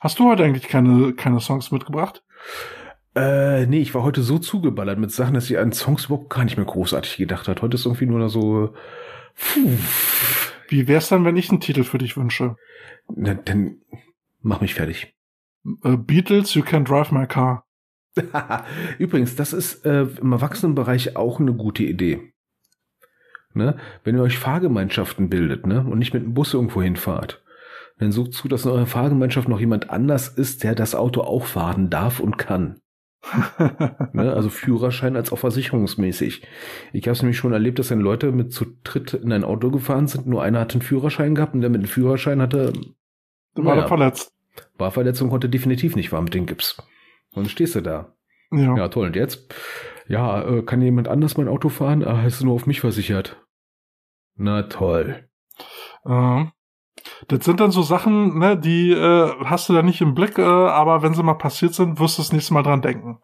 Hast 0.00 0.18
du 0.18 0.28
heute 0.28 0.44
eigentlich 0.44 0.68
keine, 0.68 1.12
keine 1.14 1.40
Songs 1.40 1.70
mitgebracht? 1.70 2.22
Äh, 3.14 3.66
nee, 3.66 3.80
ich 3.80 3.94
war 3.94 4.02
heute 4.02 4.22
so 4.22 4.38
zugeballert 4.38 4.98
mit 4.98 5.10
Sachen, 5.10 5.34
dass 5.34 5.50
ich 5.50 5.58
an 5.58 5.72
Songs 5.72 6.06
überhaupt 6.06 6.30
gar 6.30 6.44
nicht 6.44 6.56
mehr 6.56 6.66
großartig 6.66 7.16
gedacht 7.16 7.48
hat. 7.48 7.62
Heute 7.62 7.74
ist 7.74 7.86
irgendwie 7.86 8.06
nur 8.06 8.20
noch 8.20 8.28
so. 8.28 8.74
Puh, 9.34 9.76
Wie 10.68 10.86
wär's 10.86 11.08
dann, 11.08 11.24
wenn 11.24 11.36
ich 11.36 11.50
einen 11.50 11.60
Titel 11.60 11.84
für 11.84 11.98
dich 11.98 12.16
wünsche? 12.16 12.56
na, 13.14 13.34
dann 13.34 13.80
mach 14.40 14.60
mich 14.60 14.74
fertig. 14.74 15.14
Äh, 15.82 15.96
Beatles, 15.96 16.54
You 16.54 16.62
Can 16.62 16.84
Drive 16.84 17.10
My 17.10 17.26
Car. 17.26 17.64
Übrigens, 18.98 19.36
das 19.36 19.52
ist 19.52 19.84
äh, 19.84 20.02
im 20.02 20.32
Erwachsenenbereich 20.32 21.16
auch 21.16 21.40
eine 21.40 21.54
gute 21.54 21.84
Idee. 21.84 22.32
Ne? 23.54 23.76
Wenn 24.04 24.16
ihr 24.16 24.22
euch 24.22 24.38
Fahrgemeinschaften 24.38 25.28
bildet 25.28 25.66
ne? 25.66 25.80
und 25.80 25.98
nicht 25.98 26.14
mit 26.14 26.22
dem 26.22 26.34
Bus 26.34 26.54
irgendwo 26.54 26.82
hinfahrt, 26.82 27.42
dann 27.98 28.12
sucht 28.12 28.32
zu, 28.34 28.48
dass 28.48 28.64
in 28.64 28.70
eurer 28.70 28.86
Fahrgemeinschaft 28.86 29.48
noch 29.48 29.60
jemand 29.60 29.90
anders 29.90 30.28
ist, 30.28 30.62
der 30.64 30.74
das 30.74 30.94
Auto 30.94 31.22
auch 31.22 31.44
fahren 31.46 31.90
darf 31.90 32.20
und 32.20 32.38
kann. 32.38 32.80
Ne? 34.12 34.32
Also 34.32 34.48
Führerschein 34.48 35.16
als 35.16 35.32
auch 35.32 35.38
versicherungsmäßig. 35.38 36.42
Ich 36.92 37.02
habe 37.06 37.12
es 37.12 37.22
nämlich 37.22 37.36
schon 37.36 37.52
erlebt, 37.52 37.78
dass 37.78 37.88
dann 37.88 38.00
Leute 38.00 38.30
mit 38.32 38.52
zu 38.52 38.64
dritt 38.84 39.12
in 39.14 39.32
ein 39.32 39.44
Auto 39.44 39.70
gefahren 39.70 40.06
sind. 40.06 40.26
Nur 40.26 40.42
einer 40.42 40.60
hat 40.60 40.72
einen 40.72 40.82
Führerschein 40.82 41.34
gehabt 41.34 41.54
und 41.54 41.60
der 41.60 41.70
mit 41.70 41.82
dem 41.82 41.88
Führerschein 41.88 42.40
hatte, 42.40 42.72
Da 43.54 43.64
war 43.64 43.74
Naja. 43.74 43.82
er 43.82 43.88
verletzt. 43.88 44.32
war 44.78 44.90
verletzt 44.92 45.20
und 45.20 45.30
konnte 45.30 45.48
definitiv 45.48 45.96
nicht 45.96 46.10
fahren 46.10 46.24
mit 46.24 46.34
dem 46.34 46.46
Gips. 46.46 46.78
Und 47.32 47.44
dann 47.44 47.50
stehst 47.50 47.74
du 47.74 47.80
da. 47.80 48.14
Ja. 48.52 48.76
Ja, 48.76 48.88
toll. 48.88 49.08
Und 49.08 49.16
jetzt? 49.16 49.52
Ja, 50.06 50.42
äh, 50.48 50.62
kann 50.62 50.80
jemand 50.80 51.08
anders 51.08 51.36
mein 51.36 51.48
Auto 51.48 51.68
fahren? 51.68 52.02
Ah, 52.04 52.24
ist 52.24 52.42
nur 52.42 52.54
auf 52.54 52.66
mich 52.66 52.80
versichert. 52.80 53.36
Na 54.36 54.62
toll. 54.62 55.28
Äh, 56.04 56.44
das 57.28 57.44
sind 57.44 57.60
dann 57.60 57.70
so 57.70 57.82
Sachen, 57.82 58.38
ne, 58.38 58.56
die 58.58 58.90
äh, 58.92 59.30
hast 59.44 59.68
du 59.68 59.74
da 59.74 59.82
nicht 59.82 60.00
im 60.00 60.14
Blick, 60.14 60.38
äh, 60.38 60.42
aber 60.42 61.02
wenn 61.02 61.14
sie 61.14 61.22
mal 61.22 61.34
passiert 61.34 61.74
sind, 61.74 62.00
wirst 62.00 62.16
du 62.18 62.22
das 62.22 62.32
nächste 62.32 62.54
Mal 62.54 62.62
dran 62.62 62.82
denken. 62.82 63.18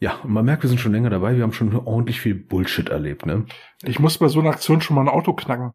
Ja, 0.00 0.14
und 0.22 0.30
man 0.32 0.44
merkt, 0.44 0.62
wir 0.62 0.68
sind 0.68 0.78
schon 0.80 0.92
länger 0.92 1.10
dabei. 1.10 1.34
Wir 1.36 1.42
haben 1.42 1.52
schon 1.52 1.74
ordentlich 1.74 2.20
viel 2.20 2.34
Bullshit 2.36 2.88
erlebt, 2.88 3.26
ne? 3.26 3.46
Ich 3.82 3.98
muss 3.98 4.18
bei 4.18 4.28
so 4.28 4.38
einer 4.40 4.50
Aktion 4.50 4.80
schon 4.80 4.94
mal 4.94 5.02
ein 5.02 5.08
Auto 5.08 5.32
knacken. 5.32 5.72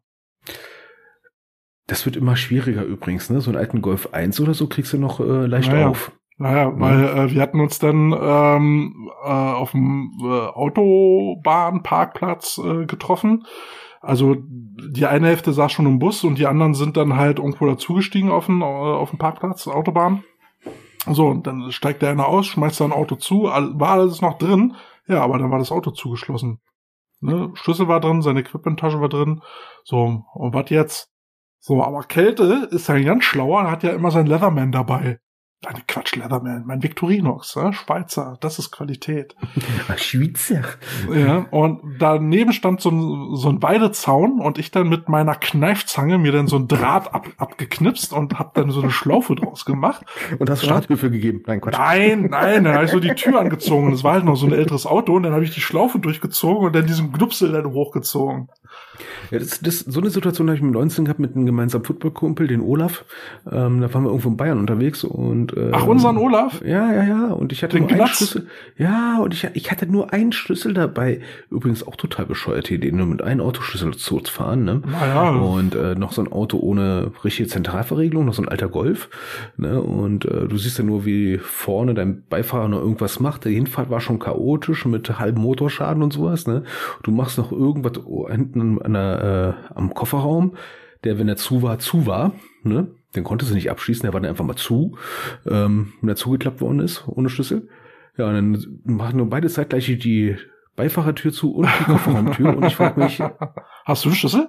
Das 1.86 2.06
wird 2.06 2.16
immer 2.16 2.34
schwieriger 2.34 2.82
übrigens, 2.84 3.28
ne? 3.28 3.42
So 3.42 3.50
einen 3.50 3.58
alten 3.58 3.82
Golf 3.82 4.14
1 4.14 4.40
oder 4.40 4.54
so 4.54 4.66
kriegst 4.66 4.94
du 4.94 4.98
noch 4.98 5.20
äh, 5.20 5.44
leicht 5.46 5.70
Naja. 5.70 5.88
auf. 5.88 6.10
Naja, 6.38 6.70
Mhm. 6.70 6.80
weil 6.80 7.04
äh, 7.04 7.30
wir 7.32 7.42
hatten 7.42 7.60
uns 7.60 7.78
dann 7.78 8.12
ähm, 8.18 9.10
äh, 9.24 9.28
auf 9.28 9.72
dem 9.72 10.10
äh, 10.22 10.24
Autobahnparkplatz 10.24 12.58
äh, 12.64 12.86
getroffen. 12.86 13.44
Also 14.04 14.36
die 14.38 15.06
eine 15.06 15.28
Hälfte 15.28 15.52
saß 15.52 15.72
schon 15.72 15.86
im 15.86 15.98
Bus 15.98 16.24
und 16.24 16.38
die 16.38 16.46
anderen 16.46 16.74
sind 16.74 16.96
dann 16.96 17.16
halt 17.16 17.38
irgendwo 17.38 17.66
dazugestiegen 17.66 18.30
auf 18.30 18.46
den, 18.46 18.60
äh, 18.60 18.64
auf 18.64 19.10
dem 19.10 19.18
Parkplatz, 19.18 19.66
Autobahn. 19.66 20.24
So, 21.06 21.28
und 21.28 21.46
dann 21.46 21.70
steigt 21.70 22.02
der 22.02 22.10
eine 22.10 22.26
aus, 22.26 22.46
schmeißt 22.46 22.76
sein 22.76 22.92
Auto 22.92 23.16
zu, 23.16 23.44
war 23.44 23.90
alles 23.90 24.22
noch 24.22 24.38
drin. 24.38 24.74
Ja, 25.06 25.22
aber 25.22 25.38
dann 25.38 25.50
war 25.50 25.58
das 25.58 25.70
Auto 25.70 25.90
zugeschlossen. 25.90 26.60
Ne? 27.20 27.50
Schlüssel 27.54 27.88
war 27.88 28.00
drin, 28.00 28.22
seine 28.22 28.40
Equipmenttasche 28.40 29.00
war 29.00 29.08
drin. 29.08 29.42
So, 29.84 30.24
und 30.32 30.54
was 30.54 30.70
jetzt? 30.70 31.10
So, 31.60 31.82
aber 31.82 32.02
Kälte 32.02 32.68
ist 32.70 32.88
ja 32.88 32.98
ganz 33.00 33.24
schlauer, 33.24 33.62
er 33.62 33.70
hat 33.70 33.82
ja 33.82 33.90
immer 33.90 34.10
sein 34.10 34.26
Leatherman 34.26 34.72
dabei. 34.72 35.18
Nein, 35.64 35.82
Quatsch, 35.86 36.16
Leatherman, 36.16 36.64
mein 36.66 36.82
Victorinox, 36.82 37.56
ne? 37.56 37.72
Schweizer, 37.72 38.36
das 38.40 38.58
ist 38.58 38.70
Qualität. 38.70 39.34
Schweizer. 39.96 40.62
Ja, 41.12 41.46
und 41.50 41.80
daneben 41.98 42.52
stand 42.52 42.80
so 42.80 42.90
ein, 42.90 43.36
so 43.36 43.48
ein 43.48 43.62
Weidezaun 43.62 44.40
und 44.40 44.58
ich 44.58 44.70
dann 44.70 44.88
mit 44.88 45.08
meiner 45.08 45.34
Kneifzange 45.34 46.18
mir 46.18 46.32
dann 46.32 46.46
so 46.46 46.56
ein 46.56 46.68
Draht 46.68 47.14
ab, 47.14 47.28
abgeknipst 47.38 48.12
und 48.12 48.38
hab 48.38 48.54
dann 48.54 48.70
so 48.70 48.80
eine 48.80 48.90
Schlaufe 48.90 49.34
draus 49.34 49.64
gemacht. 49.64 50.04
Und 50.38 50.50
hast. 50.50 50.64
Starthilfe 50.64 51.10
gegeben. 51.10 51.42
Nein, 51.46 51.60
Quatsch. 51.60 51.78
Nein, 51.78 52.28
nein, 52.30 52.64
dann 52.64 52.74
habe 52.74 52.84
ich 52.84 52.90
so 52.90 53.00
die 53.00 53.14
Tür 53.14 53.40
angezogen. 53.40 53.90
Das 53.90 54.04
war 54.04 54.14
halt 54.14 54.24
noch 54.24 54.36
so 54.36 54.46
ein 54.46 54.52
älteres 54.52 54.86
Auto 54.86 55.14
und 55.14 55.22
dann 55.22 55.32
habe 55.32 55.44
ich 55.44 55.50
die 55.50 55.60
Schlaufe 55.60 55.98
durchgezogen 55.98 56.66
und 56.66 56.74
dann 56.74 56.86
diesen 56.86 57.12
Knupsel 57.12 57.52
dann 57.52 57.72
hochgezogen. 57.72 58.48
Ja, 59.30 59.38
das, 59.38 59.60
das, 59.60 59.80
so 59.80 60.00
eine 60.00 60.10
Situation 60.10 60.48
habe 60.48 60.56
ich 60.56 60.62
mit 60.62 60.72
19 60.72 61.04
gehabt 61.04 61.20
mit 61.20 61.34
einem 61.34 61.46
gemeinsamen 61.46 61.84
Footballkumpel, 61.84 62.46
den 62.46 62.60
Olaf. 62.60 63.04
Ähm, 63.50 63.80
da 63.80 63.92
waren 63.92 64.04
wir 64.04 64.10
irgendwo 64.10 64.28
in 64.28 64.36
Bayern 64.36 64.58
unterwegs 64.58 65.04
und 65.04 65.56
äh, 65.56 65.70
Ach, 65.72 65.86
unseren 65.86 66.16
Olaf? 66.16 66.62
Ja, 66.64 66.92
ja, 66.92 67.04
ja. 67.04 67.26
Und 67.28 67.52
ich 67.52 67.62
hatte 67.62 67.76
Den 67.76 67.82
nur 67.82 67.90
einen 67.90 67.98
Glatz? 67.98 68.16
Schlüssel. 68.16 68.46
Ja, 68.76 69.18
und 69.18 69.34
ich, 69.34 69.48
ich 69.54 69.70
hatte 69.70 69.86
nur 69.86 70.12
einen 70.12 70.32
Schlüssel 70.32 70.74
dabei. 70.74 71.20
Übrigens 71.50 71.86
auch 71.86 71.96
total 71.96 72.26
bescheuerte 72.26 72.74
Idee, 72.74 72.92
nur 72.92 73.06
mit 73.06 73.22
einem 73.22 73.40
Autoschlüssel 73.40 73.94
zu 73.96 74.20
fahren. 74.24 74.64
Ne? 74.64 74.82
Naja. 74.86 75.30
Und 75.30 75.74
äh, 75.74 75.94
noch 75.94 76.12
so 76.12 76.22
ein 76.22 76.30
Auto 76.30 76.58
ohne 76.58 77.12
richtige 77.24 77.48
Zentralverriegelung, 77.48 78.24
noch 78.24 78.34
so 78.34 78.42
ein 78.42 78.48
alter 78.48 78.68
Golf. 78.68 79.08
Ne? 79.56 79.80
Und 79.80 80.24
äh, 80.24 80.46
du 80.46 80.56
siehst 80.56 80.78
ja 80.78 80.84
nur, 80.84 81.04
wie 81.04 81.38
vorne 81.38 81.94
dein 81.94 82.22
Beifahrer 82.28 82.68
noch 82.68 82.80
irgendwas 82.80 83.20
macht. 83.20 83.44
Die 83.44 83.54
Hinfahrt 83.54 83.90
war 83.90 84.00
schon 84.00 84.18
chaotisch 84.18 84.86
mit 84.86 85.18
halbem 85.18 85.42
Motorschaden 85.42 86.02
und 86.02 86.12
sowas. 86.12 86.46
Ne? 86.46 86.64
Du 87.02 87.10
machst 87.10 87.38
noch 87.38 87.52
irgendwas 87.52 87.92
hinten 88.30 88.78
an 88.84 88.94
der, 88.94 89.56
äh, 89.70 89.74
am 89.74 89.94
Kofferraum, 89.94 90.56
der, 91.04 91.18
wenn 91.18 91.28
er 91.28 91.36
zu 91.36 91.62
war, 91.62 91.78
zu 91.78 92.06
war. 92.06 92.32
Ne? 92.62 92.88
Den 93.14 93.24
konnte 93.24 93.44
sie 93.44 93.54
nicht 93.54 93.70
abschließen, 93.70 94.02
der 94.02 94.12
war 94.12 94.20
dann 94.20 94.30
einfach 94.30 94.44
mal 94.44 94.56
zu, 94.56 94.96
ähm, 95.46 95.92
wenn 96.00 96.08
er 96.08 96.16
zugeklappt 96.16 96.60
worden 96.60 96.80
ist, 96.80 97.06
ohne 97.06 97.28
Schlüssel. 97.28 97.68
Ja, 98.16 98.28
und 98.28 98.34
dann 98.34 98.80
machen 98.84 99.16
nur 99.18 99.28
beide 99.28 99.48
zeitgleich 99.48 99.86
die 99.86 100.36
Beifahrertür 100.76 101.32
zu 101.32 101.54
und 101.54 101.68
die 101.80 101.84
Kofferraumtür. 101.84 102.56
und 102.56 102.64
ich 102.64 102.76
frage 102.76 103.00
mich, 103.00 103.20
Hast 103.84 104.04
du 104.04 104.08
einen 104.08 104.16
Schlüssel? 104.16 104.48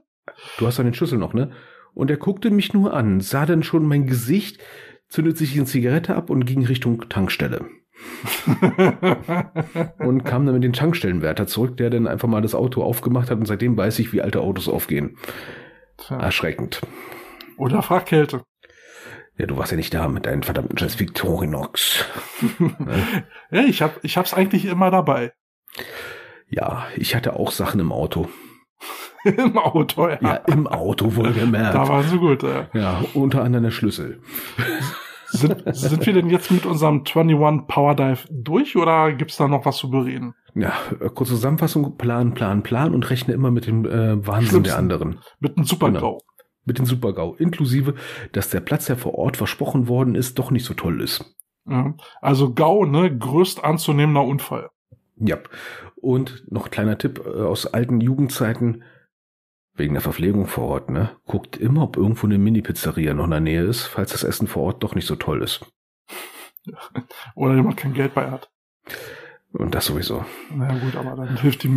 Du 0.57 0.65
hast 0.65 0.79
doch 0.79 0.83
den 0.83 0.93
Schlüssel 0.93 1.19
noch, 1.19 1.33
ne? 1.33 1.51
Und 1.93 2.09
er 2.09 2.17
guckte 2.17 2.51
mich 2.51 2.73
nur 2.73 2.93
an, 2.93 3.21
sah 3.21 3.45
dann 3.45 3.63
schon 3.63 3.85
mein 3.85 4.05
Gesicht, 4.05 4.61
zündet 5.07 5.37
sich 5.37 5.55
eine 5.55 5.65
Zigarette 5.65 6.15
ab 6.15 6.29
und 6.29 6.45
ging 6.45 6.65
Richtung 6.65 7.07
Tankstelle. 7.09 7.65
Und 9.99 10.23
kam 10.23 10.45
dann 10.45 10.55
mit 10.55 10.63
dem 10.63 10.73
Tankstellenwärter 10.73 11.47
zurück, 11.47 11.77
der 11.77 11.89
dann 11.89 12.07
einfach 12.07 12.27
mal 12.27 12.41
das 12.41 12.55
Auto 12.55 12.83
aufgemacht 12.83 13.29
hat 13.29 13.37
und 13.37 13.45
seitdem 13.45 13.77
weiß 13.77 13.99
ich, 13.99 14.13
wie 14.13 14.21
alte 14.21 14.41
Autos 14.41 14.67
aufgehen. 14.67 15.17
Tja. 15.97 16.17
Erschreckend. 16.19 16.81
Oder 17.57 17.81
frag 17.81 18.05
Kälte. 18.05 18.43
Ja, 19.37 19.47
du 19.47 19.57
warst 19.57 19.71
ja 19.71 19.77
nicht 19.77 19.93
da 19.93 20.07
mit 20.07 20.25
deinem 20.25 20.43
verdammten 20.43 20.77
Scheiß 20.77 20.99
Victorinox. 20.99 22.05
Ja, 23.51 23.61
ich 23.63 23.81
hab, 23.81 24.03
ich 24.03 24.17
hab's 24.17 24.33
eigentlich 24.33 24.65
immer 24.65 24.91
dabei. 24.91 25.31
Ja, 26.49 26.87
ich 26.95 27.15
hatte 27.15 27.35
auch 27.35 27.51
Sachen 27.51 27.79
im 27.79 27.91
Auto. 27.91 28.27
Im 29.23 29.57
Auto, 29.57 30.07
ja. 30.07 30.17
Ja, 30.21 30.35
im 30.35 30.67
Auto 30.67 31.15
wohlgemerkt. 31.15 31.73
Da 31.73 31.87
waren 31.87 32.07
sie 32.07 32.19
gut. 32.19 32.43
Ja. 32.43 32.67
Ja, 32.73 33.03
unter 33.15 33.43
anderem 33.43 33.63
der 33.63 33.71
Schlüssel. 33.71 34.21
Sind, 35.27 35.63
sind 35.75 36.05
wir 36.05 36.13
denn 36.13 36.29
jetzt 36.29 36.51
mit 36.51 36.65
unserem 36.65 37.03
21 37.05 37.67
Power 37.67 37.95
Dive 37.95 38.19
durch 38.29 38.75
oder 38.75 39.11
gibt's 39.13 39.37
da 39.37 39.47
noch 39.47 39.65
was 39.65 39.77
zu 39.77 39.89
bereden? 39.89 40.35
Ja, 40.53 40.73
äh, 40.99 41.09
kurze 41.09 41.33
Zusammenfassung, 41.33 41.97
Plan, 41.97 42.33
Plan, 42.33 42.63
Plan 42.63 42.93
und 42.93 43.09
rechne 43.09 43.33
immer 43.33 43.51
mit 43.51 43.67
dem 43.67 43.85
äh, 43.85 43.89
Wahnsinn 44.25 44.47
Schlimmsten. 44.49 44.63
der 44.63 44.77
anderen. 44.77 45.19
Mit 45.39 45.57
einem 45.57 45.65
Super 45.65 45.87
Genau. 45.87 45.99
GAU. 45.99 46.17
Mit 46.67 46.79
dem 46.79 46.85
Super-GAU. 46.87 47.35
Inklusive, 47.35 47.93
dass 48.31 48.49
der 48.49 48.59
Platz, 48.59 48.85
der 48.87 48.97
vor 48.97 49.13
Ort 49.15 49.37
versprochen 49.37 49.87
worden 49.87 50.15
ist, 50.15 50.39
doch 50.39 50.49
nicht 50.49 50.65
so 50.65 50.73
toll 50.73 50.99
ist. 50.99 51.23
Ja. 51.69 51.93
Also 52.21 52.53
GAU, 52.53 52.85
ne, 52.85 53.15
größt 53.15 53.63
anzunehmender 53.63 54.23
Unfall. 54.23 54.69
Ja. 55.17 55.37
Und 55.95 56.43
noch 56.49 56.71
kleiner 56.71 56.97
Tipp 56.97 57.21
äh, 57.23 57.41
aus 57.41 57.67
alten 57.67 58.01
Jugendzeiten. 58.01 58.83
Wegen 59.75 59.93
der 59.93 60.01
Verpflegung 60.01 60.47
vor 60.47 60.65
Ort, 60.69 60.89
ne? 60.89 61.17
Guckt 61.25 61.57
immer, 61.57 61.83
ob 61.83 61.97
irgendwo 61.97 62.27
eine 62.27 62.37
Mini-Pizzeria 62.37 63.13
noch 63.13 63.25
in 63.25 63.31
der 63.31 63.39
Nähe 63.41 63.63
ist, 63.63 63.85
falls 63.85 64.11
das 64.11 64.23
Essen 64.23 64.47
vor 64.47 64.63
Ort 64.63 64.83
doch 64.83 64.95
nicht 64.95 65.05
so 65.05 65.15
toll 65.15 65.43
ist. 65.43 65.65
Oder 67.35 67.55
jemand 67.55 67.77
kein 67.77 67.93
Geld 67.93 68.13
bei 68.13 68.31
hat. 68.31 68.49
Und 69.57 69.73
das 69.73 69.85
sowieso. 69.85 70.25
Na 70.53 70.67
ja, 70.67 70.79
gut, 70.79 70.95
aber 70.97 71.15
dann 71.15 71.37
hilft 71.41 71.63
die, 71.63 71.69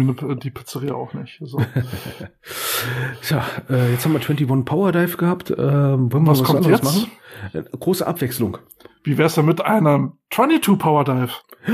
die 0.42 0.50
Pizzeria 0.50 0.94
auch 0.94 1.14
nicht. 1.14 1.40
So. 1.44 1.58
Tja, 3.22 3.44
äh, 3.70 3.92
jetzt 3.92 4.04
haben 4.04 4.12
wir 4.12 4.20
21 4.20 4.64
Power 4.64 4.90
Dive 4.90 5.16
gehabt. 5.16 5.50
Äh, 5.50 5.56
wollen 5.56 6.10
wir 6.10 6.26
was, 6.26 6.40
was 6.40 6.46
kommt 6.46 6.66
anderes 6.66 6.80
jetzt? 6.80 7.08
machen? 7.52 7.70
Äh, 7.72 7.76
große 7.78 8.04
Abwechslung. 8.04 8.58
Wie 9.04 9.16
wär's 9.16 9.36
denn 9.36 9.46
mit 9.46 9.64
einem 9.64 10.14
22 10.30 10.78
Power 10.78 11.04
Dive? 11.04 11.30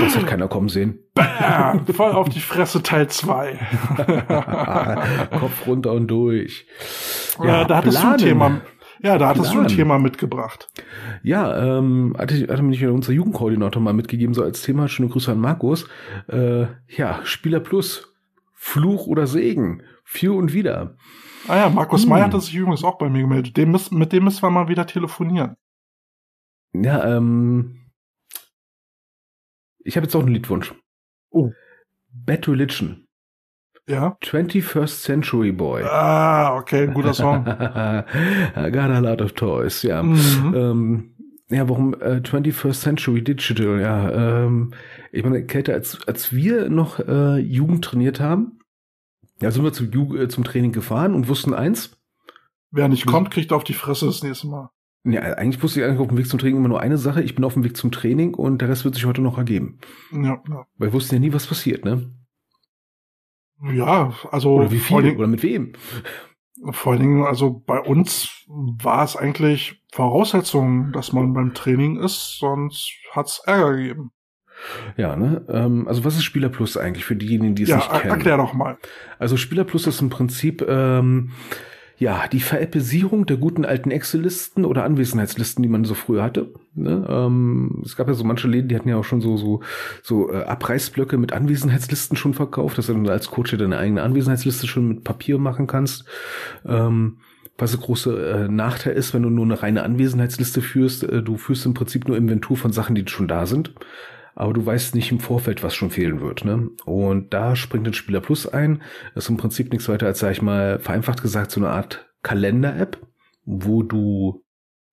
Das 0.00 0.16
hat 0.16 0.26
keiner 0.26 0.48
kommen 0.48 0.68
sehen. 0.68 0.98
Bam! 1.14 1.86
Voll 1.94 2.12
auf 2.12 2.28
die 2.28 2.40
Fresse 2.40 2.82
Teil 2.82 3.08
2. 3.08 3.58
Kopf 5.38 5.66
runter 5.66 5.92
und 5.92 6.08
durch. 6.08 6.66
Ja, 7.42 7.64
da 7.64 7.76
hattest 7.76 8.00
planen. 8.00 8.18
du 8.18 8.24
ein 8.24 8.28
Thema. 8.28 8.60
Ja, 9.02 9.18
da 9.18 9.28
hattest 9.28 9.54
du 9.54 9.60
ein. 9.60 9.68
Thema 9.68 9.98
mitgebracht. 9.98 10.68
Ja, 11.22 11.78
ähm, 11.78 12.14
hatte, 12.18 12.48
hatte 12.48 12.62
mir 12.62 12.92
unser 12.92 13.12
Jugendkoordinator 13.12 13.80
mal 13.80 13.92
mitgegeben, 13.92 14.34
so 14.34 14.42
als 14.42 14.62
Thema. 14.62 14.88
Schöne 14.88 15.08
Grüße 15.08 15.30
an 15.32 15.40
Markus. 15.40 15.86
Äh, 16.28 16.66
ja, 16.88 17.20
Spieler 17.24 17.60
Plus. 17.60 18.12
Fluch 18.54 19.06
oder 19.06 19.26
Segen. 19.26 19.82
Für 20.04 20.36
und 20.36 20.52
wieder. 20.52 20.96
Ah 21.46 21.56
ja, 21.56 21.68
Markus 21.68 22.02
Hm. 22.02 22.10
May 22.10 22.20
hatte 22.20 22.40
sich 22.40 22.54
übrigens 22.54 22.84
auch 22.84 22.98
bei 22.98 23.08
mir 23.08 23.22
gemeldet. 23.22 23.56
Dem 23.56 23.70
müssen, 23.70 23.98
mit 23.98 24.12
dem 24.12 24.24
müssen 24.24 24.42
wir 24.42 24.50
mal 24.50 24.68
wieder 24.68 24.86
telefonieren. 24.86 25.56
Ja, 26.72 27.16
ähm, 27.16 27.90
ich 29.78 29.96
habe 29.96 30.04
jetzt 30.04 30.14
auch 30.14 30.20
einen 30.20 30.34
Liedwunsch. 30.34 30.74
Oh. 31.30 31.50
Bad 32.10 32.48
Religion. 32.48 33.07
Ja? 33.88 34.16
21st 34.22 35.02
Century 35.02 35.50
Boy. 35.50 35.82
Ah, 35.84 36.56
okay, 36.56 36.86
guter 36.92 37.14
Song. 37.14 37.46
I 37.46 38.70
got 38.70 38.90
a 38.90 38.98
lot 38.98 39.22
of 39.22 39.32
toys, 39.32 39.82
ja. 39.82 40.02
Mhm. 40.02 40.54
Ähm, 40.54 41.14
ja, 41.50 41.66
warum 41.68 41.94
äh, 41.94 42.20
21st 42.22 42.80
Century 42.80 43.24
Digital? 43.24 43.80
Ja, 43.80 44.44
ähm, 44.44 44.74
ich 45.10 45.24
meine, 45.24 45.44
Kälte, 45.46 45.72
als, 45.72 46.06
als 46.06 46.32
wir 46.32 46.68
noch 46.68 47.00
äh, 47.00 47.38
Jugend 47.38 47.82
trainiert 47.84 48.20
haben, 48.20 48.58
ja, 49.40 49.50
sind 49.50 49.64
wir 49.64 49.72
zum, 49.72 49.90
Ju 49.90 50.14
äh, 50.16 50.28
zum 50.28 50.44
Training 50.44 50.72
gefahren 50.72 51.14
und 51.14 51.28
wussten 51.28 51.54
eins, 51.54 51.96
Wer 52.70 52.88
nicht 52.88 53.06
kommt, 53.06 53.30
kriegt 53.30 53.52
auf 53.54 53.64
die 53.64 53.72
Fresse 53.72 54.04
das 54.04 54.22
nächste 54.22 54.48
Mal. 54.48 54.68
ja, 55.04 55.22
eigentlich 55.22 55.62
wusste 55.62 55.80
ich 55.80 55.86
eigentlich 55.86 56.00
auf 56.00 56.08
dem 56.08 56.18
Weg 56.18 56.28
zum 56.28 56.38
Training 56.38 56.58
immer 56.58 56.68
nur 56.68 56.82
eine 56.82 56.98
Sache, 56.98 57.22
ich 57.22 57.34
bin 57.34 57.44
auf 57.44 57.54
dem 57.54 57.64
Weg 57.64 57.78
zum 57.78 57.90
Training 57.90 58.34
und 58.34 58.60
der 58.60 58.68
Rest 58.68 58.84
wird 58.84 58.94
sich 58.94 59.06
heute 59.06 59.22
noch 59.22 59.38
ergeben. 59.38 59.78
Ja, 60.12 60.42
ja. 60.46 60.66
Weil 60.76 60.88
wir 60.88 60.92
wussten 60.92 61.14
ja 61.14 61.20
nie, 61.20 61.32
was 61.32 61.46
passiert, 61.46 61.86
ne? 61.86 62.10
Ja, 63.62 64.12
also 64.30 64.54
Oder 64.54 64.70
wie 64.70 64.78
vor, 64.78 65.02
viel, 65.02 65.16
oder 65.16 65.26
mit 65.26 65.42
wem. 65.42 65.72
vor 66.70 66.92
allen 66.92 67.02
Dingen, 67.02 67.24
also 67.24 67.62
bei 67.66 67.80
uns 67.80 68.44
war 68.46 69.04
es 69.04 69.16
eigentlich 69.16 69.82
Voraussetzung, 69.92 70.92
dass 70.92 71.12
man 71.12 71.32
beim 71.32 71.54
Training 71.54 71.98
ist, 71.98 72.38
sonst 72.38 72.92
hat's 73.12 73.40
Ärger 73.46 73.76
gegeben. 73.76 74.10
Ja, 74.96 75.14
ne? 75.16 75.44
Ähm, 75.48 75.86
also 75.86 76.04
was 76.04 76.16
ist 76.16 76.24
Spieler 76.24 76.48
Plus 76.48 76.76
eigentlich 76.76 77.04
für 77.04 77.14
diejenigen, 77.16 77.54
die 77.54 77.62
es 77.62 77.68
Ja, 77.68 77.76
nicht 77.76 77.90
kennen? 77.90 78.10
erklär 78.10 78.36
doch 78.36 78.54
mal. 78.54 78.76
Also 79.18 79.36
Spieler 79.36 79.64
Plus 79.64 79.86
ist 79.86 80.00
im 80.00 80.10
Prinzip 80.10 80.64
ähm, 80.68 81.30
ja 81.98 82.28
die 82.28 82.40
Veräppisierung 82.40 83.26
der 83.26 83.36
guten 83.36 83.64
alten 83.64 83.90
Excel-Listen 83.90 84.64
oder 84.64 84.84
Anwesenheitslisten, 84.84 85.62
die 85.62 85.68
man 85.68 85.84
so 85.84 85.94
früher 85.94 86.22
hatte. 86.22 86.54
Ne? 86.74 87.06
Ähm, 87.08 87.82
es 87.84 87.96
gab 87.96 88.06
ja 88.06 88.14
so 88.14 88.24
manche 88.24 88.48
Läden, 88.48 88.68
die 88.68 88.76
hatten 88.76 88.88
ja 88.88 88.96
auch 88.96 89.04
schon 89.04 89.20
so 89.20 89.36
so 89.36 89.62
so 90.02 90.32
äh, 90.32 90.44
Abreißblöcke 90.44 91.18
mit 91.18 91.32
Anwesenheitslisten 91.32 92.16
schon 92.16 92.34
verkauft, 92.34 92.78
dass 92.78 92.86
du 92.86 92.94
dann 92.94 93.08
als 93.08 93.30
Coach 93.30 93.56
deine 93.56 93.78
eigene 93.78 94.02
Anwesenheitsliste 94.02 94.66
schon 94.66 94.88
mit 94.88 95.04
Papier 95.04 95.38
machen 95.38 95.66
kannst. 95.66 96.04
Ähm, 96.64 97.18
was 97.60 97.72
der 97.72 97.80
große 97.80 98.30
äh, 98.30 98.48
Nachteil 98.48 98.94
ist, 98.94 99.12
wenn 99.14 99.24
du 99.24 99.30
nur 99.30 99.44
eine 99.44 99.60
reine 99.60 99.82
Anwesenheitsliste 99.82 100.62
führst, 100.62 101.02
äh, 101.02 101.22
du 101.22 101.36
führst 101.36 101.66
im 101.66 101.74
Prinzip 101.74 102.06
nur 102.06 102.16
Inventur 102.16 102.56
von 102.56 102.72
Sachen, 102.72 102.94
die 102.94 103.04
schon 103.08 103.26
da 103.26 103.46
sind 103.46 103.72
aber 104.38 104.52
du 104.52 104.64
weißt 104.64 104.94
nicht 104.94 105.10
im 105.10 105.18
Vorfeld, 105.18 105.64
was 105.64 105.74
schon 105.74 105.90
fehlen 105.90 106.20
wird. 106.20 106.44
Ne? 106.44 106.70
Und 106.84 107.34
da 107.34 107.56
springt 107.56 107.88
ein 107.88 107.92
Spieler 107.92 108.20
Plus 108.20 108.46
ein. 108.46 108.82
Das 109.16 109.24
ist 109.24 109.30
im 109.30 109.36
Prinzip 109.36 109.72
nichts 109.72 109.88
weiter 109.88 110.06
als, 110.06 110.20
sag 110.20 110.30
ich 110.30 110.42
mal, 110.42 110.78
vereinfacht 110.78 111.22
gesagt, 111.22 111.50
so 111.50 111.58
eine 111.58 111.70
Art 111.70 112.08
Kalender-App, 112.22 113.04
wo 113.44 113.82
du 113.82 114.44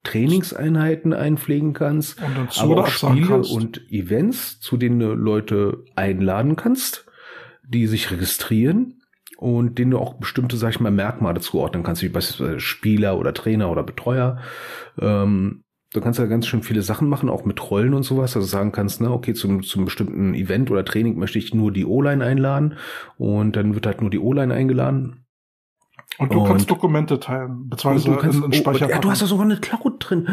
Trainingseinheiten 0.01 1.13
einpflegen 1.13 1.73
kannst, 1.73 2.19
aber 2.57 2.77
auch 2.77 2.87
Spiele 2.87 3.27
kannst. 3.27 3.51
und 3.51 3.81
Events, 3.91 4.59
zu 4.61 4.77
denen 4.77 4.99
du 4.99 5.13
Leute 5.13 5.83
einladen 5.95 6.55
kannst, 6.55 7.05
die 7.67 7.85
sich 7.85 8.09
registrieren 8.09 9.03
und 9.37 9.77
denen 9.77 9.91
du 9.91 9.99
auch 9.99 10.15
bestimmte, 10.15 10.57
sag 10.57 10.71
ich 10.71 10.79
mal, 10.79 10.91
Merkmale 10.91 11.39
zuordnen 11.39 11.83
kannst, 11.83 12.01
wie 12.01 12.09
beispielsweise 12.09 12.59
Spieler 12.59 13.19
oder 13.19 13.31
Trainer 13.31 13.69
oder 13.69 13.83
Betreuer. 13.83 14.41
Ähm, 14.99 15.64
du 15.95 16.01
kannst 16.01 16.19
ja 16.19 16.25
ganz 16.25 16.47
schön 16.47 16.61
viele 16.63 16.81
Sachen 16.81 17.07
machen, 17.09 17.29
auch 17.29 17.45
mit 17.45 17.69
Rollen 17.71 17.93
und 17.93 18.03
sowas, 18.03 18.35
also 18.35 18.47
sagen 18.47 18.71
kannst, 18.71 19.01
ne, 19.01 19.11
okay, 19.11 19.33
zum, 19.33 19.63
zum 19.63 19.85
bestimmten 19.85 20.33
Event 20.33 20.69
oder 20.71 20.83
Training 20.85 21.17
möchte 21.17 21.39
ich 21.39 21.53
nur 21.53 21.71
die 21.71 21.85
O-Line 21.85 22.23
einladen 22.23 22.75
und 23.17 23.55
dann 23.55 23.73
wird 23.73 23.85
halt 23.85 24.01
nur 24.01 24.09
die 24.09 24.19
O-Line 24.19 24.53
eingeladen 24.53 25.25
Und 26.17 26.33
du 26.33 26.39
und- 26.41 26.47
kannst 26.47 26.69
Dokumente 26.69 27.19
teilen, 27.19 27.69
beziehungsweise 27.69 28.09
und 28.09 28.15
du 28.15 28.21
kannst, 28.21 28.37
in, 28.37 28.43
in 28.45 28.49
oh, 28.51 28.53
Speicher 28.53 28.89
ja, 28.89 28.99
du 28.99 29.09
hast 29.09 29.21
ja 29.21 29.27
sogar 29.27 29.45
eine 29.45 29.57
Cloud 29.57 29.95
drin. 29.99 30.27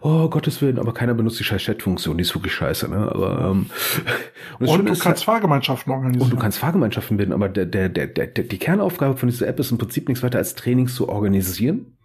Oh, 0.00 0.28
Gottes 0.28 0.62
Willen, 0.62 0.78
aber 0.78 0.92
keiner 0.94 1.14
benutzt 1.14 1.38
die 1.40 1.44
scheiß 1.44 1.62
Chat-Funktion, 1.62 2.16
die 2.16 2.22
ist 2.22 2.34
wirklich 2.34 2.54
scheiße, 2.54 2.88
ne? 2.88 3.10
Aber, 3.12 3.50
ähm, 3.50 3.66
Und 4.58 4.68
Schöne 4.68 4.92
du 4.92 4.98
kannst 4.98 5.24
Fahrgemeinschaften 5.24 5.92
organisieren. 5.92 6.24
und 6.24 6.32
du 6.32 6.36
kannst 6.36 6.58
Fahrgemeinschaften 6.58 7.16
bilden, 7.16 7.32
aber 7.32 7.48
der, 7.48 7.66
der, 7.66 7.88
der, 7.88 8.06
der, 8.06 8.26
die 8.26 8.58
Kernaufgabe 8.58 9.16
von 9.16 9.28
dieser 9.28 9.46
App 9.48 9.58
ist 9.58 9.70
im 9.70 9.78
Prinzip 9.78 10.08
nichts 10.08 10.22
weiter 10.22 10.38
als 10.38 10.54
Trainings 10.54 10.94
zu 10.94 11.08
organisieren. 11.08 11.96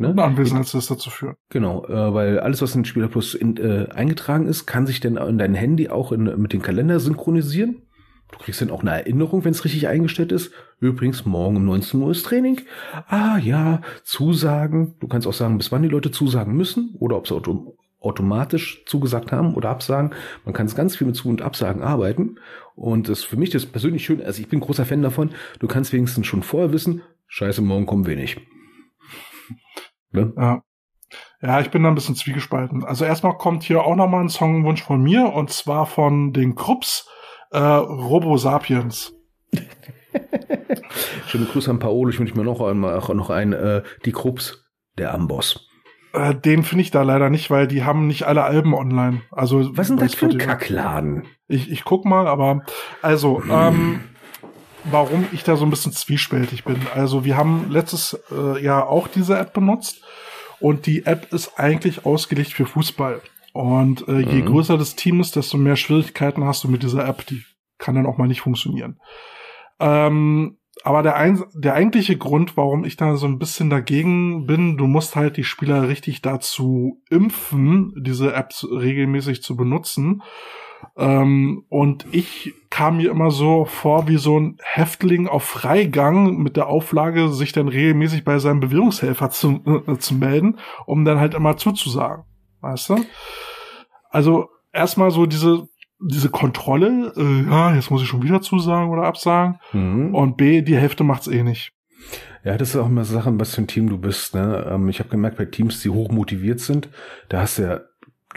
Ne? 0.00 0.10
eine 0.10 0.22
Anwesenheitsliste 0.22 0.96
zu 0.96 1.10
führen. 1.10 1.34
Genau, 1.50 1.84
äh, 1.86 2.14
weil 2.14 2.38
alles, 2.38 2.62
was 2.62 2.74
in 2.74 2.84
Spieler 2.84 3.08
Plus 3.08 3.34
in, 3.34 3.56
äh, 3.56 3.88
eingetragen 3.92 4.46
ist, 4.46 4.66
kann 4.66 4.86
sich 4.86 5.00
dann 5.00 5.16
in 5.16 5.38
dein 5.38 5.54
Handy 5.54 5.88
auch 5.88 6.12
in, 6.12 6.24
mit 6.40 6.52
dem 6.52 6.62
Kalender 6.62 7.00
synchronisieren. 7.00 7.82
Du 8.30 8.38
kriegst 8.38 8.60
dann 8.60 8.70
auch 8.70 8.82
eine 8.82 8.90
Erinnerung, 8.90 9.44
wenn 9.44 9.52
es 9.52 9.64
richtig 9.64 9.88
eingestellt 9.88 10.32
ist. 10.32 10.52
Übrigens, 10.80 11.24
morgen 11.24 11.56
um 11.56 11.64
19 11.64 12.00
Uhr 12.00 12.10
ist 12.12 12.26
Training. 12.26 12.60
Ah 13.08 13.38
ja, 13.38 13.80
Zusagen. 14.04 14.94
Du 15.00 15.08
kannst 15.08 15.26
auch 15.26 15.32
sagen, 15.32 15.58
bis 15.58 15.72
wann 15.72 15.82
die 15.82 15.88
Leute 15.88 16.10
zusagen 16.10 16.54
müssen 16.56 16.94
oder 16.98 17.16
ob 17.16 17.26
sie 17.26 17.34
auto 17.34 17.76
automatisch 18.00 18.84
zugesagt 18.86 19.32
haben 19.32 19.54
oder 19.54 19.70
absagen. 19.70 20.12
Man 20.44 20.54
kann 20.54 20.66
es 20.66 20.76
ganz 20.76 20.94
viel 20.94 21.08
mit 21.08 21.16
Zu- 21.16 21.28
und 21.28 21.42
Absagen 21.42 21.82
arbeiten. 21.82 22.36
Und 22.76 23.08
das 23.08 23.20
ist 23.20 23.24
für 23.24 23.36
mich 23.36 23.50
das 23.50 23.66
persönlich 23.66 24.04
schön. 24.04 24.22
Also 24.22 24.40
ich 24.40 24.48
bin 24.48 24.60
großer 24.60 24.84
Fan 24.84 25.02
davon. 25.02 25.30
Du 25.58 25.66
kannst 25.66 25.92
wenigstens 25.92 26.26
schon 26.26 26.44
vorher 26.44 26.72
wissen, 26.72 27.02
scheiße, 27.26 27.60
morgen 27.60 27.86
kommen 27.86 28.06
wenig. 28.06 28.36
Ne? 30.26 30.32
Ja. 30.36 30.62
Ja, 31.40 31.60
ich 31.60 31.70
bin 31.70 31.82
da 31.82 31.88
ein 31.88 31.94
bisschen 31.94 32.16
zwiegespalten. 32.16 32.84
Also 32.84 33.04
erstmal 33.04 33.38
kommt 33.38 33.62
hier 33.62 33.82
auch 33.82 33.96
nochmal 33.96 34.22
ein 34.22 34.28
Songwunsch 34.28 34.82
von 34.82 35.02
mir 35.02 35.32
und 35.32 35.50
zwar 35.50 35.86
von 35.86 36.32
den 36.32 36.54
Krups, 36.54 37.08
äh, 37.50 37.58
Robo 37.58 38.36
Sapiens. 38.36 39.14
Schöne 41.26 41.46
Grüße 41.46 41.70
an 41.70 41.78
Paolo. 41.78 42.10
Ich 42.10 42.18
wünsche 42.18 42.36
mir 42.36 42.44
noch 42.44 42.60
einmal 42.60 42.98
auch 42.98 43.08
noch 43.14 43.30
ein, 43.30 43.52
äh, 43.52 43.82
die 44.04 44.12
Krups, 44.12 44.64
der 44.98 45.14
Amboss. 45.14 45.68
Äh, 46.12 46.34
den 46.34 46.64
finde 46.64 46.82
ich 46.82 46.90
da 46.90 47.02
leider 47.02 47.30
nicht, 47.30 47.50
weil 47.50 47.68
die 47.68 47.84
haben 47.84 48.06
nicht 48.06 48.24
alle 48.24 48.42
Alben 48.42 48.74
online. 48.74 49.22
Also 49.30 49.76
Was 49.76 49.90
bei 49.90 49.96
das 49.96 50.14
für 50.14 50.26
ein. 50.26 50.38
Kackladen? 50.38 51.26
Ich, 51.46 51.70
ich 51.70 51.84
guck 51.84 52.04
mal, 52.04 52.26
aber 52.26 52.62
also, 53.02 53.42
ähm, 53.48 54.00
warum 54.84 55.26
ich 55.32 55.44
da 55.44 55.56
so 55.56 55.64
ein 55.64 55.70
bisschen 55.70 55.92
zwiespältig 55.92 56.64
bin. 56.64 56.80
Also 56.94 57.24
wir 57.24 57.36
haben 57.36 57.70
letztes 57.70 58.18
äh, 58.32 58.62
Jahr 58.62 58.88
auch 58.88 59.08
diese 59.08 59.38
App 59.38 59.52
benutzt 59.52 60.02
und 60.60 60.86
die 60.86 61.06
App 61.06 61.32
ist 61.32 61.58
eigentlich 61.58 62.04
ausgelegt 62.06 62.52
für 62.52 62.66
Fußball. 62.66 63.20
Und 63.52 64.06
äh, 64.08 64.20
je 64.20 64.42
Mhm. 64.42 64.46
größer 64.46 64.78
das 64.78 64.94
Team 64.94 65.20
ist, 65.20 65.36
desto 65.36 65.56
mehr 65.56 65.76
Schwierigkeiten 65.76 66.44
hast 66.44 66.64
du 66.64 66.68
mit 66.68 66.82
dieser 66.82 67.06
App. 67.08 67.26
Die 67.26 67.42
kann 67.78 67.94
dann 67.94 68.06
auch 68.06 68.18
mal 68.18 68.28
nicht 68.28 68.40
funktionieren. 68.40 69.00
Ähm, 69.80 70.58
aber 70.84 71.02
der, 71.02 71.16
ein, 71.16 71.42
der 71.54 71.74
eigentliche 71.74 72.16
Grund, 72.16 72.56
warum 72.56 72.84
ich 72.84 72.96
da 72.96 73.16
so 73.16 73.26
ein 73.26 73.38
bisschen 73.38 73.68
dagegen 73.68 74.46
bin, 74.46 74.76
du 74.76 74.86
musst 74.86 75.16
halt 75.16 75.36
die 75.36 75.44
Spieler 75.44 75.88
richtig 75.88 76.22
dazu 76.22 77.02
impfen, 77.10 77.94
diese 78.00 78.32
Apps 78.32 78.64
regelmäßig 78.70 79.42
zu 79.42 79.56
benutzen. 79.56 80.22
Ähm, 80.96 81.64
und 81.68 82.06
ich 82.12 82.54
kam 82.70 82.98
mir 82.98 83.10
immer 83.10 83.30
so 83.30 83.64
vor 83.64 84.08
wie 84.08 84.18
so 84.18 84.38
ein 84.38 84.58
Häftling 84.62 85.26
auf 85.26 85.44
Freigang 85.44 86.38
mit 86.38 86.56
der 86.56 86.68
Auflage, 86.68 87.28
sich 87.28 87.52
dann 87.52 87.68
regelmäßig 87.68 88.24
bei 88.24 88.38
seinem 88.38 88.60
Bewährungshelfer 88.60 89.30
zu, 89.30 89.62
äh, 89.86 89.96
zu 89.98 90.14
melden, 90.14 90.58
um 90.86 91.04
dann 91.04 91.20
halt 91.20 91.34
immer 91.34 91.56
zuzusagen. 91.56 92.24
Weißt 92.60 92.90
du? 92.90 92.96
Also 94.10 94.48
erstmal 94.72 95.10
so 95.10 95.26
diese 95.26 95.68
diese 96.00 96.30
Kontrolle, 96.30 97.12
äh, 97.16 97.50
ja, 97.50 97.74
jetzt 97.74 97.90
muss 97.90 98.02
ich 98.02 98.08
schon 98.08 98.22
wieder 98.22 98.40
zusagen 98.40 98.90
oder 98.90 99.04
absagen. 99.04 99.58
Mhm. 99.72 100.14
Und 100.14 100.36
B, 100.36 100.62
die 100.62 100.76
Hälfte 100.76 101.04
macht's 101.04 101.26
eh 101.26 101.42
nicht. 101.42 101.72
Ja, 102.44 102.56
das 102.56 102.70
ist 102.70 102.76
auch 102.76 102.86
immer 102.86 103.04
Sache, 103.04 103.32
was 103.38 103.54
für 103.54 103.62
ein 103.62 103.66
Team 103.66 103.88
du 103.88 103.98
bist. 103.98 104.34
Ne? 104.34 104.66
Ähm, 104.70 104.88
ich 104.88 105.00
habe 105.00 105.08
gemerkt, 105.08 105.36
bei 105.36 105.44
Teams, 105.44 105.82
die 105.82 105.90
hoch 105.90 106.10
motiviert 106.10 106.60
sind, 106.60 106.88
da 107.28 107.40
hast 107.40 107.58
du 107.58 107.62
ja, 107.62 107.80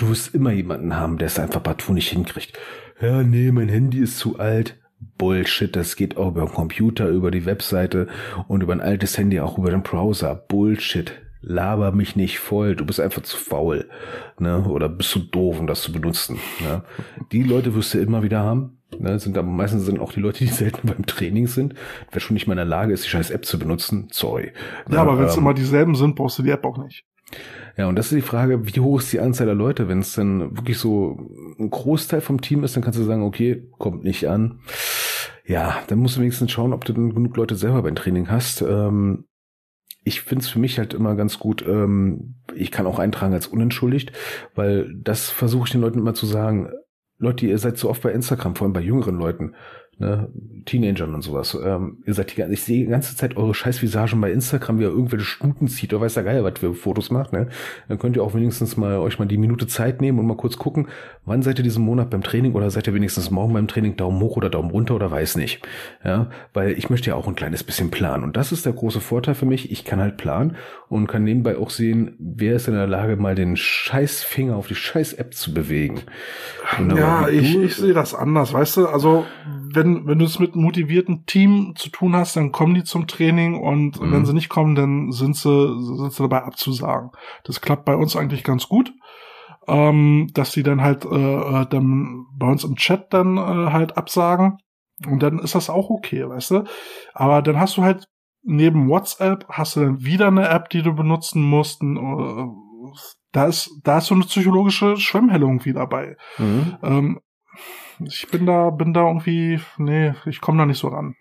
du 0.01 0.09
wirst 0.09 0.33
immer 0.33 0.51
jemanden 0.51 0.95
haben, 0.95 1.17
der 1.17 1.27
es 1.27 1.39
einfach 1.39 1.61
partout 1.61 1.93
nicht 1.93 2.09
hinkriegt. 2.09 2.57
Ja, 2.99 3.23
nee, 3.23 3.51
mein 3.51 3.69
Handy 3.69 3.99
ist 3.99 4.17
zu 4.17 4.39
alt. 4.39 4.77
Bullshit, 5.17 5.75
das 5.75 5.95
geht 5.95 6.17
auch 6.17 6.29
über 6.29 6.45
den 6.45 6.53
Computer, 6.53 7.07
über 7.09 7.31
die 7.31 7.45
Webseite 7.45 8.07
und 8.47 8.61
über 8.61 8.73
ein 8.73 8.81
altes 8.81 9.17
Handy 9.17 9.39
auch 9.39 9.57
über 9.57 9.71
den 9.71 9.83
Browser. 9.83 10.35
Bullshit. 10.35 11.13
laber 11.43 11.91
mich 11.91 12.15
nicht 12.15 12.37
voll, 12.37 12.75
du 12.75 12.85
bist 12.85 12.99
einfach 12.99 13.23
zu 13.23 13.35
faul, 13.35 13.89
ne? 14.37 14.63
Oder 14.65 14.89
bist 14.89 15.15
du 15.15 15.19
doof, 15.19 15.59
um 15.59 15.65
das 15.65 15.81
zu 15.81 15.91
benutzen. 15.91 16.37
Ne? 16.59 16.83
Die 17.31 17.41
Leute 17.41 17.73
wirst 17.73 17.95
du 17.95 17.99
immer 17.99 18.21
wieder 18.21 18.41
haben. 18.41 18.77
Ne? 18.99 19.17
Sind 19.17 19.35
aber 19.39 19.47
meistens 19.47 19.85
sind 19.85 19.99
auch 19.99 20.13
die 20.13 20.19
Leute, 20.19 20.39
die 20.39 20.47
selten 20.51 20.87
beim 20.87 21.07
Training 21.07 21.47
sind. 21.47 21.73
Wer 22.11 22.21
schon 22.21 22.35
nicht 22.35 22.45
mal 22.45 22.53
in 22.53 22.57
der 22.57 22.65
Lage 22.65 22.93
ist, 22.93 23.05
die 23.05 23.09
scheiß 23.09 23.31
App 23.31 23.45
zu 23.45 23.57
benutzen, 23.57 24.07
sorry. 24.11 24.51
Ja, 24.87 24.97
ja 24.97 25.01
aber 25.01 25.17
wenn 25.17 25.25
es 25.25 25.35
ähm, 25.35 25.41
immer 25.41 25.55
dieselben 25.55 25.95
sind, 25.95 26.15
brauchst 26.15 26.37
du 26.37 26.43
die 26.43 26.51
App 26.51 26.63
auch 26.63 26.77
nicht. 26.77 27.05
Ja, 27.77 27.87
und 27.87 27.95
das 27.95 28.07
ist 28.11 28.15
die 28.15 28.21
Frage, 28.21 28.67
wie 28.67 28.79
hoch 28.79 28.99
ist 28.99 29.13
die 29.13 29.19
Anzahl 29.19 29.47
der 29.47 29.55
Leute? 29.55 29.87
Wenn 29.87 29.99
es 29.99 30.13
dann 30.13 30.57
wirklich 30.57 30.77
so 30.77 31.17
ein 31.59 31.69
Großteil 31.69 32.21
vom 32.21 32.41
Team 32.41 32.63
ist, 32.63 32.75
dann 32.75 32.83
kannst 32.83 32.99
du 32.99 33.03
sagen, 33.03 33.23
okay, 33.23 33.67
kommt 33.77 34.03
nicht 34.03 34.27
an. 34.27 34.59
Ja, 35.45 35.79
dann 35.87 35.99
musst 35.99 36.17
du 36.17 36.21
wenigstens 36.21 36.51
schauen, 36.51 36.73
ob 36.73 36.85
du 36.85 36.93
dann 36.93 37.13
genug 37.13 37.35
Leute 37.37 37.55
selber 37.55 37.81
beim 37.81 37.95
Training 37.95 38.29
hast. 38.29 38.61
Ähm, 38.61 39.25
ich 40.03 40.21
finde 40.21 40.43
es 40.43 40.49
für 40.49 40.59
mich 40.59 40.79
halt 40.79 40.93
immer 40.93 41.15
ganz 41.15 41.39
gut, 41.39 41.63
ähm, 41.67 42.35
ich 42.55 42.71
kann 42.71 42.87
auch 42.87 42.99
eintragen 42.99 43.33
als 43.33 43.47
unentschuldigt, 43.47 44.11
weil 44.55 44.93
das 44.95 45.29
versuche 45.29 45.65
ich 45.65 45.71
den 45.71 45.81
Leuten 45.81 45.99
immer 45.99 46.13
zu 46.13 46.25
sagen, 46.25 46.71
Leute, 47.17 47.45
ihr 47.45 47.59
seid 47.59 47.77
so 47.77 47.89
oft 47.89 48.01
bei 48.01 48.11
Instagram, 48.11 48.55
vor 48.55 48.65
allem 48.65 48.73
bei 48.73 48.81
jüngeren 48.81 49.15
Leuten 49.15 49.53
ne, 50.01 50.27
Teenagern 50.65 51.13
und 51.13 51.21
sowas. 51.21 51.57
Ähm, 51.63 51.97
ihr 52.05 52.13
seid 52.13 52.35
die, 52.35 52.41
ich 52.41 52.63
sehe 52.63 52.85
die 52.85 52.91
ganze 52.91 53.15
Zeit 53.15 53.37
eure 53.37 53.53
Scheißvisagen 53.53 54.19
bei 54.19 54.31
Instagram, 54.31 54.79
wie 54.79 54.83
ihr 54.83 54.89
irgendwelche 54.89 55.25
Stuten 55.25 55.67
zieht 55.67 55.93
oder 55.93 56.03
weiß 56.03 56.15
der 56.15 56.23
Geil, 56.23 56.43
was 56.43 56.59
für 56.59 56.73
Fotos 56.73 57.11
macht, 57.11 57.33
ne? 57.33 57.47
Dann 57.87 57.99
könnt 57.99 58.15
ihr 58.15 58.23
auch 58.23 58.33
wenigstens 58.33 58.77
mal 58.77 58.97
euch 58.97 59.19
mal 59.19 59.27
die 59.27 59.37
Minute 59.37 59.67
Zeit 59.67 60.01
nehmen 60.01 60.19
und 60.19 60.25
mal 60.25 60.37
kurz 60.37 60.57
gucken, 60.57 60.87
wann 61.25 61.41
seid 61.43 61.59
ihr 61.59 61.63
diesen 61.63 61.85
Monat 61.85 62.09
beim 62.09 62.23
Training 62.23 62.53
oder 62.53 62.69
seid 62.71 62.87
ihr 62.87 62.93
wenigstens 62.93 63.31
morgen 63.31 63.53
beim 63.53 63.67
Training 63.67 63.95
Daumen 63.95 64.19
hoch 64.21 64.37
oder 64.37 64.49
Daumen 64.49 64.71
runter 64.71 64.95
oder 64.95 65.11
weiß 65.11 65.37
nicht. 65.37 65.61
Ja, 66.03 66.29
weil 66.53 66.71
ich 66.71 66.89
möchte 66.89 67.11
ja 67.11 67.15
auch 67.15 67.27
ein 67.27 67.35
kleines 67.35 67.63
bisschen 67.63 67.91
planen. 67.91 68.23
Und 68.23 68.37
das 68.37 68.51
ist 68.51 68.65
der 68.65 68.73
große 68.73 69.01
Vorteil 69.01 69.35
für 69.35 69.45
mich. 69.45 69.71
Ich 69.71 69.85
kann 69.85 69.99
halt 69.99 70.17
planen 70.17 70.55
und 70.89 71.07
kann 71.07 71.23
nebenbei 71.23 71.57
auch 71.57 71.69
sehen, 71.69 72.15
wer 72.19 72.55
ist 72.55 72.67
in 72.67 72.73
der 72.73 72.87
Lage, 72.87 73.15
mal 73.17 73.35
den 73.35 73.55
Scheißfinger 73.55 74.55
auf 74.55 74.67
die 74.67 74.75
Scheiß-App 74.75 75.33
zu 75.33 75.53
bewegen. 75.53 76.01
ja, 76.95 77.27
ich, 77.27 77.55
ich 77.55 77.75
sehe 77.75 77.93
das 77.93 78.13
anders, 78.13 78.53
weißt 78.53 78.77
du, 78.77 78.87
also 78.87 79.25
wenn, 79.73 79.90
wenn 80.05 80.19
du 80.19 80.25
es 80.25 80.39
mit 80.39 80.55
motivierten 80.55 81.25
Team 81.25 81.73
zu 81.75 81.89
tun 81.89 82.15
hast, 82.15 82.35
dann 82.35 82.51
kommen 82.51 82.73
die 82.73 82.83
zum 82.83 83.07
Training 83.07 83.59
und 83.59 84.01
mhm. 84.01 84.11
wenn 84.11 84.25
sie 84.25 84.33
nicht 84.33 84.49
kommen, 84.49 84.75
dann 84.75 85.11
sind 85.11 85.35
sie, 85.35 85.97
sind 85.97 86.11
sie 86.11 86.23
dabei 86.23 86.43
abzusagen. 86.43 87.11
Das 87.43 87.61
klappt 87.61 87.85
bei 87.85 87.95
uns 87.95 88.15
eigentlich 88.15 88.43
ganz 88.43 88.67
gut. 88.67 88.93
Ähm, 89.67 90.27
dass 90.33 90.51
die 90.51 90.63
dann 90.63 90.81
halt 90.81 91.05
äh, 91.05 91.09
äh, 91.09 91.65
dann 91.69 92.25
bei 92.35 92.47
uns 92.47 92.63
im 92.63 92.75
Chat 92.75 93.13
dann 93.13 93.37
äh, 93.37 93.71
halt 93.71 93.95
absagen. 93.95 94.57
Und 95.05 95.21
dann 95.21 95.37
ist 95.37 95.53
das 95.53 95.69
auch 95.69 95.91
okay, 95.91 96.27
weißt 96.27 96.51
du? 96.51 96.63
Aber 97.13 97.43
dann 97.43 97.59
hast 97.59 97.77
du 97.77 97.83
halt 97.83 98.07
neben 98.43 98.89
WhatsApp 98.89 99.45
hast 99.49 99.75
du 99.75 99.81
dann 99.81 100.03
wieder 100.03 100.27
eine 100.27 100.49
App, 100.49 100.69
die 100.69 100.81
du 100.81 100.93
benutzen 100.93 101.43
musst. 101.43 101.83
Äh, 101.83 102.47
da 103.31 103.45
ist, 103.45 103.79
da 103.83 103.99
ist 103.99 104.07
so 104.07 104.15
eine 104.15 104.25
psychologische 104.25 104.97
Schwemmhellung 104.97 105.63
wieder 105.63 105.81
dabei. 105.81 106.17
Mhm. 106.37 106.77
Ähm, 106.83 107.19
ich 108.05 108.27
bin 108.29 108.45
da, 108.45 108.69
bin 108.69 108.93
da 108.93 109.07
irgendwie, 109.07 109.59
nee, 109.77 110.13
ich 110.25 110.41
komme 110.41 110.57
da 110.57 110.65
nicht 110.65 110.79
so 110.79 110.89
ran. 110.89 111.15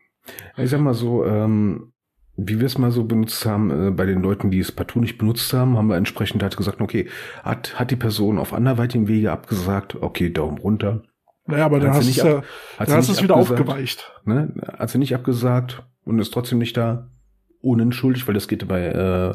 Ich 0.56 0.70
sag 0.70 0.80
mal 0.80 0.94
so, 0.94 1.24
ähm, 1.24 1.92
wie 2.36 2.58
wir 2.58 2.66
es 2.66 2.78
mal 2.78 2.90
so 2.90 3.04
benutzt 3.04 3.44
haben, 3.46 3.88
äh, 3.88 3.90
bei 3.90 4.06
den 4.06 4.22
Leuten, 4.22 4.50
die 4.50 4.58
es 4.58 4.72
partout 4.72 5.00
nicht 5.00 5.18
benutzt 5.18 5.52
haben, 5.52 5.76
haben 5.76 5.88
wir 5.88 5.96
entsprechend 5.96 6.42
halt 6.42 6.56
gesagt, 6.56 6.80
okay, 6.80 7.08
hat, 7.42 7.78
hat 7.78 7.90
die 7.90 7.96
Person 7.96 8.38
auf 8.38 8.52
anderweitigen 8.52 9.08
Wege 9.08 9.32
abgesagt, 9.32 9.96
okay, 10.00 10.30
Daumen 10.30 10.58
runter. 10.58 11.02
Naja, 11.46 11.64
aber 11.64 11.80
dann 11.80 11.94
hast, 11.94 12.06
nicht 12.06 12.20
ab, 12.22 12.44
ja, 12.78 12.84
dann 12.84 12.96
hast 12.96 13.08
du 13.08 13.12
es 13.12 13.22
wieder 13.22 13.36
aufgeweicht. 13.36 14.12
Ne? 14.24 14.54
Hat 14.78 14.90
sie 14.90 14.98
nicht 14.98 15.14
abgesagt 15.14 15.82
und 16.04 16.18
ist 16.18 16.32
trotzdem 16.32 16.58
nicht 16.58 16.76
da, 16.76 17.10
unentschuldigt, 17.62 18.26
weil 18.26 18.34
das 18.34 18.48
geht 18.48 18.66
bei, 18.66 18.86
äh, 18.86 19.34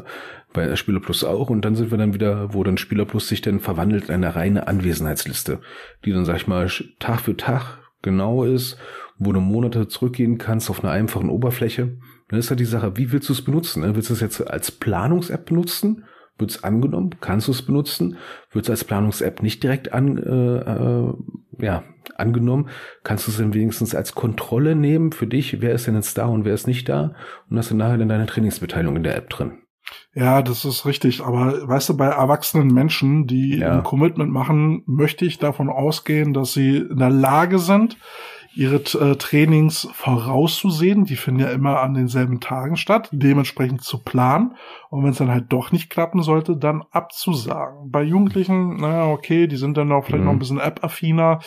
bei 0.56 0.74
Spieler 0.74 1.00
Plus 1.00 1.22
auch. 1.22 1.50
Und 1.50 1.64
dann 1.64 1.76
sind 1.76 1.92
wir 1.92 1.98
dann 1.98 2.14
wieder, 2.14 2.52
wo 2.52 2.64
dann 2.64 2.78
Spieler 2.78 3.04
Plus 3.04 3.28
sich 3.28 3.42
dann 3.42 3.60
verwandelt 3.60 4.08
in 4.08 4.14
eine 4.14 4.34
reine 4.34 4.66
Anwesenheitsliste, 4.66 5.60
die 6.04 6.12
dann, 6.12 6.24
sag 6.24 6.36
ich 6.36 6.46
mal, 6.48 6.68
Tag 6.98 7.20
für 7.20 7.36
Tag 7.36 7.78
genau 8.02 8.42
ist, 8.42 8.78
wo 9.18 9.32
du 9.32 9.40
Monate 9.40 9.86
zurückgehen 9.86 10.38
kannst 10.38 10.68
auf 10.70 10.82
einer 10.82 10.92
einfachen 10.92 11.30
Oberfläche. 11.30 11.98
Dann 12.28 12.38
ist 12.40 12.50
halt 12.50 12.60
die 12.60 12.64
Sache, 12.64 12.96
wie 12.96 13.12
willst 13.12 13.28
du 13.28 13.32
es 13.32 13.42
benutzen? 13.42 13.82
Ne? 13.82 13.94
Willst 13.94 14.10
du 14.10 14.14
es 14.14 14.20
jetzt 14.20 14.40
als 14.40 14.72
Planungs-App 14.72 15.46
benutzen? 15.46 16.04
Wird 16.38 16.50
es 16.50 16.64
angenommen? 16.64 17.10
Kannst 17.20 17.48
du 17.48 17.52
es 17.52 17.62
benutzen? 17.62 18.16
Wird 18.50 18.66
es 18.66 18.70
als 18.70 18.84
Planungs-App 18.84 19.42
nicht 19.42 19.62
direkt 19.62 19.92
an, 19.92 20.18
äh, 20.18 20.58
äh, 20.58 21.14
ja, 21.64 21.84
angenommen? 22.16 22.68
Kannst 23.04 23.26
du 23.26 23.30
es 23.30 23.38
dann 23.38 23.54
wenigstens 23.54 23.94
als 23.94 24.14
Kontrolle 24.14 24.74
nehmen 24.74 25.12
für 25.12 25.26
dich? 25.26 25.60
Wer 25.60 25.72
ist 25.72 25.86
denn 25.86 25.94
jetzt 25.94 26.18
da 26.18 26.26
und 26.26 26.44
wer 26.44 26.54
ist 26.54 26.66
nicht 26.66 26.88
da? 26.88 27.14
Und 27.48 27.56
hast 27.56 27.70
du 27.70 27.76
nachher 27.76 27.98
dann 27.98 28.08
deine 28.08 28.26
Trainingsbeteiligung 28.26 28.96
in 28.96 29.02
der 29.02 29.16
App 29.16 29.30
drin. 29.30 29.58
Ja, 30.14 30.42
das 30.42 30.64
ist 30.64 30.86
richtig. 30.86 31.22
Aber 31.22 31.68
weißt 31.68 31.90
du, 31.90 31.96
bei 31.96 32.06
erwachsenen 32.06 32.68
Menschen, 32.68 33.26
die 33.26 33.58
ja. 33.58 33.72
ein 33.72 33.82
Commitment 33.82 34.32
machen, 34.32 34.82
möchte 34.86 35.24
ich 35.24 35.38
davon 35.38 35.68
ausgehen, 35.68 36.32
dass 36.32 36.54
sie 36.54 36.78
in 36.78 36.98
der 36.98 37.10
Lage 37.10 37.58
sind, 37.58 37.96
ihre 38.56 38.76
äh, 38.76 39.16
Trainings 39.16 39.86
vorauszusehen. 39.92 41.04
Die 41.04 41.16
finden 41.16 41.40
ja 41.40 41.50
immer 41.50 41.80
an 41.80 41.92
denselben 41.92 42.40
Tagen 42.40 42.76
statt, 42.76 43.10
dementsprechend 43.12 43.82
zu 43.82 44.02
planen. 44.02 44.54
Und 44.88 45.04
wenn 45.04 45.10
es 45.10 45.18
dann 45.18 45.30
halt 45.30 45.52
doch 45.52 45.72
nicht 45.72 45.90
klappen 45.90 46.22
sollte, 46.22 46.56
dann 46.56 46.82
abzusagen. 46.90 47.90
Bei 47.90 48.02
Jugendlichen, 48.02 48.76
naja, 48.76 49.06
okay, 49.06 49.46
die 49.46 49.56
sind 49.56 49.76
dann 49.76 49.92
auch 49.92 50.06
vielleicht 50.06 50.20
mhm. 50.20 50.26
noch 50.26 50.32
ein 50.32 50.38
bisschen 50.38 50.60
App-affiner. 50.60 51.40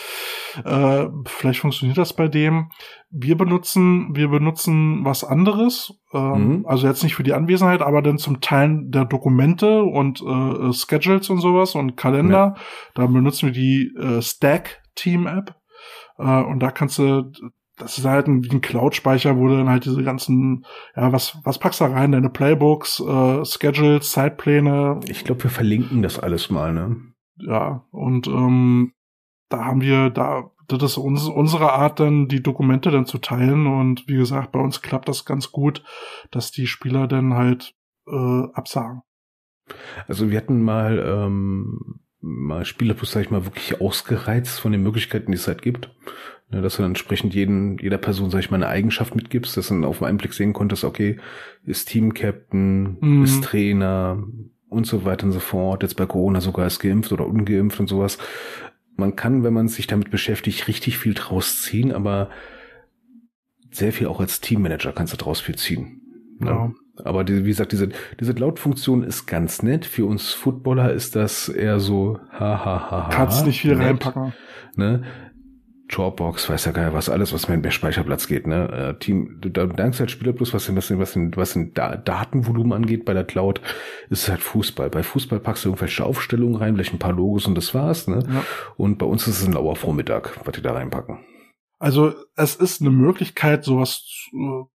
Äh, 0.63 1.07
vielleicht 1.25 1.61
funktioniert 1.61 1.97
das 1.97 2.13
bei 2.13 2.27
dem. 2.27 2.69
Wir 3.09 3.35
benutzen, 3.35 4.15
wir 4.15 4.27
benutzen 4.27 5.03
was 5.03 5.23
anderes. 5.23 5.99
Ähm, 6.13 6.59
mhm. 6.59 6.65
Also 6.67 6.85
jetzt 6.85 7.03
nicht 7.03 7.15
für 7.15 7.23
die 7.23 7.33
Anwesenheit, 7.33 7.81
aber 7.81 8.03
dann 8.03 8.19
zum 8.19 8.39
Teilen 8.39 8.91
der 8.91 9.05
Dokumente 9.05 9.81
und 9.81 10.21
äh, 10.21 10.71
Schedules 10.73 11.31
und 11.31 11.39
sowas 11.39 11.73
und 11.73 11.97
Kalender. 11.97 12.55
Ja. 12.55 12.63
Da 12.93 13.07
benutzen 13.07 13.47
wir 13.47 13.53
die 13.53 13.91
äh, 13.99 14.21
Stack 14.21 14.83
Team 14.93 15.25
App. 15.25 15.58
Äh, 16.19 16.43
und 16.43 16.59
da 16.59 16.71
kannst 16.71 16.99
du, 16.99 17.31
das 17.77 17.97
ist 17.97 18.05
halt 18.05 18.27
ein, 18.27 18.43
wie 18.43 18.51
ein 18.51 18.61
Cloud-Speicher, 18.61 19.37
wo 19.37 19.47
du 19.47 19.57
dann 19.57 19.69
halt 19.69 19.85
diese 19.85 20.03
ganzen, 20.03 20.65
ja, 20.95 21.11
was, 21.11 21.37
was 21.43 21.57
packst 21.57 21.79
du 21.79 21.85
da 21.85 21.91
rein? 21.91 22.11
Deine 22.11 22.29
Playbooks, 22.29 22.99
äh, 22.99 23.45
Schedules, 23.45 24.11
Zeitpläne. 24.11 24.99
Ich 25.07 25.23
glaube, 25.23 25.43
wir 25.43 25.49
verlinken 25.49 26.01
das 26.01 26.19
alles 26.19 26.49
mal, 26.49 26.73
ne? 26.73 26.97
Ja, 27.37 27.85
und 27.91 28.27
ähm, 28.27 28.93
da 29.47 29.63
haben 29.63 29.81
wir, 29.81 30.09
da, 30.09 30.51
das 30.67 30.83
ist 30.83 30.97
uns, 30.97 31.27
unsere 31.27 31.71
Art, 31.71 31.99
dann 31.99 32.27
die 32.27 32.43
Dokumente 32.43 32.91
dann 32.91 33.05
zu 33.05 33.17
teilen. 33.17 33.65
Und 33.65 34.07
wie 34.07 34.17
gesagt, 34.17 34.51
bei 34.51 34.59
uns 34.59 34.81
klappt 34.81 35.07
das 35.07 35.23
ganz 35.23 35.51
gut, 35.51 35.83
dass 36.31 36.51
die 36.51 36.67
Spieler 36.67 37.07
dann 37.07 37.33
halt 37.33 37.73
äh, 38.07 38.43
absagen. 38.53 39.01
Also 40.07 40.29
wir 40.29 40.37
hatten 40.37 40.61
mal 40.61 40.99
ähm, 40.99 42.01
mal 42.21 42.65
Spielerplus, 42.65 43.11
sag 43.11 43.21
ich 43.21 43.31
mal, 43.31 43.45
wirklich 43.45 43.79
ausgereizt 43.79 44.59
von 44.59 44.71
den 44.71 44.83
Möglichkeiten, 44.83 45.31
die 45.31 45.37
es 45.37 45.47
halt 45.47 45.61
gibt. 45.61 45.89
Ja, 46.51 46.61
dass 46.61 46.77
du 46.77 46.81
dann 46.81 46.91
entsprechend 46.91 47.35
jeden, 47.35 47.77
jeder 47.77 47.99
Person, 47.99 48.31
sag 48.31 48.39
ich 48.39 48.49
mal, 48.49 48.57
eine 48.57 48.67
Eigenschaft 48.67 49.15
mitgibst, 49.15 49.55
dass 49.55 49.67
du 49.67 49.75
dann 49.75 49.85
auf 49.85 50.01
einen 50.01 50.17
Blick 50.17 50.33
sehen 50.33 50.53
konntest, 50.53 50.83
okay, 50.83 51.19
ist 51.63 51.89
Team-Captain, 51.89 52.97
mhm. 52.99 53.23
ist 53.23 53.43
Trainer 53.43 54.23
und 54.67 54.87
so 54.87 55.05
weiter 55.05 55.25
und 55.25 55.31
so 55.31 55.39
fort. 55.39 55.83
Jetzt 55.83 55.95
bei 55.95 56.07
Corona 56.07 56.41
sogar 56.41 56.65
ist 56.65 56.79
geimpft 56.79 57.11
oder 57.11 57.27
ungeimpft 57.27 57.79
und 57.79 57.87
sowas. 57.87 58.17
Man 58.95 59.15
kann, 59.15 59.43
wenn 59.43 59.53
man 59.53 59.67
sich 59.67 59.85
damit 59.85 60.09
beschäftigt, 60.09 60.67
richtig 60.67 60.97
viel 60.97 61.13
draus 61.13 61.61
ziehen, 61.61 61.91
aber 61.91 62.29
sehr 63.71 63.93
viel 63.93 64.07
auch 64.07 64.19
als 64.19 64.41
Teammanager 64.41 64.91
kannst 64.91 65.13
du 65.13 65.17
draus 65.17 65.39
viel 65.39 65.55
ziehen. 65.55 66.01
Ja. 66.41 66.47
ja. 66.47 66.71
Aber 67.05 67.23
die, 67.23 67.45
wie 67.45 67.49
gesagt, 67.49 67.71
diese, 67.71 67.89
diese 68.19 68.33
Cloud-Funktion 68.33 69.03
ist 69.03 69.25
ganz 69.25 69.63
nett. 69.63 69.85
Für 69.85 70.05
uns 70.05 70.33
Footballer 70.33 70.91
ist 70.93 71.15
das 71.15 71.49
eher 71.49 71.79
so, 71.79 72.19
ha, 72.31 72.65
ha, 72.65 72.91
ha, 72.91 73.07
ha. 73.07 73.09
Kannst 73.11 73.45
nicht 73.45 73.61
viel 73.61 73.75
nett, 73.75 73.87
reinpacken. 73.87 74.33
Ne? 74.75 75.03
Dropbox, 75.89 76.49
weiß 76.49 76.65
ja 76.65 76.71
geil, 76.71 76.93
was 76.93 77.09
alles, 77.09 77.33
was 77.33 77.45
in 77.45 77.61
mehr 77.61 77.71
Speicherplatz 77.71 78.27
geht, 78.27 78.45
ne? 78.45 78.71
Äh, 78.71 78.99
Team, 78.99 79.37
du, 79.41 79.49
da 79.49 79.65
dankst 79.65 79.99
halt 79.99 80.11
Spieler 80.11 80.33
plus, 80.33 80.53
was 80.53 80.67
den, 80.67 80.75
was 80.75 80.87
den, 80.87 80.99
was 80.99 81.13
den, 81.13 81.35
was 81.35 81.53
den 81.53 81.73
Datenvolumen 81.73 82.73
angeht 82.73 83.05
bei 83.05 83.13
der 83.13 83.23
Cloud, 83.23 83.59
ist 84.09 84.23
es 84.23 84.29
halt 84.29 84.41
Fußball. 84.41 84.91
Bei 84.91 85.01
Fußball 85.01 85.39
packst 85.39 85.65
du 85.65 85.69
irgendwelche 85.69 86.05
Aufstellungen 86.05 86.55
rein, 86.55 86.75
vielleicht 86.75 86.93
ein 86.93 86.99
paar 86.99 87.13
Logos 87.13 87.47
und 87.47 87.55
das 87.55 87.73
war's, 87.73 88.07
ne? 88.07 88.19
Ja. 88.27 88.43
Und 88.77 88.99
bei 88.99 89.05
uns 89.07 89.27
ist 89.27 89.41
es 89.41 89.47
ein 89.47 89.53
lauer 89.53 89.75
Vormittag, 89.75 90.39
was 90.45 90.53
die 90.53 90.61
da 90.61 90.73
reinpacken. 90.73 91.25
Also 91.79 92.13
es 92.35 92.55
ist 92.55 92.81
eine 92.81 92.91
Möglichkeit, 92.91 93.63
sowas 93.63 94.03
zu, 94.05 94.69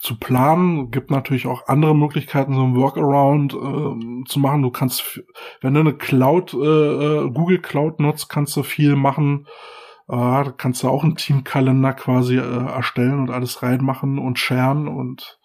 zu 0.00 0.18
planen. 0.18 0.90
Gibt 0.90 1.10
natürlich 1.10 1.46
auch 1.46 1.66
andere 1.66 1.94
Möglichkeiten, 1.94 2.54
so 2.54 2.62
ein 2.62 2.76
Workaround 2.76 3.54
äh, 3.54 4.24
zu 4.28 4.38
machen. 4.38 4.62
Du 4.62 4.70
kannst, 4.70 5.20
wenn 5.60 5.74
du 5.74 5.80
eine 5.80 5.94
Cloud, 5.94 6.54
äh, 6.54 6.56
äh, 6.56 7.30
Google 7.30 7.60
Cloud 7.60 8.00
nutzt, 8.00 8.28
kannst 8.28 8.56
du 8.56 8.62
viel 8.62 8.96
machen. 8.96 9.46
Äh, 10.08 10.44
kannst 10.56 10.82
du 10.82 10.88
auch 10.88 11.04
einen 11.04 11.16
Teamkalender 11.16 11.92
quasi 11.94 12.36
äh, 12.36 12.66
erstellen 12.66 13.20
und 13.20 13.30
alles 13.30 13.62
reinmachen 13.62 14.18
und 14.18 14.38
sharen 14.38 14.88
und 14.88 15.38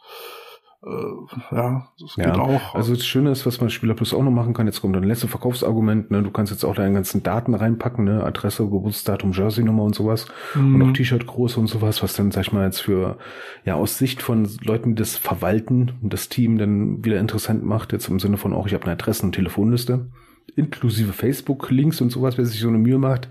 ja, 0.81 1.89
das 1.99 2.15
geht 2.15 2.25
ja, 2.25 2.39
auch. 2.39 2.73
Also 2.73 2.93
das 2.93 3.05
Schöne 3.05 3.31
ist, 3.31 3.45
was 3.45 3.59
man 3.59 3.69
Spieler 3.69 3.95
Plus 3.95 4.13
auch 4.13 4.23
noch 4.23 4.31
machen 4.31 4.53
kann, 4.53 4.65
jetzt 4.65 4.79
kommt 4.79 4.95
ein 4.95 5.03
letztes 5.03 5.29
Verkaufsargument, 5.29 6.09
ne? 6.09 6.23
du 6.23 6.31
kannst 6.31 6.53
jetzt 6.53 6.63
auch 6.63 6.73
deine 6.73 6.93
ganzen 6.93 7.21
Daten 7.21 7.53
reinpacken, 7.53 8.05
ne? 8.05 8.23
Adresse, 8.23 8.63
Geburtsdatum, 8.63 9.33
Jersey-Nummer 9.33 9.83
und 9.83 9.93
sowas 9.93 10.27
mhm. 10.55 10.75
und 10.75 10.89
auch 10.89 10.93
T-Shirt-Größe 10.93 11.59
und 11.59 11.67
sowas, 11.67 12.01
was 12.01 12.13
dann, 12.13 12.31
sag 12.31 12.43
ich 12.43 12.53
mal, 12.53 12.65
jetzt 12.65 12.79
für, 12.79 13.17
ja, 13.65 13.75
aus 13.75 13.97
Sicht 13.97 14.21
von 14.21 14.47
Leuten, 14.63 14.95
die 14.95 15.01
das 15.01 15.17
verwalten 15.17 15.91
und 16.01 16.13
das 16.13 16.29
Team 16.29 16.57
dann 16.57 17.03
wieder 17.03 17.19
interessant 17.19 17.65
macht, 17.65 17.91
jetzt 17.91 18.07
im 18.07 18.19
Sinne 18.19 18.37
von 18.37 18.53
auch, 18.53 18.65
ich 18.65 18.73
habe 18.73 18.85
eine 18.85 18.93
Adressen- 18.93 19.27
und 19.27 19.35
Telefonliste, 19.35 20.07
inklusive 20.55 21.11
Facebook-Links 21.11 21.99
und 21.99 22.09
sowas, 22.09 22.37
wer 22.37 22.45
sich 22.45 22.61
so 22.61 22.69
eine 22.69 22.77
Mühe 22.77 22.99
macht, 22.99 23.27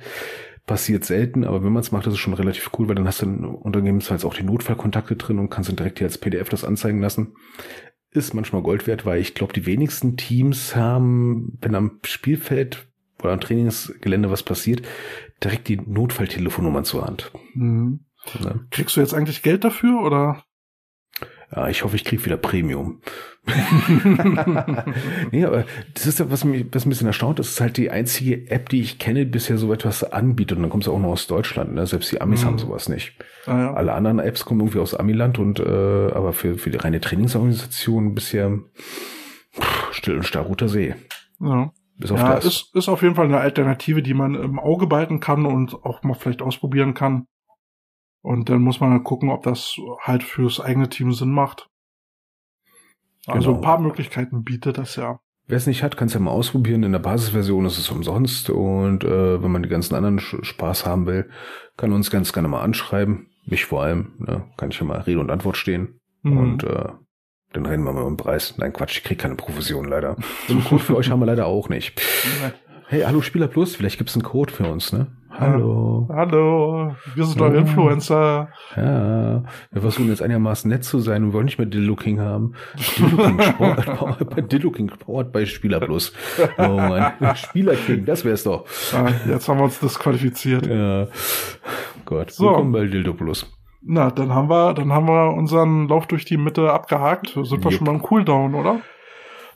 passiert 0.69 1.05
selten, 1.05 1.45
aber 1.45 1.65
wenn 1.65 1.73
man 1.73 1.81
es 1.81 1.91
macht, 1.91 2.07
ist 2.07 2.13
es 2.13 2.19
schon 2.21 2.35
relativ 2.35 2.71
cool, 2.79 2.87
weil 2.87 2.95
dann 2.95 3.09
hast 3.09 3.23
du 3.23 3.27
unter 3.27 3.81
gegebenenfalls 3.81 4.25
auch 4.25 4.35
die 4.35 4.45
Notfallkontakte 4.45 5.17
drin 5.17 5.41
und 5.41 5.49
kannst 5.49 5.69
dann 5.69 5.77
direkt 5.77 5.99
hier 5.99 6.07
als 6.07 6.19
PDF 6.19 6.49
das 6.49 6.63
anzeigen 6.63 7.01
lassen. 7.01 7.35
Ist 8.11 8.35
manchmal 8.35 8.63
Gold 8.63 8.87
wert, 8.87 9.05
weil 9.05 9.21
ich 9.21 9.35
glaube, 9.35 9.53
die 9.53 9.67
wenigsten 9.67 10.17
Teams 10.17 10.77
haben, 10.77 11.59
wenn 11.61 11.75
am 11.75 11.99
Spielfeld 12.05 12.87
oder 13.21 13.33
am 13.33 13.41
Trainingsgelände 13.41 14.31
was 14.31 14.45
passiert, 14.45 14.87
direkt 15.43 15.67
die 15.67 15.81
Notfalltelefonnummern 15.81 16.85
zur 16.85 17.05
Hand. 17.05 17.33
Mhm. 17.55 18.05
Ja. 18.41 18.61
Kriegst 18.71 18.97
du 18.97 19.01
jetzt 19.01 19.15
eigentlich 19.15 19.43
Geld 19.43 19.65
dafür 19.65 20.03
oder? 20.03 20.45
Ja, 21.55 21.69
ich 21.69 21.83
hoffe, 21.83 21.97
ich 21.97 22.05
krieg 22.05 22.25
wieder 22.25 22.37
Premium. 22.37 23.01
nee, 25.31 25.45
aber 25.45 25.65
das 25.95 26.07
ist 26.07 26.19
ja, 26.19 26.31
was 26.31 26.45
mich 26.45 26.67
was 26.73 26.85
ein 26.85 26.91
bisschen 26.91 27.07
erstaunt, 27.07 27.39
das 27.39 27.49
ist 27.49 27.61
halt 27.61 27.79
die 27.79 27.91
einzige 27.91 28.51
App, 28.51 28.69
die 28.69 28.83
ich 28.83 28.99
kenne, 28.99 29.25
die 29.25 29.31
bisher 29.31 29.57
so 29.57 29.73
etwas 29.73 30.05
anbietet. 30.05 30.59
Und 30.59 30.65
dann 30.65 30.71
kommt 30.71 30.83
es 30.83 30.89
auch 30.89 30.99
noch 30.99 31.09
aus 31.09 31.27
Deutschland, 31.27 31.75
ne? 31.75 31.87
Selbst 31.87 32.13
die 32.13 32.21
Amis 32.21 32.43
mhm. 32.43 32.47
haben 32.47 32.59
sowas 32.59 32.91
nicht. 32.91 33.15
Ah, 33.47 33.59
ja. 33.59 33.75
Alle 33.75 33.95
anderen 33.95 34.19
Apps 34.19 34.45
kommen 34.45 34.61
irgendwie 34.61 34.81
aus 34.81 34.95
Amiland 34.95 35.39
und 35.39 35.61
äh, 35.61 35.63
aber 35.63 36.35
für, 36.35 36.59
für 36.59 36.71
die 36.71 36.77
reine 36.77 37.01
Trainingsorganisation 37.01 38.15
bisher 38.15 38.59
pff, 39.55 39.93
still 39.93 40.17
und 40.17 40.25
starr 40.25 40.45
roter 40.45 40.69
See. 40.69 40.95
Ja. 41.41 41.73
Bis 41.97 42.13
auf 42.13 42.21
ja, 42.21 42.35
das. 42.35 42.45
Ist, 42.45 42.75
ist 42.75 42.89
auf 42.89 43.03
jeden 43.03 43.17
Fall 43.17 43.25
eine 43.25 43.41
Alternative, 43.41 44.03
die 44.03 44.15
man 44.15 44.35
im 44.35 44.59
Auge 44.59 44.87
behalten 44.87 45.19
kann 45.21 45.47
und 45.47 45.75
auch 45.85 46.03
mal 46.05 46.15
vielleicht 46.15 46.43
ausprobieren 46.43 46.95
kann. 46.95 47.27
Und 48.23 48.49
dann 48.49 48.63
muss 48.63 48.81
man 48.81 48.91
halt 48.91 49.05
gucken, 49.05 49.31
ob 49.31 49.43
das 49.43 49.77
halt 50.01 50.23
fürs 50.23 50.61
eigene 50.61 50.89
Team 50.89 51.13
Sinn 51.13 51.33
macht. 51.33 51.69
Also 53.27 53.51
genau. 53.51 53.59
ein 53.59 53.63
paar 53.63 53.81
Möglichkeiten 53.81 54.45
bietet 54.45 54.79
das 54.79 54.97
ja. 54.97 55.21
Wer 55.47 55.57
es 55.57 55.67
nicht 55.67 55.83
hat, 55.83 55.97
kann 55.97 56.09
es 56.09 56.15
ja 56.15 56.21
mal 56.21 56.31
ausprobieren. 56.31 56.83
In 56.83 56.93
der 56.93 56.99
Basisversion 56.99 57.65
ist 57.65 57.79
es 57.79 57.91
umsonst. 57.91 58.51
Und 58.51 59.05
äh, 59.05 59.43
wenn 59.43 59.51
man 59.51 59.63
die 59.63 59.69
ganzen 59.69 59.95
anderen 59.95 60.19
Spaß 60.19 60.85
haben 60.85 61.07
will, 61.07 61.31
kann 61.77 61.93
uns 61.93 62.11
ganz 62.11 62.33
gerne 62.33 62.49
mal 62.49 62.61
anschreiben. 62.61 63.31
Mich 63.47 63.65
vor 63.65 63.83
allem. 63.83 64.13
Ne? 64.19 64.45
Kann 64.59 64.71
ich 64.71 64.79
ja 64.79 64.85
mal 64.85 65.01
Rede 65.01 65.21
und 65.21 65.31
Antwort 65.31 65.57
stehen. 65.57 66.01
Mhm. 66.23 66.37
Und 66.37 66.65
äh, 66.65 66.89
dann 67.53 67.65
reden 67.65 67.85
wir 67.85 67.93
mal 67.93 68.01
über 68.01 68.11
den 68.11 68.19
Preis. 68.19 68.57
Nein, 68.59 68.75
Quatsch, 68.75 68.99
ich 68.99 69.05
krieg 69.05 69.19
keine 69.19 69.37
Provision 69.37 69.87
leider. 69.87 70.17
So 70.47 70.55
einen 70.55 70.65
Code 70.65 70.83
für 70.83 70.97
euch 70.97 71.11
haben 71.11 71.21
wir 71.21 71.27
leider 71.27 71.47
auch 71.47 71.69
nicht. 71.69 72.01
Hey, 72.91 73.03
hallo 73.03 73.21
Spieler 73.21 73.49
Plus, 73.49 73.77
vielleicht 73.77 73.99
gibt's 73.99 74.15
einen 74.15 74.23
Code 74.23 74.51
für 74.51 74.65
uns, 74.65 74.95
ne? 74.95 75.09
Hallo. 75.39 76.09
Hallo. 76.13 76.97
Wir 77.15 77.25
sind 77.25 77.41
doch 77.41 77.53
Influencer. 77.53 78.49
Ja. 78.75 79.45
Wir 79.71 79.81
versuchen 79.81 80.09
jetzt 80.09 80.21
einigermaßen 80.21 80.69
nett 80.69 80.83
zu 80.83 80.99
sein 80.99 81.23
und 81.23 81.33
wollen 81.33 81.45
nicht 81.45 81.59
mehr 81.59 81.69
Dillo 81.69 81.95
King 81.95 82.19
haben. 82.19 82.55
Dillo 84.51 84.71
King 84.73 84.91
powered 84.99 85.31
bei 85.31 85.47
Spieler 85.47 85.79
Plus. 85.79 86.13
Oh 86.59 86.77
Mann. 86.77 87.13
Spieler 87.37 87.77
King, 87.77 88.05
das 88.05 88.25
wär's 88.25 88.43
doch. 88.43 88.65
Ah, 88.93 89.11
jetzt 89.29 89.49
haben 89.49 89.59
wir 89.59 89.65
uns 89.65 89.79
disqualifiziert. 89.79 90.67
Ja. 90.67 91.07
Gott. 92.05 92.33
So. 92.33 92.47
Willkommen 92.47 92.73
bei 92.73 92.87
Dildo 92.87 93.15
Plus. 93.15 93.47
Na, 93.81 94.11
dann 94.11 94.35
haben 94.35 94.51
wir, 94.51 94.75
dann 94.75 94.93
haben 94.93 95.07
wir 95.07 95.35
unseren 95.35 95.87
Lauf 95.87 96.09
durch 96.09 96.25
die 96.25 96.37
Mitte 96.37 96.73
abgehakt. 96.73 97.29
Sind 97.29 97.51
wir 97.51 97.59
Jupp. 97.59 97.73
schon 97.75 97.87
mal 97.87 97.95
im 97.95 98.03
Cooldown, 98.03 98.57
oder? 98.57 98.81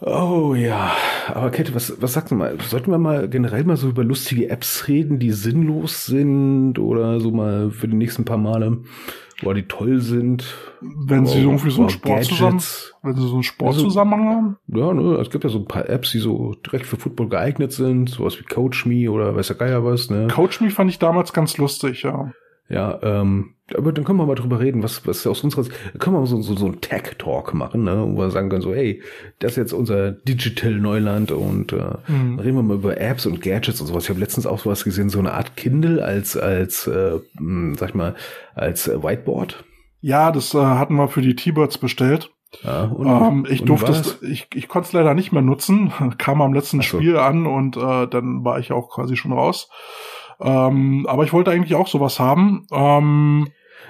Oh 0.05 0.55
ja, 0.55 0.93
aber 1.29 1.51
Kette, 1.51 1.75
was, 1.75 2.01
was 2.01 2.13
sagst 2.13 2.31
du 2.31 2.35
mal? 2.35 2.59
Sollten 2.61 2.91
wir 2.91 2.99
mal 2.99 3.29
generell 3.29 3.65
mal 3.65 3.77
so 3.77 3.89
über 3.89 4.05
lustige 4.05 4.49
Apps 4.49 4.89
reden, 4.89 5.19
die 5.19 5.31
sinnlos 5.31 6.07
sind 6.07 6.79
oder 6.79 7.21
so 7.21 7.31
mal 7.31 7.71
für 7.71 7.89
die 7.89 7.97
nächsten 7.97 8.25
paar 8.25 8.39
Male, 8.39 8.79
wo 9.43 9.53
die 9.53 9.67
toll 9.69 10.01
sind? 10.01 10.55
Wenn 10.81 11.27
sie 11.27 11.43
irgendwie 11.43 11.71
so 11.71 11.83
einen 11.83 11.91
Sport 11.91 12.25
zusammen, 12.25 12.63
wenn 13.03 13.15
sie 13.15 13.29
so 13.29 13.35
einen 13.35 13.43
Sportzusammenhang 13.43 14.29
also, 14.29 14.37
haben? 14.39 14.57
Ja, 14.69 14.95
ne, 14.95 15.17
es 15.21 15.31
gibt 15.31 15.45
ja 15.45 15.51
so 15.51 15.59
ein 15.59 15.67
paar 15.67 15.89
Apps, 15.89 16.13
die 16.13 16.19
so 16.19 16.55
direkt 16.67 16.87
für 16.87 16.97
Football 16.97 17.29
geeignet 17.29 17.73
sind, 17.73 18.09
sowas 18.09 18.39
wie 18.39 18.45
Coach 18.45 18.87
Me 18.87 19.11
oder 19.11 19.35
weiß 19.37 19.49
der 19.49 19.57
Geier 19.57 19.85
was, 19.85 20.11
ne? 20.11 20.29
Coach 20.29 20.61
Me 20.61 20.71
fand 20.71 20.91
ich 20.91 20.99
damals 20.99 21.33
ganz 21.33 21.57
lustig, 21.59 22.03
ja. 22.03 22.33
Ja, 22.73 22.99
ähm, 23.03 23.55
aber 23.77 23.93
dann 23.93 24.05
können 24.05 24.19
wir 24.19 24.25
mal 24.25 24.35
drüber 24.35 24.59
reden, 24.59 24.83
was, 24.83 25.07
was 25.07 25.27
aus 25.27 25.45
unserer, 25.45 25.65
können 25.99 26.17
wir 26.17 26.21
mal 26.21 26.27
so, 26.27 26.41
so, 26.41 26.57
so 26.57 26.67
ein 26.67 26.81
Tech-Talk 26.81 27.53
machen, 27.53 27.85
ne, 27.85 28.03
wo 28.09 28.19
wir 28.19 28.31
sagen 28.31 28.49
können, 28.49 28.63
so, 28.63 28.75
hey, 28.75 29.03
das 29.41 29.53
ist 29.53 29.57
jetzt 29.59 29.73
unser 29.75 30.13
Digital 30.13 30.73
Neuland 30.73 31.33
und 31.33 31.75
äh, 31.75 31.93
mhm. 32.09 32.39
reden 32.39 32.57
wir 32.57 32.63
mal 32.63 32.77
über 32.77 32.99
Apps 32.99 33.27
und 33.27 33.43
Gadgets 33.43 33.81
und 33.83 33.89
sowas. 33.89 34.05
Ich 34.05 34.11
habe 34.11 34.21
letztens 34.21 34.47
auch 34.47 34.59
sowas 34.59 34.85
gesehen, 34.85 35.11
so 35.11 35.19
eine 35.19 35.35
Art 35.35 35.55
Kindle 35.57 36.03
als, 36.03 36.35
als, 36.37 36.87
äh, 36.87 37.19
hm, 37.37 37.75
sag 37.75 37.91
ich 37.91 37.95
mal, 37.95 38.15
als 38.55 38.89
äh, 38.89 39.03
Whiteboard. 39.03 39.65
Ja, 40.01 40.33
das 40.33 40.55
äh, 40.55 40.59
hatten 40.59 40.95
wir 40.97 41.09
für 41.09 41.23
die 41.23 41.37
T-Birds 41.37 41.77
bestellt. 41.77 42.31
Ja, 42.65 42.85
und, 42.85 43.07
ähm, 43.07 43.47
ich 43.51 43.61
und 43.61 43.69
durfte 43.69 43.93
es, 43.93 44.23
ich, 44.23 44.49
ich 44.55 44.69
konnte 44.69 44.87
es 44.87 44.93
leider 44.93 45.15
nicht 45.15 45.33
mehr 45.33 45.43
nutzen, 45.43 45.93
kam 46.19 46.41
am 46.41 46.55
letzten 46.55 46.79
so. 46.79 46.99
Spiel 46.99 47.19
an 47.19 47.47
und 47.47 47.77
äh, 47.77 48.07
dann 48.07 48.45
war 48.45 48.59
ich 48.59 48.73
auch 48.73 48.89
quasi 48.89 49.17
schon 49.17 49.33
raus. 49.33 49.69
Ähm, 50.43 51.07
aber 51.09 51.25
ich 51.25 51.33
wollte 51.33 51.51
eigentlich 51.51 51.75
auch 51.75 51.89
sowas 51.89 52.19
haben. 52.19 52.67
Ähm, 52.73 53.47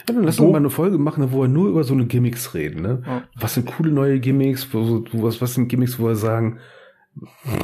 ja, 0.08 0.14
dann 0.14 0.24
lass 0.24 0.38
uns 0.38 0.50
mal 0.52 0.58
eine 0.58 0.70
Folge 0.70 0.98
machen, 0.98 1.32
wo 1.32 1.42
wir 1.42 1.48
nur 1.48 1.68
über 1.68 1.84
so 1.84 1.94
eine 1.94 2.06
Gimmicks 2.06 2.54
reden. 2.54 2.82
Ne? 2.82 3.02
Ja. 3.06 3.22
Was 3.36 3.54
sind 3.54 3.66
coole 3.66 3.90
neue 3.90 4.20
Gimmicks? 4.20 4.68
Was, 4.72 5.40
was 5.40 5.54
sind 5.54 5.68
Gimmicks, 5.68 5.98
wo 5.98 6.06
wir 6.06 6.16
sagen? 6.16 6.58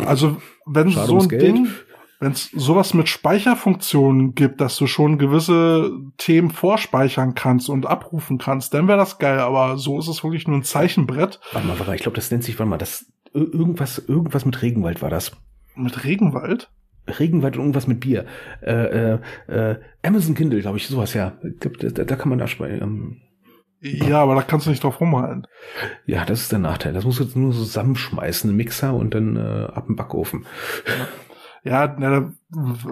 Also 0.06 0.36
wenn 0.66 0.90
so 0.90 1.18
ein 1.18 1.28
Geld. 1.28 1.42
Ding, 1.42 1.68
wenn 2.20 2.32
es 2.32 2.50
sowas 2.50 2.94
mit 2.94 3.08
Speicherfunktionen 3.08 4.34
gibt, 4.34 4.60
dass 4.60 4.76
du 4.76 4.86
schon 4.86 5.18
gewisse 5.18 5.92
Themen 6.16 6.50
vorspeichern 6.50 7.34
kannst 7.34 7.68
und 7.68 7.86
abrufen 7.86 8.38
kannst, 8.38 8.74
dann 8.74 8.88
wäre 8.88 8.98
das 8.98 9.18
geil. 9.18 9.38
Aber 9.38 9.78
so 9.78 9.98
ist 9.98 10.08
es 10.08 10.24
wirklich 10.24 10.48
nur 10.48 10.56
ein 10.56 10.64
Zeichenbrett. 10.64 11.40
Warte 11.52 11.66
mal, 11.66 11.78
warte 11.78 11.90
mal, 11.90 11.96
ich 11.96 12.02
glaube, 12.02 12.16
das 12.16 12.30
nennt 12.30 12.44
sich, 12.44 12.58
warte 12.58 12.70
mal, 12.70 12.78
das 12.78 13.06
irgendwas, 13.32 13.98
irgendwas 13.98 14.44
mit 14.44 14.60
Regenwald 14.62 15.02
war 15.02 15.10
das. 15.10 15.32
Mit 15.76 16.04
Regenwald? 16.04 16.70
Regenwald 17.08 17.56
und 17.56 17.62
irgendwas 17.62 17.86
mit 17.86 18.00
Bier. 18.00 18.26
Äh, 18.62 18.72
äh, 18.72 19.18
äh, 19.48 19.76
Amazon 20.02 20.34
Kindle, 20.34 20.60
glaube 20.60 20.78
ich, 20.78 20.86
sowas, 20.86 21.14
ja. 21.14 21.32
Da, 21.42 22.04
da 22.04 22.16
kann 22.16 22.28
man 22.28 22.40
abspeichern. 22.40 22.82
Ähm, 22.82 23.16
ja, 23.80 24.20
aber 24.20 24.34
da 24.34 24.42
kannst 24.42 24.66
du 24.66 24.70
nicht 24.70 24.82
drauf 24.82 25.00
rumhalten. 25.00 25.46
Ja, 26.04 26.24
das 26.24 26.42
ist 26.42 26.52
der 26.52 26.58
Nachteil. 26.58 26.92
Das 26.92 27.04
musst 27.04 27.20
du 27.20 27.24
jetzt 27.24 27.36
nur 27.36 27.52
zusammenschmeißen, 27.52 28.50
einen 28.50 28.56
Mixer 28.56 28.94
und 28.94 29.14
dann 29.14 29.36
äh, 29.36 29.66
ab 29.72 29.86
dem 29.86 29.96
Backofen. 29.96 30.46
Ja. 30.86 31.06
Ja, 31.68 31.86
der 31.86 32.32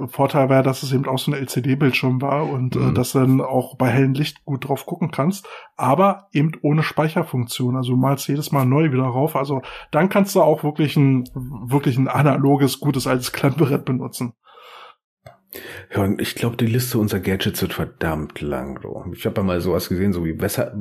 Vorteil 0.08 0.50
war, 0.50 0.62
dass 0.62 0.82
es 0.82 0.92
eben 0.92 1.06
auch 1.06 1.18
so 1.18 1.32
ein 1.32 1.38
LCD-Bildschirm 1.38 2.20
war 2.20 2.46
und 2.46 2.76
äh, 2.76 2.78
mhm. 2.78 2.90
äh, 2.90 2.92
dass 2.92 3.12
du 3.12 3.20
dann 3.20 3.40
auch 3.40 3.74
bei 3.78 3.88
hellem 3.88 4.12
Licht 4.12 4.44
gut 4.44 4.68
drauf 4.68 4.84
gucken 4.84 5.10
kannst, 5.10 5.48
aber 5.76 6.28
eben 6.32 6.52
ohne 6.60 6.82
Speicherfunktion. 6.82 7.74
Also 7.74 7.92
du 7.92 7.96
malst 7.96 8.28
jedes 8.28 8.52
Mal 8.52 8.66
neu 8.66 8.92
wieder 8.92 9.04
rauf. 9.04 9.34
Also 9.34 9.62
dann 9.92 10.10
kannst 10.10 10.34
du 10.34 10.42
auch 10.42 10.62
wirklich 10.62 10.94
ein, 10.98 11.24
wirklich 11.34 11.96
ein 11.96 12.06
analoges, 12.06 12.78
gutes 12.78 13.06
altes 13.06 13.32
Klemmbrett 13.32 13.86
benutzen. 13.86 14.34
Ja, 15.94 16.02
und 16.02 16.20
ich 16.20 16.34
glaube, 16.34 16.56
die 16.56 16.66
Liste 16.66 16.98
unserer 16.98 17.20
Gadgets 17.20 17.62
wird 17.62 17.72
verdammt 17.72 18.40
lang. 18.40 18.80
So. 18.82 19.04
Ich 19.14 19.24
habe 19.26 19.40
ja 19.40 19.42
mal 19.42 19.60
sowas 19.60 19.88
gesehen, 19.88 20.12
so 20.12 20.24
wie 20.24 20.40
Wässer, 20.40 20.76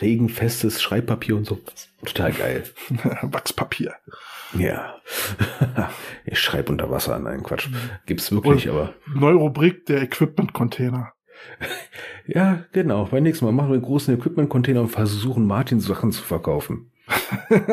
regenfestes 0.00 0.80
Schreibpapier 0.80 1.36
und 1.36 1.46
so. 1.46 1.58
Total 2.04 2.32
geil. 2.32 2.64
Wachspapier. 3.22 3.94
Ja. 4.56 4.96
ich 6.24 6.38
schreibe 6.38 6.72
unter 6.72 6.90
Wasser. 6.90 7.18
Nein, 7.18 7.42
Quatsch. 7.42 7.68
Gibt's 8.06 8.32
wirklich, 8.32 8.68
und 8.68 8.74
aber. 8.74 8.94
Neue 9.14 9.34
Rubrik, 9.34 9.86
der 9.86 10.02
Equipment-Container. 10.02 11.12
ja, 12.26 12.64
genau. 12.72 13.04
Beim 13.06 13.22
nächsten 13.22 13.44
Mal 13.44 13.52
machen 13.52 13.68
wir 13.68 13.74
einen 13.74 13.82
großen 13.82 14.14
Equipment-Container 14.14 14.80
und 14.80 14.88
versuchen, 14.88 15.46
Martin 15.46 15.80
Sachen 15.80 16.12
zu 16.12 16.22
verkaufen. 16.22 16.92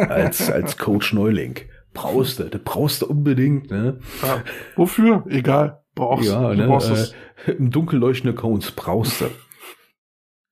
als, 0.10 0.52
als 0.52 0.78
Coach 0.78 1.14
Neuling. 1.14 1.60
Brauchst 1.94 2.40
du, 2.40 2.50
brauchst 2.60 3.02
du 3.02 3.08
unbedingt, 3.08 3.72
ne? 3.72 4.00
Ja, 4.22 4.44
wofür? 4.76 5.24
Egal. 5.30 5.82
Brauchst 5.96 6.30
ja, 6.30 6.50
du. 6.50 6.56
Ne, 6.56 6.68
brauchst 6.68 7.16
äh, 7.48 7.52
Im 7.54 7.72
dunkel 7.72 8.00
leuchtende 8.00 8.38
Accounts 8.38 8.72
brauchst 8.72 9.22
du. 9.22 9.26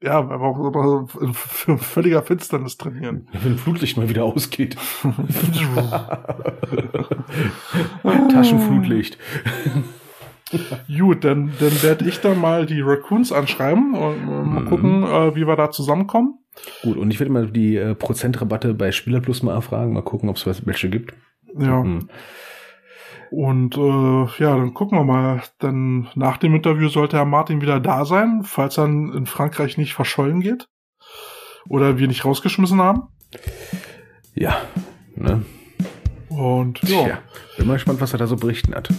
Ja, 0.02 0.20
aber 0.20 0.42
auch 0.42 1.08
für 1.34 1.78
völliger 1.78 2.24
Finsternis 2.24 2.78
trainieren. 2.78 3.30
Wenn 3.42 3.58
Flutlicht 3.58 3.96
mal 3.96 4.10
wieder 4.10 4.26
ausgeht. 4.26 4.76
Taschenflutlicht. 8.04 9.18
Gut, 10.88 11.24
dann, 11.24 11.54
dann 11.60 11.84
werde 11.84 12.08
ich 12.08 12.20
da 12.20 12.36
mal 12.36 12.66
die 12.66 12.82
Raccoons 12.82 13.32
anschreiben 13.32 13.94
und 13.94 14.26
mal 14.26 14.62
mhm. 14.62 14.66
gucken, 14.66 15.04
äh, 15.04 15.36
wie 15.36 15.48
wir 15.48 15.56
da 15.56 15.72
zusammenkommen. 15.72 16.40
Gut, 16.84 16.98
und 16.98 17.12
ich 17.12 17.22
werde 17.22 17.32
mal 17.32 17.50
die 17.50 17.78
äh, 17.78 17.96
Prozentrabatte 17.96 18.74
bei 18.74 18.92
Spielerplus 18.92 19.42
mal 19.42 19.54
erfragen, 19.54 19.94
mal 19.94 20.04
gucken, 20.04 20.28
ob 20.30 20.36
es 20.36 20.66
welche 20.66 20.90
gibt. 20.90 21.14
Ja. 21.58 21.82
Mhm. 21.82 22.10
Und 23.36 23.78
äh, 23.78 24.44
ja, 24.44 24.56
dann 24.56 24.76
gucken 24.76 24.96
wir 24.96 25.04
mal. 25.04 25.42
Dann 25.58 26.08
nach 26.14 26.38
dem 26.38 26.54
Interview 26.54 26.88
sollte 26.88 27.18
Herr 27.18 27.26
Martin 27.26 27.62
wieder 27.62 27.80
da 27.80 28.06
sein, 28.06 28.44
falls 28.44 28.78
er 28.78 28.86
in 28.86 29.26
Frankreich 29.26 29.76
nicht 29.76 29.96
verschollen 29.96 30.40
geht. 30.40 30.68
Oder 31.68 31.98
wir 31.98 32.08
nicht 32.08 32.26
rausgeschmissen 32.26 32.80
haben. 32.80 33.08
Ja, 34.36 34.62
ne? 35.16 35.44
Und 36.38 36.82
ja. 36.84 37.04
Tja, 37.04 37.18
bin 37.58 37.68
mal 37.68 37.74
gespannt, 37.74 38.02
was 38.02 38.14
er 38.14 38.20
da 38.20 38.28
so 38.28 38.36
berichten 38.36 38.74
hat. 38.74 38.90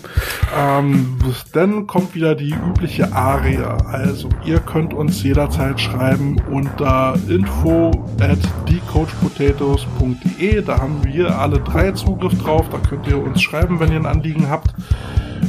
Ähm, 0.57 1.19
dann 1.53 1.87
kommt 1.87 2.15
wieder 2.15 2.35
die 2.35 2.55
übliche 2.55 3.13
Aria. 3.13 3.77
Also 3.87 4.29
ihr 4.45 4.61
könnt 4.61 4.95
uns 4.95 5.23
jederzeit 5.23 5.81
schreiben 5.81 6.37
unter 6.51 7.15
info 7.29 7.91
at 8.21 8.39
thecoachpotatoes.de. 8.67 10.63
Da 10.63 10.79
haben 10.79 11.03
wir 11.05 11.39
alle 11.39 11.61
drei 11.61 11.93
Zugriff 11.93 12.39
drauf. 12.43 12.69
Da 12.71 12.79
könnt 12.79 13.07
ihr 13.09 13.19
uns 13.19 13.43
schreiben, 13.43 13.81
wenn 13.81 13.91
ihr 13.91 13.99
ein 13.99 14.07
Anliegen 14.07 14.49
habt. 14.49 14.75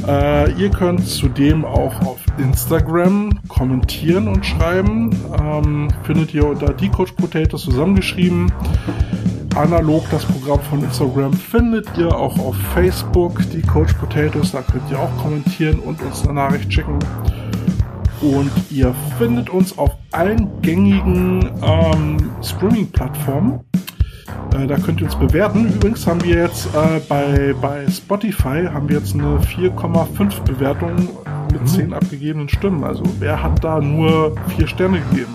Äh, 0.06 0.52
ihr 0.52 0.70
könnt 0.70 1.06
zudem 1.06 1.64
auch 1.64 2.00
auf 2.02 2.18
Instagram 2.38 3.40
kommentieren 3.48 4.28
und 4.28 4.44
schreiben. 4.44 5.10
Ähm, 5.40 5.88
findet 6.04 6.34
ihr 6.34 6.46
unter 6.46 6.76
thecoachpotatoes 6.76 7.62
zusammengeschrieben. 7.62 8.52
Analog 9.56 10.04
das 10.10 10.26
Programm 10.26 10.60
von 10.60 10.84
Instagram 10.84 11.32
findet 11.32 11.88
ihr 11.96 12.14
auch 12.14 12.38
auf 12.38 12.54
Facebook, 12.74 13.40
die 13.52 13.62
Coach 13.62 13.94
Potatoes. 13.94 14.52
Da 14.52 14.60
könnt 14.60 14.90
ihr 14.90 15.00
auch 15.00 15.16
kommentieren 15.16 15.78
und 15.78 16.02
uns 16.02 16.24
eine 16.24 16.34
Nachricht 16.34 16.70
schicken. 16.70 16.98
Und 18.20 18.50
ihr 18.70 18.94
findet 19.16 19.48
uns 19.48 19.76
auf 19.78 19.92
allen 20.12 20.60
gängigen 20.60 21.50
ähm, 21.62 22.30
Streaming-Plattformen. 22.42 23.60
Äh, 24.54 24.66
da 24.66 24.76
könnt 24.76 25.00
ihr 25.00 25.06
uns 25.06 25.16
bewerten. 25.16 25.72
Übrigens 25.72 26.06
haben 26.06 26.22
wir 26.22 26.36
jetzt 26.36 26.66
äh, 26.74 27.00
bei, 27.08 27.54
bei 27.58 27.86
Spotify 27.90 28.68
haben 28.70 28.90
wir 28.90 28.98
jetzt 28.98 29.14
eine 29.14 29.38
4,5 29.38 30.42
Bewertung 30.42 31.08
mit 31.50 31.66
10 31.66 31.94
abgegebenen 31.94 32.50
Stimmen. 32.50 32.84
Also 32.84 33.04
wer 33.20 33.42
hat 33.42 33.64
da 33.64 33.80
nur 33.80 34.34
4 34.58 34.66
Sterne 34.66 35.00
gegeben? 35.10 35.34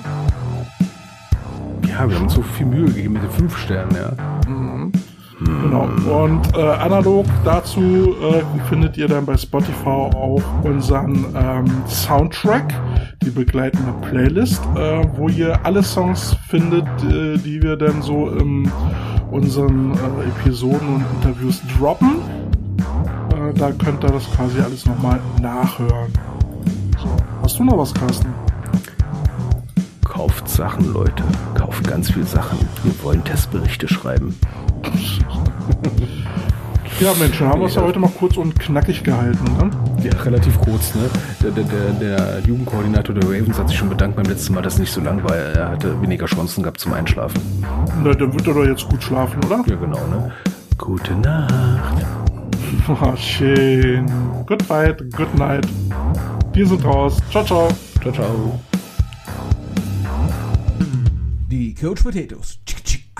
Ja, 2.01 2.09
wir 2.09 2.15
haben 2.15 2.23
uns 2.23 2.33
so 2.33 2.41
viel 2.41 2.65
Mühe 2.65 2.85
gegeben 2.85 3.13
mit 3.13 3.21
den 3.21 3.29
fünf 3.29 3.55
Sternen, 3.55 3.95
ja. 3.95 4.11
Genau. 5.39 5.87
Und 6.23 6.57
äh, 6.57 6.59
analog 6.59 7.27
dazu 7.45 8.15
äh, 8.19 8.41
findet 8.69 8.97
ihr 8.97 9.07
dann 9.07 9.23
bei 9.23 9.37
Spotify 9.37 9.87
auch 9.87 10.41
unseren 10.63 11.27
ähm, 11.35 11.65
Soundtrack, 11.85 12.73
die 13.21 13.29
begleitende 13.29 13.93
Playlist, 14.09 14.63
äh, 14.75 15.03
wo 15.15 15.29
ihr 15.29 15.63
alle 15.63 15.83
Songs 15.83 16.35
findet, 16.49 16.87
äh, 17.03 17.37
die 17.37 17.61
wir 17.61 17.75
dann 17.75 18.01
so 18.01 18.29
in 18.29 18.71
unseren 19.29 19.91
äh, 19.93 20.39
Episoden 20.39 20.95
und 20.95 21.05
Interviews 21.17 21.61
droppen. 21.77 22.15
Äh, 23.29 23.53
da 23.59 23.71
könnt 23.73 24.03
ihr 24.03 24.09
das 24.09 24.25
quasi 24.31 24.59
alles 24.59 24.87
nochmal 24.87 25.19
nachhören. 25.39 26.11
So. 26.99 27.09
Hast 27.43 27.59
du 27.59 27.63
noch 27.63 27.77
was, 27.77 27.93
Carsten? 27.93 28.33
Kauft 30.21 30.47
Sachen, 30.47 30.93
Leute. 30.93 31.23
Kauft 31.55 31.87
ganz 31.87 32.11
viel 32.11 32.27
Sachen. 32.27 32.59
Wir 32.83 32.93
wollen 33.01 33.23
Testberichte 33.23 33.87
schreiben. 33.87 34.37
Ja, 36.99 37.11
Mensch, 37.19 37.39
dann 37.39 37.47
haben 37.47 37.61
wir 37.61 37.65
es 37.65 37.73
ja 37.73 37.81
heute 37.81 37.97
mal 37.97 38.11
kurz 38.19 38.37
und 38.37 38.59
knackig 38.59 39.03
gehalten. 39.03 39.43
Ne? 39.57 39.71
Ja, 40.03 40.21
relativ 40.21 40.59
kurz, 40.59 40.93
ne? 40.93 41.09
Der, 41.41 41.49
der, 41.49 41.63
der, 41.63 41.93
der 41.93 42.39
Jugendkoordinator 42.45 43.15
der 43.15 43.23
Ravens 43.23 43.57
hat 43.57 43.69
sich 43.69 43.79
schon 43.79 43.89
bedankt 43.89 44.15
beim 44.15 44.27
letzten 44.27 44.53
Mal, 44.53 44.61
dass 44.61 44.73
es 44.75 44.79
nicht 44.81 44.93
so 44.93 45.01
lang 45.01 45.23
war. 45.23 45.35
Er 45.35 45.69
hatte 45.69 45.99
weniger 46.03 46.27
Chancen 46.27 46.61
gehabt 46.61 46.79
zum 46.79 46.93
Einschlafen. 46.93 47.41
Na, 48.03 48.13
dann 48.13 48.31
wird 48.31 48.45
er 48.47 48.53
doch 48.53 48.65
jetzt 48.65 48.87
gut 48.87 49.01
schlafen, 49.01 49.43
oder? 49.45 49.63
Ja, 49.65 49.75
genau, 49.75 50.05
ne? 50.05 50.31
Gute 50.77 51.15
Nacht. 51.15 52.05
Oh, 52.87 53.15
schön. 53.15 54.05
Good 54.45 54.69
night, 54.69 55.03
good 55.17 55.33
night. 55.35 55.67
Wir 56.53 56.67
sind 56.67 56.85
raus. 56.85 57.17
Ciao, 57.31 57.43
ciao. 57.43 57.69
Ciao, 58.03 58.13
ciao. 58.13 58.59
Die 61.51 61.73
Coach 61.73 62.03
Potatoes. 62.03 62.59
Tschick, 62.65 62.81
tschick. 62.85 63.10